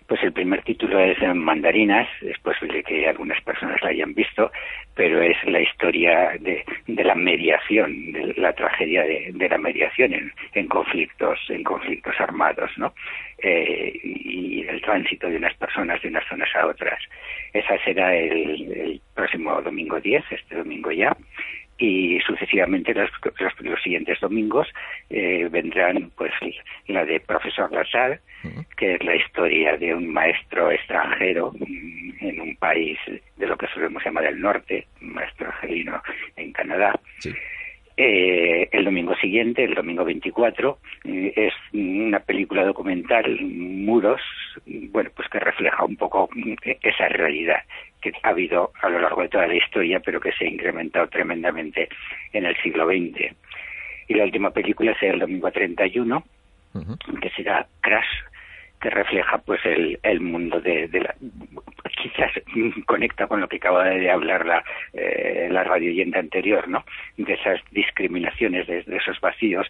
Pues 0.07 0.23
el 0.23 0.33
primer 0.33 0.63
título 0.63 0.99
es 1.01 1.19
Mandarinas, 1.35 2.09
es 2.23 2.39
posible 2.39 2.83
que 2.83 3.09
algunas 3.09 3.41
personas 3.43 3.81
la 3.83 3.91
hayan 3.91 4.15
visto, 4.15 4.51
pero 4.95 5.21
es 5.23 5.37
la 5.45 5.61
historia 5.61 6.37
de, 6.41 6.65
la 6.87 7.15
mediación, 7.15 8.13
de 8.13 8.35
la 8.37 8.53
tragedia 8.53 9.03
de, 9.03 9.31
de 9.35 9.49
la 9.49 9.59
mediación 9.59 10.13
en, 10.15 10.33
en 10.55 10.67
conflictos, 10.67 11.39
en 11.49 11.63
conflictos 11.63 12.15
armados, 12.21 12.71
¿no? 12.79 12.93
Eh, 13.39 13.93
y 14.03 14.67
el 14.67 14.81
tránsito 14.83 15.29
de 15.29 15.37
unas 15.37 15.55
personas 15.55 16.03
de 16.03 16.09
unas 16.09 16.27
zonas 16.27 16.49
a 16.57 16.67
otras. 16.67 17.01
Esa 17.53 17.79
será 17.85 18.15
el, 18.17 18.73
el 18.73 19.01
próximo 19.15 19.61
domingo 19.63 20.01
10, 20.01 20.25
este 20.31 20.57
domingo 20.57 20.91
ya, 20.91 21.17
y 21.79 22.19
sucesivamente 22.21 22.93
los, 22.93 23.11
los, 23.39 23.61
los 23.61 23.83
siguientes 23.83 24.19
domingos 24.21 24.67
eh, 25.11 25.49
vendrán 25.51 26.11
pues 26.17 26.33
la 26.89 27.05
de 27.05 27.21
profesor 27.21 27.73
Lazar 27.73 28.21
que 28.77 28.95
es 28.95 29.05
la 29.05 29.17
historia 29.17 29.77
de 29.77 29.95
un 29.95 30.13
maestro 30.13 30.71
extranjero 30.71 31.53
en 32.21 32.41
un 32.41 32.57
país 32.57 32.99
de 33.37 33.47
lo 33.47 33.57
que 33.57 33.67
solemos 33.69 34.05
llamar 34.05 34.27
el 34.27 34.41
norte 34.41 34.87
un 35.01 35.15
maestro 35.15 35.49
argelino 35.49 36.01
en 36.37 36.53
Canadá. 36.53 36.99
Eh, 38.01 38.69
el 38.71 38.85
domingo 38.85 39.17
siguiente, 39.17 39.65
el 39.65 39.75
domingo 39.75 40.05
24, 40.05 40.79
eh, 41.05 41.33
es 41.35 41.53
una 41.73 42.21
película 42.21 42.65
documental, 42.65 43.41
Muros, 43.41 44.21
bueno, 44.67 45.11
pues 45.17 45.29
que 45.29 45.41
refleja 45.41 45.85
un 45.85 45.97
poco 45.97 46.31
esa 46.81 47.09
realidad 47.09 47.61
que 48.01 48.13
ha 48.23 48.29
habido 48.29 48.73
a 48.81 48.89
lo 48.89 49.01
largo 49.01 49.23
de 49.23 49.29
toda 49.29 49.47
la 49.47 49.55
historia, 49.55 50.01
pero 50.01 50.21
que 50.21 50.33
se 50.33 50.45
ha 50.45 50.49
incrementado 50.49 51.09
tremendamente 51.09 51.89
en 52.33 52.45
el 52.47 52.57
siglo 52.63 52.87
XX. 52.87 53.35
Y 54.09 54.15
la 54.15 54.25
última 54.25 54.51
película 54.51 54.97
será 54.99 55.15
el 55.15 55.21
domingo 55.21 55.51
31, 55.51 56.25
que 57.21 57.31
será 57.31 57.67
Crash, 57.81 58.07
que 58.81 58.91
refleja 58.91 59.39
pues 59.39 59.61
el, 59.65 59.99
el 60.03 60.21
mundo 60.21 60.61
de, 60.61 60.89
de 60.89 61.01
la 61.01 61.15
quizás 62.01 62.31
mm, 62.55 62.83
conecta 62.83 63.27
con 63.27 63.41
lo 63.41 63.49
que 63.49 63.57
acaba 63.57 63.85
de 63.85 64.11
hablar 64.11 64.47
la, 64.47 64.63
eh, 64.93 65.49
la 65.51 65.65
radio 65.65 65.91
oyente 65.91 66.19
anterior, 66.19 66.69
¿no? 66.69 66.85
De 67.17 67.33
esas 67.35 67.61
discriminaciones, 67.71 68.67
de, 68.67 68.83
de 68.83 68.97
esos 68.97 69.21
vacíos 69.21 69.67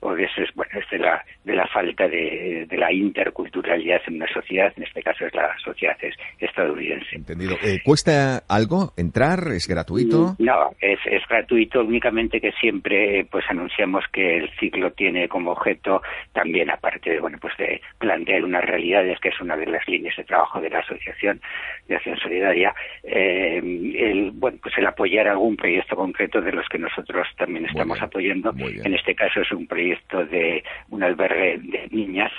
o 0.00 0.14
de 0.14 0.24
esos, 0.24 0.48
bueno, 0.54 0.72
de 0.90 0.98
la, 0.98 1.24
de 1.44 1.54
la 1.54 1.66
falta 1.68 2.08
de, 2.08 2.66
de 2.68 2.76
la 2.76 2.92
interculturalidad 2.92 4.00
en 4.06 4.16
una 4.16 4.32
sociedad, 4.32 4.72
en 4.76 4.84
este 4.84 5.02
caso 5.02 5.26
es 5.26 5.34
la 5.34 5.54
sociedad 5.64 5.96
es, 6.02 6.14
estadounidense. 6.38 7.16
Entendido. 7.16 7.56
Eh, 7.62 7.78
¿Cuesta 7.84 8.42
algo 8.48 8.92
entrar? 8.96 9.40
¿Es 9.54 9.68
gratuito? 9.68 10.36
No, 10.38 10.70
es, 10.80 10.98
es 11.06 11.22
gratuito, 11.28 11.80
únicamente 11.80 12.40
que 12.40 12.52
siempre 12.52 13.26
pues 13.30 13.44
anunciamos 13.48 14.04
que 14.12 14.38
el 14.38 14.50
ciclo 14.58 14.92
tiene 14.92 15.28
como 15.28 15.52
objeto 15.52 16.02
también, 16.32 16.70
aparte 16.70 17.10
de, 17.10 17.20
bueno, 17.20 17.38
pues 17.40 17.56
de 17.58 17.80
plantear 17.98 18.44
unas 18.52 18.64
realidades, 18.64 19.18
que 19.20 19.30
es 19.30 19.40
una 19.40 19.56
de 19.56 19.66
las 19.66 19.86
líneas 19.88 20.14
de 20.16 20.24
trabajo 20.24 20.60
de 20.60 20.68
la 20.68 20.80
Asociación 20.80 21.40
de 21.88 21.96
Acción 21.96 22.18
Solidaria, 22.18 22.74
eh, 23.02 23.56
el, 23.56 24.30
bueno, 24.32 24.58
pues 24.62 24.76
el 24.76 24.86
apoyar 24.86 25.26
algún 25.26 25.56
proyecto 25.56 25.96
concreto 25.96 26.42
de 26.42 26.52
los 26.52 26.68
que 26.68 26.78
nosotros 26.78 27.26
también 27.38 27.64
estamos 27.64 28.00
apoyando. 28.02 28.52
En 28.58 28.94
este 28.94 29.14
caso 29.14 29.40
es 29.40 29.50
un 29.52 29.66
proyecto 29.66 30.24
de 30.26 30.62
un 30.90 31.02
albergue 31.02 31.58
de 31.62 31.88
niñas 31.90 32.32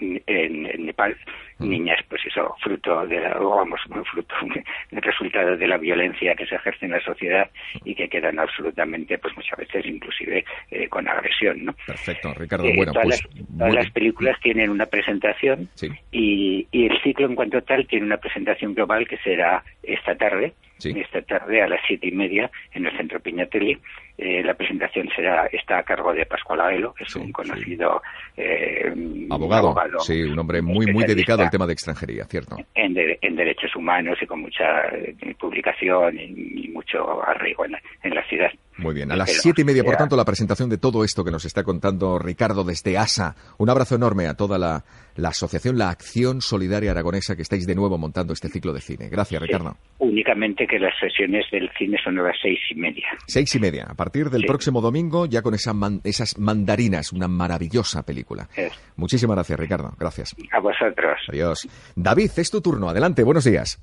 en, 0.00 0.22
en 0.26 0.86
Nepal 0.86 1.16
niñas, 1.60 1.98
pues 2.08 2.22
eso, 2.26 2.54
fruto 2.62 3.06
de 3.06 3.20
vamos, 3.20 3.80
fruto 4.10 4.34
del 4.90 5.02
resultado 5.02 5.56
de 5.56 5.66
la 5.66 5.78
violencia 5.78 6.34
que 6.34 6.46
se 6.46 6.54
ejerce 6.54 6.86
en 6.86 6.92
la 6.92 7.00
sociedad 7.00 7.50
y 7.84 7.94
que 7.94 8.08
quedan 8.08 8.38
absolutamente, 8.38 9.18
pues 9.18 9.34
muchas 9.36 9.58
veces 9.58 9.86
inclusive 9.86 10.44
eh, 10.70 10.88
con 10.88 11.08
agresión, 11.08 11.64
¿no? 11.64 11.74
Perfecto, 11.86 12.32
Ricardo. 12.34 12.66
Eh, 12.66 12.74
bueno, 12.76 12.92
todas, 12.92 13.06
pues 13.06 13.36
las, 13.36 13.58
todas 13.58 13.74
las 13.74 13.90
películas 13.90 14.40
tienen 14.40 14.70
una 14.70 14.86
presentación 14.86 15.68
y, 16.10 16.66
y 16.70 16.86
el 16.86 17.00
ciclo 17.02 17.26
en 17.26 17.34
cuanto 17.34 17.62
tal 17.62 17.86
tiene 17.86 18.06
una 18.06 18.18
presentación 18.18 18.74
global 18.74 19.06
que 19.06 19.18
será 19.18 19.62
esta 19.82 20.14
tarde, 20.14 20.54
esta 20.78 21.20
tarde 21.22 21.62
a 21.62 21.68
las 21.68 21.80
siete 21.86 22.08
y 22.08 22.12
media 22.12 22.50
en 22.72 22.86
el 22.86 22.96
Centro 22.96 23.20
Piñatelli. 23.20 23.78
Eh, 24.16 24.42
la 24.42 24.54
presentación 24.54 25.08
será 25.14 25.46
está 25.46 25.78
a 25.78 25.82
cargo 25.82 26.12
de 26.12 26.26
Pascual 26.26 26.60
Aguelo, 26.60 26.92
que 26.92 27.04
es 27.04 27.16
un 27.16 27.32
conocido 27.32 28.02
eh, 28.36 28.92
abogado, 29.30 29.74
sí, 30.00 30.22
un 30.22 30.38
hombre 30.38 30.60
muy 30.60 30.86
muy 30.92 31.04
dedicado 31.04 31.42
al 31.42 31.49
tema 31.50 31.66
de 31.66 31.72
extranjería, 31.72 32.24
cierto. 32.24 32.56
En, 32.74 32.94
de- 32.94 33.18
en 33.22 33.36
derechos 33.36 33.74
humanos 33.76 34.18
y 34.22 34.26
con 34.26 34.40
mucha 34.40 34.88
eh, 34.88 35.14
publicación 35.38 36.18
y, 36.18 36.64
y 36.64 36.68
mucho 36.68 37.22
arraigo 37.24 37.64
en 37.64 37.76
en 38.02 38.14
la 38.14 38.22
ciudad. 38.28 38.50
Muy 38.80 38.94
bien, 38.94 39.12
a 39.12 39.16
las 39.16 39.30
siete 39.30 39.62
y 39.62 39.64
media, 39.64 39.84
por 39.84 39.96
tanto, 39.96 40.16
la 40.16 40.24
presentación 40.24 40.68
de 40.70 40.78
todo 40.78 41.04
esto 41.04 41.22
que 41.24 41.30
nos 41.30 41.44
está 41.44 41.62
contando 41.64 42.18
Ricardo 42.18 42.64
desde 42.64 42.96
ASA. 42.98 43.34
Un 43.58 43.68
abrazo 43.70 43.94
enorme 43.94 44.26
a 44.26 44.34
toda 44.34 44.58
la, 44.58 44.84
la 45.16 45.28
asociación, 45.28 45.76
la 45.78 45.90
Acción 45.90 46.40
Solidaria 46.40 46.90
Aragonesa, 46.92 47.36
que 47.36 47.42
estáis 47.42 47.66
de 47.66 47.74
nuevo 47.74 47.98
montando 47.98 48.32
este 48.32 48.48
ciclo 48.48 48.72
de 48.72 48.80
cine. 48.80 49.08
Gracias, 49.08 49.40
Ricardo. 49.42 49.76
Únicamente 49.98 50.66
que 50.66 50.78
las 50.78 50.94
sesiones 50.98 51.44
del 51.52 51.70
cine 51.78 51.98
son 52.02 52.18
a 52.18 52.22
las 52.22 52.36
seis 52.42 52.58
y 52.70 52.74
media. 52.74 53.06
Seis 53.26 53.54
y 53.54 53.60
media, 53.60 53.86
a 53.88 53.94
partir 53.94 54.30
del 54.30 54.42
Sí. 54.42 54.46
próximo 54.46 54.80
domingo, 54.80 55.26
ya 55.26 55.42
con 55.42 55.54
esa 55.54 55.72
man- 55.74 56.00
esas 56.04 56.38
mandarinas, 56.38 57.12
una 57.12 57.28
maravillosa 57.28 58.02
película. 58.04 58.48
Es. 58.56 58.72
Muchísimas 58.96 59.36
gracias, 59.36 59.58
Ricardo. 59.60 59.94
Gracias. 59.98 60.34
A 60.52 60.60
vosotros. 60.60 61.18
Adiós. 61.28 61.68
David, 61.96 62.30
es 62.36 62.50
tu 62.50 62.60
turno. 62.60 62.88
Adelante, 62.88 63.22
buenos 63.22 63.44
días. 63.44 63.78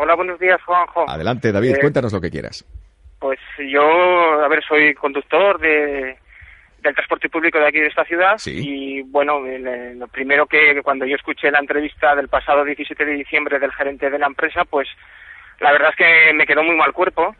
Hola, 0.00 0.14
buenos 0.14 0.38
días, 0.38 0.58
Juanjo. 0.64 1.08
Adelante, 1.10 1.50
David, 1.52 1.70
Eh, 1.74 1.78
cuéntanos 1.80 2.12
lo 2.12 2.20
que 2.20 2.30
quieras. 2.30 2.64
Pues 3.18 3.38
yo, 3.58 3.82
a 3.82 4.48
ver, 4.48 4.62
soy 4.64 4.94
conductor 4.94 5.58
de, 5.58 6.16
del 6.82 6.94
transporte 6.94 7.28
público 7.28 7.58
de 7.58 7.66
aquí 7.66 7.80
de 7.80 7.88
esta 7.88 8.04
ciudad 8.04 8.36
y 8.46 9.02
bueno, 9.02 9.44
eh, 9.46 9.94
lo 9.96 10.06
primero 10.08 10.46
que 10.46 10.80
cuando 10.82 11.04
yo 11.04 11.16
escuché 11.16 11.50
la 11.50 11.58
entrevista 11.58 12.14
del 12.14 12.28
pasado 12.28 12.64
17 12.64 13.04
de 13.04 13.12
diciembre 13.12 13.58
del 13.58 13.72
gerente 13.72 14.10
de 14.10 14.18
la 14.18 14.26
empresa, 14.26 14.64
pues 14.64 14.88
la 15.60 15.72
verdad 15.72 15.90
es 15.90 15.96
que 15.96 16.32
me 16.34 16.46
quedó 16.46 16.62
muy 16.62 16.76
mal 16.76 16.92
cuerpo 16.92 17.34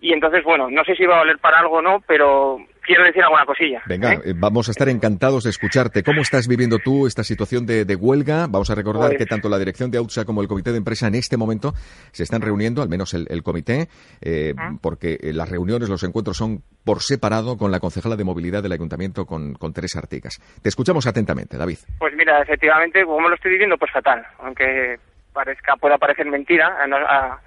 y 0.00 0.12
entonces, 0.12 0.42
bueno, 0.44 0.68
no 0.70 0.84
sé 0.84 0.96
si 0.96 1.06
va 1.06 1.16
a 1.16 1.18
valer 1.20 1.38
para 1.38 1.60
algo 1.60 1.76
o 1.76 1.82
no, 1.82 2.02
pero 2.06 2.58
quiero 2.84 3.04
decir 3.04 3.22
alguna 3.22 3.44
cosilla. 3.44 3.82
Venga, 3.86 4.14
eh, 4.24 4.32
vamos 4.36 4.68
a 4.68 4.70
estar 4.72 4.88
encantados 4.88 5.44
de 5.44 5.50
escucharte. 5.50 6.02
¿Cómo 6.02 6.20
estás 6.22 6.46
viviendo 6.48 6.78
tú 6.78 7.06
esta 7.06 7.24
situación 7.24 7.66
de, 7.66 7.84
de 7.84 7.96
huelga? 7.96 8.46
Vamos 8.48 8.70
a 8.70 8.74
recordar 8.74 9.08
Pues- 9.08 9.18
que 9.18 9.26
tanto 9.26 9.48
la 9.48 9.58
dirección 9.58 9.90
de 9.90 9.98
AUTSA 9.98 10.24
como 10.24 10.42
el 10.42 10.48
comité 10.48 10.70
de 10.72 10.78
empresa 10.78 11.06
en 11.08 11.14
este 11.16 11.36
momento 11.36 11.72
se 12.12 12.22
están 12.22 12.42
reuniendo, 12.42 12.82
al 12.82 12.88
menos 12.88 13.14
el, 13.14 13.26
el 13.30 13.42
comité, 13.42 13.88
eh, 14.20 14.54
porque 14.80 15.18
eh, 15.20 15.32
las 15.32 15.48
reuniones, 15.48 15.88
los 15.88 16.02
encuentros 16.04 16.36
son 16.36 16.62
por 16.84 17.00
separado 17.02 17.56
con 17.56 17.70
la 17.70 17.80
concejala 17.80 18.16
de 18.16 18.24
movilidad 18.24 18.62
del 18.62 18.72
ayuntamiento, 18.72 19.26
con, 19.26 19.54
con 19.54 19.72
Teresa 19.72 19.98
Artigas. 19.98 20.40
Te 20.62 20.68
escuchamos 20.68 21.06
atentamente, 21.06 21.56
David. 21.56 21.78
Pues 21.98 22.14
mira, 22.16 22.40
efectivamente, 22.42 23.04
como 23.04 23.28
lo 23.28 23.34
estoy 23.34 23.52
viviendo, 23.52 23.76
pues 23.78 23.90
fatal. 23.92 24.24
Aunque 24.40 24.98
parezca, 25.32 25.76
pueda 25.76 25.98
parecer 25.98 26.26
mentira 26.26 26.68
a, 26.68 26.84
a- 26.84 27.40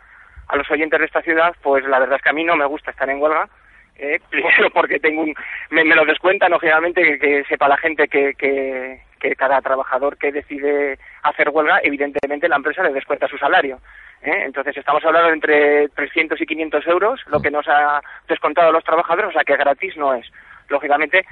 a 0.49 0.55
los 0.55 0.69
oyentes 0.71 0.97
de 0.99 1.05
esta 1.05 1.21
ciudad, 1.21 1.53
pues 1.61 1.83
la 1.85 1.99
verdad 1.99 2.15
es 2.15 2.21
que 2.21 2.29
a 2.29 2.33
mí 2.33 2.43
no 2.45 2.55
me 2.55 2.65
gusta 2.65 2.91
estar 2.91 3.09
en 3.09 3.21
huelga. 3.21 3.49
Eh, 3.97 4.19
primero 4.29 4.69
porque 4.71 4.99
tengo 4.99 5.21
un, 5.21 5.33
me, 5.69 5.83
me 5.83 5.95
lo 5.95 6.05
descuentan, 6.05 6.51
lógicamente, 6.51 7.19
que, 7.19 7.43
sepa 7.45 7.67
la 7.67 7.77
gente 7.77 8.07
que, 8.07 8.33
que, 8.35 9.01
que 9.19 9.35
cada 9.35 9.61
trabajador 9.61 10.17
que 10.17 10.31
decide 10.31 10.97
hacer 11.23 11.49
huelga, 11.49 11.79
evidentemente 11.83 12.47
la 12.47 12.57
empresa 12.57 12.83
le 12.83 12.93
descuenta 12.93 13.27
su 13.27 13.37
salario. 13.37 13.79
¿eh? 14.21 14.43
Entonces 14.45 14.77
estamos 14.77 15.03
hablando 15.03 15.29
de 15.29 15.33
entre 15.33 15.89
300 15.89 16.39
y 16.39 16.45
500 16.45 16.87
euros, 16.87 17.21
lo 17.27 17.41
que 17.41 17.51
nos 17.51 17.67
ha 17.67 18.01
descontado 18.27 18.71
los 18.71 18.83
trabajadores, 18.83 19.29
o 19.29 19.33
sea 19.33 19.43
que 19.43 19.57
gratis 19.57 19.95
no 19.97 20.13
es. 20.13 20.27
Lógicamente, 20.69 21.25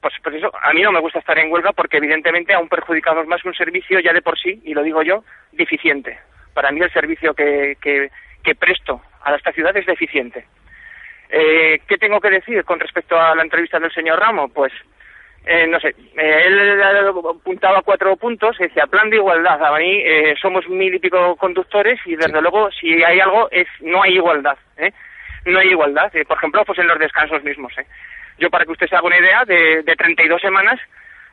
pues, 0.00 0.14
pues 0.22 0.36
eso, 0.36 0.52
a 0.60 0.72
mí 0.72 0.82
no 0.82 0.92
me 0.92 1.00
gusta 1.00 1.18
estar 1.18 1.38
en 1.38 1.50
huelga 1.50 1.72
porque 1.72 1.96
evidentemente 1.96 2.54
aún 2.54 2.68
perjudicamos 2.68 3.26
más 3.26 3.42
que 3.42 3.48
un 3.48 3.54
servicio 3.54 4.00
ya 4.00 4.12
de 4.12 4.22
por 4.22 4.38
sí, 4.38 4.60
y 4.64 4.74
lo 4.74 4.82
digo 4.82 5.02
yo, 5.02 5.24
deficiente. 5.52 6.18
Para 6.52 6.70
mí 6.70 6.80
el 6.80 6.92
servicio 6.92 7.34
que, 7.34 7.76
que, 7.80 8.10
que 8.42 8.54
presto 8.54 9.00
a 9.22 9.34
esta 9.34 9.52
ciudad 9.52 9.76
es 9.76 9.86
deficiente. 9.86 10.44
Eh, 11.30 11.80
¿Qué 11.86 11.96
tengo 11.98 12.20
que 12.20 12.30
decir 12.30 12.64
con 12.64 12.78
respecto 12.78 13.18
a 13.18 13.34
la 13.34 13.42
entrevista 13.42 13.78
del 13.78 13.92
señor 13.92 14.20
Ramo? 14.20 14.48
Pues, 14.48 14.72
eh, 15.46 15.66
no 15.66 15.78
sé, 15.78 15.88
eh, 16.16 16.42
él 16.46 16.82
apuntaba 16.82 17.82
cuatro 17.82 18.16
puntos, 18.16 18.56
decía, 18.58 18.86
plan 18.86 19.10
de 19.10 19.16
igualdad. 19.16 19.62
A 19.62 19.78
mí 19.78 20.00
eh, 20.02 20.34
somos 20.40 20.66
mil 20.68 20.94
y 20.94 20.98
pico 20.98 21.36
conductores 21.36 22.00
y 22.06 22.16
desde 22.16 22.40
luego 22.40 22.70
si 22.70 23.02
hay 23.02 23.20
algo 23.20 23.48
es 23.50 23.68
no 23.80 24.02
hay 24.02 24.14
igualdad. 24.14 24.56
¿eh? 24.78 24.92
No 25.44 25.58
hay 25.58 25.68
igualdad. 25.68 26.14
Eh, 26.16 26.24
por 26.24 26.38
ejemplo, 26.38 26.64
pues 26.64 26.78
en 26.78 26.88
los 26.88 26.98
descansos 26.98 27.42
mismos. 27.44 27.76
¿eh? 27.78 27.86
Yo, 28.38 28.48
para 28.48 28.64
que 28.64 28.72
usted 28.72 28.86
se 28.86 28.96
haga 28.96 29.06
una 29.06 29.18
idea, 29.18 29.44
de, 29.44 29.82
de 29.82 29.96
32 29.96 30.40
semanas, 30.40 30.80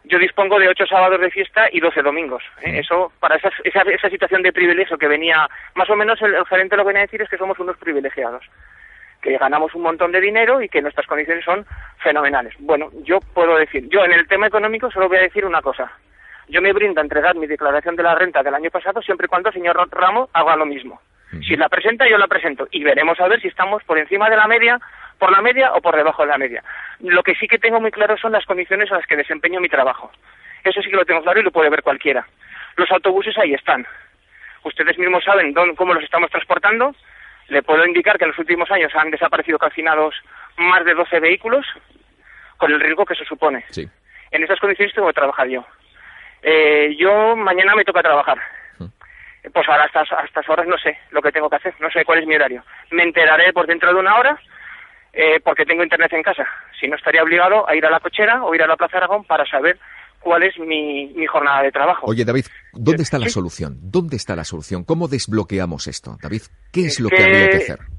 yo 0.03 0.19
dispongo 0.19 0.59
de 0.59 0.67
8 0.67 0.85
sábados 0.87 1.21
de 1.21 1.31
fiesta 1.31 1.69
y 1.71 1.79
12 1.79 2.01
domingos. 2.01 2.43
¿eh? 2.63 2.79
Eso, 2.79 3.13
para 3.19 3.37
esa, 3.37 3.49
esa, 3.63 3.81
esa 3.83 4.09
situación 4.09 4.41
de 4.41 4.51
privilegio 4.51 4.97
que 4.97 5.07
venía, 5.07 5.47
más 5.75 5.89
o 5.89 5.95
menos 5.95 6.21
el, 6.21 6.35
el 6.35 6.45
gerente 6.45 6.75
lo 6.75 6.83
que 6.83 6.87
venía 6.87 7.03
a 7.03 7.05
decir 7.05 7.21
es 7.21 7.29
que 7.29 7.37
somos 7.37 7.57
unos 7.59 7.77
privilegiados 7.77 8.43
que 9.21 9.37
ganamos 9.37 9.73
un 9.75 9.83
montón 9.83 10.11
de 10.11 10.19
dinero 10.19 10.61
y 10.61 10.69
que 10.69 10.81
nuestras 10.81 11.07
condiciones 11.07 11.45
son 11.45 11.65
fenomenales. 11.99 12.53
Bueno, 12.59 12.89
yo 13.03 13.19
puedo 13.19 13.55
decir, 13.57 13.87
yo 13.89 14.03
en 14.03 14.13
el 14.13 14.27
tema 14.27 14.47
económico 14.47 14.89
solo 14.91 15.07
voy 15.07 15.17
a 15.17 15.21
decir 15.21 15.45
una 15.45 15.61
cosa. 15.61 15.91
Yo 16.49 16.61
me 16.61 16.73
brindo 16.73 16.99
a 16.99 17.03
entregar 17.03 17.35
mi 17.35 17.47
declaración 17.47 17.95
de 17.95 18.03
la 18.03 18.15
renta 18.15 18.43
del 18.43 18.55
año 18.55 18.69
pasado 18.71 19.01
siempre 19.01 19.25
y 19.25 19.29
cuando 19.29 19.49
el 19.49 19.55
señor 19.55 19.77
Ramo 19.91 20.29
haga 20.33 20.55
lo 20.55 20.65
mismo. 20.65 20.99
Si 21.47 21.55
la 21.55 21.69
presenta, 21.69 22.09
yo 22.09 22.17
la 22.17 22.27
presento 22.27 22.67
y 22.71 22.83
veremos 22.83 23.17
a 23.21 23.27
ver 23.29 23.39
si 23.39 23.47
estamos 23.47 23.81
por 23.85 23.97
encima 23.97 24.29
de 24.29 24.35
la 24.35 24.47
media, 24.47 24.77
por 25.17 25.31
la 25.31 25.41
media 25.41 25.71
o 25.73 25.79
por 25.79 25.95
debajo 25.95 26.23
de 26.23 26.27
la 26.27 26.37
media. 26.37 26.61
Lo 26.99 27.23
que 27.23 27.35
sí 27.35 27.47
que 27.47 27.57
tengo 27.57 27.79
muy 27.79 27.91
claro 27.91 28.17
son 28.17 28.33
las 28.33 28.45
condiciones 28.45 28.91
en 28.91 28.97
las 28.97 29.07
que 29.07 29.15
desempeño 29.15 29.61
mi 29.61 29.69
trabajo. 29.69 30.11
Eso 30.65 30.81
sí 30.81 30.89
que 30.89 30.97
lo 30.97 31.05
tengo 31.05 31.21
claro 31.21 31.39
y 31.39 31.43
lo 31.43 31.51
puede 31.51 31.69
ver 31.69 31.83
cualquiera. 31.83 32.27
Los 32.75 32.91
autobuses 32.91 33.37
ahí 33.37 33.53
están. 33.53 33.87
Ustedes 34.63 34.97
mismos 34.97 35.23
saben 35.23 35.53
dónde, 35.53 35.75
cómo 35.75 35.93
los 35.93 36.03
estamos 36.03 36.29
transportando. 36.29 36.93
Le 37.51 37.63
puedo 37.63 37.85
indicar 37.85 38.17
que 38.17 38.23
en 38.23 38.29
los 38.29 38.39
últimos 38.39 38.71
años 38.71 38.95
han 38.95 39.11
desaparecido 39.11 39.59
calcinados 39.59 40.15
más 40.55 40.85
de 40.85 40.93
12 40.93 41.19
vehículos, 41.19 41.65
con 42.55 42.71
el 42.71 42.79
riesgo 42.79 43.05
que 43.05 43.13
eso 43.13 43.25
supone. 43.25 43.65
Sí. 43.71 43.85
En 44.31 44.41
esas 44.41 44.57
condiciones 44.57 44.95
tengo 44.95 45.09
que 45.09 45.15
trabajar 45.15 45.49
yo. 45.49 45.65
Eh, 46.41 46.95
yo 46.97 47.35
mañana 47.35 47.75
me 47.75 47.83
toca 47.83 48.01
trabajar. 48.01 48.39
Pues 49.53 49.67
ahora 49.67 49.83
a 49.83 49.87
estas, 49.87 50.09
a 50.13 50.21
estas 50.21 50.47
horas 50.47 50.65
no 50.65 50.77
sé 50.77 50.97
lo 51.09 51.21
que 51.21 51.33
tengo 51.33 51.49
que 51.49 51.57
hacer, 51.57 51.73
no 51.79 51.89
sé 51.91 52.05
cuál 52.05 52.19
es 52.19 52.25
mi 52.25 52.35
horario. 52.35 52.63
Me 52.91 53.03
enteraré 53.03 53.51
por 53.51 53.67
dentro 53.67 53.93
de 53.93 53.99
una 53.99 54.15
hora 54.15 54.39
eh, 55.11 55.41
porque 55.43 55.65
tengo 55.65 55.83
internet 55.83 56.13
en 56.13 56.23
casa. 56.23 56.47
Si 56.79 56.87
no, 56.87 56.95
estaría 56.95 57.21
obligado 57.21 57.67
a 57.67 57.75
ir 57.75 57.85
a 57.85 57.89
la 57.89 57.99
cochera 57.99 58.45
o 58.45 58.55
ir 58.55 58.63
a 58.63 58.67
la 58.67 58.77
Plaza 58.77 58.95
Aragón 58.95 59.25
para 59.25 59.45
saber 59.45 59.77
cuál 60.21 60.43
es 60.43 60.57
mi, 60.59 61.07
mi 61.15 61.25
jornada 61.25 61.63
de 61.63 61.71
trabajo. 61.71 62.05
Oye, 62.07 62.23
David, 62.25 62.45
¿dónde 62.73 63.03
está 63.03 63.17
la 63.19 63.27
solución? 63.29 63.77
¿Dónde 63.81 64.15
está 64.15 64.35
la 64.35 64.43
solución? 64.43 64.83
¿Cómo 64.85 65.07
desbloqueamos 65.07 65.87
esto? 65.87 66.17
David, 66.21 66.41
¿qué 66.71 66.85
es 66.85 66.99
lo 66.99 67.09
que 67.09 67.15
que- 67.17 67.23
habría 67.23 67.49
que 67.49 67.57
hacer? 67.57 67.79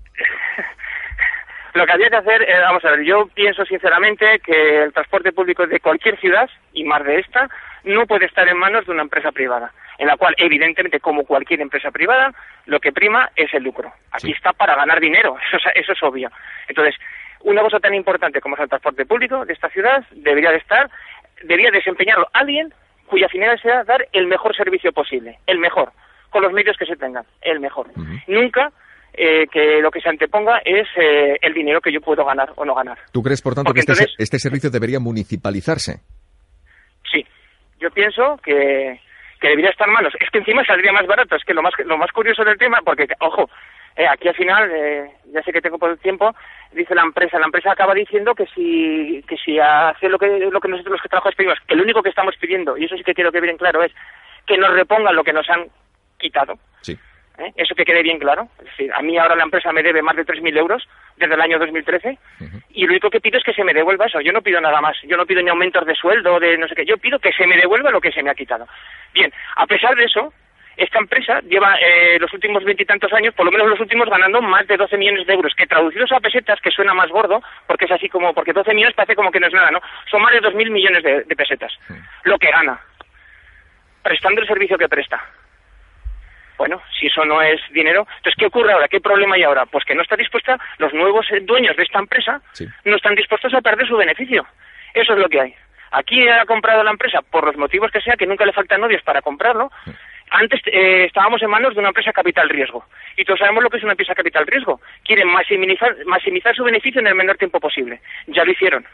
Lo 1.74 1.86
que 1.86 1.92
habría 1.92 2.10
que 2.10 2.16
hacer, 2.16 2.42
eh, 2.42 2.60
vamos 2.60 2.84
a 2.84 2.90
ver, 2.90 3.02
yo 3.02 3.28
pienso 3.34 3.64
sinceramente 3.64 4.40
que 4.44 4.82
el 4.84 4.92
transporte 4.92 5.32
público 5.32 5.66
de 5.66 5.80
cualquier 5.80 6.20
ciudad, 6.20 6.48
y 6.74 6.84
más 6.84 7.02
de 7.02 7.18
esta, 7.20 7.48
no 7.84 8.06
puede 8.06 8.26
estar 8.26 8.46
en 8.46 8.58
manos 8.58 8.84
de 8.84 8.92
una 8.92 9.00
empresa 9.00 9.32
privada, 9.32 9.72
en 9.96 10.06
la 10.06 10.18
cual, 10.18 10.34
evidentemente, 10.36 11.00
como 11.00 11.24
cualquier 11.24 11.62
empresa 11.62 11.90
privada, 11.90 12.34
lo 12.66 12.78
que 12.78 12.92
prima 12.92 13.30
es 13.36 13.54
el 13.54 13.62
lucro. 13.62 13.90
Aquí 14.10 14.32
está 14.32 14.52
para 14.52 14.76
ganar 14.76 15.00
dinero, 15.00 15.36
eso 15.48 15.56
es, 15.56 15.62
eso 15.82 15.92
es 15.92 16.02
obvio. 16.02 16.30
Entonces, 16.68 16.94
una 17.40 17.62
cosa 17.62 17.80
tan 17.80 17.94
importante 17.94 18.42
como 18.42 18.54
es 18.56 18.60
el 18.60 18.68
transporte 18.68 19.06
público 19.06 19.46
de 19.46 19.54
esta 19.54 19.70
ciudad 19.70 20.04
debería 20.10 20.50
de 20.50 20.58
estar, 20.58 20.90
debería 21.42 21.70
desempeñarlo 21.70 22.26
alguien 22.32 22.72
cuya 23.06 23.28
finalidad 23.28 23.60
sea 23.60 23.84
dar 23.84 24.06
el 24.12 24.26
mejor 24.26 24.56
servicio 24.56 24.92
posible, 24.92 25.38
el 25.46 25.58
mejor, 25.58 25.92
con 26.30 26.42
los 26.42 26.52
medios 26.52 26.76
que 26.78 26.86
se 26.86 26.96
tengan, 26.96 27.24
el 27.42 27.60
mejor. 27.60 27.88
Nunca 28.26 28.72
eh, 29.12 29.46
que 29.52 29.80
lo 29.82 29.90
que 29.90 30.00
se 30.00 30.08
anteponga 30.08 30.62
es 30.64 30.88
eh, 30.96 31.36
el 31.42 31.52
dinero 31.52 31.80
que 31.82 31.92
yo 31.92 32.00
puedo 32.00 32.24
ganar 32.24 32.52
o 32.56 32.64
no 32.64 32.74
ganar. 32.74 32.98
¿Tú 33.12 33.22
crees, 33.22 33.42
por 33.42 33.54
tanto, 33.54 33.68
Porque 33.68 33.82
que 33.84 33.92
este, 33.92 34.04
entonces- 34.04 34.16
este 34.18 34.38
servicio 34.38 34.70
debería 34.70 34.98
municipalizarse? 35.00 36.00
Sí, 37.12 37.26
yo 37.78 37.90
pienso 37.90 38.38
que, 38.42 38.98
que 39.40 39.48
debería 39.48 39.70
estar 39.70 39.86
en 39.86 39.92
manos. 39.94 40.14
Es 40.18 40.30
que 40.30 40.38
encima 40.38 40.64
saldría 40.64 40.92
más 40.92 41.06
barato. 41.06 41.36
Es 41.36 41.44
que 41.44 41.52
lo 41.52 41.60
más, 41.62 41.74
lo 41.84 41.98
más 41.98 42.10
curioso 42.12 42.42
del 42.44 42.56
tema, 42.56 42.78
porque, 42.82 43.06
ojo, 43.20 43.50
eh, 43.96 44.06
aquí 44.06 44.28
al 44.28 44.34
final, 44.34 44.70
eh, 44.72 45.10
ya 45.32 45.42
sé 45.42 45.52
que 45.52 45.60
tengo 45.60 45.78
poco 45.78 45.96
tiempo, 45.96 46.34
dice 46.72 46.94
la 46.94 47.02
empresa, 47.02 47.38
la 47.38 47.46
empresa 47.46 47.72
acaba 47.72 47.94
diciendo 47.94 48.34
que 48.34 48.46
si, 48.46 49.22
que 49.28 49.36
si 49.36 49.58
hace 49.58 50.08
lo 50.08 50.18
que, 50.18 50.26
lo 50.26 50.60
que 50.60 50.68
nosotros 50.68 50.92
los 50.92 51.02
que 51.02 51.08
trabajamos 51.08 51.36
pedimos, 51.36 51.58
que 51.66 51.76
lo 51.76 51.82
único 51.82 52.02
que 52.02 52.08
estamos 52.08 52.36
pidiendo, 52.36 52.76
y 52.76 52.84
eso 52.84 52.96
sí 52.96 53.04
que 53.04 53.14
quiero 53.14 53.32
que 53.32 53.40
bien 53.40 53.58
claro, 53.58 53.82
es 53.82 53.92
que 54.46 54.56
nos 54.56 54.72
repongan 54.72 55.14
lo 55.14 55.24
que 55.24 55.32
nos 55.32 55.48
han 55.50 55.66
quitado. 56.18 56.58
Sí. 56.80 56.98
¿eh? 57.38 57.52
Eso 57.56 57.74
que 57.74 57.84
quede 57.84 58.02
bien 58.02 58.18
claro. 58.18 58.48
Es 58.58 58.64
decir, 58.64 58.92
a 58.92 59.02
mí 59.02 59.16
ahora 59.18 59.36
la 59.36 59.44
empresa 59.44 59.72
me 59.72 59.82
debe 59.82 60.02
más 60.02 60.16
de 60.16 60.24
3.000 60.24 60.56
euros 60.58 60.88
desde 61.16 61.34
el 61.34 61.40
año 61.40 61.58
2013 61.58 62.18
y 62.70 62.84
lo 62.84 62.92
único 62.92 63.10
que 63.10 63.20
pido 63.20 63.38
es 63.38 63.44
que 63.44 63.52
se 63.52 63.64
me 63.64 63.74
devuelva 63.74 64.06
eso. 64.06 64.20
Yo 64.20 64.32
no 64.32 64.42
pido 64.42 64.60
nada 64.60 64.80
más. 64.80 64.96
Yo 65.04 65.16
no 65.16 65.26
pido 65.26 65.42
ni 65.42 65.50
aumentos 65.50 65.84
de 65.86 65.94
sueldo, 65.94 66.40
de 66.40 66.56
no 66.58 66.68
sé 66.68 66.74
qué. 66.74 66.84
Yo 66.84 66.98
pido 66.98 67.18
que 67.18 67.32
se 67.32 67.46
me 67.46 67.56
devuelva 67.56 67.90
lo 67.90 68.00
que 68.00 68.12
se 68.12 68.22
me 68.22 68.30
ha 68.30 68.34
quitado. 68.34 68.66
Bien, 69.12 69.32
a 69.56 69.66
pesar 69.66 69.94
de 69.94 70.04
eso, 70.04 70.32
esta 70.76 70.98
empresa 70.98 71.40
lleva 71.40 71.76
eh, 71.76 72.18
los 72.18 72.32
últimos 72.32 72.64
veintitantos 72.64 73.12
años, 73.12 73.34
por 73.34 73.44
lo 73.44 73.52
menos 73.52 73.68
los 73.68 73.80
últimos, 73.80 74.08
ganando 74.08 74.40
más 74.40 74.66
de 74.66 74.76
12 74.76 74.96
millones 74.96 75.26
de 75.26 75.34
euros, 75.34 75.54
que 75.54 75.66
traducidos 75.66 76.10
a 76.12 76.20
pesetas, 76.20 76.60
que 76.60 76.70
suena 76.70 76.94
más 76.94 77.10
gordo, 77.10 77.42
porque 77.66 77.84
es 77.84 77.90
así 77.90 78.08
como, 78.08 78.32
porque 78.32 78.52
12 78.52 78.72
millones 78.74 78.94
parece 78.94 79.14
como 79.14 79.30
que 79.30 79.40
no 79.40 79.46
es 79.46 79.52
nada, 79.52 79.70
¿no? 79.70 79.80
Son 80.10 80.22
más 80.22 80.32
de 80.32 80.40
2.000 80.40 80.70
millones 80.70 81.02
de, 81.02 81.22
de 81.24 81.36
pesetas, 81.36 81.72
lo 82.24 82.38
que 82.38 82.50
gana, 82.50 82.80
prestando 84.02 84.40
el 84.40 84.46
servicio 84.46 84.78
que 84.78 84.88
presta. 84.88 85.22
Bueno, 86.58 86.80
si 86.98 87.06
eso 87.06 87.24
no 87.24 87.42
es 87.42 87.60
dinero, 87.72 88.06
entonces 88.18 88.34
¿qué 88.38 88.46
ocurre 88.46 88.72
ahora? 88.72 88.86
¿Qué 88.88 89.00
problema 89.00 89.34
hay 89.34 89.42
ahora? 89.42 89.66
Pues 89.66 89.84
que 89.84 89.94
no 89.94 90.02
está 90.02 90.16
dispuesta, 90.16 90.58
los 90.78 90.94
nuevos 90.94 91.26
dueños 91.42 91.76
de 91.76 91.82
esta 91.82 91.98
empresa 91.98 92.40
no 92.84 92.96
están 92.96 93.14
dispuestos 93.14 93.52
a 93.54 93.60
perder 93.60 93.88
su 93.88 93.96
beneficio. 93.96 94.46
Eso 94.94 95.14
es 95.14 95.18
lo 95.18 95.28
que 95.28 95.40
hay. 95.40 95.54
Aquí 95.90 96.26
ha 96.28 96.46
comprado 96.46 96.82
la 96.82 96.90
empresa 96.90 97.20
por 97.20 97.44
los 97.44 97.56
motivos 97.56 97.90
que 97.90 98.00
sea, 98.00 98.16
que 98.16 98.26
nunca 98.26 98.46
le 98.46 98.52
faltan 98.52 98.80
novios 98.80 99.02
para 99.02 99.22
comprarlo. 99.22 99.70
Antes 100.32 100.60
eh, 100.66 101.04
estábamos 101.04 101.42
en 101.42 101.50
manos 101.50 101.74
de 101.74 101.80
una 101.80 101.88
empresa 101.88 102.10
capital 102.10 102.48
riesgo. 102.48 102.86
Y 103.18 103.24
todos 103.24 103.38
sabemos 103.38 103.62
lo 103.62 103.68
que 103.68 103.76
es 103.76 103.82
una 103.82 103.92
empresa 103.92 104.14
capital 104.14 104.46
riesgo. 104.46 104.80
Quieren 105.04 105.28
maximizar, 105.28 105.94
maximizar 106.06 106.56
su 106.56 106.64
beneficio 106.64 107.00
en 107.02 107.06
el 107.06 107.14
menor 107.14 107.36
tiempo 107.36 107.60
posible. 107.60 108.00
Ya 108.28 108.42
lo 108.44 108.50
hicieron. 108.50 108.86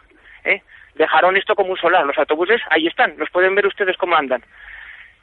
¿eh? 0.45 0.62
Dejaron 0.97 1.36
esto 1.36 1.55
como 1.55 1.70
un 1.70 1.76
solar. 1.78 2.05
Los 2.05 2.18
autobuses 2.18 2.61
ahí 2.70 2.89
están. 2.89 3.14
Los 3.18 3.30
pueden 3.30 3.55
ver 3.55 3.66
ustedes 3.66 3.97
cómo 3.97 4.16
andan. 4.16 4.43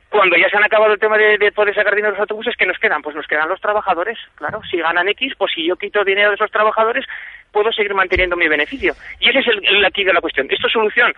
Cuando 0.08 0.38
ya 0.38 0.50
se 0.50 0.56
han 0.56 0.64
acabado 0.64 0.94
el 0.94 1.00
tema 1.00 1.18
de, 1.18 1.38
de 1.38 1.52
poder 1.52 1.76
sacar 1.76 1.94
dinero 1.94 2.14
de 2.14 2.18
los 2.18 2.22
autobuses, 2.22 2.56
¿qué 2.56 2.66
nos 2.66 2.80
quedan? 2.80 3.02
Pues 3.02 3.14
nos 3.14 3.28
quedan 3.28 3.50
los 3.50 3.60
trabajadores. 3.60 4.18
Claro, 4.36 4.62
si 4.72 4.78
ganan 4.78 5.10
X, 5.10 5.34
pues 5.38 5.52
si 5.54 5.68
yo 5.68 5.76
quito 5.76 6.06
dinero 6.06 6.30
de 6.30 6.36
esos 6.36 6.52
trabajadores, 6.52 7.06
puedo 7.52 7.74
seguir 7.74 7.94
manteniendo 7.94 8.38
mi 8.38 8.48
beneficio. 8.48 8.94
Y 9.20 9.30
ese 9.30 9.40
es 9.40 9.48
el, 9.48 9.66
el 9.66 9.84
aquí 9.84 10.06
de 10.06 10.14
la 10.14 10.22
cuestión. 10.22 10.48
Esto 10.50 10.68
es 10.68 10.74
solución 10.74 11.14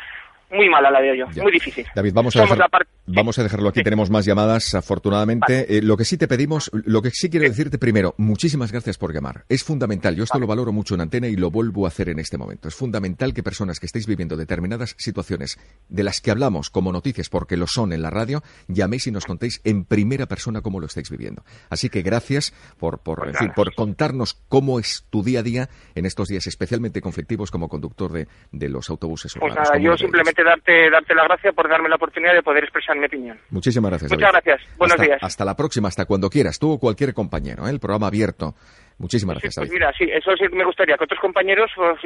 muy 0.52 0.70
mala 0.70 0.90
la 0.92 1.00
veo 1.02 1.14
yo, 1.16 1.44
muy 1.44 1.52
difícil. 1.52 1.86
David, 1.96 2.14
vamos 2.14 2.36
a, 2.36 2.42
dejar- 2.42 2.88
vamos 3.06 3.38
a 3.40 3.44
dejarlo 3.44 3.70
aquí. 3.70 3.84
Tenemos 3.84 4.10
más 4.10 4.26
llamadas, 4.26 4.74
afortunadamente. 4.76 5.78
Eh, 5.78 5.82
lo 5.82 5.98
que 5.98 6.06
sí 6.06 6.18
te 6.18 6.28
pedimos, 6.28 6.70
lo 6.74 7.02
que 7.02 7.10
sí 7.12 7.30
quiero 7.30 7.48
decirte 7.48 7.78
primero, 7.78 8.16
muchísimas 8.18 8.72
gracias 8.72 8.98
por 8.98 9.14
llamar. 9.14 9.46
Es 9.50 9.64
fundamental, 9.64 10.16
yo 10.16 10.24
esto 10.24 10.40
lo 10.40 10.48
valoro 10.48 10.72
mucho 10.72 10.96
en 10.96 11.02
antena 11.02 11.28
y 11.28 11.36
lo 11.36 11.52
vuelvo 11.52 11.86
a 11.86 11.90
hacer 11.90 12.10
en 12.10 12.20
este 12.20 12.38
momento. 12.38 12.68
Es 12.68 12.76
fundamental 12.76 13.34
que 13.34 13.44
personas 13.44 13.80
que 13.80 13.86
estéis 13.86 14.08
viviendo 14.08 14.38
determinadas 14.38 14.96
situaciones 14.98 15.58
de 15.90 16.04
las 16.04 16.22
que 16.22 16.32
hablamos 16.32 16.70
como 16.70 16.92
noticias, 16.92 17.30
porque 17.30 17.58
lo 17.58 17.68
son 17.68 17.94
en 17.94 18.02
la 18.02 18.10
radio, 18.10 18.42
llaméis 18.68 19.08
y 19.08 19.12
nos 19.12 19.26
contéis 19.26 19.62
en 19.64 19.84
primera 19.86 20.26
persona 20.28 20.62
cómo 20.62 20.80
lo 20.80 20.86
estáis 20.88 21.10
viviendo. 21.10 21.44
Así 21.70 21.90
que 21.90 22.02
gracias 22.02 22.54
por, 22.78 23.00
por, 23.00 23.28
en 23.28 23.36
fin, 23.36 23.52
por 23.56 23.74
contarnos 23.76 24.42
cómo 24.48 24.80
es 24.80 25.06
tu 25.10 25.24
día 25.24 25.40
a 25.40 25.44
día 25.44 25.70
en 25.96 26.06
estos 26.06 26.28
días 26.30 26.48
especialmente 26.48 27.02
conflictivos 27.02 27.52
como 27.52 27.70
conductor 27.70 28.12
de, 28.12 28.28
de 28.52 28.70
los 28.70 28.90
autobuses 28.90 29.34
Pues 29.34 29.52
urbanos. 29.52 29.56
nada, 29.70 29.72
como 29.74 29.84
yo 29.86 29.92
de- 29.92 29.98
simplemente 30.38 30.44
darte, 30.44 30.90
darte 30.90 31.16
la 31.16 31.24
gracia 31.24 31.52
por 31.52 31.70
darme 31.70 31.90
la 31.90 31.96
oportunidad 31.96 32.34
de 32.34 32.44
poder 32.44 32.64
expresar 32.64 32.98
mi 32.98 33.06
opinión. 33.06 33.40
Muchísimas 33.50 33.92
gracias. 33.92 34.12
Muchas 34.12 34.32
David. 34.32 34.44
gracias. 34.46 34.78
Buenos 34.78 34.96
hasta, 34.96 35.04
días. 35.06 35.20
Hasta 35.22 35.46
la 35.46 35.56
próxima, 35.56 35.88
hasta 35.88 36.06
cuando 36.06 36.30
quieras. 36.30 36.60
Tú 36.60 36.72
o 36.72 36.80
cualquier 36.80 37.14
compañero, 37.14 37.68
¿eh? 37.68 37.72
el 37.72 37.80
programa 37.80 38.08
abierto. 38.08 38.56
Muchísimas 39.00 39.36
gracias, 39.36 39.56
Pues 39.56 39.70
David. 39.70 39.80
mira, 39.80 39.94
sí, 39.98 40.06
eso 40.12 40.32
sí 40.38 40.46
me 40.56 40.66
gustaría 40.66 40.98
que 40.98 41.04
otros 41.04 41.20
compañeros 41.20 41.70
pues, 41.76 41.98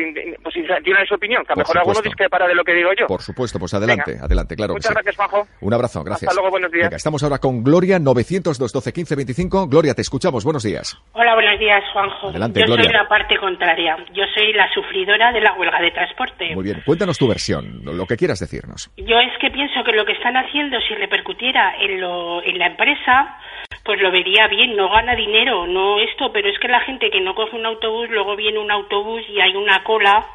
pues, 0.44 0.56
dieran 0.84 1.06
su 1.08 1.16
opinión, 1.16 1.44
que 1.46 1.54
a 1.54 1.56
lo 1.56 1.60
mejor 1.60 1.78
alguno 1.78 1.96
supuesto. 1.96 2.10
discrepara 2.10 2.48
de 2.48 2.56
lo 2.56 2.64
que 2.64 2.74
digo 2.74 2.89
yo. 3.00 3.08
Por 3.08 3.22
supuesto, 3.22 3.60
pues 3.60 3.74
adelante, 3.74 4.12
Venga. 4.12 4.26
adelante, 4.26 4.56
claro. 4.56 4.74
que 4.74 4.80
Muchas 4.80 4.89
sí. 4.89 4.94
gracias, 4.96 5.16
Juanjo. 5.16 5.48
Un 5.62 5.74
abrazo, 5.74 6.04
gracias. 6.04 6.30
Hasta 6.30 6.42
luego, 6.42 6.52
buenos 6.52 6.72
días. 6.72 6.86
Venga, 6.88 6.98
estamos 6.98 7.24
ahora 7.24 7.38
con 7.39 7.64
Gloria 7.64 7.98
900-212-1525. 8.00 9.70
Gloria, 9.70 9.94
te 9.94 10.02
escuchamos. 10.02 10.44
Buenos 10.44 10.64
días. 10.64 10.98
Hola, 11.14 11.34
buenos 11.36 11.60
días, 11.60 11.84
Juanjo. 11.94 12.30
Adelante, 12.30 12.60
Yo 12.62 12.66
Gloria. 12.66 12.86
soy 12.86 12.94
la 12.94 13.08
parte 13.08 13.38
contraria. 13.39 13.98
Yo 14.14 14.24
soy 14.36 14.54
la 14.54 14.68
sufridora 14.74 15.32
de 15.32 15.42
la 15.42 15.54
huelga 15.54 15.80
de 15.82 15.92
transporte. 15.92 16.54
Muy 16.56 16.64
bien, 16.64 16.82
cuéntanos 16.86 17.18
tu 17.18 17.28
versión, 17.28 17.84
lo 17.84 17.94
lo 17.94 18.06
que 18.06 18.18
quieras 18.18 18.39
decirnos. 18.39 18.89
Yo 18.98 19.20
es 19.20 19.32
que 19.39 19.50
pienso 19.52 19.84
que 19.84 19.92
lo 19.92 20.06
que 20.06 20.14
están 20.14 20.36
haciendo, 20.36 20.78
si 20.88 20.96
repercutiera 20.96 21.74
en, 21.80 22.02
lo, 22.02 22.42
en 22.44 22.58
la 22.58 22.68
empresa, 22.68 23.38
pues 23.84 24.02
lo 24.02 24.12
vería 24.12 24.48
bien. 24.48 24.76
No 24.76 24.90
gana 24.90 25.16
dinero, 25.16 25.68
no 25.68 26.00
esto, 26.00 26.32
pero 26.32 26.50
es 26.50 26.60
que 26.60 26.68
la 26.68 26.82
gente 26.82 27.10
que 27.10 27.22
no 27.22 27.36
coge 27.36 27.56
un 27.56 27.66
autobús, 27.66 28.10
luego 28.10 28.36
viene 28.36 28.60
un 28.60 28.72
autobús 28.72 29.24
y 29.30 29.40
hay 29.40 29.56
una 29.56 29.84
cola 29.84 30.26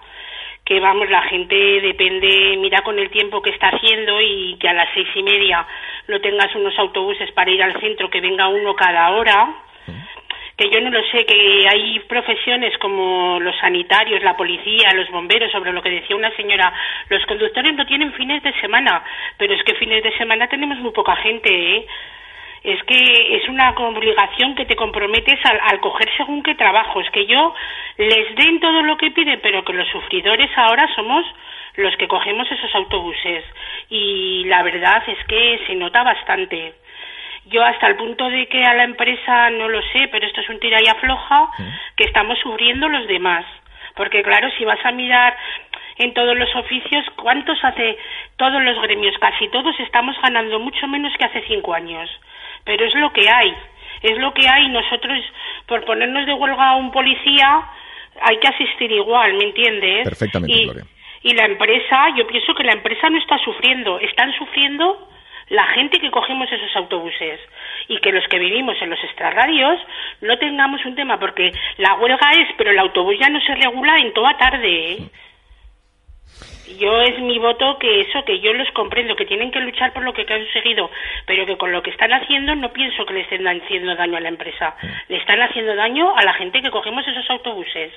que 0.67 0.81
vamos, 0.81 1.09
la 1.09 1.23
gente 1.23 1.55
depende, 1.55 2.57
mira 2.59 2.83
con 2.83 2.99
el 2.99 3.09
tiempo 3.11 3.41
que 3.41 3.51
está 3.51 3.69
haciendo 3.69 4.21
y 4.21 4.57
que 4.59 4.69
a 4.69 4.73
las 4.73 4.89
seis 4.95 5.07
y 5.15 5.23
media 5.23 5.65
no 6.09 6.21
tengas 6.21 6.53
unos 6.57 6.77
autobuses 6.77 7.31
para 7.33 7.53
ir 7.53 7.63
al 7.63 7.81
centro, 7.81 8.11
que 8.11 8.21
venga 8.21 8.49
uno 8.49 8.75
cada 8.75 9.11
hora, 9.13 9.55
que 10.57 10.69
yo 10.69 10.81
no 10.81 10.91
lo 10.91 11.01
sé, 11.13 11.25
que 11.25 11.69
hay 11.69 12.01
profesiones 12.09 12.77
como 12.79 13.39
los 13.39 13.57
sanitarios, 13.59 14.25
la 14.25 14.37
policía, 14.37 14.93
los 14.93 15.09
bomberos, 15.11 15.53
sobre 15.53 15.73
lo 15.73 15.83
que 15.83 15.91
decía 15.91 16.17
una 16.17 16.35
señora, 16.35 16.73
los 17.11 17.25
conductores 17.27 17.73
no 17.75 17.87
tienen 17.87 18.13
fines 18.15 18.43
de 18.43 18.53
semana, 18.61 19.05
pero 19.39 19.55
es 19.55 19.63
que 19.63 19.75
fines 19.75 20.03
de 20.03 20.17
semana 20.17 20.49
tenemos 20.49 20.79
muy 20.79 20.91
poca 20.91 21.15
gente, 21.17 21.77
¿eh? 21.77 21.87
Es 22.67 22.83
que 22.83 23.37
es 23.37 23.49
una 23.49 23.71
obligación 23.71 24.57
que 24.57 24.67
te 24.67 24.75
comprometes 24.75 25.39
al, 25.45 25.61
al 25.63 25.79
coger 25.79 26.11
según 26.17 26.43
qué 26.43 26.57
trabajo. 26.57 27.01
Es 27.01 27.09
que 27.11 27.25
yo 27.25 27.55
les 27.97 28.35
den 28.35 28.59
todo 28.59 28.83
lo 28.83 28.97
que 28.97 29.13
piden, 29.13 29.39
pero 29.41 29.65
que 29.65 29.73
los 29.73 29.89
sufridores 29.89 30.51
ahora 30.57 30.93
somos 30.97 31.25
los 31.77 31.97
que 31.97 32.09
cogemos 32.09 32.51
esos 32.51 32.75
autobuses. 32.75 33.45
Y 33.89 34.45
la 34.47 34.65
verdad 34.65 35.01
es 35.07 35.25
que 35.29 35.61
se 35.69 35.77
nota 35.77 36.03
bastante. 36.03 36.75
Yo 37.47 37.63
hasta 37.63 37.87
el 37.87 37.95
punto 37.95 38.29
de 38.29 38.49
que 38.49 38.65
a 38.65 38.75
la 38.75 38.83
empresa 38.83 39.49
no 39.51 39.69
lo 39.69 39.81
sé, 39.93 40.09
pero 40.11 40.27
esto 40.27 40.41
es 40.41 40.49
un 40.49 40.59
tira 40.59 40.83
y 40.83 40.89
afloja 40.89 41.49
que 41.97 42.03
estamos 42.03 42.37
sufriendo 42.41 42.89
los 42.89 43.07
demás. 43.07 43.45
Porque 43.95 44.25
claro, 44.25 44.51
si 44.59 44.65
vas 44.65 44.85
a 44.85 44.91
mirar 44.91 45.37
en 45.99 46.13
todos 46.15 46.37
los 46.37 46.53
oficios, 46.57 47.05
¿cuántos 47.15 47.63
hace 47.63 47.97
todos 48.37 48.61
los 48.63 48.81
gremios? 48.83 49.17
Casi 49.19 49.49
todos 49.49 49.79
estamos 49.79 50.17
ganando 50.21 50.59
mucho 50.59 50.89
menos 50.89 51.13
que 51.17 51.25
hace 51.25 51.45
cinco 51.47 51.73
años. 51.73 52.11
Pero 52.67 52.85
es 52.85 52.95
lo 52.95 53.11
que 53.13 53.27
hay. 53.31 53.57
Es 54.03 54.19
lo 54.19 54.35
que 54.35 54.47
hay. 54.47 54.69
Nosotros, 54.69 55.19
por 55.65 55.83
ponernos 55.87 56.27
de 56.27 56.35
huelga 56.35 56.71
a 56.71 56.77
un 56.77 56.93
policía, 56.93 57.63
hay 58.21 58.39
que 58.39 58.49
asistir 58.49 58.93
igual, 58.93 59.33
¿me 59.35 59.45
entiendes? 59.45 60.05
Perfectamente, 60.05 60.55
y, 60.55 60.65
Gloria. 60.65 60.85
y 61.23 61.35
la 61.35 61.47
empresa, 61.47 62.09
yo 62.17 62.27
pienso 62.27 62.55
que 62.55 62.65
la 62.65 62.73
empresa 62.73 63.09
no 63.09 63.19
está 63.19 63.39
sufriendo, 63.39 63.99
están 64.01 64.33
sufriendo 64.35 65.09
la 65.49 65.65
gente 65.69 66.01
que 66.01 66.11
cogemos 66.11 66.51
esos 66.51 66.75
autobuses 66.75 67.41
y 67.89 67.99
que 67.99 68.11
los 68.11 68.27
que 68.29 68.39
vivimos 68.39 68.77
en 68.83 68.91
los 68.91 69.03
extrarradios 69.05 69.81
no 70.21 70.37
tengamos 70.39 70.85
un 70.85 70.97
tema 70.97 71.21
porque 71.21 71.53
la 71.79 71.95
huelga 71.95 72.31
es, 72.33 72.49
pero 72.59 72.71
el 72.71 72.79
autobús 72.79 73.17
ya 73.19 73.29
no 73.29 73.41
se 73.41 73.55
regula 73.55 73.97
en 73.99 74.13
toda 74.13 74.37
tarde. 74.37 74.93
¿eh? 74.93 74.99
Yo 76.79 77.01
es 77.01 77.19
mi 77.21 77.39
voto 77.39 77.79
que 77.79 78.01
eso, 78.01 78.25
que 78.27 78.41
yo 78.41 78.53
los 78.53 78.69
comprendo, 78.73 79.15
que 79.15 79.25
tienen 79.25 79.51
que 79.51 79.61
luchar 79.61 79.93
por 79.93 80.03
lo 80.03 80.13
que 80.13 80.23
han 80.23 80.45
conseguido, 80.45 80.91
pero 81.27 81.47
que 81.47 81.57
con 81.57 81.71
lo 81.71 81.83
que 81.83 81.91
están 81.91 82.13
haciendo 82.13 82.55
no 82.57 82.73
pienso 82.73 83.07
que 83.07 83.15
le 83.15 83.21
estén 83.21 83.47
haciendo 83.47 83.95
daño 83.95 84.17
a 84.17 84.21
la 84.21 84.29
empresa. 84.29 84.75
Le 85.09 85.19
están 85.19 85.41
haciendo 85.41 85.75
daño 85.77 86.17
a 86.17 86.25
la 86.25 86.35
gente 86.35 86.61
que 86.61 86.71
cogemos 86.71 87.07
esos 87.07 87.29
autobuses. 87.31 87.93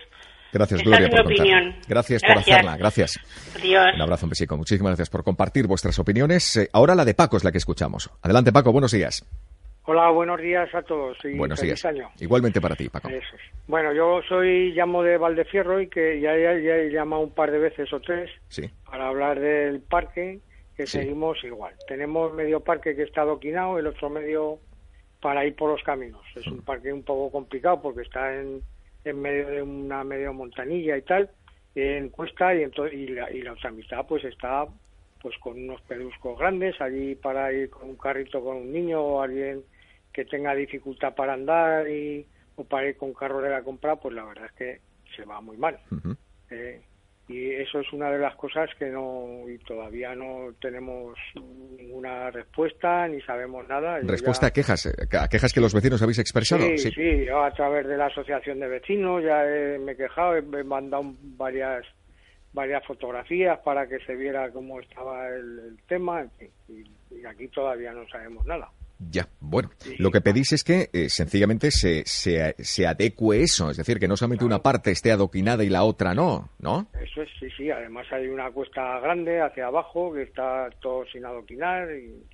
Gracias, 0.51 0.81
Gloria, 0.83 1.05
es 1.05 1.11
mi 1.11 1.17
por 1.17 1.25
opinión. 1.25 1.75
Gracias, 1.87 2.23
por 2.23 2.37
hacerla, 2.37 2.77
gracias. 2.77 3.19
Adiós. 3.55 3.93
Un 3.95 4.01
abrazo, 4.01 4.25
un 4.25 4.31
besico. 4.31 4.57
Muchísimas 4.57 4.91
gracias 4.91 5.09
por 5.09 5.23
compartir 5.23 5.67
vuestras 5.67 5.97
opiniones. 5.99 6.57
Eh, 6.57 6.69
ahora 6.73 6.95
la 6.95 7.05
de 7.05 7.13
Paco 7.13 7.37
es 7.37 7.43
la 7.43 7.51
que 7.51 7.59
escuchamos. 7.59 8.09
Adelante, 8.21 8.51
Paco, 8.51 8.71
buenos 8.71 8.91
días. 8.91 9.23
Hola, 9.91 10.11
buenos 10.11 10.39
días 10.39 10.69
a 10.75 10.83
todos 10.83 11.17
y 11.25 11.35
buenos 11.35 11.59
feliz 11.59 11.81
días. 11.81 11.85
año. 11.85 12.11
Igualmente 12.19 12.61
para 12.61 12.75
ti, 12.75 12.89
Paco. 12.89 13.09
Eso 13.09 13.35
es. 13.35 13.41
Bueno, 13.65 13.91
yo 13.91 14.21
soy 14.29 14.71
llamo 14.73 15.01
de 15.01 15.17
Valdefierro 15.17 15.81
y 15.81 15.87
que 15.89 16.19
ya, 16.21 16.37
ya, 16.37 16.53
ya 16.59 16.75
he 16.75 16.91
llamado 16.91 17.23
un 17.23 17.31
par 17.33 17.49
de 17.49 17.57
veces 17.57 17.91
o 17.91 17.99
tres 17.99 18.29
Sí. 18.49 18.69
para 18.85 19.07
hablar 19.07 19.39
del 19.39 19.81
parque, 19.81 20.41
que 20.77 20.85
seguimos 20.85 21.43
igual. 21.43 21.73
Tenemos 21.87 22.31
medio 22.35 22.59
parque 22.59 22.95
que 22.95 23.01
está 23.01 23.21
adoquinado, 23.21 23.79
el 23.79 23.87
otro 23.87 24.11
medio 24.11 24.59
para 25.21 25.43
ir 25.43 25.55
por 25.55 25.71
los 25.71 25.81
caminos. 25.81 26.21
Es 26.35 26.45
un 26.45 26.61
parque 26.61 26.93
un 26.93 27.01
poco 27.01 27.31
complicado 27.31 27.81
porque 27.81 28.03
está 28.03 28.31
en, 28.39 28.61
en 29.05 29.19
medio 29.19 29.47
de 29.47 29.63
una 29.63 30.03
medio 30.03 30.31
montanilla 30.33 30.97
y 30.97 31.01
tal, 31.01 31.31
en 31.73 32.09
cuesta 32.09 32.53
y, 32.53 32.59
ento- 32.63 32.93
y, 32.93 33.07
la, 33.07 33.31
y 33.31 33.41
la 33.41 33.53
otra 33.53 33.71
mitad 33.71 34.05
pues 34.05 34.23
está 34.23 34.67
pues 35.19 35.35
con 35.39 35.57
unos 35.61 35.81
pedruscos 35.81 36.37
grandes 36.37 36.79
allí 36.79 37.15
para 37.15 37.51
ir 37.51 37.71
con 37.71 37.89
un 37.89 37.97
carrito 37.97 38.39
con 38.43 38.55
un 38.57 38.71
niño 38.71 39.01
o 39.01 39.21
alguien 39.23 39.63
que 40.19 40.25
tenga 40.25 40.53
dificultad 40.53 41.15
para 41.15 41.33
andar 41.33 41.87
y, 41.89 42.27
o 42.57 42.65
para 42.65 42.89
ir 42.89 42.97
con 42.97 43.13
carro 43.13 43.39
de 43.41 43.49
la 43.49 43.63
compra, 43.63 43.95
pues 43.95 44.13
la 44.13 44.25
verdad 44.25 44.47
es 44.47 44.51
que 44.51 44.81
se 45.15 45.23
va 45.23 45.39
muy 45.39 45.55
mal. 45.55 45.79
Eh, 46.49 46.81
y 47.29 47.51
eso 47.51 47.79
es 47.79 47.93
una 47.93 48.11
de 48.11 48.17
las 48.19 48.35
cosas 48.35 48.69
que 48.77 48.87
no 48.89 49.47
y 49.47 49.57
todavía 49.59 50.13
no 50.15 50.53
tenemos 50.59 51.17
ninguna 51.35 52.31
respuesta 52.31 53.07
ni 53.07 53.21
sabemos 53.21 53.65
nada. 53.69 53.99
Respuesta 53.99 54.47
ya- 54.47 54.49
a 54.49 54.51
quejas, 54.53 54.85
eh, 54.87 55.17
a 55.17 55.27
quejas 55.29 55.53
que 55.53 55.61
los 55.61 55.73
vecinos 55.73 56.01
habéis 56.01 56.19
expresado. 56.19 56.67
Sí, 56.75 56.91
sí, 56.91 57.25
yo 57.25 57.43
a 57.43 57.53
través 57.53 57.87
de 57.87 57.95
la 57.95 58.07
asociación 58.07 58.59
de 58.59 58.67
vecinos 58.67 59.23
ya 59.23 59.45
he- 59.45 59.79
me 59.79 59.93
he 59.93 59.95
quejado, 59.95 60.35
he, 60.35 60.39
he 60.39 60.63
mandado 60.63 61.03
varias 61.37 61.85
varias 62.51 62.83
fotografías 62.85 63.59
para 63.59 63.87
que 63.87 63.99
se 63.99 64.15
viera 64.15 64.51
cómo 64.51 64.79
estaba 64.81 65.27
el, 65.29 65.59
el 65.59 65.83
tema, 65.87 66.21
en 66.21 66.31
fin, 66.31 66.51
y, 66.67 67.15
y 67.21 67.25
aquí 67.25 67.47
todavía 67.49 67.93
no 67.93 68.07
sabemos 68.09 68.43
nada. 68.47 68.69
Ya, 68.99 69.29
bueno, 69.39 69.69
lo 69.97 70.11
que 70.11 70.19
pedís 70.19 70.51
es 70.51 70.63
que 70.63 70.89
eh, 70.91 71.07
sencillamente 71.09 71.71
se, 71.71 72.03
se, 72.05 72.53
se 72.59 72.85
adecue 72.85 73.41
eso, 73.43 73.71
es 73.71 73.77
decir, 73.77 73.97
que 73.97 74.09
no 74.09 74.17
solamente 74.17 74.43
una 74.43 74.61
parte 74.61 74.91
esté 74.91 75.11
adoquinada 75.13 75.63
y 75.63 75.69
la 75.69 75.83
otra 75.83 76.13
no, 76.13 76.49
¿no? 76.59 76.87
Eso 77.01 77.21
es, 77.21 77.29
sí, 77.39 77.47
sí. 77.55 77.71
Además 77.71 78.05
hay 78.11 78.27
una 78.27 78.51
cuesta 78.51 78.99
grande 78.99 79.41
hacia 79.41 79.67
abajo 79.67 80.11
que 80.13 80.23
está 80.23 80.69
todo 80.81 81.05
sin 81.11 81.25
adoquinar 81.25 81.87
y, 81.95 82.25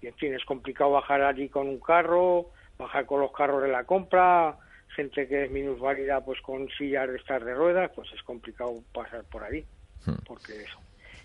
y, 0.00 0.06
en 0.06 0.14
fin, 0.14 0.32
es 0.34 0.44
complicado 0.46 0.92
bajar 0.92 1.20
allí 1.22 1.50
con 1.50 1.68
un 1.68 1.78
carro, 1.78 2.50
bajar 2.78 3.04
con 3.04 3.20
los 3.20 3.30
carros 3.32 3.62
de 3.62 3.68
la 3.68 3.84
compra, 3.84 4.56
gente 4.96 5.28
que 5.28 5.44
es 5.44 5.50
minusválida 5.50 6.24
pues 6.24 6.40
con 6.40 6.66
sillas 6.78 7.06
de 7.10 7.16
estas 7.16 7.44
de 7.44 7.52
ruedas, 7.54 7.90
pues 7.94 8.08
es 8.14 8.22
complicado 8.22 8.72
pasar 8.94 9.24
por 9.24 9.44
ahí, 9.44 9.62
Hmm. 10.06 10.12
porque 10.26 10.52
eso. 10.62 10.78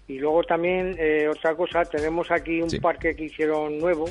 Y 0.09 0.17
luego 0.19 0.43
también 0.43 0.95
eh, 0.99 1.27
otra 1.29 1.55
cosa, 1.55 1.85
tenemos 1.85 2.31
aquí 2.31 2.61
un 2.61 2.69
Sí. 2.69 2.79
parque 2.79 3.15
que 3.15 3.25
hicieron 3.25 3.77
nuevo, 3.77 4.05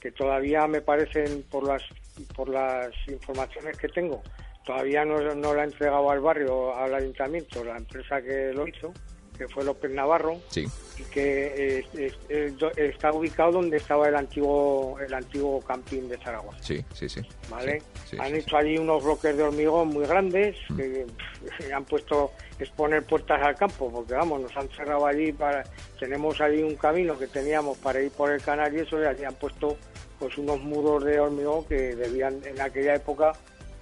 que 0.00 0.12
todavía 0.12 0.66
me 0.66 0.80
parecen 0.80 1.44
por 1.50 1.66
las 1.66 1.82
por 2.34 2.48
las 2.48 2.90
informaciones 3.08 3.76
que 3.76 3.88
tengo, 3.88 4.22
todavía 4.64 5.04
no, 5.04 5.20
no 5.34 5.54
lo 5.54 5.60
ha 5.60 5.64
entregado 5.64 6.10
al 6.10 6.20
barrio, 6.20 6.74
al 6.74 6.94
ayuntamiento, 6.94 7.64
la 7.64 7.76
empresa 7.76 8.20
que 8.20 8.52
lo 8.52 8.66
hizo, 8.66 8.92
que 9.40 9.48
fue 9.48 9.64
López 9.64 9.90
Navarro, 9.90 10.36
Sí. 10.50 10.66
y 10.98 11.02
que 11.04 11.78
eh, 11.78 11.86
es- 11.94 12.18
es 12.28 12.58
do- 12.58 12.70
está 12.76 13.10
ubicado 13.10 13.52
donde 13.52 13.78
estaba 13.78 14.06
el 14.06 14.14
antiguo 14.14 14.98
el 15.00 15.14
antiguo 15.14 15.62
camping 15.62 16.08
de 16.10 16.18
Zaragoza. 16.18 16.58
Sí, 16.62 16.84
sí, 16.92 17.08
sí. 17.08 17.22
¿vale? 17.48 17.80
Sí, 18.06 18.18
han 18.20 18.34
hecho 18.36 18.58
allí 18.58 18.76
unos 18.76 19.02
bloques 19.02 19.34
de 19.34 19.42
hormigón 19.42 19.88
muy 19.88 20.04
grandes 20.04 20.58
que 20.76 21.06
pff, 21.06 21.72
han 21.72 21.86
puesto 21.86 22.32
exponer 22.58 23.02
puertas 23.04 23.40
al 23.40 23.54
campo 23.56 23.90
porque 23.90 24.12
vamos 24.12 24.42
nos 24.42 24.54
han 24.58 24.68
cerrado 24.68 25.06
allí 25.06 25.32
para 25.32 25.64
tenemos 25.98 26.38
allí 26.42 26.62
un 26.62 26.76
camino 26.76 27.18
que 27.18 27.26
teníamos 27.28 27.78
para 27.78 28.02
ir 28.02 28.10
por 28.10 28.30
el 28.30 28.42
canal 28.42 28.74
y 28.76 28.80
eso 28.80 29.00
y 29.00 29.06
allí 29.06 29.24
han 29.24 29.34
puesto 29.36 29.78
pues 30.18 30.36
unos 30.36 30.60
muros 30.60 31.02
de 31.02 31.18
hormigón 31.18 31.64
que 31.64 31.96
debían 31.96 32.42
en 32.44 32.60
aquella 32.60 32.96
época 32.96 33.32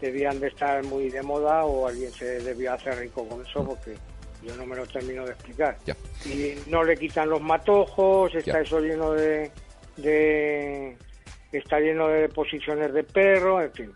debían 0.01 0.39
de 0.39 0.47
estar 0.47 0.85
muy 0.85 1.11
de 1.11 1.21
moda 1.23 1.65
o 1.65 1.89
alguien 1.89 2.13
se 2.13 2.39
debía 2.45 2.75
hacer 2.75 2.97
rico 3.01 3.27
con 3.27 3.45
eso 3.45 3.65
porque 3.65 3.97
yo 4.43 4.55
no 4.57 4.67
me 4.67 4.77
lo 4.77 4.87
termino 4.87 5.25
de 5.25 5.33
explicar 5.33 5.77
Ya. 5.87 5.97
y 6.25 6.55
no 6.69 6.85
le 6.85 6.97
quitan 6.97 7.29
los 7.31 7.41
matojos, 7.41 8.35
está 8.35 8.53
Ya. 8.53 8.61
eso 8.61 8.81
lleno 8.81 9.13
de, 9.13 9.51
de 9.97 10.97
está 11.53 11.81
lleno 11.81 12.09
de 12.09 12.29
posiciones 12.29 12.93
de 12.93 13.05
perro, 13.05 13.61
en 13.63 13.73
fin. 13.73 13.93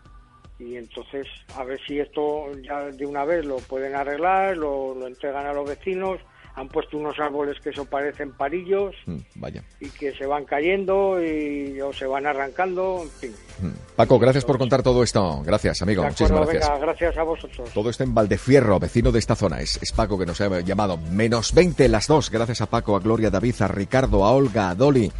Y 0.59 0.77
entonces 0.77 1.27
a 1.55 1.63
ver 1.63 1.79
si 1.85 1.99
esto 1.99 2.51
ya 2.61 2.81
de 2.85 3.05
una 3.05 3.25
vez 3.25 3.45
lo 3.45 3.57
pueden 3.57 3.95
arreglar, 3.95 4.55
lo, 4.57 4.93
lo 4.95 5.07
entregan 5.07 5.45
a 5.45 5.53
los 5.53 5.67
vecinos, 5.67 6.19
han 6.55 6.67
puesto 6.69 6.97
unos 6.97 7.19
árboles 7.19 7.59
que 7.61 7.71
eso 7.71 7.83
parecen 7.85 8.31
parillos 8.33 8.93
Mm, 9.07 9.17
Vaya. 9.35 9.63
y 9.79 9.89
que 9.89 10.13
se 10.15 10.25
van 10.27 10.45
cayendo 10.45 11.21
y 11.23 11.81
o 11.81 11.91
se 11.93 12.05
van 12.05 12.27
arrancando, 12.27 12.99
en 13.03 13.09
fin. 13.09 13.31
Mm. 13.59 13.71
Paco, 13.95 14.19
gracias 14.19 14.45
por 14.45 14.57
contar 14.59 14.83
todo 14.83 15.01
esto. 15.03 15.41
Gracias, 15.43 15.81
amigo. 15.81 16.03
Muchísimas 16.03 16.47
gracias. 16.47 16.69
venga, 16.69 16.79
gracias 16.85 17.17
a 17.17 17.23
vosotros. 17.23 17.69
Todo 17.73 17.89
esto 17.89 18.03
en 18.03 18.13
Valdefierro, 18.13 18.79
vecino 18.79 19.11
de 19.11 19.19
esta 19.19 19.35
zona. 19.35 19.61
Es, 19.61 19.79
es 19.81 19.91
Paco 19.91 20.17
que 20.19 20.25
nos 20.27 20.39
ha 20.41 20.59
llamado. 20.61 20.97
Menos 20.97 21.53
20 21.53 21.87
las 21.89 22.07
dos. 22.07 22.29
Gracias 22.29 22.61
a 22.61 22.67
Paco, 22.67 22.95
a 22.95 22.99
Gloria, 22.99 23.29
a 23.29 23.31
David, 23.31 23.55
a 23.61 23.67
Ricardo, 23.67 24.23
a 24.23 24.31
Olga, 24.31 24.69
a 24.69 24.75
Dolly. 24.75 25.11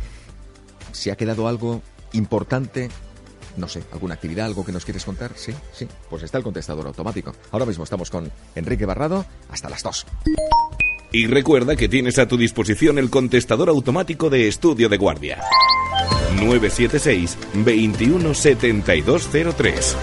Si 0.92 1.10
ha 1.10 1.16
quedado 1.16 1.48
algo 1.48 1.82
importante, 2.14 2.90
no 3.58 3.68
sé, 3.68 3.84
alguna 3.92 4.14
actividad, 4.14 4.46
algo 4.46 4.64
que 4.64 4.72
nos 4.72 4.86
quieres 4.86 5.04
contar, 5.04 5.32
sí, 5.36 5.52
sí. 5.72 5.88
Pues 6.10 6.22
está 6.22 6.38
el 6.38 6.44
contestador 6.44 6.86
automático. 6.86 7.34
Ahora 7.52 7.66
mismo 7.66 7.84
estamos 7.84 8.12
con 8.12 8.32
Enrique 8.56 8.86
Barrado 8.86 9.26
hasta 9.50 9.70
las 9.70 9.82
dos. 9.82 10.06
Y 11.16 11.28
recuerda 11.28 11.76
que 11.76 11.88
tienes 11.88 12.18
a 12.18 12.28
tu 12.28 12.38
disposición 12.38 12.98
el 12.98 13.12
contestador 13.12 13.70
automático 13.70 14.32
de 14.32 14.48
estudio 14.48 14.90
de 14.90 14.98
guardia. 14.98 15.44
976 16.38 17.38
217203. 17.54 19.96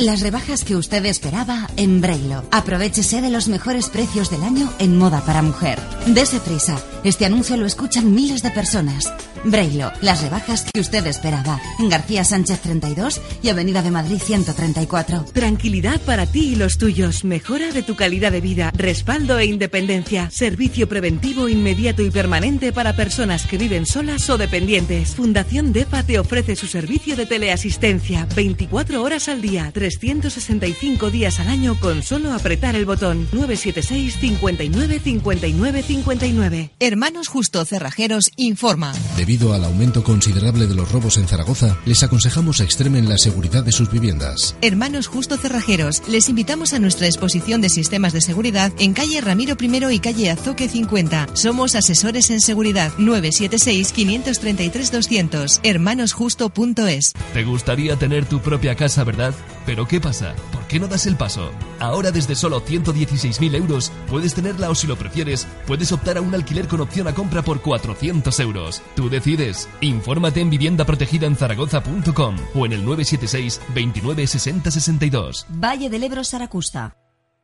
Las 0.00 0.20
rebajas 0.20 0.64
que 0.64 0.76
usted 0.76 1.04
esperaba 1.04 1.68
en 1.76 2.00
Brailo. 2.00 2.42
Aprovechese 2.50 3.20
de 3.20 3.28
los 3.28 3.48
mejores 3.48 3.90
precios 3.90 4.30
del 4.30 4.42
año 4.42 4.72
en 4.78 4.96
moda 4.96 5.22
para 5.26 5.42
mujer. 5.42 5.78
Dese 6.06 6.40
prisa. 6.40 6.78
Este 7.04 7.26
anuncio 7.26 7.56
lo 7.58 7.66
escuchan 7.66 8.14
miles 8.14 8.42
de 8.42 8.50
personas. 8.50 9.12
Brailo, 9.44 9.90
las 10.02 10.22
rebajas 10.22 10.66
que 10.70 10.80
usted 10.80 11.06
esperaba. 11.06 11.60
En 11.78 11.88
García 11.88 12.24
Sánchez 12.24 12.60
32 12.60 13.20
y 13.42 13.48
Avenida 13.48 13.82
de 13.82 13.90
Madrid 13.90 14.18
134. 14.22 15.24
Tranquilidad 15.32 16.00
para 16.02 16.26
ti 16.26 16.52
y 16.52 16.56
los 16.56 16.76
tuyos. 16.76 17.24
Mejora 17.24 17.72
de 17.72 17.82
tu 17.82 17.96
calidad 17.96 18.32
de 18.32 18.40
vida. 18.40 18.70
Respaldo 18.74 19.38
e 19.38 19.46
independencia. 19.46 20.30
Servicio 20.30 20.88
preventivo 20.88 21.48
inmediato 21.48 22.02
y 22.02 22.10
permanente 22.10 22.72
para 22.72 22.96
personas 22.96 23.46
que 23.46 23.58
viven 23.58 23.86
solas 23.86 24.28
o 24.28 24.36
dependientes. 24.36 25.14
Fundación 25.14 25.72
DEPA 25.72 26.02
te 26.02 26.18
ofrece 26.18 26.56
su 26.56 26.66
servicio 26.66 27.16
de 27.16 27.26
teleasistencia 27.26 28.26
24 28.34 29.02
horas 29.02 29.28
al 29.28 29.40
día, 29.40 29.69
365 29.70 31.10
días 31.10 31.40
al 31.40 31.48
año 31.48 31.78
con 31.78 32.02
solo 32.02 32.32
apretar 32.32 32.76
el 32.76 32.86
botón 32.86 33.28
976 33.32 34.16
59 34.20 35.00
59 35.00 35.82
59. 35.82 36.70
Hermanos 36.80 37.28
Justo 37.28 37.64
Cerrajeros 37.64 38.30
informa. 38.36 38.92
Debido 39.16 39.54
al 39.54 39.64
aumento 39.64 40.02
considerable 40.02 40.66
de 40.66 40.74
los 40.74 40.90
robos 40.90 41.16
en 41.16 41.26
Zaragoza, 41.28 41.78
les 41.84 42.02
aconsejamos 42.02 42.60
extremen 42.60 43.08
la 43.08 43.18
seguridad 43.18 43.64
de 43.64 43.72
sus 43.72 43.90
viviendas. 43.90 44.56
Hermanos 44.62 45.06
Justo 45.06 45.36
Cerrajeros, 45.36 46.02
les 46.08 46.28
invitamos 46.28 46.72
a 46.72 46.78
nuestra 46.78 47.06
exposición 47.06 47.60
de 47.60 47.68
sistemas 47.68 48.12
de 48.12 48.20
seguridad 48.20 48.72
en 48.78 48.94
calle 48.94 49.20
Ramiro 49.20 49.56
I 49.60 49.94
y 49.94 49.98
calle 49.98 50.30
Azoque 50.30 50.68
50. 50.68 51.28
Somos 51.34 51.74
asesores 51.74 52.30
en 52.30 52.40
seguridad 52.40 52.92
976 52.98 53.92
533 53.92 54.92
200. 54.92 55.60
hermanosjusto.es. 55.62 57.12
Te 57.32 57.44
gustaría 57.44 57.96
tener 57.96 58.26
tu 58.26 58.40
propia 58.40 58.74
casa, 58.74 59.04
¿verdad? 59.04 59.34
Pero 59.66 59.86
¿qué 59.86 60.00
pasa? 60.00 60.34
¿Por 60.52 60.66
qué 60.66 60.78
no 60.80 60.88
das 60.88 61.06
el 61.06 61.16
paso? 61.16 61.50
Ahora 61.78 62.10
desde 62.10 62.34
solo 62.34 62.62
116.000 62.62 63.54
euros 63.54 63.92
puedes 64.08 64.34
tenerla 64.34 64.70
o 64.70 64.74
si 64.74 64.86
lo 64.86 64.96
prefieres, 64.96 65.46
puedes 65.66 65.92
optar 65.92 66.18
a 66.18 66.20
un 66.20 66.34
alquiler 66.34 66.68
con 66.68 66.80
opción 66.80 67.08
a 67.08 67.14
compra 67.14 67.42
por 67.42 67.60
400 67.60 68.40
euros. 68.40 68.82
Tú 68.96 69.08
decides. 69.08 69.68
Infórmate 69.80 70.40
en 70.40 70.50
viviendaprotegidaenzaragoza.com 70.50 72.36
o 72.54 72.66
en 72.66 72.72
el 72.72 72.84
976 72.84 73.60
29 73.74 74.26
60 74.26 74.70
62. 74.70 75.46
Valle 75.48 75.90
del 75.90 76.04
Ebro 76.04 76.24
Saracusta. 76.24 76.99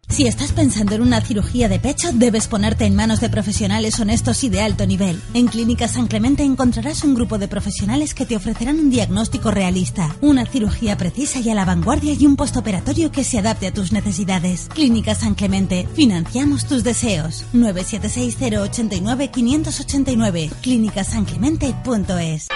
Si 0.09 0.27
estás 0.27 0.53
pensando 0.53 0.95
en 0.95 1.03
una 1.03 1.21
cirugía 1.21 1.69
de 1.69 1.81
pecho, 1.81 2.11
debes 2.13 2.47
ponerte 2.47 2.85
en 2.85 2.95
manos 2.95 3.19
de 3.21 3.29
profesionales 3.29 3.99
honestos 3.99 4.45
y 4.45 4.49
de 4.49 4.61
alto 4.63 4.87
nivel. 4.87 5.21
En 5.35 5.49
Clínica 5.49 5.89
San 5.89 6.07
Clemente 6.07 6.45
encontrarás 6.45 7.03
un 7.03 7.15
grupo 7.15 7.39
de 7.39 7.49
profesionales 7.49 8.15
que 8.15 8.25
te 8.25 8.37
ofrecerán 8.37 8.79
un 8.79 8.89
diagnóstico 8.89 9.51
realista, 9.51 10.15
una 10.21 10.47
cirugía 10.47 10.97
precisa 10.97 11.41
y 11.41 11.51
a 11.51 11.55
la 11.55 11.65
vanguardia 11.65 12.13
y 12.13 12.25
un 12.25 12.37
postoperatorio 12.37 13.11
que 13.11 13.25
se 13.25 13.41
adapte 13.41 13.67
a 13.67 13.75
tus 13.75 13.91
necesidades. 13.91 14.69
Clínica 14.73 15.17
San 15.17 15.35
Clemente, 15.35 15.89
financiamos 15.95 16.67
tus 16.67 16.85
deseos. 16.85 17.45
976-089-589, 17.53 20.51
clínicasanclemente.es. 20.63 22.47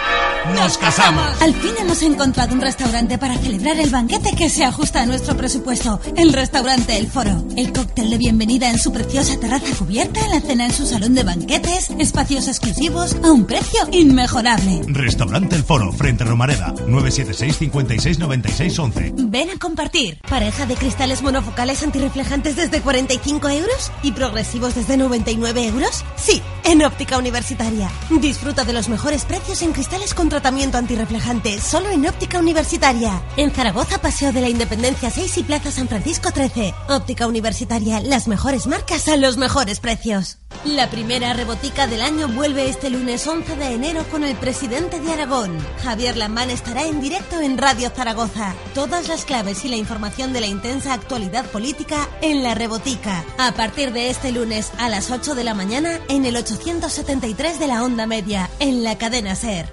¡Nos 0.55 0.79
casamos! 0.79 1.43
Al 1.43 1.53
fin 1.55 1.73
hemos 1.79 2.03
encontrado 2.03 2.55
un 2.55 2.63
restaurante 2.63 3.19
para 3.19 3.37
celebrar 3.37 3.79
el 3.79 3.91
banquete 3.91 4.35
que 4.35 4.49
se 4.49 4.65
ajusta 4.65 5.03
a 5.03 5.07
nuestro 5.07 5.37
presupuesto. 5.37 6.01
El 6.17 6.33
restaurante 6.33 6.97
El 6.97 7.09
Foro. 7.09 7.40
El 7.57 7.73
cóctel 7.73 8.11
de 8.11 8.19
bienvenida 8.19 8.71
en 8.71 8.79
su 8.79 8.93
preciosa 8.93 9.39
terraza 9.39 9.75
cubierta, 9.79 10.27
la 10.29 10.41
cena 10.41 10.67
en 10.67 10.73
su 10.73 10.87
salón 10.87 11.15
de 11.15 11.23
banquetes, 11.23 11.91
espacios 11.99 12.49
exclusivos 12.49 13.17
a 13.23 13.33
un 13.33 13.47
precio 13.47 13.81
inmejorable. 13.93 14.83
Restaurante 14.87 15.57
El 15.57 15.65
Foro, 15.65 15.93
frente 15.93 16.25
a 16.25 16.27
Romareda, 16.27 16.75
976 16.87 17.57
56 17.57 18.19
96 18.19 18.79
11. 18.79 19.13
Ven 19.17 19.51
a 19.51 19.59
compartir. 19.59 20.19
Pareja 20.29 20.67
de 20.67 20.75
cristales 20.75 21.23
monofocales 21.23 21.83
antirreflejantes 21.83 22.57
desde 22.57 22.81
45 22.81 23.49
euros 23.49 23.93
y 24.03 24.13
progresivos 24.13 24.75
desde 24.75 24.97
99 24.97 25.67
euros. 25.67 26.05
Sí, 26.17 26.43
en 26.65 26.83
óptica 26.83 27.19
universitaria. 27.19 27.91
Disfruta 28.21 28.65
de 28.65 28.73
los 28.73 28.89
mejores 28.89 29.25
precios 29.25 29.63
en 29.63 29.73
cristales 29.73 30.15
con 30.15 30.29
tratamiento 30.29 30.79
antirreflejante, 30.79 31.61
solo 31.61 31.91
en 31.91 32.07
óptica 32.07 32.39
universitaria. 32.39 33.23
En 33.37 33.51
Zaragoza, 33.51 34.01
Paseo 34.01 34.33
de 34.33 34.41
la 34.41 34.49
Independencia 34.49 35.11
6 35.11 35.39
y 35.39 35.43
Plaza 35.43 35.71
San 35.71 35.89
Francisco 35.89 36.31
13. 36.33 36.75
Óptica 36.89 37.27
universitaria, 37.31 38.01
las 38.01 38.29
mejores 38.29 38.67
marcas 38.67 39.09
a 39.09 39.17
los 39.17 39.39
mejores 39.39 39.81
precios. 39.81 40.37
La 40.65 40.91
primera 40.91 41.33
rebotica 41.33 41.87
del 41.87 42.03
año 42.03 42.29
vuelve 42.29 42.69
este 42.69 42.91
lunes 42.91 43.27
11 43.27 43.57
de 43.57 43.73
enero 43.73 44.05
con 44.11 44.25
el 44.25 44.37
presidente 44.37 45.01
de 45.01 45.11
Aragón. 45.11 45.57
Javier 45.83 46.19
Lambán 46.19 46.51
estará 46.51 46.85
en 46.85 47.01
directo 47.01 47.41
en 47.41 47.57
Radio 47.57 47.89
Zaragoza. 47.89 48.55
Todas 48.75 49.09
las 49.09 49.25
claves 49.25 49.65
y 49.65 49.69
la 49.69 49.77
información 49.77 50.35
de 50.35 50.41
la 50.41 50.47
intensa 50.47 50.93
actualidad 50.93 51.47
política 51.47 52.09
en 52.21 52.43
la 52.43 52.55
rebotica. 52.55 53.25
A 53.39 53.53
partir 53.53 53.93
de 53.95 54.11
este 54.11 54.33
lunes 54.33 54.71
a 54.77 54.91
las 54.91 55.11
8 55.11 55.35
de 55.35 55.45
la 55.45 55.55
mañana 55.55 55.99
en 56.09 56.27
el 56.27 56.37
873 56.37 57.59
de 57.59 57.67
la 57.67 57.83
onda 57.83 58.07
media, 58.07 58.51
en 58.59 58.85
la 58.85 58.99
cadena 58.99 59.35
Ser. 59.35 59.73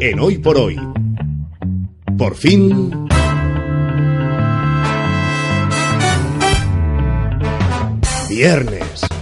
En 0.00 0.20
Hoy 0.20 0.36
por 0.36 0.58
Hoy. 0.58 0.78
Por 2.16 2.36
fin... 2.36 3.08
Viernes. 8.28 9.13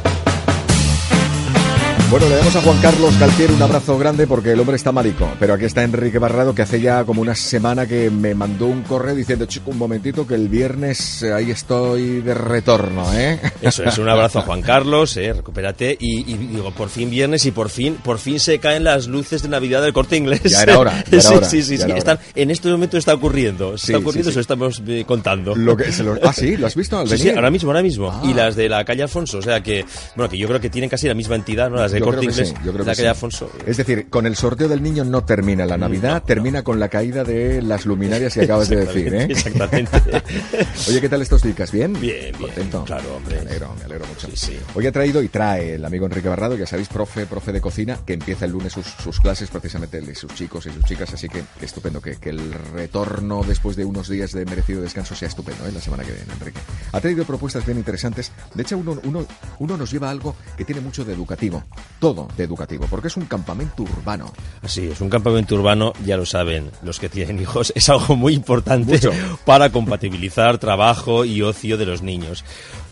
Bueno, 2.12 2.28
le 2.28 2.36
damos 2.36 2.54
a 2.54 2.60
Juan 2.60 2.78
Carlos 2.82 3.18
Galtier 3.18 3.50
un 3.52 3.62
abrazo 3.62 3.96
grande 3.96 4.26
porque 4.26 4.52
el 4.52 4.60
hombre 4.60 4.76
está 4.76 4.92
marico. 4.92 5.30
Pero 5.40 5.54
aquí 5.54 5.64
está 5.64 5.82
Enrique 5.82 6.18
Barrado 6.18 6.54
que 6.54 6.60
hace 6.60 6.78
ya 6.78 7.04
como 7.04 7.22
una 7.22 7.34
semana 7.34 7.86
que 7.86 8.10
me 8.10 8.34
mandó 8.34 8.66
un 8.66 8.82
correo 8.82 9.14
diciendo, 9.14 9.46
chico, 9.46 9.70
un 9.70 9.78
momentito 9.78 10.26
que 10.26 10.34
el 10.34 10.48
viernes 10.50 11.22
eh, 11.22 11.32
ahí 11.32 11.50
estoy 11.50 12.20
de 12.20 12.34
retorno, 12.34 13.10
¿eh? 13.14 13.40
Eso 13.62 13.84
es, 13.84 13.96
un 13.96 14.10
abrazo 14.10 14.40
a 14.40 14.42
Juan 14.42 14.60
Carlos, 14.60 15.16
eh, 15.16 15.32
recupérate. 15.32 15.96
Y, 15.98 16.30
y 16.30 16.36
digo, 16.36 16.70
por 16.72 16.90
fin 16.90 17.08
viernes 17.08 17.46
y 17.46 17.50
por 17.50 17.70
fin, 17.70 17.94
por 18.04 18.18
fin 18.18 18.38
se 18.38 18.58
caen 18.58 18.84
las 18.84 19.06
luces 19.06 19.40
de 19.42 19.48
Navidad 19.48 19.80
del 19.80 19.94
corte 19.94 20.18
inglés. 20.18 20.42
Ya 20.44 20.64
era 20.64 20.78
hora. 20.78 20.92
Ya 21.10 21.16
era 21.16 21.22
sí, 21.22 21.34
hora, 21.34 21.48
sí, 21.48 21.62
sí, 21.62 21.78
sí. 21.78 21.90
Están, 21.92 22.18
en 22.34 22.50
este 22.50 22.68
momento 22.68 22.98
está 22.98 23.14
ocurriendo. 23.14 23.78
Sí, 23.78 23.86
Está 23.86 23.98
ocurriendo, 24.00 24.28
sí, 24.28 24.34
sí. 24.34 24.38
eso 24.38 24.40
estamos 24.40 24.82
eh, 24.86 25.04
contando. 25.06 25.56
Lo 25.56 25.74
que 25.78 25.90
se 25.90 26.02
lo- 26.02 26.18
Ah, 26.22 26.34
sí, 26.34 26.58
¿lo 26.58 26.66
has 26.66 26.74
visto 26.76 26.98
al 26.98 27.08
Sí, 27.08 27.30
ahora 27.30 27.50
mismo, 27.50 27.70
ahora 27.70 27.82
mismo. 27.82 28.10
Ah. 28.12 28.20
Y 28.22 28.34
las 28.34 28.54
de 28.54 28.68
la 28.68 28.84
calle 28.84 29.02
Alfonso, 29.02 29.38
o 29.38 29.42
sea 29.42 29.62
que, 29.62 29.86
bueno, 30.14 30.28
que 30.28 30.36
yo 30.36 30.46
creo 30.46 30.60
que 30.60 30.68
tienen 30.68 30.90
casi 30.90 31.08
la 31.08 31.14
misma 31.14 31.36
entidad, 31.36 31.70
¿no? 31.70 31.76
Las 31.76 31.92
de 31.92 32.01
Yo 32.02 32.06
corte 32.06 32.20
creo 32.20 32.32
que 32.32 32.40
inglés, 32.40 32.48
sí, 32.48 32.64
yo 32.64 32.72
creo 32.72 32.84
la 32.84 32.92
que 32.92 32.96
calle 32.96 33.02
sí. 33.02 33.06
Alfonso. 33.06 33.50
Es 33.66 33.76
decir, 33.76 34.08
con 34.10 34.26
el 34.26 34.36
sorteo 34.36 34.68
del 34.68 34.82
niño 34.82 35.04
no 35.04 35.24
termina 35.24 35.64
la 35.66 35.76
Navidad, 35.78 36.22
termina 36.24 36.62
con 36.62 36.80
la 36.80 36.88
caída 36.88 37.24
de 37.24 37.62
las 37.62 37.86
luminarias 37.86 38.34
que 38.34 38.42
acabas 38.42 38.68
de 38.68 38.76
decir, 38.86 39.14
¿eh? 39.14 39.26
Exactamente. 39.30 40.00
Oye, 40.88 41.00
¿qué 41.00 41.08
tal 41.08 41.22
estos 41.22 41.42
dicas? 41.42 41.70
¿Bien? 41.70 41.92
Bien, 41.92 42.32
bien. 42.38 42.50
¿Contento? 42.52 42.84
Claro, 42.84 43.16
hombre. 43.16 43.36
Me 43.36 43.40
alegro, 43.42 43.74
me 43.78 43.84
alegro 43.84 44.06
mucho. 44.06 44.28
Hoy 44.74 44.86
ha 44.86 44.92
traído 44.92 45.22
y 45.22 45.28
trae 45.28 45.74
el 45.74 45.84
amigo 45.84 46.06
Enrique 46.06 46.28
Barrado, 46.28 46.56
ya 46.56 46.66
sabéis, 46.66 46.88
profe, 46.88 47.26
profe 47.26 47.52
de 47.52 47.60
cocina, 47.60 47.98
que 48.04 48.14
empieza 48.14 48.44
el 48.44 48.52
lunes 48.52 48.72
sus, 48.72 48.86
sus 48.86 49.20
clases 49.20 49.50
precisamente 49.50 50.00
de 50.00 50.14
sus 50.14 50.34
chicos 50.34 50.66
y 50.66 50.70
sus 50.70 50.84
chicas, 50.84 51.12
así 51.12 51.28
que 51.28 51.42
estupendo, 51.60 52.00
que, 52.00 52.16
que 52.16 52.30
el 52.30 52.52
retorno 52.74 53.42
después 53.46 53.76
de 53.76 53.84
unos 53.84 54.08
días 54.08 54.32
de 54.32 54.44
merecido 54.44 54.82
descanso 54.82 55.14
sea 55.14 55.28
estupendo, 55.28 55.66
¿eh? 55.66 55.72
La 55.72 55.80
semana 55.80 56.04
que 56.04 56.12
viene, 56.12 56.32
Enrique. 56.32 56.60
Ha 56.92 57.00
traído 57.00 57.24
propuestas 57.24 57.64
bien 57.64 57.78
interesantes. 57.78 58.32
De 58.54 58.62
hecho, 58.62 58.78
uno, 58.78 58.98
uno, 59.04 59.26
uno 59.58 59.76
nos 59.76 59.90
lleva 59.90 60.08
a 60.08 60.10
algo 60.10 60.34
que 60.56 60.64
tiene 60.64 60.80
mucho 60.80 61.04
de 61.04 61.12
educativo, 61.12 61.62
todo 61.98 62.28
de 62.36 62.44
educativo, 62.44 62.86
porque 62.90 63.08
es 63.08 63.16
un 63.16 63.26
campamento 63.26 63.82
urbano. 63.82 64.32
Así 64.62 64.88
es, 64.88 65.00
un 65.00 65.10
campamento 65.10 65.54
urbano, 65.54 65.92
ya 66.04 66.16
lo 66.16 66.26
saben 66.26 66.70
los 66.82 66.98
que 66.98 67.08
tienen 67.08 67.40
hijos, 67.40 67.72
es 67.76 67.88
algo 67.88 68.16
muy 68.16 68.34
importante 68.34 68.92
Mucho. 68.92 69.12
para 69.44 69.70
compatibilizar 69.70 70.58
trabajo 70.58 71.24
y 71.24 71.42
ocio 71.42 71.76
de 71.78 71.86
los 71.86 72.02
niños. 72.02 72.44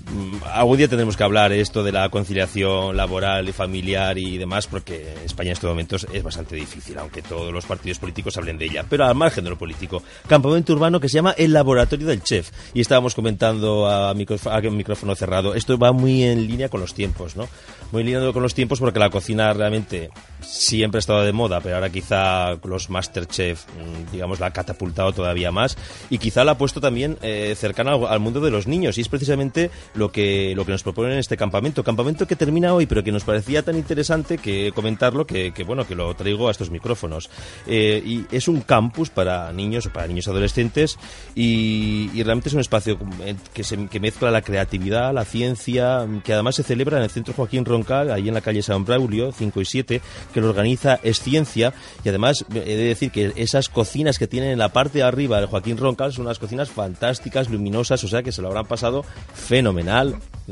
Mm, 0.09 0.36
Algún 0.55 0.78
día 0.78 0.89
tendremos 0.89 1.16
que 1.16 1.22
hablar 1.24 1.52
esto 1.52 1.82
de 1.85 1.93
la 1.93 2.09
conciliación 2.09 2.97
laboral 2.97 3.48
y 3.48 3.52
familiar 3.52 4.16
y 4.18 4.39
demás, 4.39 4.66
porque 4.66 5.14
España 5.24 5.48
en 5.51 5.52
estos 5.52 5.68
momentos 5.68 6.06
es 6.12 6.22
bastante 6.22 6.56
difícil, 6.56 6.98
aunque 6.98 7.22
todos 7.22 7.52
los 7.52 7.66
partidos 7.66 7.98
políticos 7.98 8.36
hablen 8.36 8.59
de 8.59 8.64
ella. 8.66 8.85
Pero 8.89 9.05
al 9.05 9.14
margen 9.14 9.44
de 9.44 9.51
lo 9.51 9.59
político, 9.59 10.02
campamento 10.27 10.72
urbano 10.72 10.98
que 11.01 11.09
se 11.09 11.16
llama 11.16 11.35
el 11.36 11.52
Laboratorio 11.52 12.06
del 12.06 12.22
Chef. 12.22 12.51
Y 12.74 12.81
estábamos 12.81 13.14
comentando 13.14 13.89
a, 13.89 14.14
micróf- 14.14 14.51
a 14.51 14.60
micrófono 14.70 15.14
cerrado, 15.14 15.55
esto 15.55 15.78
va 15.78 15.93
muy 15.93 16.24
en 16.24 16.47
línea 16.47 16.68
con 16.68 16.81
los 16.81 16.94
tiempos, 16.94 17.36
¿no? 17.36 17.48
Muy 17.93 18.01
en 18.02 18.06
línea 18.06 18.32
con 18.32 18.43
los 18.43 18.55
tiempos 18.55 18.81
porque 18.81 18.98
la 18.98 19.10
cocina 19.10 19.52
realmente 19.52 20.10
siempre 20.40 20.98
ha 20.98 21.01
estado 21.01 21.22
de 21.24 21.32
moda, 21.32 21.60
pero 21.60 21.77
ahora 21.77 21.90
quizá 21.90 22.55
los 22.64 22.89
Masterchef, 22.90 23.64
mm, 23.66 24.12
digamos, 24.12 24.40
la 24.40 24.47
ha 24.47 24.52
catapultado 24.52 25.12
todavía 25.12 25.52
más 25.52 25.77
y 26.09 26.18
quizá 26.18 26.44
la 26.44 26.52
ha 26.52 26.59
puesto 26.59 26.81
también 26.81 27.18
eh, 27.22 27.55
cercana 27.56 27.93
al 28.09 28.20
mundo 28.20 28.40
de 28.40 28.51
los 28.51 28.66
niños 28.66 28.97
y 28.98 29.02
es 29.02 29.09
precisamente 29.09 29.70
lo 29.95 30.12
que, 30.12 30.55
lo 30.57 30.65
que 30.65 30.73
nos 30.73 30.83
proponen 30.83 31.12
en 31.12 31.19
este 31.19 31.37
campamento. 31.37 31.85
Campamento 31.85 32.27
que 32.27 32.37
termina 32.37 32.75
hoy, 32.75 32.87
pero 32.87 33.03
que 33.03 33.12
nos 33.12 33.25
parecía 33.25 33.62
tan 33.62 33.77
interesante 33.77 34.39
que 34.39 34.73
comentarlo 34.75 35.27
que, 35.27 35.53
que, 35.53 35.65
bueno, 35.65 35.87
que 35.87 35.95
lo 35.95 36.15
traigo 36.15 36.49
a 36.49 36.51
estos 36.51 36.71
micrófonos. 36.71 37.31
Eh, 37.67 38.03
y 38.05 38.27
es 38.35 38.49
un 38.49 38.61
campus 38.61 39.11
para 39.11 39.53
niños, 39.53 39.89
para 39.93 40.07
niños 40.07 40.29
adolescentes 40.29 40.99
y, 41.35 42.11
y 42.15 42.23
realmente 42.23 42.49
es 42.49 42.55
un 42.55 42.61
espacio 42.61 42.99
eh, 43.25 43.35
que, 43.53 43.65
se, 43.65 43.87
que 43.87 44.01
mezcla 44.01 44.31
la 44.31 44.43
creatividad, 44.43 45.12
la 45.12 45.25
ciencia, 45.25 46.07
que 46.25 46.33
además 46.33 46.57
se 46.57 46.62
celebra 46.62 46.99
en 46.99 47.05
el 47.05 47.11
Centro 47.11 47.35
Joaquín 47.35 47.65
Roncal, 47.65 48.11
ahí 48.11 48.29
en 48.29 48.35
la 48.35 48.41
calle 48.41 48.62
San 48.62 48.85
Braulio, 48.85 49.33
5 49.33 49.61
y 49.61 49.65
7, 49.65 50.01
que 50.33 50.41
lo 50.41 50.51
organiza 50.51 50.99
Es 51.03 51.21
Ciencia 51.21 51.73
y 52.05 52.09
además 52.09 52.45
he 52.55 52.61
de 52.61 52.85
decir 52.85 53.11
que 53.11 53.33
esas 53.37 53.69
cocinas 53.69 54.19
que 54.19 54.27
tienen 54.27 54.51
en 54.51 54.59
la 54.59 54.71
parte 54.71 54.99
de 54.99 55.05
arriba 55.05 55.39
del 55.39 55.47
Joaquín 55.47 55.77
Roncal 55.77 56.12
son 56.12 56.27
unas 56.27 56.39
cocinas 56.39 56.71
fantásticas, 56.71 57.51
luminosas, 57.51 58.03
o 58.05 58.09
sea 58.09 58.23
que 58.23 58.33
se 58.33 58.43
lo 58.43 58.49
habrán 58.49 58.67
pasado 58.67 59.05
fenomenal. 59.35 59.80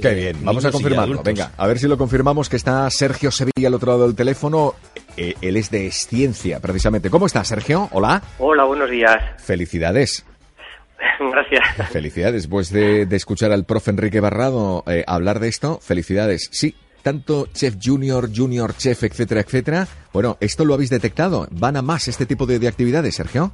Qué 0.01 0.09
Eh, 0.11 0.15
bien, 0.15 0.45
vamos 0.45 0.65
a 0.65 0.71
confirmarlo. 0.71 1.23
Venga, 1.23 1.53
a 1.57 1.67
ver 1.67 1.79
si 1.79 1.89
lo 1.89 1.99
confirmamos 1.99 2.49
que 2.49 2.57
está 2.57 2.89
Sergio 2.91 3.31
Sevilla 3.31 3.69
al 3.69 3.75
otro 3.75 3.93
lado 3.93 4.07
del 4.07 4.15
teléfono. 4.15 4.75
Eh, 5.17 5.35
él 5.41 5.57
es 5.57 5.71
de 5.71 5.87
Esciencia, 5.87 6.61
precisamente. 6.61 7.11
¿Cómo 7.11 7.27
está, 7.27 7.43
Sergio? 7.45 7.89
Hola. 7.93 8.23
Hola, 8.39 8.65
buenos 8.65 8.91
días. 8.91 9.17
Felicidades. 9.43 10.25
Gracias. 11.21 11.91
Felicidades. 11.91 12.43
Después 12.43 12.71
de, 12.71 13.07
de 13.07 13.17
escuchar 13.17 13.51
al 13.53 13.65
profe 13.65 13.91
Enrique 13.91 14.21
Barrado 14.21 14.85
eh, 14.87 15.05
hablar 15.07 15.41
de 15.41 15.49
esto, 15.49 15.81
felicidades. 15.83 16.49
Sí, 16.53 16.75
tanto 17.03 17.49
chef 17.53 17.77
junior, 17.83 18.29
junior 18.35 18.77
chef, 18.77 19.03
etcétera, 19.05 19.41
etcétera. 19.41 19.89
Bueno, 20.13 20.37
¿esto 20.41 20.65
lo 20.65 20.75
habéis 20.75 20.91
detectado? 20.91 21.49
¿Van 21.51 21.77
a 21.77 21.83
más 21.83 22.07
este 22.09 22.27
tipo 22.27 22.47
de, 22.47 22.59
de 22.59 22.69
actividades, 22.69 23.15
Sergio? 23.17 23.53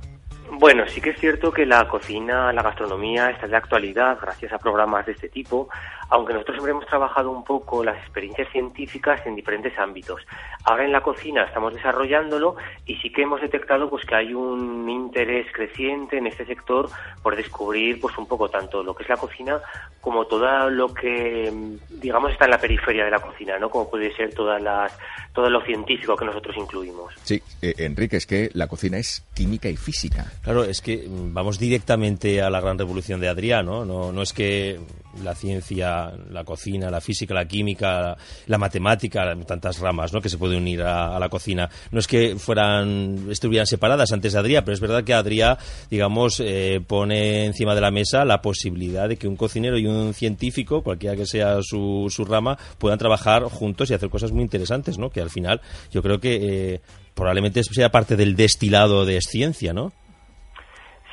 Bueno, 0.56 0.86
sí 0.86 1.00
que 1.00 1.10
es 1.10 1.18
cierto 1.18 1.52
que 1.52 1.66
la 1.66 1.88
cocina, 1.88 2.52
la 2.52 2.62
gastronomía 2.62 3.30
está 3.30 3.48
de 3.48 3.56
actualidad 3.56 4.18
gracias 4.20 4.52
a 4.52 4.58
programas 4.58 5.04
de 5.04 5.12
este 5.12 5.28
tipo, 5.28 5.68
aunque 6.14 6.32
nosotros 6.32 6.58
siempre 6.58 6.70
hemos 6.70 6.86
trabajado 6.86 7.32
un 7.32 7.42
poco 7.42 7.82
las 7.82 7.98
experiencias 7.98 8.48
científicas 8.52 9.20
en 9.26 9.34
diferentes 9.34 9.76
ámbitos. 9.76 10.22
Ahora 10.62 10.84
en 10.84 10.92
la 10.92 11.00
cocina 11.00 11.42
estamos 11.42 11.74
desarrollándolo 11.74 12.54
y 12.86 12.94
sí 12.98 13.10
que 13.10 13.22
hemos 13.22 13.40
detectado 13.40 13.90
pues 13.90 14.04
que 14.04 14.14
hay 14.14 14.32
un 14.32 14.88
interés 14.88 15.48
creciente 15.52 16.18
en 16.18 16.28
este 16.28 16.46
sector 16.46 16.88
por 17.20 17.34
descubrir 17.34 18.00
pues 18.00 18.16
un 18.16 18.28
poco 18.28 18.48
tanto 18.48 18.84
lo 18.84 18.94
que 18.94 19.02
es 19.02 19.08
la 19.08 19.16
cocina 19.16 19.60
como 20.00 20.24
todo 20.26 20.70
lo 20.70 20.94
que 20.94 21.52
digamos 21.90 22.30
está 22.30 22.44
en 22.44 22.52
la 22.52 22.58
periferia 22.58 23.06
de 23.06 23.10
la 23.10 23.18
cocina, 23.18 23.58
¿no? 23.58 23.68
Como 23.68 23.90
puede 23.90 24.14
ser 24.14 24.32
todas 24.32 24.62
las 24.62 24.96
todo 25.32 25.50
lo 25.50 25.62
científico 25.62 26.14
que 26.14 26.26
nosotros 26.26 26.56
incluimos. 26.56 27.12
Sí, 27.24 27.42
eh, 27.60 27.74
Enrique, 27.78 28.18
es 28.18 28.26
que 28.26 28.50
la 28.54 28.68
cocina 28.68 28.98
es 28.98 29.26
química 29.34 29.68
y 29.68 29.76
física. 29.76 30.30
Claro, 30.44 30.62
es 30.62 30.80
que 30.80 31.08
mm, 31.08 31.34
vamos 31.34 31.58
directamente 31.58 32.40
a 32.40 32.50
la 32.50 32.60
gran 32.60 32.78
revolución 32.78 33.20
de 33.20 33.28
Adrián, 33.28 33.66
¿no? 33.66 33.84
No, 33.84 34.12
no 34.12 34.22
es 34.22 34.32
que 34.32 34.78
la 35.22 35.34
ciencia, 35.34 36.12
la 36.30 36.44
cocina, 36.44 36.90
la 36.90 37.00
física, 37.00 37.34
la 37.34 37.46
química, 37.46 38.16
la 38.46 38.58
matemática, 38.58 39.34
tantas 39.46 39.78
ramas, 39.78 40.12
¿no? 40.12 40.20
Que 40.20 40.28
se 40.28 40.38
pueden 40.38 40.58
unir 40.58 40.82
a, 40.82 41.18
la 41.18 41.28
cocina. 41.28 41.68
No 41.90 41.98
es 41.98 42.06
que 42.06 42.36
fueran, 42.36 43.26
estuvieran 43.30 43.66
separadas 43.66 44.12
antes 44.12 44.32
de 44.32 44.38
Adrián, 44.38 44.64
pero 44.64 44.74
es 44.74 44.80
verdad 44.80 45.04
que 45.04 45.14
Adrián, 45.14 45.56
digamos, 45.90 46.40
eh, 46.40 46.80
pone 46.86 47.44
encima 47.44 47.74
de 47.74 47.80
la 47.80 47.90
mesa 47.90 48.24
la 48.24 48.42
posibilidad 48.42 49.08
de 49.08 49.16
que 49.16 49.28
un 49.28 49.36
cocinero 49.36 49.78
y 49.78 49.86
un 49.86 50.14
científico, 50.14 50.82
cualquiera 50.82 51.16
que 51.16 51.26
sea 51.26 51.58
su, 51.62 52.06
su 52.10 52.24
rama, 52.24 52.58
puedan 52.78 52.98
trabajar 52.98 53.44
juntos 53.44 53.90
y 53.90 53.94
hacer 53.94 54.10
cosas 54.10 54.32
muy 54.32 54.42
interesantes, 54.42 54.98
¿no? 54.98 55.10
Que 55.10 55.20
al 55.20 55.30
final 55.30 55.60
yo 55.90 56.02
creo 56.02 56.20
que 56.20 56.74
eh, 56.74 56.80
probablemente 57.14 57.62
sea 57.62 57.90
parte 57.90 58.16
del 58.16 58.36
destilado 58.36 59.04
de 59.04 59.20
ciencia, 59.20 59.72
¿no? 59.72 59.92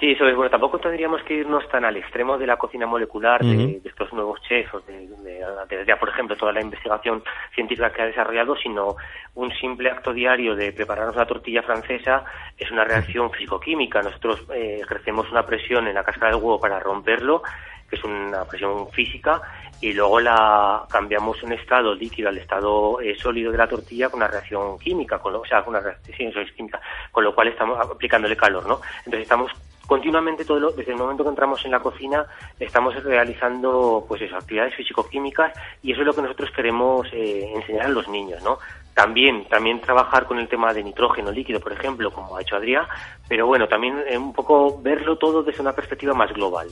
Sí, 0.01 0.13
eso 0.13 0.27
es 0.27 0.35
bueno. 0.35 0.49
Tampoco 0.49 0.79
tendríamos 0.79 1.21
que 1.21 1.35
irnos 1.35 1.69
tan 1.69 1.85
al 1.85 1.95
extremo 1.95 2.35
de 2.39 2.47
la 2.47 2.57
cocina 2.57 2.87
molecular 2.87 3.39
de, 3.45 3.81
estos 3.85 4.11
nuevos 4.11 4.41
chefs, 4.41 4.73
o 4.73 4.79
de, 4.81 5.07
de- 5.07 5.45
de- 5.69 5.85
de, 5.85 5.95
por 5.95 6.09
ejemplo, 6.09 6.35
toda 6.35 6.51
la 6.51 6.59
investigación 6.59 7.23
científica 7.53 7.91
que 7.93 8.01
ha 8.01 8.05
desarrollado, 8.07 8.55
sino 8.55 8.95
un 9.35 9.53
simple 9.53 9.91
acto 9.91 10.11
diario 10.11 10.55
de 10.55 10.73
prepararnos 10.73 11.15
una 11.15 11.27
tortilla 11.27 11.61
francesa 11.61 12.25
es 12.57 12.71
una 12.71 12.83
reacción 12.83 13.29
físico-química. 13.31 14.01
Nosotros 14.01 14.41
eh, 14.55 14.79
ejercemos 14.81 15.29
una 15.29 15.45
presión 15.45 15.87
en 15.87 15.93
la 15.93 16.03
cáscara 16.03 16.31
del 16.31 16.41
huevo 16.43 16.59
para 16.59 16.79
romperlo, 16.79 17.43
que 17.87 17.95
es 17.95 18.03
una 18.03 18.43
presión 18.45 18.89
física, 18.89 19.39
y 19.81 19.93
luego 19.93 20.19
la 20.19 20.83
cambiamos 20.89 21.43
un 21.43 21.53
estado 21.53 21.93
líquido 21.93 22.29
al 22.29 22.39
estado 22.39 22.99
eh, 23.01 23.15
sólido 23.21 23.51
de 23.51 23.57
la 23.59 23.67
tortilla 23.67 24.09
con 24.09 24.17
una 24.19 24.27
reacción 24.27 24.79
química, 24.79 25.19
con 25.19 25.31
lo, 25.33 25.41
o 25.41 25.45
sea, 25.45 25.61
con 25.63 25.75
una 25.75 25.81
reacción 25.83 26.15
sí, 26.17 26.23
eso 26.25 26.39
es 26.41 26.51
química, 26.53 26.81
con 27.11 27.23
lo 27.23 27.35
cual 27.35 27.49
estamos 27.49 27.79
aplicándole 27.79 28.35
calor, 28.35 28.65
¿no? 28.65 28.81
Entonces 29.05 29.21
estamos 29.21 29.51
continuamente 29.87 30.45
todo 30.45 30.59
lo- 30.59 30.71
desde 30.71 30.91
el 30.91 30.97
momento 30.97 31.23
que 31.23 31.29
entramos 31.29 31.63
en 31.65 31.71
la 31.71 31.79
cocina 31.79 32.25
estamos 32.59 32.95
realizando 33.03 34.05
pues 34.07 34.21
eso, 34.21 34.35
actividades 34.37 34.75
físico-químicas 34.75 35.53
y 35.83 35.91
eso 35.91 36.01
es 36.01 36.07
lo 36.07 36.13
que 36.13 36.21
nosotros 36.21 36.49
queremos 36.55 37.07
eh, 37.13 37.51
enseñar 37.55 37.85
a 37.87 37.89
los 37.89 38.07
niños, 38.07 38.41
¿no? 38.43 38.57
También, 38.93 39.45
también 39.47 39.79
trabajar 39.79 40.25
con 40.27 40.37
el 40.37 40.49
tema 40.49 40.73
de 40.73 40.83
nitrógeno 40.83 41.31
líquido, 41.31 41.61
por 41.61 41.71
ejemplo, 41.71 42.11
como 42.11 42.35
ha 42.35 42.41
hecho 42.41 42.57
Adrián, 42.57 42.85
pero 43.27 43.47
bueno, 43.47 43.65
también 43.69 43.95
eh, 44.07 44.17
un 44.17 44.33
poco 44.33 44.81
verlo 44.81 45.17
todo 45.17 45.43
desde 45.43 45.61
una 45.61 45.71
perspectiva 45.71 46.13
más 46.13 46.31
global. 46.33 46.67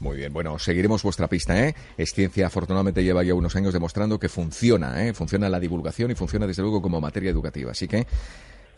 Muy 0.00 0.16
bien, 0.18 0.30
bueno, 0.32 0.58
seguiremos 0.58 1.02
vuestra 1.02 1.26
pista, 1.26 1.58
¿eh? 1.66 1.74
Es 1.96 2.12
ciencia, 2.12 2.46
afortunadamente 2.48 3.02
lleva 3.02 3.22
ya 3.22 3.32
unos 3.34 3.56
años 3.56 3.72
demostrando 3.72 4.18
que 4.18 4.28
funciona, 4.28 5.06
¿eh? 5.06 5.14
Funciona 5.14 5.48
la 5.48 5.58
divulgación 5.58 6.10
y 6.10 6.14
funciona 6.14 6.46
desde 6.46 6.60
luego 6.62 6.82
como 6.82 7.00
materia 7.00 7.30
educativa. 7.30 7.70
Así 7.70 7.88
que, 7.88 8.06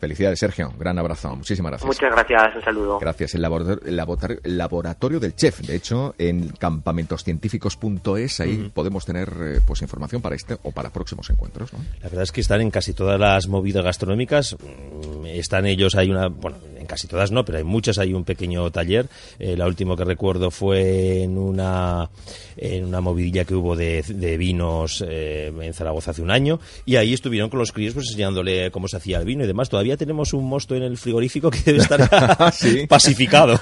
felicidades, 0.01 0.39
Sergio. 0.39 0.73
Gran 0.77 0.99
abrazo. 0.99 1.33
Muchísimas 1.35 1.71
gracias. 1.71 1.87
Muchas 1.87 2.11
gracias, 2.11 2.55
un 2.57 2.63
saludo. 2.63 2.99
Gracias. 2.99 3.35
El 3.35 3.41
laboratorio, 3.43 4.39
el 4.43 4.57
laboratorio 4.57 5.19
del 5.21 5.33
chef. 5.35 5.61
De 5.61 5.75
hecho, 5.75 6.13
en 6.17 6.49
campamentoscientíficos.es 6.49 8.39
ahí 8.41 8.71
podemos 8.73 9.05
tener 9.05 9.29
eh, 9.41 9.59
pues 9.65 9.81
información 9.81 10.21
para 10.21 10.35
este 10.35 10.57
o 10.63 10.71
para 10.71 10.89
próximos 10.89 11.29
encuentros. 11.29 11.71
¿no? 11.71 11.79
La 12.01 12.09
verdad 12.09 12.23
es 12.23 12.31
que 12.31 12.41
están 12.41 12.61
en 12.61 12.71
casi 12.71 12.93
todas 12.93 13.19
las 13.19 13.47
movidas 13.47 13.83
gastronómicas. 13.83 14.57
mm, 14.59 15.25
Están 15.27 15.65
ellos, 15.65 15.95
hay 15.95 16.09
una, 16.09 16.27
bueno, 16.27 16.57
en 16.81 16.87
casi 16.87 17.07
todas 17.07 17.31
no, 17.31 17.45
pero 17.45 17.59
hay 17.59 17.63
muchas, 17.63 17.97
hay 17.97 18.13
un 18.13 18.25
pequeño 18.25 18.69
taller. 18.71 19.07
Eh, 19.39 19.55
la 19.55 19.67
última 19.67 19.95
que 19.95 20.03
recuerdo 20.03 20.51
fue 20.51 21.23
en 21.23 21.37
una, 21.37 22.09
en 22.57 22.85
una 22.85 23.01
movidilla 23.01 23.45
que 23.45 23.55
hubo 23.55 23.75
de, 23.75 24.03
vinos 24.37 25.03
eh, 25.07 25.53
en 25.61 25.73
Zaragoza 25.73 26.11
hace 26.11 26.21
un 26.21 26.31
año, 26.31 26.59
y 26.85 26.95
ahí 26.95 27.13
estuvieron 27.13 27.49
con 27.49 27.59
los 27.59 27.71
críos 27.71 27.93
pues, 27.93 28.07
enseñándole 28.07 28.71
cómo 28.71 28.87
se 28.87 28.97
hacía 28.97 29.19
el 29.19 29.25
vino 29.25 29.43
y 29.43 29.47
demás. 29.47 29.69
Todavía 29.69 29.95
tenemos 29.95 30.33
un 30.33 30.47
mosto 30.49 30.75
en 30.75 30.83
el 30.83 30.97
frigorífico 30.97 31.51
que 31.51 31.61
debe 31.63 31.79
estar 31.79 32.09
pacificado. 32.89 33.59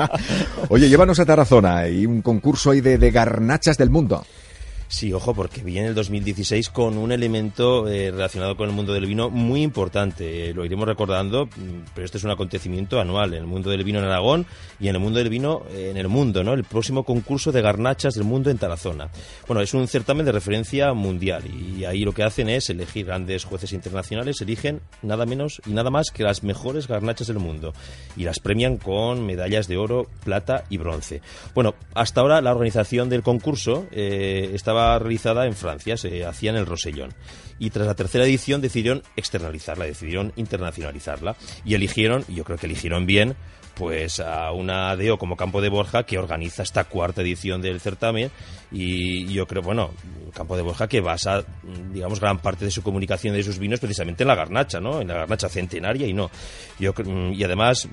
Oye, 0.68 0.88
llévanos 0.88 1.18
a 1.20 1.24
Tarazona 1.24 1.88
y 1.88 2.04
un 2.04 2.22
concurso 2.22 2.72
ahí 2.72 2.80
de, 2.80 2.98
de 2.98 3.10
garnachas 3.10 3.78
del 3.78 3.90
mundo. 3.90 4.24
Sí, 4.90 5.12
ojo, 5.12 5.34
porque 5.34 5.60
viene 5.60 5.88
el 5.88 5.94
2016 5.94 6.70
con 6.70 6.96
un 6.96 7.12
elemento 7.12 7.86
eh, 7.86 8.10
relacionado 8.10 8.56
con 8.56 8.70
el 8.70 8.74
mundo 8.74 8.94
del 8.94 9.04
vino 9.04 9.28
muy 9.28 9.62
importante. 9.62 10.48
Eh, 10.48 10.54
lo 10.54 10.64
iremos 10.64 10.88
recordando, 10.88 11.44
mm, 11.44 11.90
pero 11.94 12.06
este 12.06 12.16
es 12.16 12.24
un 12.24 12.30
acontecimiento 12.30 12.98
anual 12.98 13.34
en 13.34 13.40
el 13.40 13.46
mundo 13.46 13.68
del 13.68 13.84
vino 13.84 13.98
en 13.98 14.06
Aragón 14.06 14.46
y 14.80 14.88
en 14.88 14.94
el 14.94 15.00
mundo 15.02 15.18
del 15.18 15.28
vino 15.28 15.62
eh, 15.72 15.90
en 15.90 15.98
el 15.98 16.08
mundo, 16.08 16.42
¿no? 16.42 16.54
El 16.54 16.64
próximo 16.64 17.04
concurso 17.04 17.52
de 17.52 17.60
garnachas 17.60 18.14
del 18.14 18.24
mundo 18.24 18.48
en 18.48 18.56
Tarazona. 18.56 19.10
Bueno, 19.46 19.60
es 19.60 19.74
un 19.74 19.86
certamen 19.88 20.24
de 20.24 20.32
referencia 20.32 20.94
mundial 20.94 21.42
y 21.46 21.84
ahí 21.84 22.02
lo 22.02 22.14
que 22.14 22.22
hacen 22.22 22.48
es 22.48 22.70
elegir 22.70 23.04
grandes 23.04 23.44
jueces 23.44 23.74
internacionales, 23.74 24.40
eligen 24.40 24.80
nada 25.02 25.26
menos 25.26 25.60
y 25.66 25.72
nada 25.72 25.90
más 25.90 26.10
que 26.10 26.22
las 26.22 26.42
mejores 26.42 26.88
garnachas 26.88 27.26
del 27.26 27.40
mundo 27.40 27.74
y 28.16 28.24
las 28.24 28.40
premian 28.40 28.78
con 28.78 29.26
medallas 29.26 29.68
de 29.68 29.76
oro, 29.76 30.06
plata 30.24 30.64
y 30.70 30.78
bronce. 30.78 31.20
Bueno, 31.54 31.74
hasta 31.92 32.22
ahora 32.22 32.40
la 32.40 32.52
organización 32.52 33.10
del 33.10 33.22
concurso 33.22 33.86
estaba 33.92 34.77
realizada 34.98 35.46
en 35.46 35.54
Francia, 35.54 35.96
se 35.96 36.24
hacía 36.24 36.50
en 36.50 36.56
el 36.56 36.66
Rosellón. 36.66 37.14
Y 37.58 37.70
tras 37.70 37.86
la 37.86 37.94
tercera 37.94 38.24
edición 38.24 38.60
decidieron 38.60 39.02
externalizarla, 39.16 39.84
decidieron 39.84 40.32
internacionalizarla. 40.36 41.36
Y 41.64 41.74
eligieron, 41.74 42.24
y 42.28 42.36
yo 42.36 42.44
creo 42.44 42.58
que 42.58 42.66
eligieron 42.66 43.06
bien, 43.06 43.36
pues 43.78 44.18
a 44.18 44.50
una 44.52 44.96
DEO 44.96 45.18
como 45.18 45.36
Campo 45.36 45.60
de 45.60 45.68
Borja 45.68 46.02
que 46.02 46.18
organiza 46.18 46.64
esta 46.64 46.84
cuarta 46.84 47.22
edición 47.22 47.62
del 47.62 47.80
certamen 47.80 48.30
y 48.72 49.32
yo 49.32 49.46
creo, 49.46 49.62
bueno, 49.62 49.92
Campo 50.34 50.56
de 50.56 50.62
Borja 50.62 50.88
que 50.88 51.00
basa, 51.00 51.44
digamos, 51.92 52.18
gran 52.18 52.38
parte 52.40 52.64
de 52.64 52.72
su 52.72 52.82
comunicación 52.82 53.34
de 53.34 53.42
sus 53.44 53.58
vinos 53.58 53.78
precisamente 53.78 54.24
en 54.24 54.28
la 54.28 54.34
garnacha, 54.34 54.80
¿no? 54.80 55.00
En 55.00 55.08
la 55.08 55.14
garnacha 55.14 55.48
centenaria 55.48 56.08
y 56.08 56.12
no. 56.12 56.28
Yo, 56.80 56.92
y 57.32 57.44
además 57.44 57.88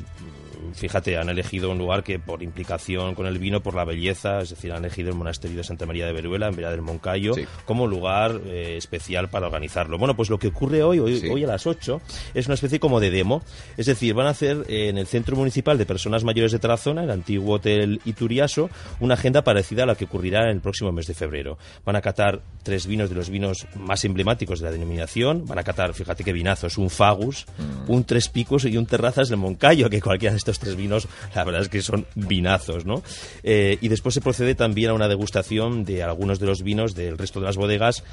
fíjate, 0.73 1.17
han 1.17 1.29
elegido 1.29 1.71
un 1.71 1.77
lugar 1.77 2.03
que 2.03 2.19
por 2.19 2.43
implicación 2.43 3.15
con 3.15 3.25
el 3.25 3.37
vino, 3.37 3.61
por 3.61 3.75
la 3.75 3.85
belleza, 3.85 4.41
es 4.41 4.49
decir, 4.49 4.71
han 4.71 4.79
elegido 4.79 5.09
el 5.09 5.15
monasterio 5.15 5.57
de 5.57 5.63
Santa 5.63 5.85
María 5.85 6.05
de 6.05 6.13
Veruela, 6.13 6.47
en 6.47 6.55
Vera 6.55 6.71
del 6.71 6.81
Moncayo, 6.81 7.33
como 7.65 7.87
lugar 7.87 8.39
eh, 8.45 8.75
especial 8.77 9.29
para 9.29 9.47
organizarlo. 9.47 9.97
Bueno, 9.97 10.15
pues 10.15 10.29
lo 10.29 10.39
que 10.39 10.47
ocurre 10.47 10.83
hoy, 10.83 10.99
hoy, 10.99 11.43
a 11.43 11.47
las 11.47 11.67
8, 11.67 12.01
es 12.33 12.45
una 12.45 12.55
especie 12.55 12.79
como 12.79 12.99
de 12.99 13.11
demo. 13.11 13.41
Es 13.77 13.85
decir, 13.85 14.13
van 14.13 14.27
a 14.27 14.31
hacer 14.31 14.65
eh, 14.67 14.89
en 14.89 14.97
el 14.97 15.07
Centro 15.07 15.35
Municipal 15.35 15.77
de 15.77 15.85
Personas 15.85 16.23
Mayores 16.23 16.51
de 16.51 16.59
Tarazona, 16.59 17.03
el 17.03 17.11
antiguo 17.11 17.55
Hotel 17.55 18.01
Ituriaso, 18.05 18.69
una 18.99 19.15
agenda 19.15 19.43
parecida 19.43 19.83
a 19.83 19.85
la 19.85 19.95
que 19.95 20.05
ocurrirá 20.05 20.43
en 20.43 20.49
el 20.49 20.61
próximo 20.61 20.91
mes 20.91 21.07
de 21.07 21.13
febrero. 21.13 21.57
Van 21.85 21.95
a 21.95 22.01
catar 22.01 22.41
tres 22.63 22.87
vinos 22.87 23.09
de 23.09 23.15
los 23.15 23.29
vinos 23.29 23.67
más 23.75 24.05
emblemáticos 24.05 24.59
de 24.59 24.65
la 24.65 24.71
denominación. 24.71 25.45
Van 25.45 25.59
a 25.59 25.63
catar, 25.63 25.93
fíjate 25.93 26.23
qué 26.23 26.33
vinazos, 26.33 26.77
un 26.77 26.89
Fagus, 26.89 27.45
mm. 27.57 27.91
un 27.91 28.03
Tres 28.03 28.29
Picos 28.29 28.65
y 28.65 28.77
un 28.77 28.85
Terrazas 28.85 29.29
del 29.29 29.37
Moncayo, 29.37 29.89
que 29.89 30.01
cualquiera 30.01 30.33
de 30.33 30.37
estos 30.37 30.54
tres 30.59 30.75
vinos, 30.75 31.07
la 31.33 31.43
verdad 31.43 31.61
es 31.61 31.69
que 31.69 31.81
son 31.81 32.05
vinazos, 32.15 32.85
¿no? 32.85 33.03
Eh, 33.43 33.77
y 33.81 33.87
después 33.87 34.13
se 34.13 34.21
procede 34.21 34.55
también 34.55 34.89
a 34.89 34.93
una 34.93 35.07
degustación 35.07 35.83
de 35.83 36.03
algunos 36.03 36.39
de 36.39 36.45
los 36.45 36.63
vinos 36.63 36.95
del 36.95 37.17
resto 37.17 37.39
de 37.39 37.45
las 37.45 37.57
bodegas 37.57 38.03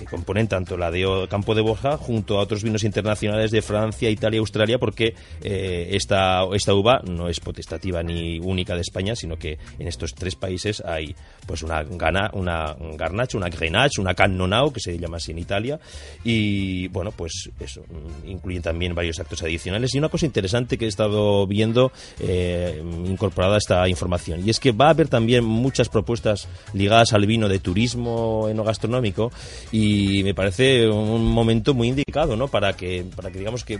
que 0.00 0.06
componen 0.06 0.48
tanto 0.48 0.78
la 0.78 0.90
de 0.90 1.26
Campo 1.28 1.54
de 1.54 1.60
Borja 1.60 1.98
junto 1.98 2.38
a 2.38 2.42
otros 2.42 2.62
vinos 2.62 2.84
internacionales 2.84 3.50
de 3.50 3.60
Francia, 3.60 4.08
Italia 4.08 4.40
Australia, 4.40 4.78
porque 4.78 5.14
eh, 5.42 5.88
esta, 5.90 6.44
esta 6.54 6.74
uva 6.74 7.02
no 7.04 7.28
es 7.28 7.38
potestativa 7.40 8.02
ni 8.02 8.38
única 8.38 8.74
de 8.74 8.80
España, 8.80 9.14
sino 9.14 9.36
que 9.36 9.58
en 9.78 9.88
estos 9.88 10.14
tres 10.14 10.36
países 10.36 10.82
hay 10.86 11.14
pues 11.46 11.62
una 11.62 11.82
gana, 11.82 12.30
una 12.32 12.74
garnacha, 12.96 13.36
una 13.36 13.50
grenache, 13.50 14.00
una 14.00 14.14
cannonau, 14.14 14.72
que 14.72 14.80
se 14.80 14.98
llama 14.98 15.18
así 15.18 15.32
en 15.32 15.38
Italia, 15.38 15.78
y 16.24 16.88
bueno, 16.88 17.12
pues 17.12 17.50
eso, 17.60 17.82
incluyen 18.24 18.62
también 18.62 18.94
varios 18.94 19.18
actos 19.20 19.42
adicionales. 19.42 19.94
Y 19.94 19.98
una 19.98 20.08
cosa 20.08 20.24
interesante 20.24 20.78
que 20.78 20.86
he 20.86 20.88
estado 20.88 21.46
viendo 21.46 21.89
eh, 22.18 22.82
incorporada 23.06 23.56
esta 23.56 23.88
información, 23.88 24.42
y 24.46 24.50
es 24.50 24.60
que 24.60 24.72
va 24.72 24.86
a 24.86 24.90
haber 24.90 25.08
también 25.08 25.44
muchas 25.44 25.88
propuestas 25.88 26.48
ligadas 26.72 27.12
al 27.12 27.26
vino 27.26 27.48
de 27.48 27.58
turismo 27.58 28.48
enogastronómico, 28.48 29.32
y 29.72 30.22
me 30.24 30.34
parece 30.34 30.88
un 30.88 31.24
momento 31.26 31.74
muy 31.74 31.88
indicado 31.88 32.36
¿no? 32.36 32.48
para 32.48 32.74
que 32.74 33.04
para 33.14 33.30
que 33.30 33.38
digamos 33.38 33.64
que 33.64 33.78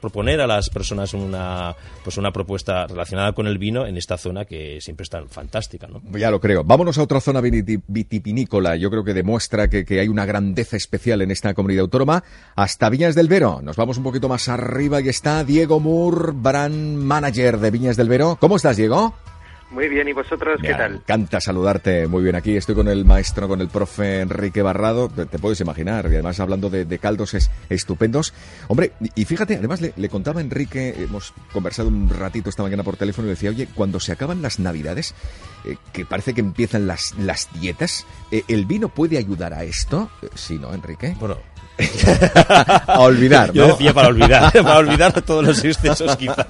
proponer 0.00 0.40
a 0.40 0.46
las 0.46 0.70
personas 0.70 1.14
una 1.14 1.74
pues 2.04 2.16
una 2.16 2.32
propuesta 2.32 2.86
relacionada 2.86 3.32
con 3.32 3.46
el 3.46 3.58
vino 3.58 3.86
en 3.86 3.96
esta 3.96 4.16
zona 4.16 4.44
que 4.44 4.80
siempre 4.80 5.04
es 5.04 5.10
tan 5.10 5.28
fantástica 5.28 5.86
¿no? 5.86 6.00
ya 6.18 6.30
lo 6.30 6.40
creo. 6.40 6.64
Vámonos 6.64 6.98
a 6.98 7.02
otra 7.02 7.20
zona 7.20 7.40
vitivinícola. 7.40 8.76
Yo 8.76 8.90
creo 8.90 9.04
que 9.04 9.14
demuestra 9.14 9.68
que, 9.68 9.84
que 9.84 10.00
hay 10.00 10.08
una 10.08 10.26
grandeza 10.26 10.76
especial 10.76 11.22
en 11.22 11.30
esta 11.30 11.54
comunidad 11.54 11.82
autónoma. 11.82 12.22
Hasta 12.54 12.90
Viñas 12.90 13.14
del 13.14 13.28
Vero. 13.28 13.60
Nos 13.62 13.76
vamos 13.76 13.96
un 13.96 14.04
poquito 14.04 14.28
más 14.28 14.48
arriba 14.48 15.00
y 15.00 15.08
está 15.08 15.44
Diego 15.44 15.80
Moore 15.80 16.32
brand 16.34 16.96
manager 16.98 17.39
de 17.40 17.70
Viñas 17.70 17.96
del 17.96 18.10
Vero 18.10 18.36
¿cómo 18.38 18.56
estás 18.56 18.76
Diego? 18.76 19.14
Muy 19.70 19.88
bien, 19.88 20.08
¿y 20.08 20.12
vosotros 20.12 20.58
qué 20.60 20.74
tal? 20.74 20.90
Me 20.90 20.96
encanta 20.96 21.40
saludarte 21.40 22.08
muy 22.08 22.24
bien 22.24 22.34
aquí. 22.34 22.56
Estoy 22.56 22.74
con 22.74 22.88
el 22.88 23.04
maestro, 23.04 23.46
con 23.46 23.60
el 23.60 23.68
profe 23.68 24.20
Enrique 24.20 24.62
Barrado, 24.62 25.08
te, 25.08 25.38
puedes 25.38 25.60
imaginar, 25.60 26.06
y 26.06 26.14
además 26.14 26.40
hablando 26.40 26.68
de, 26.70 26.98
caldos 26.98 27.34
es, 27.34 27.52
estupendos. 27.68 28.34
Hombre, 28.66 28.92
y 29.14 29.24
fíjate, 29.24 29.54
además 29.54 29.80
le, 29.80 30.08
contaba 30.08 30.40
a 30.40 30.42
Enrique, 30.42 30.96
hemos 30.98 31.32
conversado 31.52 31.88
un 31.88 32.10
ratito 32.10 32.50
esta 32.50 32.64
mañana 32.64 32.82
por 32.82 32.96
teléfono 32.96 33.28
y 33.28 33.30
decía, 33.30 33.50
oye, 33.50 33.68
cuando 33.72 34.00
se 34.00 34.10
acaban 34.10 34.42
las 34.42 34.58
navidades, 34.58 35.14
eh, 35.64 35.76
que 35.92 36.04
parece 36.04 36.34
que 36.34 36.40
empiezan 36.40 36.88
las, 36.88 37.14
las 37.16 37.48
dietas, 37.60 38.06
eh, 38.32 38.42
¿el 38.48 38.66
vino 38.66 38.88
puede 38.88 39.18
ayudar 39.18 39.54
a 39.54 39.62
esto? 39.62 40.10
Eh, 40.22 40.28
sí, 40.34 40.58
¿no, 40.58 40.74
Enrique? 40.74 41.14
Bueno, 41.20 41.38
a 42.86 43.00
olvidar, 43.00 43.48
¿no? 43.48 43.54
Yo 43.54 43.66
decía 43.68 43.92
para 43.92 44.08
olvidar, 44.08 44.52
para 44.62 44.78
olvidar 44.78 45.20
todos 45.22 45.44
los 45.44 45.64
excesos 45.64 46.16
quizá. 46.16 46.46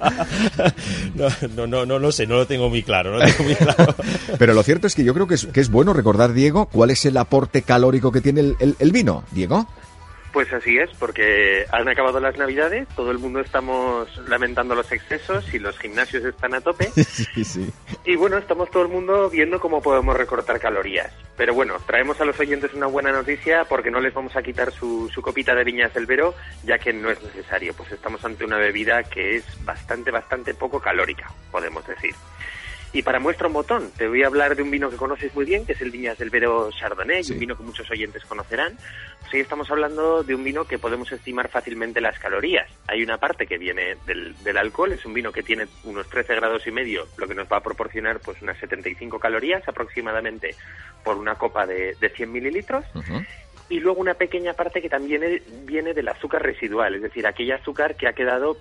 No, 1.14 1.66
no, 1.66 1.86
no, 1.86 1.98
no, 1.98 2.12
sé, 2.12 2.26
no 2.26 2.36
lo 2.36 2.46
tengo 2.46 2.68
muy 2.68 2.82
claro, 2.82 3.18
no 3.18 3.24
tengo 3.24 3.44
muy 3.44 3.54
claro. 3.54 3.94
Pero 4.38 4.54
lo 4.54 4.62
cierto 4.62 4.86
es 4.86 4.94
que 4.94 5.04
yo 5.04 5.14
creo 5.14 5.26
que 5.26 5.34
es, 5.34 5.46
que 5.46 5.60
es 5.60 5.70
bueno 5.70 5.92
recordar, 5.92 6.32
Diego, 6.32 6.66
cuál 6.66 6.90
es 6.90 7.04
el 7.04 7.16
aporte 7.16 7.62
calórico 7.62 8.12
que 8.12 8.20
tiene 8.20 8.40
el, 8.40 8.76
el 8.78 8.92
vino. 8.92 9.24
Diego. 9.30 9.66
Pues 10.32 10.52
así 10.52 10.78
es, 10.78 10.90
porque 10.98 11.66
han 11.72 11.88
acabado 11.88 12.20
las 12.20 12.38
navidades, 12.38 12.86
todo 12.94 13.10
el 13.10 13.18
mundo 13.18 13.40
estamos 13.40 14.08
lamentando 14.28 14.76
los 14.76 14.90
excesos 14.92 15.52
y 15.52 15.58
los 15.58 15.76
gimnasios 15.78 16.24
están 16.24 16.54
a 16.54 16.60
tope. 16.60 16.90
Sí, 17.10 17.44
sí. 17.44 17.70
Y 18.04 18.16
bueno, 18.16 18.38
estamos 18.38 18.70
todo 18.70 18.84
el 18.84 18.88
mundo 18.88 19.28
viendo 19.28 19.60
cómo 19.60 19.82
podemos 19.82 20.16
recortar 20.16 20.58
calorías. 20.58 21.12
Pero 21.36 21.54
bueno, 21.54 21.74
traemos 21.86 22.20
a 22.20 22.24
los 22.24 22.38
oyentes 22.38 22.72
una 22.72 22.86
buena 22.86 23.12
noticia 23.12 23.64
porque 23.64 23.90
no 23.90 24.00
les 24.00 24.14
vamos 24.14 24.34
a 24.36 24.42
quitar 24.42 24.72
su, 24.72 25.10
su 25.12 25.20
copita 25.20 25.54
de 25.54 25.64
viñas 25.64 25.92
del 25.92 26.06
Vero, 26.06 26.34
ya 26.64 26.78
que 26.78 26.92
no 26.92 27.10
es 27.10 27.22
necesario. 27.22 27.74
Pues 27.74 27.92
estamos 27.92 28.24
ante 28.24 28.44
una 28.44 28.58
bebida 28.58 29.02
que 29.02 29.36
es 29.36 29.44
bastante, 29.64 30.10
bastante 30.10 30.54
poco 30.54 30.80
calórica, 30.80 31.30
podemos 31.50 31.86
decir. 31.86 32.14
Y 32.92 33.02
para 33.02 33.20
muestra 33.20 33.46
un 33.46 33.52
botón, 33.52 33.88
te 33.96 34.08
voy 34.08 34.24
a 34.24 34.26
hablar 34.26 34.56
de 34.56 34.62
un 34.62 34.70
vino 34.70 34.90
que 34.90 34.96
conoces 34.96 35.32
muy 35.32 35.44
bien, 35.44 35.64
que 35.64 35.72
es 35.74 35.80
el 35.80 35.92
Viñas 35.92 36.18
del 36.18 36.30
Vero 36.30 36.70
Chardonnay, 36.72 37.22
un 37.30 37.38
vino 37.38 37.56
que 37.56 37.62
muchos 37.62 37.88
oyentes 37.88 38.24
conocerán. 38.24 38.76
Pues 39.20 39.34
ahí 39.34 39.40
estamos 39.40 39.70
hablando 39.70 40.24
de 40.24 40.34
un 40.34 40.42
vino 40.42 40.64
que 40.64 40.76
podemos 40.76 41.12
estimar 41.12 41.48
fácilmente 41.48 42.00
las 42.00 42.18
calorías. 42.18 42.68
Hay 42.88 43.04
una 43.04 43.18
parte 43.18 43.46
que 43.46 43.58
viene 43.58 43.96
del, 44.06 44.34
del 44.42 44.58
alcohol, 44.58 44.92
es 44.92 45.04
un 45.04 45.14
vino 45.14 45.30
que 45.30 45.44
tiene 45.44 45.68
unos 45.84 46.08
13 46.08 46.34
grados 46.34 46.66
y 46.66 46.72
medio, 46.72 47.06
lo 47.16 47.28
que 47.28 47.34
nos 47.36 47.46
va 47.46 47.58
a 47.58 47.62
proporcionar 47.62 48.18
pues 48.18 48.42
unas 48.42 48.58
75 48.58 49.20
calorías 49.20 49.66
aproximadamente 49.68 50.56
por 51.04 51.16
una 51.16 51.36
copa 51.36 51.66
de, 51.66 51.94
de 52.00 52.08
100 52.08 52.32
mililitros. 52.32 52.84
Y 53.68 53.78
luego 53.78 54.00
una 54.00 54.14
pequeña 54.14 54.54
parte 54.54 54.82
que 54.82 54.88
también 54.88 55.40
viene 55.62 55.94
del 55.94 56.08
azúcar 56.08 56.42
residual, 56.42 56.96
es 56.96 57.02
decir, 57.02 57.24
aquel 57.24 57.52
azúcar 57.52 57.94
que 57.94 58.08
ha 58.08 58.14
quedado 58.14 58.56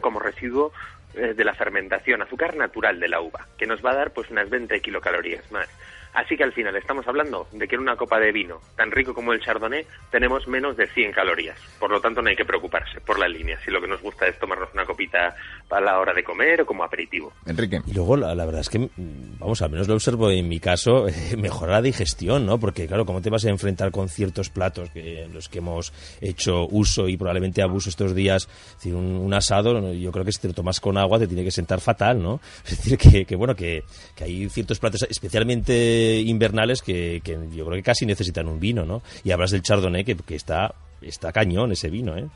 como 0.00 0.18
residuo 0.18 0.72
de 1.16 1.44
la 1.44 1.54
fermentación, 1.54 2.22
azúcar 2.22 2.56
natural 2.56 3.00
de 3.00 3.08
la 3.08 3.20
uva, 3.20 3.46
que 3.56 3.66
nos 3.66 3.84
va 3.84 3.92
a 3.92 3.96
dar 3.96 4.10
pues 4.12 4.30
unas 4.30 4.50
20 4.50 4.80
kilocalorías 4.80 5.50
más. 5.50 5.68
Así 6.16 6.34
que 6.34 6.44
al 6.44 6.52
final 6.52 6.74
estamos 6.74 7.06
hablando 7.06 7.46
de 7.52 7.68
que 7.68 7.74
en 7.74 7.82
una 7.82 7.94
copa 7.94 8.18
de 8.18 8.32
vino 8.32 8.58
tan 8.74 8.90
rico 8.90 9.12
como 9.12 9.34
el 9.34 9.40
Chardonnay 9.42 9.84
tenemos 10.10 10.48
menos 10.48 10.74
de 10.74 10.86
100 10.86 11.12
calorías. 11.12 11.58
Por 11.78 11.90
lo 11.90 12.00
tanto, 12.00 12.22
no 12.22 12.30
hay 12.30 12.36
que 12.36 12.46
preocuparse 12.46 13.02
por 13.02 13.18
la 13.18 13.28
línea. 13.28 13.60
Si 13.62 13.70
lo 13.70 13.82
que 13.82 13.86
nos 13.86 14.00
gusta 14.00 14.26
es 14.26 14.38
tomarnos 14.38 14.70
una 14.72 14.86
copita 14.86 15.36
para 15.68 15.84
la 15.84 15.98
hora 15.98 16.14
de 16.14 16.24
comer 16.24 16.62
o 16.62 16.66
como 16.66 16.84
aperitivo. 16.84 17.34
Enrique. 17.44 17.82
Y 17.86 17.92
luego, 17.92 18.16
la, 18.16 18.34
verdad 18.46 18.62
es 18.62 18.70
que, 18.70 18.88
vamos, 18.96 19.60
al 19.60 19.68
menos 19.68 19.88
lo 19.88 19.94
observo 19.94 20.30
en 20.30 20.48
mi 20.48 20.58
caso, 20.58 21.06
eh, 21.08 21.36
mejora 21.36 21.72
la 21.72 21.82
digestión, 21.82 22.46
¿no? 22.46 22.58
Porque, 22.58 22.86
claro, 22.86 23.04
¿cómo 23.04 23.20
te 23.20 23.28
vas 23.28 23.44
a 23.44 23.50
enfrentar 23.50 23.90
con 23.90 24.08
ciertos 24.08 24.48
platos 24.48 24.88
que, 24.88 25.24
en 25.24 25.34
los 25.34 25.50
que 25.50 25.58
hemos 25.58 25.92
hecho 26.22 26.66
uso 26.70 27.08
y 27.08 27.18
probablemente 27.18 27.60
abuso 27.60 27.90
estos 27.90 28.14
días? 28.14 28.48
Es 28.68 28.76
decir, 28.76 28.94
un, 28.94 29.34
asado, 29.34 29.92
yo 29.92 30.12
creo 30.12 30.24
que 30.24 30.32
si 30.32 30.40
te 30.40 30.48
lo 30.48 30.54
tomas 30.54 30.80
con 30.80 30.96
agua 30.96 31.18
te 31.18 31.26
tiene 31.26 31.44
que 31.44 31.50
sentar 31.50 31.82
fatal, 31.82 32.22
¿no? 32.22 32.40
Es 32.64 32.78
decir, 32.78 32.96
que, 32.96 33.26
que 33.26 33.36
bueno, 33.36 33.54
que, 33.54 33.84
que 34.14 34.24
hay 34.24 34.48
ciertos 34.48 34.78
platos, 34.78 35.06
especialmente 35.10 36.05
invernales 36.14 36.82
que, 36.82 37.20
yo 37.24 37.64
creo 37.64 37.76
que 37.76 37.82
casi 37.82 38.06
necesitan 38.06 38.48
un 38.48 38.60
vino, 38.60 38.84
¿no? 38.84 39.02
Y 39.24 39.30
hablas 39.30 39.50
del 39.50 39.62
Chardonnay 39.62 40.04
que, 40.04 40.16
está, 40.34 40.74
está 41.02 41.32
cañón 41.32 41.72
ese 41.72 41.90
vino, 41.90 42.16
¿eh? 42.16 42.26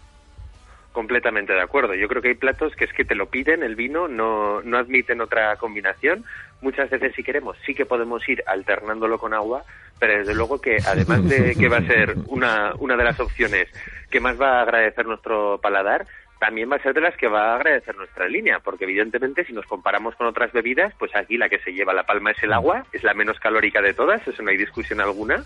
Completamente 0.93 1.53
de 1.53 1.63
acuerdo. 1.63 1.95
Yo 1.95 2.09
creo 2.09 2.21
que 2.21 2.29
hay 2.29 2.35
platos 2.35 2.75
que 2.75 2.85
es 2.85 2.93
que 2.93 3.05
te 3.05 3.15
lo 3.15 3.27
piden, 3.27 3.63
el 3.63 3.77
vino, 3.77 4.09
no, 4.09 4.61
no 4.63 4.77
admiten 4.77 5.21
otra 5.21 5.57
combinación. 5.57 6.25
Muchas 6.63 6.91
veces, 6.91 7.15
si 7.15 7.23
queremos, 7.23 7.57
sí 7.65 7.75
que 7.75 7.87
podemos 7.87 8.29
ir 8.29 8.43
alternándolo 8.47 9.19
con 9.19 9.33
agua, 9.33 9.63
pero 10.01 10.19
desde 10.19 10.35
luego 10.35 10.61
que 10.61 10.79
además 10.85 11.29
de 11.29 11.55
que 11.55 11.69
va 11.69 11.77
a 11.77 11.87
ser 11.87 12.17
una, 12.27 12.73
una 12.79 12.97
de 12.97 13.05
las 13.05 13.21
opciones 13.21 13.69
que 14.11 14.19
más 14.19 14.41
va 14.41 14.59
a 14.59 14.63
agradecer 14.63 15.07
nuestro 15.07 15.61
paladar, 15.63 16.07
también 16.41 16.71
va 16.73 16.77
a 16.77 16.83
ser 16.83 16.95
de 16.95 17.03
las 17.03 17.17
que 17.17 17.29
va 17.29 17.53
a 17.53 17.57
agradecer 17.57 17.95
nuestra 17.95 18.27
línea, 18.27 18.61
porque 18.61 18.85
evidentemente 18.85 19.45
si 19.45 19.53
nos 19.53 19.67
comparamos 19.67 20.17
con 20.17 20.27
otras 20.27 20.51
bebidas, 20.53 20.93
pues 20.99 21.15
aquí 21.15 21.37
la 21.37 21.51
que 21.51 21.59
se 21.59 21.73
lleva 21.73 21.93
la 21.93 22.07
palma 22.07 22.31
es 22.31 22.43
el 22.43 22.55
agua, 22.55 22.87
es 22.93 23.05
la 23.05 23.13
menos 23.13 23.39
calórica 23.39 23.83
de 23.83 23.93
todas, 23.93 24.27
eso 24.27 24.43
no 24.43 24.51
hay 24.51 24.57
discusión 24.57 25.03
alguna, 25.03 25.45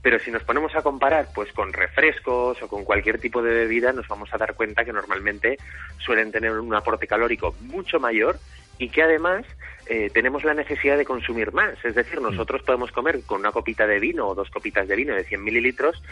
pero 0.00 0.18
si 0.18 0.30
nos 0.30 0.42
ponemos 0.42 0.74
a 0.74 0.80
comparar 0.80 1.28
pues 1.34 1.52
con 1.52 1.72
refrescos 1.74 2.60
o 2.62 2.66
con 2.68 2.82
cualquier 2.82 3.20
tipo 3.20 3.42
de 3.42 3.52
bebida, 3.52 3.92
nos 3.92 4.08
vamos 4.08 4.32
a 4.32 4.38
dar 4.38 4.54
cuenta 4.54 4.86
que 4.86 4.92
normalmente 4.92 5.58
suelen 5.98 6.32
tener 6.32 6.52
un 6.52 6.74
aporte 6.74 7.06
calórico 7.06 7.54
mucho 7.60 8.00
mayor 8.00 8.38
y 8.78 8.88
que 8.88 9.02
además 9.02 9.44
eh, 9.86 10.10
tenemos 10.12 10.44
la 10.44 10.54
necesidad 10.54 10.96
de 10.96 11.04
consumir 11.04 11.52
más. 11.52 11.84
Es 11.84 11.94
decir, 11.94 12.20
nosotros 12.20 12.62
podemos 12.62 12.92
comer 12.92 13.20
con 13.26 13.40
una 13.40 13.52
copita 13.52 13.86
de 13.86 13.98
vino 13.98 14.28
o 14.28 14.34
dos 14.34 14.50
copitas 14.50 14.86
de 14.88 14.96
vino 14.96 15.14
de 15.14 15.24
100 15.24 15.42
mililitros, 15.42 16.02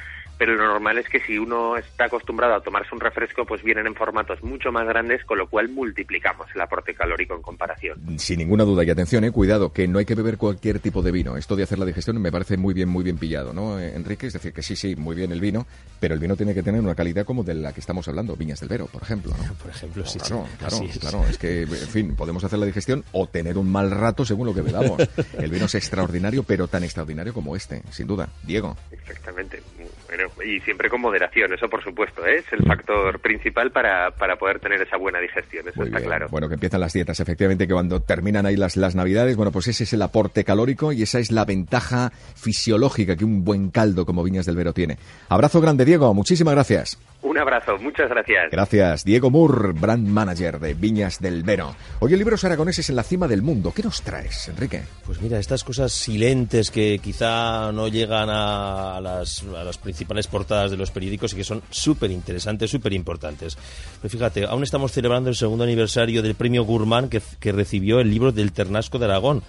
pero 0.41 0.55
lo 0.55 0.67
normal 0.67 0.97
es 0.97 1.09
que 1.09 1.21
si 1.21 1.39
uno 1.39 1.77
está 1.77 2.07
acostumbrado 2.07 2.55
a 2.55 2.63
tomarse 2.63 2.95
un 2.95 3.01
refresco, 3.01 3.45
pues 3.45 3.63
vienen 3.63 3.87
en 3.87 3.95
formatos 3.95 4.43
mucho 4.43 4.73
más 4.73 4.87
grandes, 4.87 5.23
con 5.25 5.37
lo 5.37 5.47
cual 5.47 5.69
multiplicamos 5.69 6.47
el 6.55 6.63
aporte 6.63 6.95
calórico 6.95 7.35
en 7.35 7.43
comparación. 7.43 8.19
Sin 8.19 8.39
ninguna 8.39 8.65
duda, 8.65 8.83
y 8.83 8.89
atención, 8.89 9.23
eh, 9.25 9.33
cuidado, 9.33 9.71
que 9.71 9.87
no 9.87 9.99
hay 9.99 10.07
que 10.07 10.15
beber 10.15 10.39
cualquier 10.39 10.79
tipo 10.79 11.03
de 11.03 11.13
vino. 11.13 11.37
Esto 11.37 11.57
de 11.57 11.65
hacer 11.65 11.79
la 11.79 11.85
digestión 11.85 12.21
me 12.23 12.33
parece 12.33 12.57
muy 12.57 12.73
bien, 12.73 12.89
muy 12.89 13.05
bien 13.05 13.19
pillado, 13.19 13.53
¿no, 13.53 13.79
eh, 13.79 13.95
Enrique? 13.95 14.29
Es 14.29 14.33
decir, 14.33 14.55
que 14.55 14.63
sí, 14.63 14.77
sí, 14.77 14.97
muy 14.97 15.15
bien 15.15 15.31
el 15.31 15.41
vino, 15.41 15.67
pero 16.01 16.15
el 16.15 16.21
vino 16.21 16.35
tiene 16.37 16.55
que 16.55 16.63
tener 16.63 16.81
una 16.81 16.95
calidad 16.95 17.27
como 17.27 17.45
de 17.45 17.53
la 17.55 17.75
que 17.75 17.81
estamos 17.81 18.09
hablando, 18.09 18.35
Viñas 18.35 18.61
del 18.61 18.71
Vero, 18.71 18.87
por 18.87 19.03
ejemplo. 19.03 19.35
¿no? 19.37 19.55
Por 19.55 19.71
ejemplo, 19.71 20.07
sí. 20.07 20.19
Claro, 20.21 20.47
sí. 20.51 20.57
claro, 20.57 20.77
Así 20.77 20.85
es. 20.87 20.99
claro. 20.99 21.25
Es 21.29 21.37
que, 21.37 21.63
en 21.65 21.69
fin, 21.69 22.17
podemos 22.17 22.43
hacer 22.43 22.59
la 22.59 22.65
digestión 22.65 23.05
o 23.13 23.27
tener 23.27 23.59
un 23.59 23.60
mal 23.63 23.91
rato 23.91 24.25
según 24.25 24.47
lo 24.47 24.55
que 24.55 24.63
bebamos. 24.63 25.01
El 25.39 25.51
vino 25.51 25.67
es 25.67 25.75
extraordinario, 25.75 26.43
pero 26.43 26.69
tan 26.69 26.85
extraordinario 26.85 27.33
como 27.35 27.57
este, 27.57 27.83
sin 27.91 28.07
duda. 28.07 28.29
Diego. 28.43 28.77
Exactamente. 28.93 29.63
Bueno, 30.09 30.25
y 30.45 30.59
siempre 30.61 30.91
con 30.91 31.01
moderación, 31.01 31.53
eso 31.53 31.69
por 31.69 31.85
supuesto, 31.85 32.27
¿eh? 32.27 32.39
es 32.39 32.53
el 32.53 32.67
factor 32.67 33.21
principal 33.21 33.71
para, 33.71 34.11
para 34.11 34.37
poder 34.37 34.59
tener 34.59 34.83
esa 34.83 34.97
buena 34.97 35.21
digestión, 35.21 35.69
eso 35.69 35.77
Muy 35.79 35.87
está 35.87 35.99
bien. 35.99 36.09
claro. 36.09 36.27
Bueno, 36.31 36.49
que 36.49 36.55
empiezan 36.55 36.81
las 36.81 36.93
dietas, 36.93 37.21
efectivamente, 37.21 37.69
que 37.69 37.73
cuando 37.73 38.01
terminan 38.01 38.45
ahí 38.45 38.57
las, 38.57 38.77
las 38.77 38.97
navidades, 38.97 39.37
bueno, 39.37 39.53
pues 39.53 39.69
ese 39.69 39.85
es 39.85 39.93
el 39.93 40.03
aporte 40.03 40.43
calórico 40.43 40.93
y 40.93 41.03
esa 41.03 41.21
es 41.21 41.31
la 41.31 41.45
ventaja 41.45 42.11
fisiológica 42.35 43.15
que 43.17 43.25
un 43.25 43.45
buen 43.45 43.71
caldo 43.71 44.05
como 44.05 44.25
Viñas 44.25 44.47
del 44.47 44.57
Vero 44.57 44.73
tiene. 44.73 44.99
Abrazo 45.29 45.61
grande, 45.61 45.85
Diego, 45.85 46.13
muchísimas 46.13 46.55
gracias. 46.55 46.99
Un 47.23 47.37
abrazo, 47.37 47.77
muchas 47.79 48.09
gracias. 48.09 48.51
Gracias, 48.51 49.05
Diego 49.05 49.31
Moore, 49.31 49.73
brand 49.73 50.09
manager 50.09 50.59
de 50.59 50.73
Viñas 50.73 51.21
del 51.21 51.43
Vero. 51.43 51.75
Hoy 51.99 52.13
el 52.15 52.19
libro 52.19 52.37
aragoneses 52.43 52.89
en 52.89 52.97
la 52.97 53.03
cima 53.03 53.29
del 53.29 53.43
mundo. 53.43 53.73
¿Qué 53.75 53.83
nos 53.83 54.01
traes, 54.01 54.49
Enrique? 54.49 54.83
Pues 55.05 55.21
mira, 55.21 55.39
estas 55.39 55.63
cosas 55.63 55.93
silentes 55.93 56.71
que 56.71 56.99
quizá 56.99 57.73
no 57.73 57.89
llegan 57.89 58.29
a 58.31 59.01
las, 59.03 59.43
a 59.43 59.65
las 59.65 59.77
principales 59.77 60.29
portadas 60.29 60.71
de 60.71 60.79
los 60.79 60.91
periódicos 60.91 61.35
y 61.35 61.37
que 61.37 61.45
son 61.45 61.63
súper 61.69 62.11
interesantes, 62.11 62.71
súper 62.71 62.95
importantes. 62.95 63.59
Pues 64.01 64.11
fíjate, 64.11 64.45
aún 64.45 64.63
estamos 64.63 64.93
celebrando 64.93 65.29
el 65.29 65.37
segundo 65.37 65.65
aniversario 65.65 66.23
del 66.23 66.35
premio 66.35 66.65
Gourmand 66.65 67.11
que, 67.11 67.21
que 67.39 67.53
recibió 67.53 68.01
el 68.01 68.11
libro 68.11 68.33
del 68.33 68.53
Ternasco 68.53 68.99
de 68.99 69.05
Aragón 69.05 69.43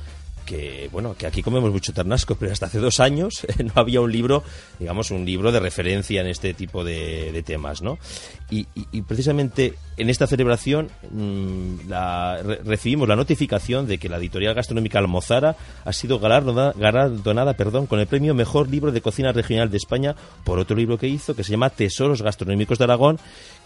que 0.52 0.90
bueno 0.92 1.16
que 1.18 1.26
aquí 1.26 1.42
comemos 1.42 1.72
mucho 1.72 1.94
ternasco 1.94 2.36
pero 2.36 2.52
hasta 2.52 2.66
hace 2.66 2.80
dos 2.80 3.00
años 3.00 3.48
no 3.64 3.72
había 3.76 4.02
un 4.02 4.12
libro 4.12 4.44
digamos 4.80 5.10
un 5.10 5.24
libro 5.26 5.50
de 5.54 5.62
referencia 5.62 6.20
en 6.20 6.28
este 6.28 6.54
tipo 6.54 6.84
de, 6.84 7.32
de 7.32 7.42
temas 7.42 7.82
no 7.82 7.98
y, 8.50 8.66
precisamente 9.04 9.76
en 9.96 10.10
esta 10.10 10.28
celebración 10.28 10.90
mm, 11.10 11.88
la- 11.88 12.42
re- 12.44 12.60
recibimos 12.66 13.08
la 13.08 13.16
notificación 13.16 13.88
de 13.88 13.98
que 13.98 14.10
la 14.10 14.18
editorial 14.18 14.54
gastronómica 14.54 15.00
Almozara 15.00 15.56
ha 15.86 15.94
sido 15.94 16.20
galardonada, 16.20 16.74
galardonada 16.78 17.54
perdón, 17.54 17.88
con 17.88 18.00
el 18.02 18.08
premio 18.08 18.34
Mejor 18.34 18.70
Libro 18.70 18.92
de 18.92 19.00
Cocina 19.00 19.32
Regional 19.32 19.72
de 19.72 19.78
España 19.78 20.16
por 20.44 20.60
otro 20.60 20.76
libro 20.76 20.98
que 20.98 21.08
hizo 21.08 21.34
que 21.34 21.46
se 21.46 21.52
llama 21.52 21.70
Tesoros 21.70 22.22
Gastronómicos 22.22 22.78
de 22.78 22.84
Aragón, 22.84 23.20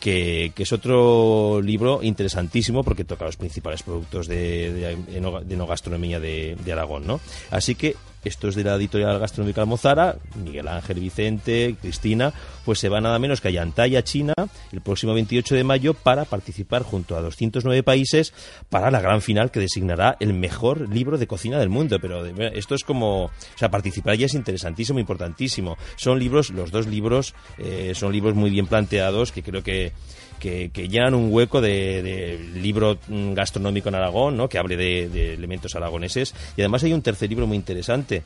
que, 0.05 0.51
que 0.53 0.61
es 0.61 0.71
otro 0.71 1.59
libro 1.63 2.03
interesantísimo 2.03 2.83
porque 2.83 3.03
toca 3.05 3.25
los 3.25 3.37
principales 3.37 3.81
productos 3.81 4.27
de, 4.27 4.71
de, 4.71 4.95
de 5.41 5.55
no- 5.57 5.65
gastronomía 5.65 6.19
de, 6.19 6.55
de 6.63 6.71
Aragón. 6.71 7.07
¿no? 7.07 7.19
Así 7.49 7.73
que 7.73 7.95
esto 8.25 8.49
es 8.49 8.55
de 8.55 8.63
la 8.63 8.75
editorial 8.75 9.19
gastronómica 9.19 9.61
Almozara, 9.61 10.17
Miguel 10.43 10.67
Ángel 10.67 10.99
Vicente, 10.99 11.75
Cristina, 11.79 12.33
pues 12.65 12.79
se 12.79 12.89
va 12.89 12.99
nada 12.99 13.19
menos 13.19 13.39
que 13.39 13.47
a 13.47 13.51
Yantai, 13.51 13.95
a 13.95 14.03
China, 14.03 14.33
el 14.71 14.81
próximo 14.81 15.13
28 15.13 15.55
de 15.55 15.63
mayo 15.63 15.93
para 15.93 16.25
participar 16.25 16.83
junto 16.83 17.15
a 17.15 17.21
209 17.21 17.83
países 17.83 18.33
para 18.69 18.91
la 18.91 18.99
gran 18.99 19.21
final 19.21 19.51
que 19.51 19.59
designará 19.59 20.17
el 20.19 20.33
mejor 20.33 20.89
libro 20.89 21.17
de 21.17 21.27
cocina 21.27 21.59
del 21.59 21.69
mundo. 21.69 21.99
Pero 22.01 22.25
esto 22.25 22.75
es 22.75 22.83
como, 22.83 23.25
o 23.25 23.31
sea, 23.55 23.69
participar 23.69 24.17
ya 24.17 24.25
es 24.25 24.33
interesantísimo, 24.33 24.99
importantísimo. 24.99 25.77
Son 25.95 26.19
libros, 26.19 26.49
los 26.49 26.71
dos 26.71 26.87
libros, 26.87 27.35
eh, 27.57 27.93
son 27.95 28.11
libros 28.11 28.35
muy 28.35 28.49
bien 28.49 28.67
planteados 28.67 29.31
que 29.31 29.43
creo 29.43 29.63
que 29.63 29.93
que, 30.39 30.69
llenan 30.89 31.13
un 31.13 31.31
hueco 31.31 31.61
de, 31.61 32.39
libro 32.55 32.97
mm, 33.07 33.33
gastronómico 33.33 33.89
en 33.89 33.95
Aragón, 33.95 34.37
¿no? 34.37 34.49
que 34.49 34.57
hable 34.57 34.77
de 34.77 35.33
elementos 35.33 35.75
aragoneses. 35.75 36.33
Y 36.57 36.61
además 36.61 36.83
hay 36.83 36.93
un 36.93 37.01
tercer 37.01 37.29
libro 37.29 37.47
muy 37.47 37.57
interesante 37.57 38.23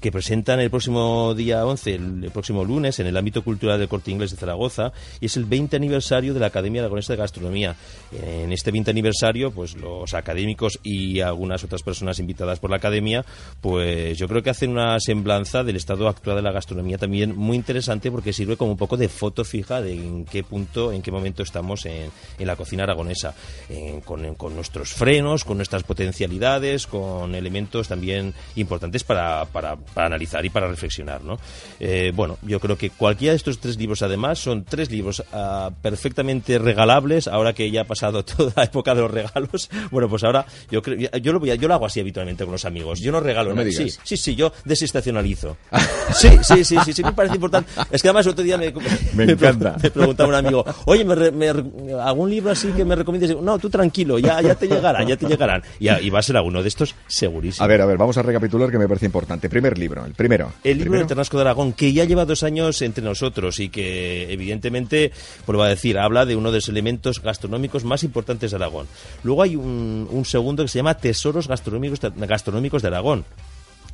que 0.00 0.12
presentan 0.12 0.60
el 0.60 0.70
próximo 0.70 1.34
día 1.34 1.64
11, 1.64 1.94
el, 1.94 2.30
próximo 2.32 2.64
lunes, 2.64 3.00
en 3.00 3.06
el 3.06 3.16
ámbito 3.16 3.42
cultural 3.42 3.78
del 3.78 3.88
Corte 3.88 4.10
Inglés 4.10 4.30
de 4.30 4.36
Zaragoza, 4.36 4.92
y 5.20 5.26
es 5.26 5.36
el 5.36 5.44
20 5.44 5.76
aniversario 5.76 6.34
de 6.34 6.40
la 6.40 6.46
Academia 6.46 6.82
Aragonesa 6.82 7.12
de 7.14 7.18
Gastronomía. 7.18 7.76
En 8.12 8.52
este 8.52 8.70
20 8.70 8.90
aniversario, 8.90 9.50
pues 9.50 9.74
los 9.74 10.14
académicos 10.14 10.78
y 10.82 11.20
algunas 11.20 11.64
otras 11.64 11.82
personas 11.82 12.18
invitadas 12.18 12.60
por 12.60 12.70
la 12.70 12.76
Academia, 12.76 13.24
pues 13.60 14.18
yo 14.18 14.28
creo 14.28 14.42
que 14.42 14.50
hacen 14.50 14.70
una 14.70 14.98
semblanza 15.00 15.64
del 15.64 15.76
estado 15.76 16.08
actual 16.08 16.36
de 16.36 16.42
la 16.42 16.52
gastronomía 16.52 16.98
también 16.98 17.36
muy 17.36 17.56
interesante 17.56 18.10
porque 18.10 18.32
sirve 18.32 18.56
como 18.56 18.72
un 18.72 18.78
poco 18.78 18.96
de 18.96 19.08
foto 19.08 19.44
fija 19.44 19.80
de 19.80 19.94
en 19.94 20.24
qué 20.24 20.42
punto, 20.42 20.92
en 20.92 21.02
qué 21.02 21.10
momento 21.10 21.42
estamos 21.42 21.86
en, 21.86 22.10
la 22.38 22.56
cocina 22.56 22.84
aragonesa, 22.84 23.34
con, 24.04 24.34
con 24.34 24.54
nuestros 24.54 24.92
frenos, 24.92 25.44
con 25.44 25.56
nuestras 25.56 25.82
potencialidades, 25.82 26.86
con 26.86 27.34
elementos 27.34 27.88
también 27.88 28.34
importantes 28.54 29.02
para, 29.04 29.44
para- 29.46 29.76
para 29.94 30.06
analizar 30.08 30.44
y 30.44 30.50
para 30.50 30.68
reflexionar. 30.68 31.22
¿no? 31.24 31.38
Eh, 31.80 32.12
bueno, 32.14 32.38
yo 32.42 32.60
creo 32.60 32.76
que 32.76 32.90
cualquiera 32.90 33.32
de 33.32 33.36
estos 33.36 33.58
tres 33.58 33.76
libros, 33.76 34.02
además, 34.02 34.38
son 34.38 34.64
tres 34.64 34.90
libros 34.90 35.22
ah, 35.32 35.70
perfectamente 35.82 36.58
regalables, 36.58 37.28
ahora 37.28 37.52
que 37.52 37.70
ya 37.70 37.82
ha 37.82 37.84
pasado 37.84 38.24
toda 38.24 38.52
la 38.56 38.64
época 38.64 38.94
de 38.94 39.00
los 39.02 39.10
regalos. 39.10 39.70
Bueno, 39.90 40.08
pues 40.08 40.24
ahora 40.24 40.46
yo 40.70 40.82
creo, 40.82 40.98
yo 41.20 41.32
lo, 41.32 41.40
voy 41.40 41.50
a- 41.50 41.54
yo 41.54 41.68
lo 41.68 41.74
hago 41.74 41.86
así 41.86 42.00
habitualmente 42.00 42.44
con 42.44 42.52
los 42.52 42.64
amigos. 42.64 43.00
Yo 43.00 43.12
no 43.12 43.20
regalo 43.20 43.50
No 43.50 43.56
me 43.56 43.64
nada. 43.64 43.76
Sí, 43.76 43.90
sí, 44.04 44.16
sí, 44.16 44.34
yo 44.34 44.52
desestacionalizo. 44.64 45.56
Sí, 46.14 46.28
sí, 46.42 46.64
sí, 46.64 46.76
sí, 46.84 46.92
sí, 46.92 47.02
me 47.02 47.12
parece 47.12 47.34
importante. 47.34 47.70
Es 47.90 48.00
que 48.00 48.08
además 48.08 48.26
otro 48.28 48.42
día 48.44 48.56
me, 48.56 48.72
Me 49.14 49.24
pre- 49.26 49.32
encanta. 49.32 49.76
me 49.82 49.90
preguntaba 49.90 50.28
un 50.28 50.34
amigo, 50.36 50.64
oye, 50.86 51.04
¿me, 51.04 51.14
re- 51.16 51.32
me 51.32 51.48
¿algún 52.00 52.30
libro 52.30 52.52
así 52.52 52.68
que 52.68 52.84
me 52.84 52.94
recomiendes? 52.94 53.36
No, 53.40 53.58
tú 53.58 53.68
tranquilo, 53.68 54.18
ya, 54.18 54.40
ya 54.40 54.54
te 54.54 54.66
llegarán, 54.68 55.06
ya 55.06 55.16
te 55.16 55.26
llegarán. 55.26 55.62
Y, 55.80 55.88
y 55.90 56.08
va 56.10 56.20
a 56.20 56.22
ser 56.22 56.36
alguno 56.36 56.62
de 56.62 56.68
estos 56.68 56.94
segurísimo. 57.08 57.64
A 57.64 57.66
ver, 57.66 57.80
a 57.82 57.86
ver, 57.86 57.98
vamos 57.98 58.16
a 58.18 58.22
recapitular 58.22 58.70
que 58.70 58.78
me 58.78 58.86
parece 58.88 59.06
importante. 59.06 59.48
Primer 59.76 59.78
libro, 59.78 60.06
el 60.06 60.14
primero. 60.14 60.52
El 60.64 60.78
libro 60.78 60.84
Primero. 60.84 61.00
del 61.00 61.08
Ternasco 61.08 61.36
de 61.36 61.42
Aragón, 61.42 61.72
que 61.72 61.92
ya 61.92 62.04
lleva 62.04 62.24
dos 62.24 62.42
años 62.42 62.80
entre 62.82 63.04
nosotros 63.04 63.60
y 63.60 63.68
que 63.68 64.32
evidentemente, 64.32 65.12
va 65.48 65.66
a 65.66 65.68
decir, 65.68 65.98
habla 65.98 66.24
de 66.24 66.36
uno 66.36 66.50
de 66.50 66.58
los 66.58 66.68
elementos 66.68 67.20
gastronómicos 67.22 67.84
más 67.84 68.02
importantes 68.02 68.50
de 68.50 68.56
Aragón. 68.56 68.86
Luego 69.22 69.42
hay 69.42 69.56
un, 69.56 70.08
un 70.10 70.24
segundo 70.24 70.62
que 70.62 70.68
se 70.68 70.78
llama 70.78 70.94
Tesoros 70.94 71.48
Gastronómicos, 71.48 72.00
gastronómicos 72.16 72.82
de 72.82 72.88
Aragón 72.88 73.24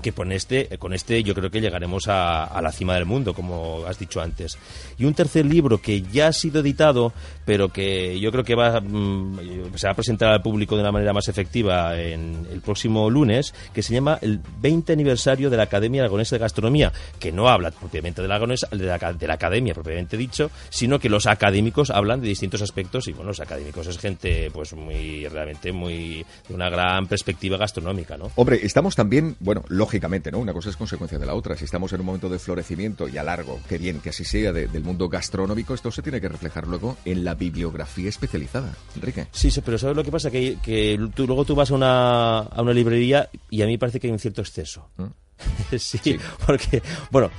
que 0.02 0.12
con 0.12 0.32
este, 0.32 0.68
con 0.78 0.92
este 0.92 1.22
yo 1.22 1.34
creo 1.34 1.50
que 1.50 1.60
llegaremos 1.60 2.04
a, 2.08 2.60
la 2.60 2.72
cima 2.72 2.94
del 2.94 3.06
mundo, 3.06 3.34
como 3.34 3.84
has 3.86 3.98
dicho 3.98 4.20
antes. 4.20 4.58
Y 4.98 5.04
un 5.04 5.14
tercer 5.14 5.46
libro 5.46 5.78
que 5.78 6.02
ya 6.02 6.28
ha 6.28 6.32
sido 6.32 6.60
editado, 6.60 7.12
pero 7.44 7.70
que 7.70 8.20
yo 8.20 8.30
creo 8.30 8.44
que 8.44 8.54
va, 8.54 8.80
mm, 8.80 9.76
se 9.76 9.86
va 9.86 9.92
a 9.92 9.96
presentar 9.96 10.32
al 10.32 10.42
público 10.42 10.76
de 10.76 10.82
una 10.82 10.92
manera 10.92 11.12
más 11.12 11.28
efectiva 11.28 11.98
en 11.98 12.46
el 12.52 12.60
próximo 12.60 13.08
lunes, 13.08 13.54
que 13.72 13.82
se 13.82 13.94
llama 13.94 14.18
el 14.20 14.40
20 14.60 14.92
aniversario 14.92 15.50
de 15.50 15.56
la 15.56 15.64
Academia 15.64 16.02
Aragonesa 16.02 16.36
de 16.36 16.40
Gastronomía, 16.40 16.92
que 17.18 17.32
no 17.32 17.48
habla 17.48 17.70
propiamente 17.70 18.22
de 18.22 18.28
la, 18.28 18.38
de 18.38 18.86
la, 18.86 19.12
de 19.12 19.26
la 19.26 19.34
academia 19.34 19.74
propiamente 19.74 20.16
dicho, 20.16 20.50
sino 20.70 20.98
que 20.98 21.08
los 21.08 21.26
académicos 21.26 21.90
hablan 21.90 22.20
de 22.20 22.28
distintos 22.28 22.62
aspectos 22.62 23.08
y 23.08 23.12
bueno, 23.12 23.28
los 23.28 23.40
académicos 23.40 23.86
es 23.86 23.98
gente 23.98 24.50
pues 24.52 24.72
muy, 24.72 25.26
realmente 25.28 25.72
muy, 25.72 26.24
de 26.48 26.54
una 26.54 26.68
gran 26.68 27.06
perspectiva 27.06 27.56
gastronómica, 27.56 28.16
¿no? 28.16 28.30
Hombre, 28.36 28.60
estamos 28.62 28.96
también, 28.96 29.36
bueno, 29.40 29.62
lógicamente, 29.68 29.91
¿no? 30.30 30.38
Una 30.38 30.52
cosa 30.52 30.70
es 30.70 30.76
consecuencia 30.76 31.18
de 31.18 31.26
la 31.26 31.34
otra. 31.34 31.56
Si 31.56 31.64
estamos 31.64 31.92
en 31.92 32.00
un 32.00 32.06
momento 32.06 32.28
de 32.28 32.38
florecimiento 32.38 33.08
y 33.08 33.18
a 33.18 33.22
largo, 33.22 33.60
qué 33.68 33.78
bien 33.78 34.00
que 34.00 34.10
así 34.10 34.24
sea, 34.24 34.52
de- 34.52 34.66
del 34.68 34.82
mundo 34.84 35.08
gastronómico, 35.08 35.74
esto 35.74 35.90
se 35.90 36.02
tiene 36.02 36.20
que 36.20 36.28
reflejar 36.28 36.66
luego 36.66 36.96
en 37.04 37.24
la 37.24 37.34
bibliografía 37.34 38.08
especializada. 38.08 38.74
Enrique. 38.96 39.26
Sí, 39.32 39.50
sí, 39.50 39.60
pero 39.64 39.78
¿sabes 39.78 39.96
lo 39.96 40.04
que 40.04 40.10
pasa? 40.10 40.30
Que, 40.30 40.58
que 40.62 40.98
tú, 41.14 41.26
luego 41.26 41.44
tú 41.44 41.54
vas 41.54 41.70
a 41.70 41.74
una, 41.74 42.38
a 42.40 42.62
una 42.62 42.72
librería 42.72 43.28
y 43.50 43.62
a 43.62 43.66
mí 43.66 43.78
parece 43.78 44.00
que 44.00 44.06
hay 44.06 44.12
un 44.12 44.18
cierto 44.18 44.40
exceso. 44.40 44.88
sí, 45.78 46.18
porque, 46.46 46.82
bueno, 47.10 47.30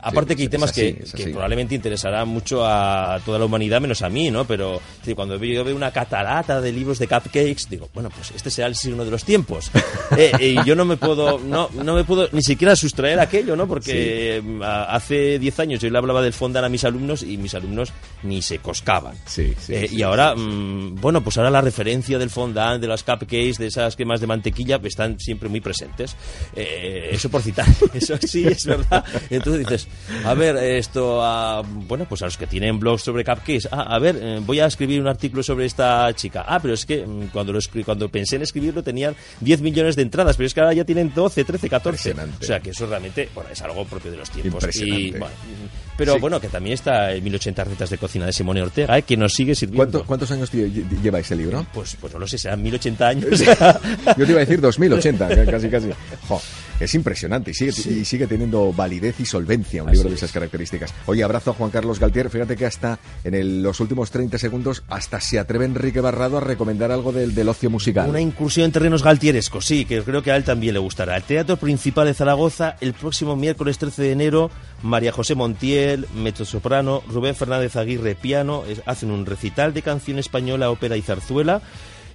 Aparte 0.00 0.36
que 0.36 0.42
hay 0.42 0.48
temas 0.48 0.70
así, 0.70 0.94
que, 1.16 1.28
probablemente 1.28 1.74
interesarán 1.74 2.28
mucho 2.28 2.64
a 2.66 3.20
toda 3.24 3.38
la 3.38 3.44
humanidad 3.46 3.80
menos 3.80 4.02
a 4.02 4.08
mí, 4.08 4.30
¿no? 4.30 4.44
Pero 4.46 4.80
sí, 5.04 5.14
cuando 5.14 5.36
yo 5.42 5.64
veo 5.64 5.74
una 5.74 5.90
catarata 5.90 6.60
de 6.60 6.72
libros 6.72 6.98
de 6.98 7.08
cupcakes, 7.08 7.66
digo, 7.68 7.88
bueno, 7.94 8.08
pues 8.10 8.30
este 8.34 8.50
será 8.50 8.68
el 8.68 8.74
signo 8.76 9.04
de 9.04 9.10
los 9.10 9.24
tiempos. 9.24 9.70
Eh, 10.16 10.54
y 10.56 10.64
yo 10.66 10.74
no 10.74 10.86
me 10.86 10.96
puedo, 10.96 11.38
no, 11.38 11.68
no 11.84 11.94
me 11.94 12.02
puedo 12.02 12.30
ni 12.32 12.40
siquiera 12.42 12.74
sustraer 12.74 13.20
aquello, 13.20 13.54
¿no? 13.56 13.68
Porque 13.68 14.42
a- 14.62 14.94
hace 14.96 15.38
10 15.38 15.60
años 15.60 15.80
yo 15.80 15.90
le 15.90 15.98
hablaba 15.98 16.22
del 16.22 16.32
fondant 16.32 16.64
a 16.64 16.68
mis 16.70 16.82
alumnos 16.84 17.22
y 17.22 17.36
mis 17.36 17.54
alumnos 17.54 17.92
ni 18.22 18.40
se 18.40 18.58
coscaban. 18.58 19.14
Sí, 19.26 19.52
sí, 19.60 19.74
Eh, 19.74 19.86
sí, 19.90 19.96
y 19.96 20.02
ahora, 20.02 20.34
mm, 20.34 20.94
bueno, 21.00 21.22
pues 21.22 21.36
ahora 21.36 21.50
la 21.50 21.60
referencia 21.60 22.18
del 22.18 22.30
fondant, 22.30 22.80
de 22.80 22.88
las 22.88 23.02
cupcakes, 23.02 23.58
de 23.58 23.66
esas 23.66 23.96
cremas 23.96 24.20
de 24.22 24.26
mantequilla, 24.28 24.80
están 24.82 25.20
siempre 25.20 25.50
muy 25.50 25.60
presentes. 25.60 26.16
Eh, 26.56 27.10
eso 27.12 27.28
por 27.28 27.42
citar, 27.42 27.66
eso 27.94 28.16
sí 28.26 28.46
es 28.46 28.64
verdad. 28.64 29.04
Entonces 29.28 29.60
dices, 29.66 29.77
a 30.24 30.34
ver, 30.34 30.56
esto, 30.56 31.22
a, 31.22 31.62
bueno, 31.62 32.06
pues 32.08 32.22
a 32.22 32.24
los 32.26 32.36
que 32.36 32.46
tienen 32.46 32.78
blogs 32.78 33.02
sobre 33.02 33.24
cupcakes, 33.24 33.68
ah, 33.70 33.82
a 33.94 33.98
ver, 33.98 34.18
eh, 34.20 34.40
voy 34.44 34.60
a 34.60 34.66
escribir 34.66 35.00
un 35.00 35.08
artículo 35.08 35.42
sobre 35.42 35.66
esta 35.66 36.12
chica. 36.14 36.44
Ah, 36.46 36.58
pero 36.60 36.74
es 36.74 36.84
que 36.86 37.04
mm, 37.06 37.28
cuando, 37.32 37.52
lo 37.52 37.58
escri- 37.58 37.84
cuando 37.84 38.08
pensé 38.08 38.36
en 38.36 38.42
escribirlo 38.42 38.82
tenían 38.82 39.14
10 39.40 39.60
millones 39.62 39.96
de 39.96 40.02
entradas, 40.02 40.36
pero 40.36 40.46
es 40.46 40.54
que 40.54 40.60
ahora 40.60 40.72
ya 40.74 40.84
tienen 40.84 41.12
12, 41.14 41.44
13, 41.44 41.68
14. 41.68 42.14
O 42.40 42.44
sea 42.44 42.60
que 42.60 42.70
eso 42.70 42.86
realmente, 42.86 43.28
bueno, 43.34 43.50
es 43.50 43.60
algo 43.62 43.84
propio 43.84 44.10
de 44.10 44.16
los 44.16 44.30
tiempos. 44.30 44.54
Impresionante. 44.62 45.02
Y, 45.02 45.10
bueno, 45.12 45.26
mm, 45.26 45.96
pero 45.96 46.14
Sí. 46.14 46.20
bueno, 46.20 46.40
que 46.40 46.48
también 46.48 46.74
está 46.74 47.12
el 47.12 47.22
1080 47.22 47.64
recetas 47.64 47.90
de 47.90 47.98
cocina 47.98 48.24
de 48.26 48.32
Simone 48.32 48.62
Ortega, 48.62 48.96
eh, 48.98 49.02
que 49.02 49.16
nos 49.16 49.32
sigue 49.34 49.54
sirviendo. 49.54 49.84
¿Cuánto- 49.90 50.06
¿Cuántos 50.06 50.30
años 50.30 50.52
lle- 50.52 50.70
lle- 50.72 51.02
lleva 51.02 51.18
ese 51.18 51.34
libro? 51.36 51.66
Pues, 51.74 51.96
pues 52.00 52.12
no 52.12 52.18
lo 52.20 52.26
sé, 52.28 52.38
serán 52.38 52.62
1080 52.62 53.08
años. 53.08 53.28
Yo 54.16 54.24
te 54.24 54.30
iba 54.32 54.36
a 54.36 54.44
decir 54.44 54.60
2080, 54.60 55.28
ca- 55.28 55.46
casi, 55.50 55.68
casi. 55.68 55.88
Jo, 56.28 56.40
es 56.80 56.94
impresionante 56.94 57.50
y 57.50 57.54
sigue, 57.54 57.72
y 58.00 58.04
sigue 58.04 58.26
teniendo 58.26 58.72
validez 58.72 59.18
y 59.20 59.24
solvencia 59.26 59.82
un 59.82 59.88
Así 59.88 59.96
libro 59.98 60.10
de 60.10 60.14
es. 60.16 60.22
esas 60.22 60.32
características. 60.32 60.94
Oye, 61.06 61.22
abrazo 61.24 61.50
a 61.50 61.54
Juan 61.54 61.70
Carlos 61.70 61.98
Galtier. 61.98 62.30
Fíjate 62.30 62.56
que 62.56 62.66
hasta 62.66 62.98
en 63.24 63.34
el- 63.34 63.62
los 63.62 63.80
últimos 63.80 64.10
30 64.10 64.38
segundos 64.38 64.82
hasta 64.88 65.20
se 65.20 65.38
atreve 65.38 65.64
Enrique 65.64 66.00
Barrado 66.00 66.38
a 66.38 66.40
recomendar 66.40 66.90
algo 66.92 67.12
del, 67.12 67.34
del 67.34 67.48
ocio 67.48 67.70
musical. 67.70 68.08
Una 68.08 68.20
incursión 68.20 68.66
en 68.66 68.72
terrenos 68.72 69.02
galtierescos, 69.02 69.66
sí, 69.66 69.84
que 69.84 70.02
creo 70.02 70.22
que 70.22 70.30
a 70.30 70.36
él 70.36 70.44
también 70.44 70.74
le 70.74 70.80
gustará. 70.80 71.16
El 71.16 71.22
Teatro 71.22 71.56
Principal 71.56 72.06
de 72.06 72.14
Zaragoza, 72.14 72.76
el 72.80 72.92
próximo 72.94 73.36
miércoles 73.36 73.78
13 73.78 74.02
de 74.02 74.12
enero, 74.12 74.50
María 74.82 75.12
José 75.12 75.34
Montiel, 75.34 76.06
mezzosoprano, 76.14 77.02
Rubén 77.08 77.34
Fernández 77.34 77.76
Aguirre, 77.76 78.14
piano, 78.14 78.64
es- 78.68 78.82
hacen 78.86 79.10
un 79.10 79.26
recital 79.26 79.74
de 79.74 79.82
canción 79.82 80.18
española, 80.18 80.70
ópera 80.70 80.96
y 80.96 81.02
zarzuela, 81.02 81.62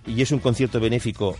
y 0.05 0.21
es 0.21 0.31
un 0.31 0.39
concierto 0.39 0.79
benéfico 0.79 1.35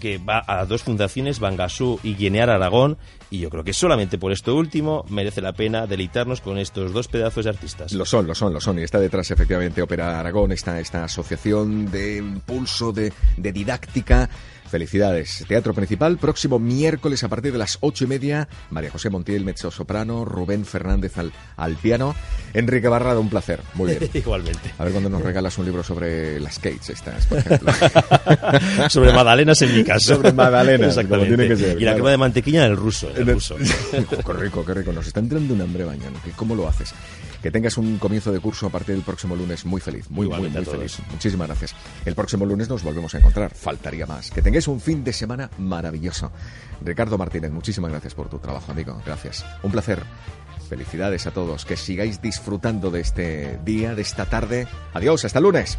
que 0.00 0.18
va 0.18 0.42
a 0.46 0.64
dos 0.66 0.82
fundaciones, 0.82 1.40
Bangasú 1.40 2.00
y 2.02 2.14
Guinear 2.14 2.50
Aragón, 2.50 2.98
y 3.30 3.40
yo 3.40 3.50
creo 3.50 3.64
que 3.64 3.72
solamente 3.72 4.18
por 4.18 4.32
esto 4.32 4.54
último 4.56 5.04
merece 5.08 5.40
la 5.40 5.52
pena 5.52 5.86
deleitarnos 5.86 6.40
con 6.40 6.58
estos 6.58 6.92
dos 6.92 7.08
pedazos 7.08 7.44
de 7.44 7.50
artistas. 7.50 7.92
Lo 7.92 8.04
son, 8.04 8.26
lo 8.26 8.34
son, 8.34 8.52
lo 8.52 8.60
son. 8.60 8.78
Y 8.78 8.82
está 8.82 8.98
detrás, 8.98 9.30
efectivamente, 9.30 9.82
Ópera 9.82 10.18
Aragón, 10.18 10.52
esta, 10.52 10.80
esta 10.80 11.04
asociación 11.04 11.90
de 11.90 12.16
impulso, 12.16 12.92
de 12.92 13.12
didáctica. 13.36 14.28
Felicidades. 14.68 15.44
Teatro 15.48 15.74
Principal, 15.74 16.18
próximo 16.18 16.58
miércoles 16.58 17.24
a 17.24 17.28
partir 17.28 17.52
de 17.52 17.58
las 17.58 17.78
ocho 17.80 18.04
y 18.04 18.06
media. 18.06 18.48
María 18.70 18.90
José 18.90 19.10
Montiel, 19.10 19.44
mezzo 19.44 19.70
soprano, 19.70 20.24
Rubén 20.24 20.64
Fernández 20.64 21.18
al, 21.18 21.32
al 21.56 21.76
piano. 21.76 22.14
Enrique 22.54 22.88
Barrado, 22.88 23.20
un 23.20 23.28
placer. 23.30 23.60
Muy 23.74 23.90
bien. 23.96 24.10
Igualmente. 24.14 24.72
A 24.78 24.84
ver 24.84 24.92
cuando 24.92 25.10
nos 25.10 25.22
regalas 25.22 25.56
un 25.58 25.64
libro 25.66 25.82
sobre 25.82 26.38
las 26.40 26.58
Kates 26.58 26.90
estas, 26.90 27.26
por 27.26 27.38
ejemplo. 27.38 27.72
Sobre 28.88 29.12
magdalenas 29.12 29.60
en 29.62 29.74
mi 29.76 29.84
caso. 29.84 30.16
Sobre 30.16 30.32
magdalenas, 30.32 30.94
como 30.94 31.00
Exactamente. 31.00 31.36
tiene 31.36 31.48
que 31.48 31.56
ser, 31.56 31.70
y 31.70 31.72
la 31.72 31.78
claro. 31.78 31.94
crema 31.96 32.10
de 32.10 32.16
mantequilla 32.18 32.64
en 32.66 32.70
el 32.72 32.76
ruso. 32.76 33.10
En 33.14 33.28
el 33.28 33.34
ruso. 33.34 33.56
qué 33.90 34.32
rico, 34.34 34.64
qué 34.64 34.74
rico. 34.74 34.92
Nos 34.92 35.06
está 35.06 35.20
entrando 35.20 35.54
un 35.54 35.60
hambre 35.60 35.84
mañana. 35.84 36.18
¿Qué- 36.24 36.30
¿Cómo 36.32 36.54
lo 36.54 36.68
haces? 36.68 36.92
Que 37.42 37.50
tengas 37.50 37.78
un 37.78 37.98
comienzo 37.98 38.32
de 38.32 38.40
curso 38.40 38.66
a 38.66 38.70
partir 38.70 38.94
del 38.94 39.04
próximo 39.04 39.36
lunes 39.36 39.64
muy 39.64 39.80
feliz, 39.80 40.10
muy, 40.10 40.28
muy, 40.28 40.48
muy 40.48 40.64
feliz. 40.64 40.98
Muchísimas 41.10 41.46
gracias. 41.46 41.74
El 42.04 42.14
próximo 42.14 42.44
lunes 42.44 42.68
nos 42.68 42.82
volvemos 42.82 43.14
a 43.14 43.18
encontrar. 43.18 43.54
Faltaría 43.54 44.06
más. 44.06 44.30
Que 44.30 44.42
tengáis 44.42 44.66
un 44.66 44.80
fin 44.80 45.04
de 45.04 45.12
semana 45.12 45.50
maravilloso. 45.58 46.32
Ricardo 46.82 47.16
Martínez, 47.16 47.50
muchísimas 47.52 47.90
gracias 47.90 48.14
por 48.14 48.28
tu 48.28 48.38
trabajo, 48.38 48.72
amigo. 48.72 49.00
Gracias. 49.06 49.44
Un 49.62 49.70
placer. 49.70 50.02
Felicidades 50.68 51.26
a 51.26 51.30
todos. 51.30 51.64
Que 51.64 51.76
sigáis 51.76 52.20
disfrutando 52.20 52.90
de 52.90 53.00
este 53.00 53.58
día, 53.64 53.94
de 53.94 54.02
esta 54.02 54.26
tarde. 54.26 54.66
Adiós, 54.92 55.24
hasta 55.24 55.38
el 55.38 55.44
lunes. 55.44 55.78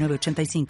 906985. 0.00 0.66